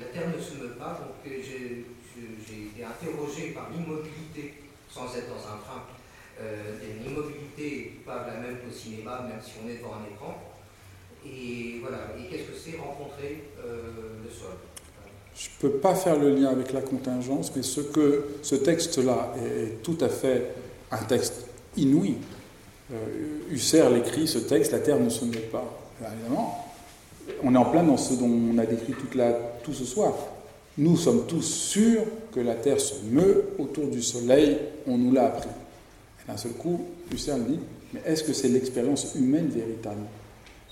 la 0.00 0.06
Terre 0.06 0.32
ne 0.32 0.40
se 0.40 0.56
meut 0.56 0.74
pas, 0.80 0.96
donc 0.96 1.20
euh, 1.26 1.82
j'ai 2.16 2.66
été 2.66 2.84
interrogé 2.84 3.50
par 3.50 3.70
l'immobilité, 3.70 4.54
sans 4.90 5.06
être 5.16 5.28
dans 5.28 5.42
un 5.42 5.58
train, 5.58 5.82
euh, 6.40 6.78
une 6.82 7.12
immobilité 7.12 8.00
pas 8.04 8.26
la 8.26 8.40
même 8.40 8.58
qu'au 8.58 8.72
cinéma, 8.72 9.26
même 9.28 9.40
si 9.42 9.52
on 9.64 9.68
est 9.68 9.78
devant 9.78 9.94
un 9.94 10.12
écran. 10.12 10.34
Et 11.26 11.80
voilà, 11.80 12.12
et 12.18 12.28
qu'est-ce 12.28 12.50
que 12.50 12.56
c'est 12.56 12.76
rencontrer 12.76 13.44
le 13.56 14.30
sol? 14.30 14.52
Je 15.34 15.48
ne 15.48 15.70
peux 15.70 15.78
pas 15.78 15.94
faire 15.94 16.18
le 16.18 16.34
lien 16.34 16.50
avec 16.50 16.72
la 16.72 16.82
contingence, 16.82 17.50
mais 17.56 17.62
ce 17.62 17.80
que 17.80 18.26
ce 18.42 18.54
texte-là 18.54 19.34
est 19.38 19.82
tout 19.82 19.96
à 20.00 20.08
fait 20.08 20.54
un 20.90 21.02
texte 21.04 21.46
inouï, 21.76 22.16
euh, 22.92 22.96
Husserl 23.50 23.96
écrit 23.96 24.28
ce 24.28 24.38
texte, 24.38 24.72
la 24.72 24.78
terre 24.78 25.00
ne 25.00 25.08
se 25.08 25.24
met 25.24 25.38
pas. 25.38 25.64
évidemment, 26.00 26.72
on 27.42 27.54
est 27.54 27.58
en 27.58 27.64
plein 27.64 27.82
dans 27.82 27.96
ce 27.96 28.14
dont 28.14 28.30
on 28.30 28.58
a 28.58 28.66
décrit 28.66 28.94
tout 29.62 29.72
ce 29.72 29.84
soir. 29.84 30.14
Nous 30.76 30.96
sommes 30.96 31.26
tous 31.28 31.42
sûrs 31.42 32.02
que 32.32 32.40
la 32.40 32.56
terre 32.56 32.80
se 32.80 32.94
meut 33.08 33.44
autour 33.60 33.86
du 33.86 34.02
soleil, 34.02 34.58
on 34.88 34.98
nous 34.98 35.12
l'a 35.12 35.26
appris. 35.26 35.48
Et 35.48 36.30
d'un 36.30 36.36
seul 36.36 36.52
coup, 36.52 36.80
Husserl 37.12 37.44
dit, 37.44 37.60
mais 37.92 38.00
est-ce 38.04 38.24
que 38.24 38.32
c'est 38.32 38.48
l'expérience 38.48 39.14
humaine 39.14 39.46
véritable? 39.46 40.02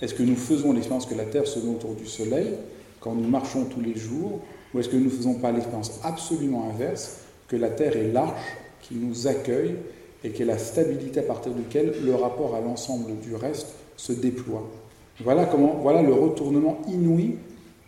Est-ce 0.01 0.13
que 0.13 0.23
nous 0.23 0.35
faisons 0.35 0.73
l'expérience 0.73 1.05
que 1.05 1.15
la 1.15 1.23
terre 1.23 1.47
se 1.47 1.59
meut 1.59 1.71
autour 1.71 1.95
du 1.95 2.05
soleil 2.05 2.49
quand 2.99 3.15
nous 3.15 3.29
marchons 3.29 3.63
tous 3.63 3.79
les 3.79 3.95
jours 3.95 4.41
Ou 4.73 4.79
est-ce 4.81 4.89
que 4.89 4.97
nous 4.97 5.05
ne 5.05 5.09
faisons 5.09 5.35
pas 5.35 5.53
l'expérience 5.53 6.01
absolument 6.03 6.69
inverse, 6.69 7.19
que 7.47 7.55
la 7.55 7.69
terre 7.69 7.95
est 7.95 8.11
l'arche 8.11 8.57
qui 8.81 8.95
nous 8.95 9.27
accueille 9.27 9.75
et 10.25 10.31
qui 10.31 10.41
est 10.41 10.45
la 10.45 10.57
stabilité 10.57 11.21
à 11.21 11.23
partir 11.23 11.53
duquel 11.53 11.93
le 12.03 12.15
rapport 12.15 12.55
à 12.55 12.59
l'ensemble 12.59 13.17
du 13.21 13.35
reste 13.35 13.67
se 13.95 14.11
déploie? 14.11 14.69
Voilà, 15.21 15.45
comment, 15.45 15.79
voilà 15.81 16.01
le 16.01 16.13
retournement 16.13 16.81
inouï 16.89 17.37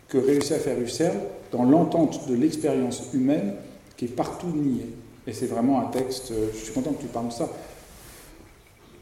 que 0.08 0.16
réussit 0.16 0.52
à 0.52 0.58
faire 0.58 0.80
Husserl 0.80 1.16
dans 1.52 1.64
l'entente 1.64 2.28
de 2.28 2.34
l'expérience 2.34 3.02
humaine 3.14 3.54
qui 3.96 4.06
est 4.06 4.08
partout 4.08 4.48
niée. 4.48 4.92
Et 5.26 5.32
c'est 5.32 5.46
vraiment 5.46 5.80
un 5.80 5.86
texte, 5.86 6.30
euh, 6.30 6.48
je 6.52 6.58
suis 6.58 6.72
content 6.72 6.92
que 6.92 7.00
tu 7.00 7.08
parles 7.08 7.28
de 7.28 7.32
ça. 7.32 7.48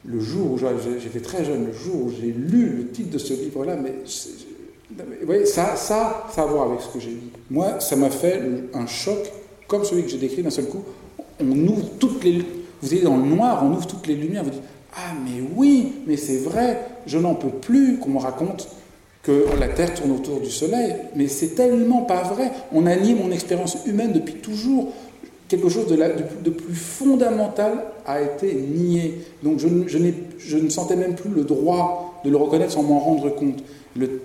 Le 0.06 0.20
jour 0.20 0.52
où 0.52 0.58
j'étais 0.58 1.20
très 1.20 1.44
jeune, 1.44 1.66
le 1.66 1.72
jour 1.72 2.04
où 2.04 2.10
j'ai 2.10 2.32
lu 2.32 2.76
le 2.76 2.88
titre 2.88 3.10
de 3.10 3.18
ce 3.18 3.32
livre-là, 3.32 3.76
mais 3.76 3.94
vous 4.96 5.26
voyez, 5.26 5.46
ça, 5.46 5.76
ça, 5.76 6.26
ça 6.30 6.42
a 6.42 6.44
à 6.44 6.46
voir 6.46 6.70
avec 6.70 6.80
ce 6.82 6.88
que 6.88 7.00
j'ai 7.00 7.10
dit. 7.10 7.30
Moi, 7.50 7.80
ça 7.80 7.96
m'a 7.96 8.10
fait 8.10 8.40
un 8.74 8.86
choc, 8.86 9.18
comme 9.66 9.84
celui 9.84 10.02
que 10.02 10.10
j'ai 10.10 10.18
décrit 10.18 10.42
d'un 10.42 10.50
seul 10.50 10.66
coup. 10.66 10.84
On 11.40 11.68
ouvre 11.68 11.88
toutes 11.98 12.22
les, 12.22 12.44
vous 12.82 12.94
êtes 12.94 13.02
dans 13.02 13.16
le 13.16 13.24
noir, 13.24 13.64
on 13.64 13.72
ouvre 13.72 13.86
toutes 13.86 14.06
les 14.06 14.14
lumières, 14.14 14.44
vous 14.44 14.50
dites 14.50 14.62
Ah, 14.94 15.14
mais 15.24 15.42
oui, 15.56 15.94
mais 16.06 16.16
c'est 16.16 16.38
vrai, 16.38 16.80
je 17.06 17.18
n'en 17.18 17.34
peux 17.34 17.48
plus 17.48 17.98
qu'on 17.98 18.10
me 18.10 18.18
raconte 18.18 18.68
que 19.24 19.46
la 19.58 19.68
Terre 19.68 19.94
tourne 19.94 20.12
autour 20.12 20.40
du 20.40 20.50
Soleil. 20.50 20.94
Mais 21.16 21.26
c'est 21.26 21.56
tellement 21.56 22.02
pas 22.02 22.22
vrai. 22.22 22.52
On 22.72 22.86
a 22.86 22.94
nié 22.94 23.14
mon 23.14 23.32
expérience 23.32 23.78
humaine 23.86 24.12
depuis 24.12 24.34
toujours. 24.34 24.92
Quelque 25.48 25.68
chose 25.68 25.86
de, 25.86 26.50
plus 26.50 26.74
fondamental 26.74 27.84
a 28.06 28.20
été 28.20 28.54
nié. 28.54 29.20
Donc 29.42 29.58
je, 29.58 30.56
ne 30.56 30.68
sentais 30.68 30.96
même 30.96 31.14
plus 31.14 31.30
le 31.30 31.44
droit 31.44 32.20
de 32.24 32.30
le 32.30 32.36
reconnaître 32.36 32.72
sans 32.72 32.82
m'en 32.82 32.98
rendre 32.98 33.30
compte. 33.30 33.62
Le, 33.96 34.20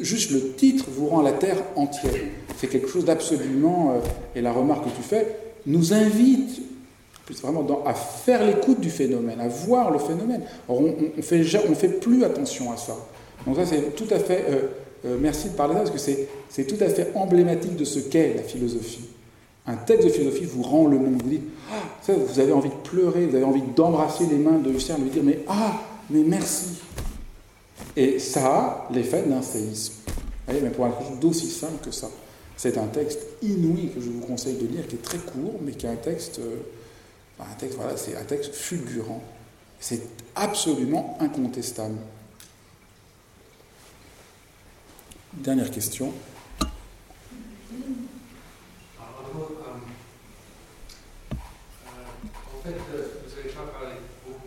juste 0.00 0.30
le 0.30 0.52
titre 0.52 0.86
vous 0.88 1.06
rend 1.06 1.22
la 1.22 1.32
Terre 1.32 1.62
entière. 1.76 2.12
C'est 2.56 2.68
quelque 2.68 2.88
chose 2.88 3.04
d'absolument, 3.04 3.92
euh, 3.96 4.38
et 4.38 4.40
la 4.40 4.52
remarque 4.52 4.84
que 4.84 4.96
tu 4.96 5.02
fais, 5.02 5.36
nous 5.66 5.92
invite 5.92 6.62
vraiment 7.42 7.66
à 7.86 7.94
faire 7.94 8.44
l'écoute 8.44 8.80
du 8.80 8.90
phénomène, 8.90 9.40
à 9.40 9.48
voir 9.48 9.90
le 9.90 9.98
phénomène. 9.98 10.42
on 10.68 10.82
ne 10.82 10.90
on 11.18 11.74
fait 11.74 12.00
plus 12.00 12.24
attention 12.24 12.72
à 12.72 12.76
ça. 12.76 12.96
Donc 13.46 13.56
ça, 13.56 13.66
c'est 13.66 13.94
tout 13.94 14.08
à 14.10 14.18
fait... 14.18 14.44
Euh, 14.48 14.60
euh, 15.04 15.18
merci 15.20 15.48
de 15.48 15.54
parler 15.54 15.74
de 15.74 15.78
ça, 15.78 15.90
parce 15.90 16.04
que 16.04 16.12
c'est 16.48 16.64
tout 16.64 16.76
à 16.80 16.88
fait 16.88 17.10
emblématique 17.14 17.76
de 17.76 17.84
ce 17.84 17.98
qu'est 17.98 18.34
la 18.34 18.42
philosophie. 18.42 19.08
Un 19.66 19.76
texte 19.76 20.06
de 20.06 20.12
philosophie 20.12 20.44
vous 20.44 20.62
rend 20.62 20.86
le 20.86 20.98
monde. 20.98 21.22
Vous 21.22 21.28
dites, 21.28 21.48
ah, 21.70 22.12
vous 22.12 22.40
avez 22.40 22.52
envie 22.52 22.68
de 22.68 22.74
pleurer, 22.74 23.26
vous 23.26 23.36
avez 23.36 23.44
envie 23.44 23.62
d'embrasser 23.76 24.26
les 24.26 24.36
mains 24.36 24.58
de 24.58 24.70
Husserl, 24.70 25.00
de 25.00 25.04
lui 25.04 25.10
dire, 25.10 25.22
mais 25.24 25.40
ah, 25.48 25.80
mais 26.10 26.22
merci. 26.22 26.80
Et 27.96 28.18
ça 28.18 28.46
a 28.46 28.88
l'effet 28.92 29.22
d'un 29.22 29.42
séisme. 29.42 29.94
mais 30.48 30.70
pour 30.70 30.86
un 30.86 30.90
chose 30.90 31.18
d'aussi 31.20 31.48
simple 31.48 31.84
que 31.84 31.90
ça. 31.90 32.08
C'est 32.56 32.78
un 32.78 32.86
texte 32.86 33.20
inouï 33.42 33.90
que 33.94 34.00
je 34.00 34.08
vous 34.08 34.20
conseille 34.20 34.54
de 34.54 34.66
lire, 34.66 34.86
qui 34.86 34.96
est 34.96 35.02
très 35.02 35.18
court, 35.18 35.58
mais 35.64 35.72
qui 35.72 35.86
est 35.86 35.90
un 35.90 35.96
texte... 35.96 36.38
Euh, 36.38 36.56
un 37.40 37.54
texte, 37.54 37.76
voilà, 37.76 37.96
c'est 37.96 38.16
un 38.16 38.22
texte 38.22 38.54
fulgurant. 38.54 39.20
C'est 39.80 40.00
absolument 40.36 41.16
incontestable. 41.18 41.96
Dernière 45.34 45.70
question. 45.70 46.12
En 48.98 49.02
fait, 52.62 52.70
vous 52.70 53.36
n'avez 53.36 53.48
pas 53.48 53.66
parlé 53.72 53.94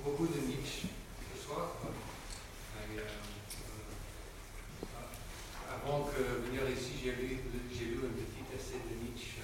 beaucoup 0.03 0.27
de 0.27 0.39
Nietzsche 0.47 0.87
ce 1.33 1.45
soir. 1.45 1.71
Avant 5.73 6.07
de 6.07 6.47
venir 6.47 6.61
ici, 6.69 6.91
j'ai 7.03 7.11
lu, 7.11 7.39
un 7.97 8.13
petit 8.13 8.45
essai 8.55 8.79
de 8.89 8.95
Nietzsche 9.03 9.41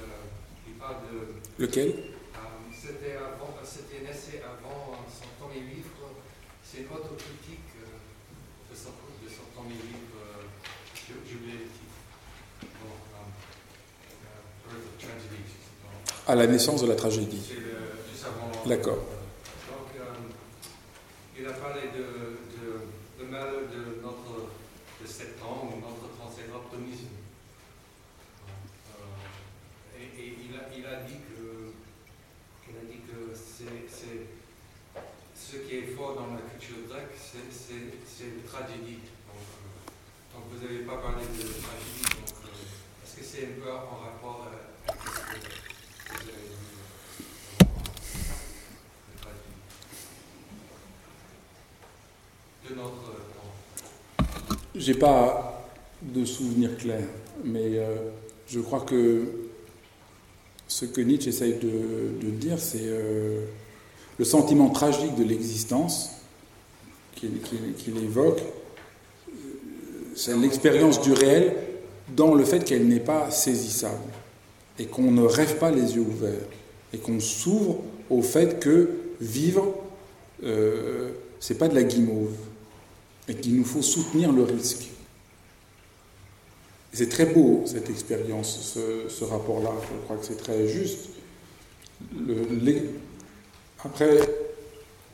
parle 0.82 0.98
de. 1.12 1.64
Lequel? 1.64 1.94
c'était 3.64 4.02
un 4.02 4.10
essai 4.10 4.42
avant 4.44 4.98
son 5.08 5.30
premier 5.40 5.62
livre. 5.62 5.90
C'est 6.64 6.80
une 6.80 6.88
autocritique 6.88 7.72
de 8.70 8.76
son, 8.76 8.90
de 9.24 9.30
son 9.30 9.46
premier 9.54 9.76
livre. 9.76 10.11
à 16.28 16.36
la 16.36 16.48
naissance 16.48 16.82
de 16.82 16.88
la 16.88 16.96
tragédie. 16.96 17.42
D'accord. 18.66 18.98
Donc, 18.98 19.90
euh, 19.98 20.04
il 21.40 21.48
a 21.48 21.52
parlé 21.54 21.82
de, 21.96 22.06
de, 22.58 23.24
de 23.24 23.30
malheur 23.32 23.62
de 23.72 24.02
notre 24.02 24.52
de 25.02 25.08
septembre, 25.08 25.74
notre 25.82 26.14
français, 26.16 26.44
euh, 26.46 26.62
et, 29.98 30.36
il, 30.46 30.56
a, 30.56 30.70
il, 30.78 30.86
a, 30.86 31.02
dit 31.02 31.18
que, 31.26 31.74
il 32.70 32.78
a 32.78 32.82
dit 32.92 33.00
que 33.00 33.34
c'est, 33.34 34.30
ce 35.36 35.58
qui 35.58 35.76
est 35.78 35.88
fort 35.96 36.16
dans 36.16 36.34
la 36.36 36.42
culture 36.42 36.88
grecque, 36.88 37.18
c'est, 37.18 37.40
la 37.40 38.44
tragédie. 38.48 39.02
Donc, 39.28 39.42
euh, 39.42 40.36
donc 40.36 40.44
vous 40.52 40.60
n'avez 40.66 40.86
pas 40.86 40.98
parlé 40.98 41.26
de 41.26 41.42
tragédie. 41.42 42.06
est-ce 43.04 43.16
que 43.18 43.24
c'est 43.24 43.46
un 43.46 43.56
peu 43.60 43.72
en 43.72 43.98
rapport 43.98 44.48
avec 44.48 44.96
ce 45.04 45.50
que 45.50 45.61
j'ai 54.76 54.96
pas 54.96 55.70
de 56.02 56.26
souvenir 56.26 56.76
clair, 56.78 57.04
mais 57.44 57.78
euh, 57.78 57.96
je 58.48 58.60
crois 58.60 58.80
que 58.80 59.26
ce 60.68 60.86
que 60.86 61.02
Nietzsche 61.02 61.30
essaye 61.30 61.56
de, 61.56 62.30
dire, 62.32 62.58
c'est 62.58 62.80
euh, 62.82 63.46
le 64.18 64.26
sentiment 64.26 64.70
tragique 64.70 65.14
de 65.16 65.24
l'existence 65.24 66.10
qu'il 67.16 67.98
évoque, 68.04 68.40
euh, 68.40 69.32
c'est 70.16 70.36
l'expérience 70.36 71.00
du 71.02 71.14
réel 71.14 71.54
dans 72.16 72.34
le 72.34 72.44
fait 72.44 72.64
qu'elle 72.64 72.88
n'est 72.88 73.00
pas 73.00 73.30
saisissable 73.30 74.02
et 74.80 74.86
qu'on 74.86 75.12
ne 75.12 75.24
rêve 75.24 75.58
pas 75.58 75.72
les 75.72 75.96
yeux 75.96 76.02
ouverts 76.02 76.48
et 76.94 76.98
qu'on 76.98 77.20
s'ouvre 77.20 77.82
au 78.10 78.22
fait 78.22 78.60
que 78.60 78.90
vivre, 79.20 79.74
euh, 80.44 81.12
c'est 81.40 81.58
pas 81.58 81.68
de 81.68 81.76
la 81.76 81.84
guimauve 81.84 82.36
et 83.28 83.36
qu'il 83.36 83.56
nous 83.56 83.66
faut 83.66 83.82
soutenir 83.82 84.32
le 84.32 84.44
risque. 84.44 84.90
C'est 86.94 87.10
très 87.10 87.26
beau 87.26 87.64
cette 87.66 87.90
expérience, 87.90 88.76
ce, 89.08 89.24
rapport-là. 89.24 89.72
Je 89.82 90.04
crois 90.04 90.18
que 90.18 90.26
c'est 90.26 90.38
très 90.38 90.68
juste. 90.68 91.10
Après, 93.84 94.18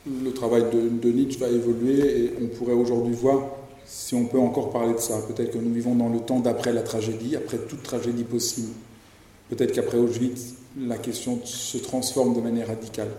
le 0.06 0.34
travail 0.34 0.64
de, 0.72 0.90
de 0.90 1.12
Nietzsche 1.12 1.38
va 1.40 1.50
évoluer 1.50 2.24
et 2.24 2.34
on 2.42 2.48
pourrait 2.48 2.74
aujourd'hui 2.74 3.14
voir 3.14 3.46
si 3.86 4.16
on 4.16 4.26
peut 4.26 4.40
encore 4.40 4.72
parler 4.72 4.94
de 4.94 5.00
ça. 5.00 5.22
Peut-être 5.22 5.52
que 5.52 5.58
nous 5.58 5.74
vivons 5.74 5.96
dans 5.96 6.10
le 6.10 6.20
temps 6.20 6.40
d'après 6.40 6.74
la 6.74 6.82
tragédie, 6.82 7.36
après 7.36 7.58
toute 7.58 7.84
tragédie 7.84 8.24
possible. 8.24 8.74
Peut-être 9.50 9.72
qu'après 9.72 9.98
Auschwitz, 9.98 10.56
la 10.80 10.98
question 10.98 11.40
se 11.44 11.78
transforme 11.78 12.36
de 12.36 12.42
manière 12.42 12.68
radicale. 12.68 13.10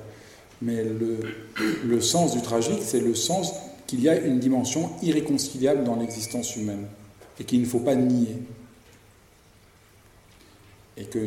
Mais 0.61 0.85
le, 0.85 2.01
sens 2.01 2.35
du 2.35 2.43
tragique, 2.43 2.81
c'est 2.83 3.01
le 3.01 3.15
sens 3.15 3.53
qu'il 3.87 4.01
y 4.01 4.09
a 4.09 4.19
une 4.19 4.39
dimension 4.39 4.91
irréconciliable 5.03 5.85
dans 5.85 5.97
l'existence 5.97 6.57
humaine 6.57 6.87
et 7.41 7.45
qu'il 7.45 7.61
ne 7.61 7.67
faut 7.67 7.79
pas 7.79 7.95
nier. 7.95 8.37
Et 10.97 11.05
que 11.05 11.19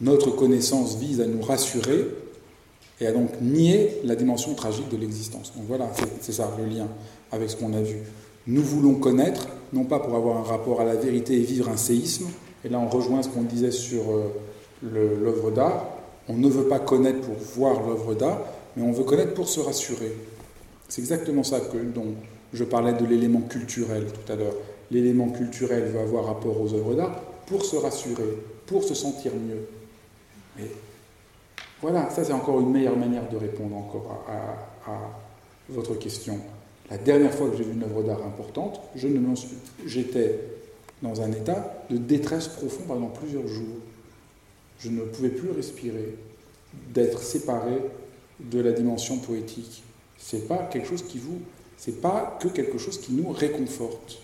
notre 0.00 0.30
connaissance 0.30 0.96
vise 0.96 1.20
à 1.20 1.26
nous 1.26 1.40
rassurer 1.40 2.06
et 3.00 3.06
à 3.06 3.12
donc 3.12 3.30
nier 3.40 4.00
la 4.04 4.16
dimension 4.16 4.54
tragique 4.54 4.88
de 4.90 4.96
l'existence. 4.96 5.52
Donc 5.54 5.64
voilà, 5.68 5.90
c'est 6.20 6.32
ça 6.32 6.52
le 6.58 6.66
lien 6.66 6.88
avec 7.30 7.50
ce 7.50 7.56
qu'on 7.56 7.72
a 7.72 7.80
vu. 7.80 7.98
Nous 8.46 8.62
voulons 8.62 8.96
connaître, 8.96 9.48
non 9.72 9.84
pas 9.84 10.00
pour 10.00 10.14
avoir 10.16 10.38
un 10.38 10.42
rapport 10.42 10.80
à 10.80 10.84
la 10.84 10.96
vérité 10.96 11.34
et 11.34 11.42
vivre 11.42 11.68
un 11.68 11.76
séisme, 11.76 12.26
et 12.64 12.68
là 12.68 12.78
on 12.78 12.88
rejoint 12.88 13.22
ce 13.22 13.28
qu'on 13.28 13.42
disait 13.42 13.70
sur 13.70 14.02
euh, 14.10 14.32
l'œuvre 14.82 15.50
d'art, 15.50 15.86
on 16.28 16.34
ne 16.34 16.48
veut 16.48 16.64
pas 16.64 16.78
connaître 16.78 17.20
pour 17.20 17.36
voir 17.36 17.86
l'œuvre 17.86 18.14
d'art, 18.14 18.40
mais 18.76 18.82
on 18.82 18.92
veut 18.92 19.04
connaître 19.04 19.34
pour 19.34 19.48
se 19.48 19.60
rassurer. 19.60 20.12
C'est 20.88 21.00
exactement 21.00 21.42
ça 21.42 21.60
que, 21.60 21.76
dont 21.78 22.14
je 22.52 22.64
parlais 22.64 22.92
de 22.92 23.04
l'élément 23.04 23.40
culturel 23.42 24.06
tout 24.06 24.32
à 24.32 24.36
l'heure. 24.36 24.54
L'élément 24.90 25.28
culturel 25.28 25.84
veut 25.84 26.00
avoir 26.00 26.26
rapport 26.26 26.60
aux 26.60 26.72
œuvres 26.74 26.94
d'art 26.94 27.20
pour 27.46 27.64
se 27.64 27.76
rassurer, 27.76 28.38
pour 28.66 28.84
se 28.84 28.94
sentir 28.94 29.32
mieux. 29.34 30.64
Voilà, 31.82 32.08
ça 32.10 32.24
c'est 32.24 32.32
encore 32.32 32.60
une 32.60 32.70
meilleure 32.70 32.96
manière 32.96 33.28
de 33.28 33.36
répondre 33.36 33.76
encore 33.76 34.24
à, 34.28 34.90
à- 34.90 35.10
votre 35.70 35.94
question. 35.94 36.38
La 36.90 36.98
dernière 36.98 37.32
fois 37.32 37.48
que 37.48 37.56
j'ai 37.56 37.64
vu 37.64 37.72
une 37.72 37.82
œuvre 37.84 38.02
d'art 38.02 38.20
importante, 38.26 38.80
j'étais 39.86 40.38
dans 41.04 41.20
un 41.20 41.30
état 41.30 41.84
de 41.90 41.98
détresse 41.98 42.48
profond 42.48 42.82
pendant 42.88 43.08
plusieurs 43.08 43.46
jours. 43.46 43.76
Je 44.80 44.88
ne 44.88 45.02
pouvais 45.02 45.28
plus 45.28 45.50
respirer, 45.50 46.16
d'être 46.92 47.22
séparé 47.22 47.78
de 48.40 48.60
la 48.60 48.72
dimension 48.72 49.18
poétique. 49.18 49.84
C'est 50.18 50.48
pas 50.48 50.68
quelque 50.72 50.88
chose 50.88 51.04
qui 51.04 51.18
vous, 51.18 51.40
c'est 51.76 52.00
pas 52.00 52.38
que 52.40 52.48
quelque 52.48 52.78
chose 52.78 52.98
qui 52.98 53.12
nous 53.12 53.30
réconforte. 53.30 54.18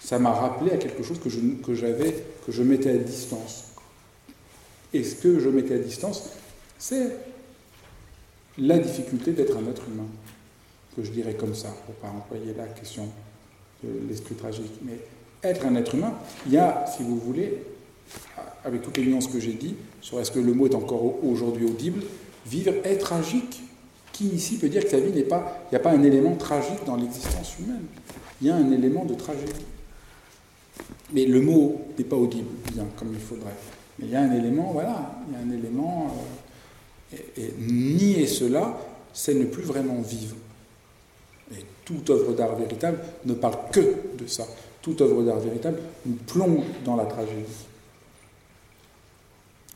Ça 0.00 0.18
m'a 0.18 0.32
rappelé 0.32 0.72
à 0.72 0.76
quelque 0.78 1.02
chose 1.02 1.20
que 1.20 1.30
je, 1.30 1.38
que 1.64 1.74
j'avais, 1.74 2.24
que 2.44 2.52
je 2.52 2.62
mettais 2.62 2.90
à 2.90 2.98
distance. 2.98 3.72
Et 4.92 5.04
ce 5.04 5.14
que 5.14 5.38
je 5.38 5.48
mettais 5.48 5.74
à 5.74 5.78
distance, 5.78 6.30
c'est 6.78 7.16
la 8.58 8.78
difficulté 8.78 9.32
d'être 9.32 9.56
un 9.56 9.70
être 9.70 9.86
humain, 9.88 10.08
que 10.96 11.04
je 11.04 11.12
dirais 11.12 11.34
comme 11.34 11.54
ça, 11.54 11.68
pour 11.86 11.94
pas 11.96 12.08
employer 12.08 12.52
la 12.54 12.66
question 12.66 13.08
de 13.84 14.08
l'esprit 14.08 14.34
tragique. 14.34 14.72
Mais 14.82 14.98
être 15.42 15.66
un 15.66 15.76
être 15.76 15.94
humain, 15.94 16.14
il 16.46 16.52
y 16.52 16.58
a, 16.58 16.84
si 16.86 17.02
vous 17.02 17.16
voulez, 17.16 17.62
avec 18.64 18.82
toutes 18.82 18.96
les 18.96 19.06
nuances 19.06 19.28
que 19.28 19.40
j'ai 19.40 19.52
dit, 19.52 19.74
sur 20.00 20.20
est-ce 20.20 20.30
que 20.30 20.38
le 20.38 20.52
mot 20.52 20.66
est 20.66 20.74
encore 20.74 21.24
aujourd'hui 21.24 21.66
audible, 21.66 22.02
vivre 22.46 22.72
est 22.84 22.98
tragique. 22.98 23.62
Qui 24.12 24.28
ici 24.30 24.58
peut 24.58 24.68
dire 24.68 24.82
que 24.82 24.90
sa 24.90 24.98
vie 24.98 25.12
n'est 25.12 25.22
pas, 25.22 25.62
il 25.66 25.74
n'y 25.74 25.76
a 25.76 25.80
pas 25.80 25.92
un 25.92 26.02
élément 26.02 26.34
tragique 26.34 26.84
dans 26.84 26.96
l'existence 26.96 27.56
humaine 27.60 27.84
Il 28.40 28.48
y 28.48 28.50
a 28.50 28.56
un 28.56 28.72
élément 28.72 29.04
de 29.04 29.14
tragédie. 29.14 29.64
Mais 31.12 31.24
le 31.24 31.40
mot 31.40 31.80
n'est 31.96 32.04
pas 32.04 32.16
audible, 32.16 32.48
bien 32.72 32.86
comme 32.96 33.12
il 33.12 33.20
faudrait. 33.20 33.54
Mais 33.98 34.06
il 34.06 34.10
y 34.10 34.16
a 34.16 34.22
un 34.22 34.32
élément, 34.32 34.70
voilà, 34.72 35.14
il 35.28 35.34
y 35.34 35.36
a 35.36 35.40
un 35.40 35.56
élément. 35.56 36.12
euh, 37.12 37.16
et, 37.36 37.42
et 37.42 37.54
nier 37.58 38.26
cela, 38.26 38.76
c'est 39.12 39.34
ne 39.34 39.44
plus 39.44 39.62
vraiment 39.62 40.00
vivre. 40.00 40.34
Et 41.52 41.64
toute 41.84 42.10
œuvre 42.10 42.32
d'art 42.32 42.56
véritable 42.56 42.98
ne 43.24 43.34
parle 43.34 43.56
que 43.72 43.80
de 44.18 44.26
ça. 44.26 44.46
Toute 44.88 45.02
œuvre 45.02 45.22
d'art 45.22 45.38
véritable 45.38 45.82
nous 46.06 46.14
plonge 46.14 46.64
dans 46.82 46.96
la 46.96 47.04
tragédie. 47.04 47.66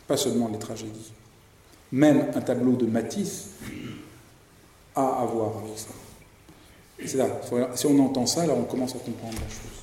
Pas 0.08 0.16
seulement 0.16 0.48
les 0.48 0.58
tragédies. 0.58 1.12
Même 1.92 2.30
un 2.34 2.40
tableau 2.40 2.72
de 2.72 2.86
Matisse 2.86 3.50
a 4.94 5.20
à 5.20 5.26
voir 5.26 5.58
avec 5.58 5.78
ça. 5.78 5.90
C'est 7.04 7.18
là, 7.18 7.26
si 7.74 7.86
on 7.86 7.98
entend 7.98 8.24
ça, 8.24 8.46
là 8.46 8.54
on 8.56 8.62
commence 8.62 8.94
à 8.94 9.00
comprendre 9.00 9.34
la 9.34 9.48
chose. 9.50 9.82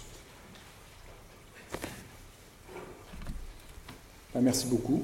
Ben, 4.33 4.41
merci 4.41 4.65
beaucoup. 4.65 5.03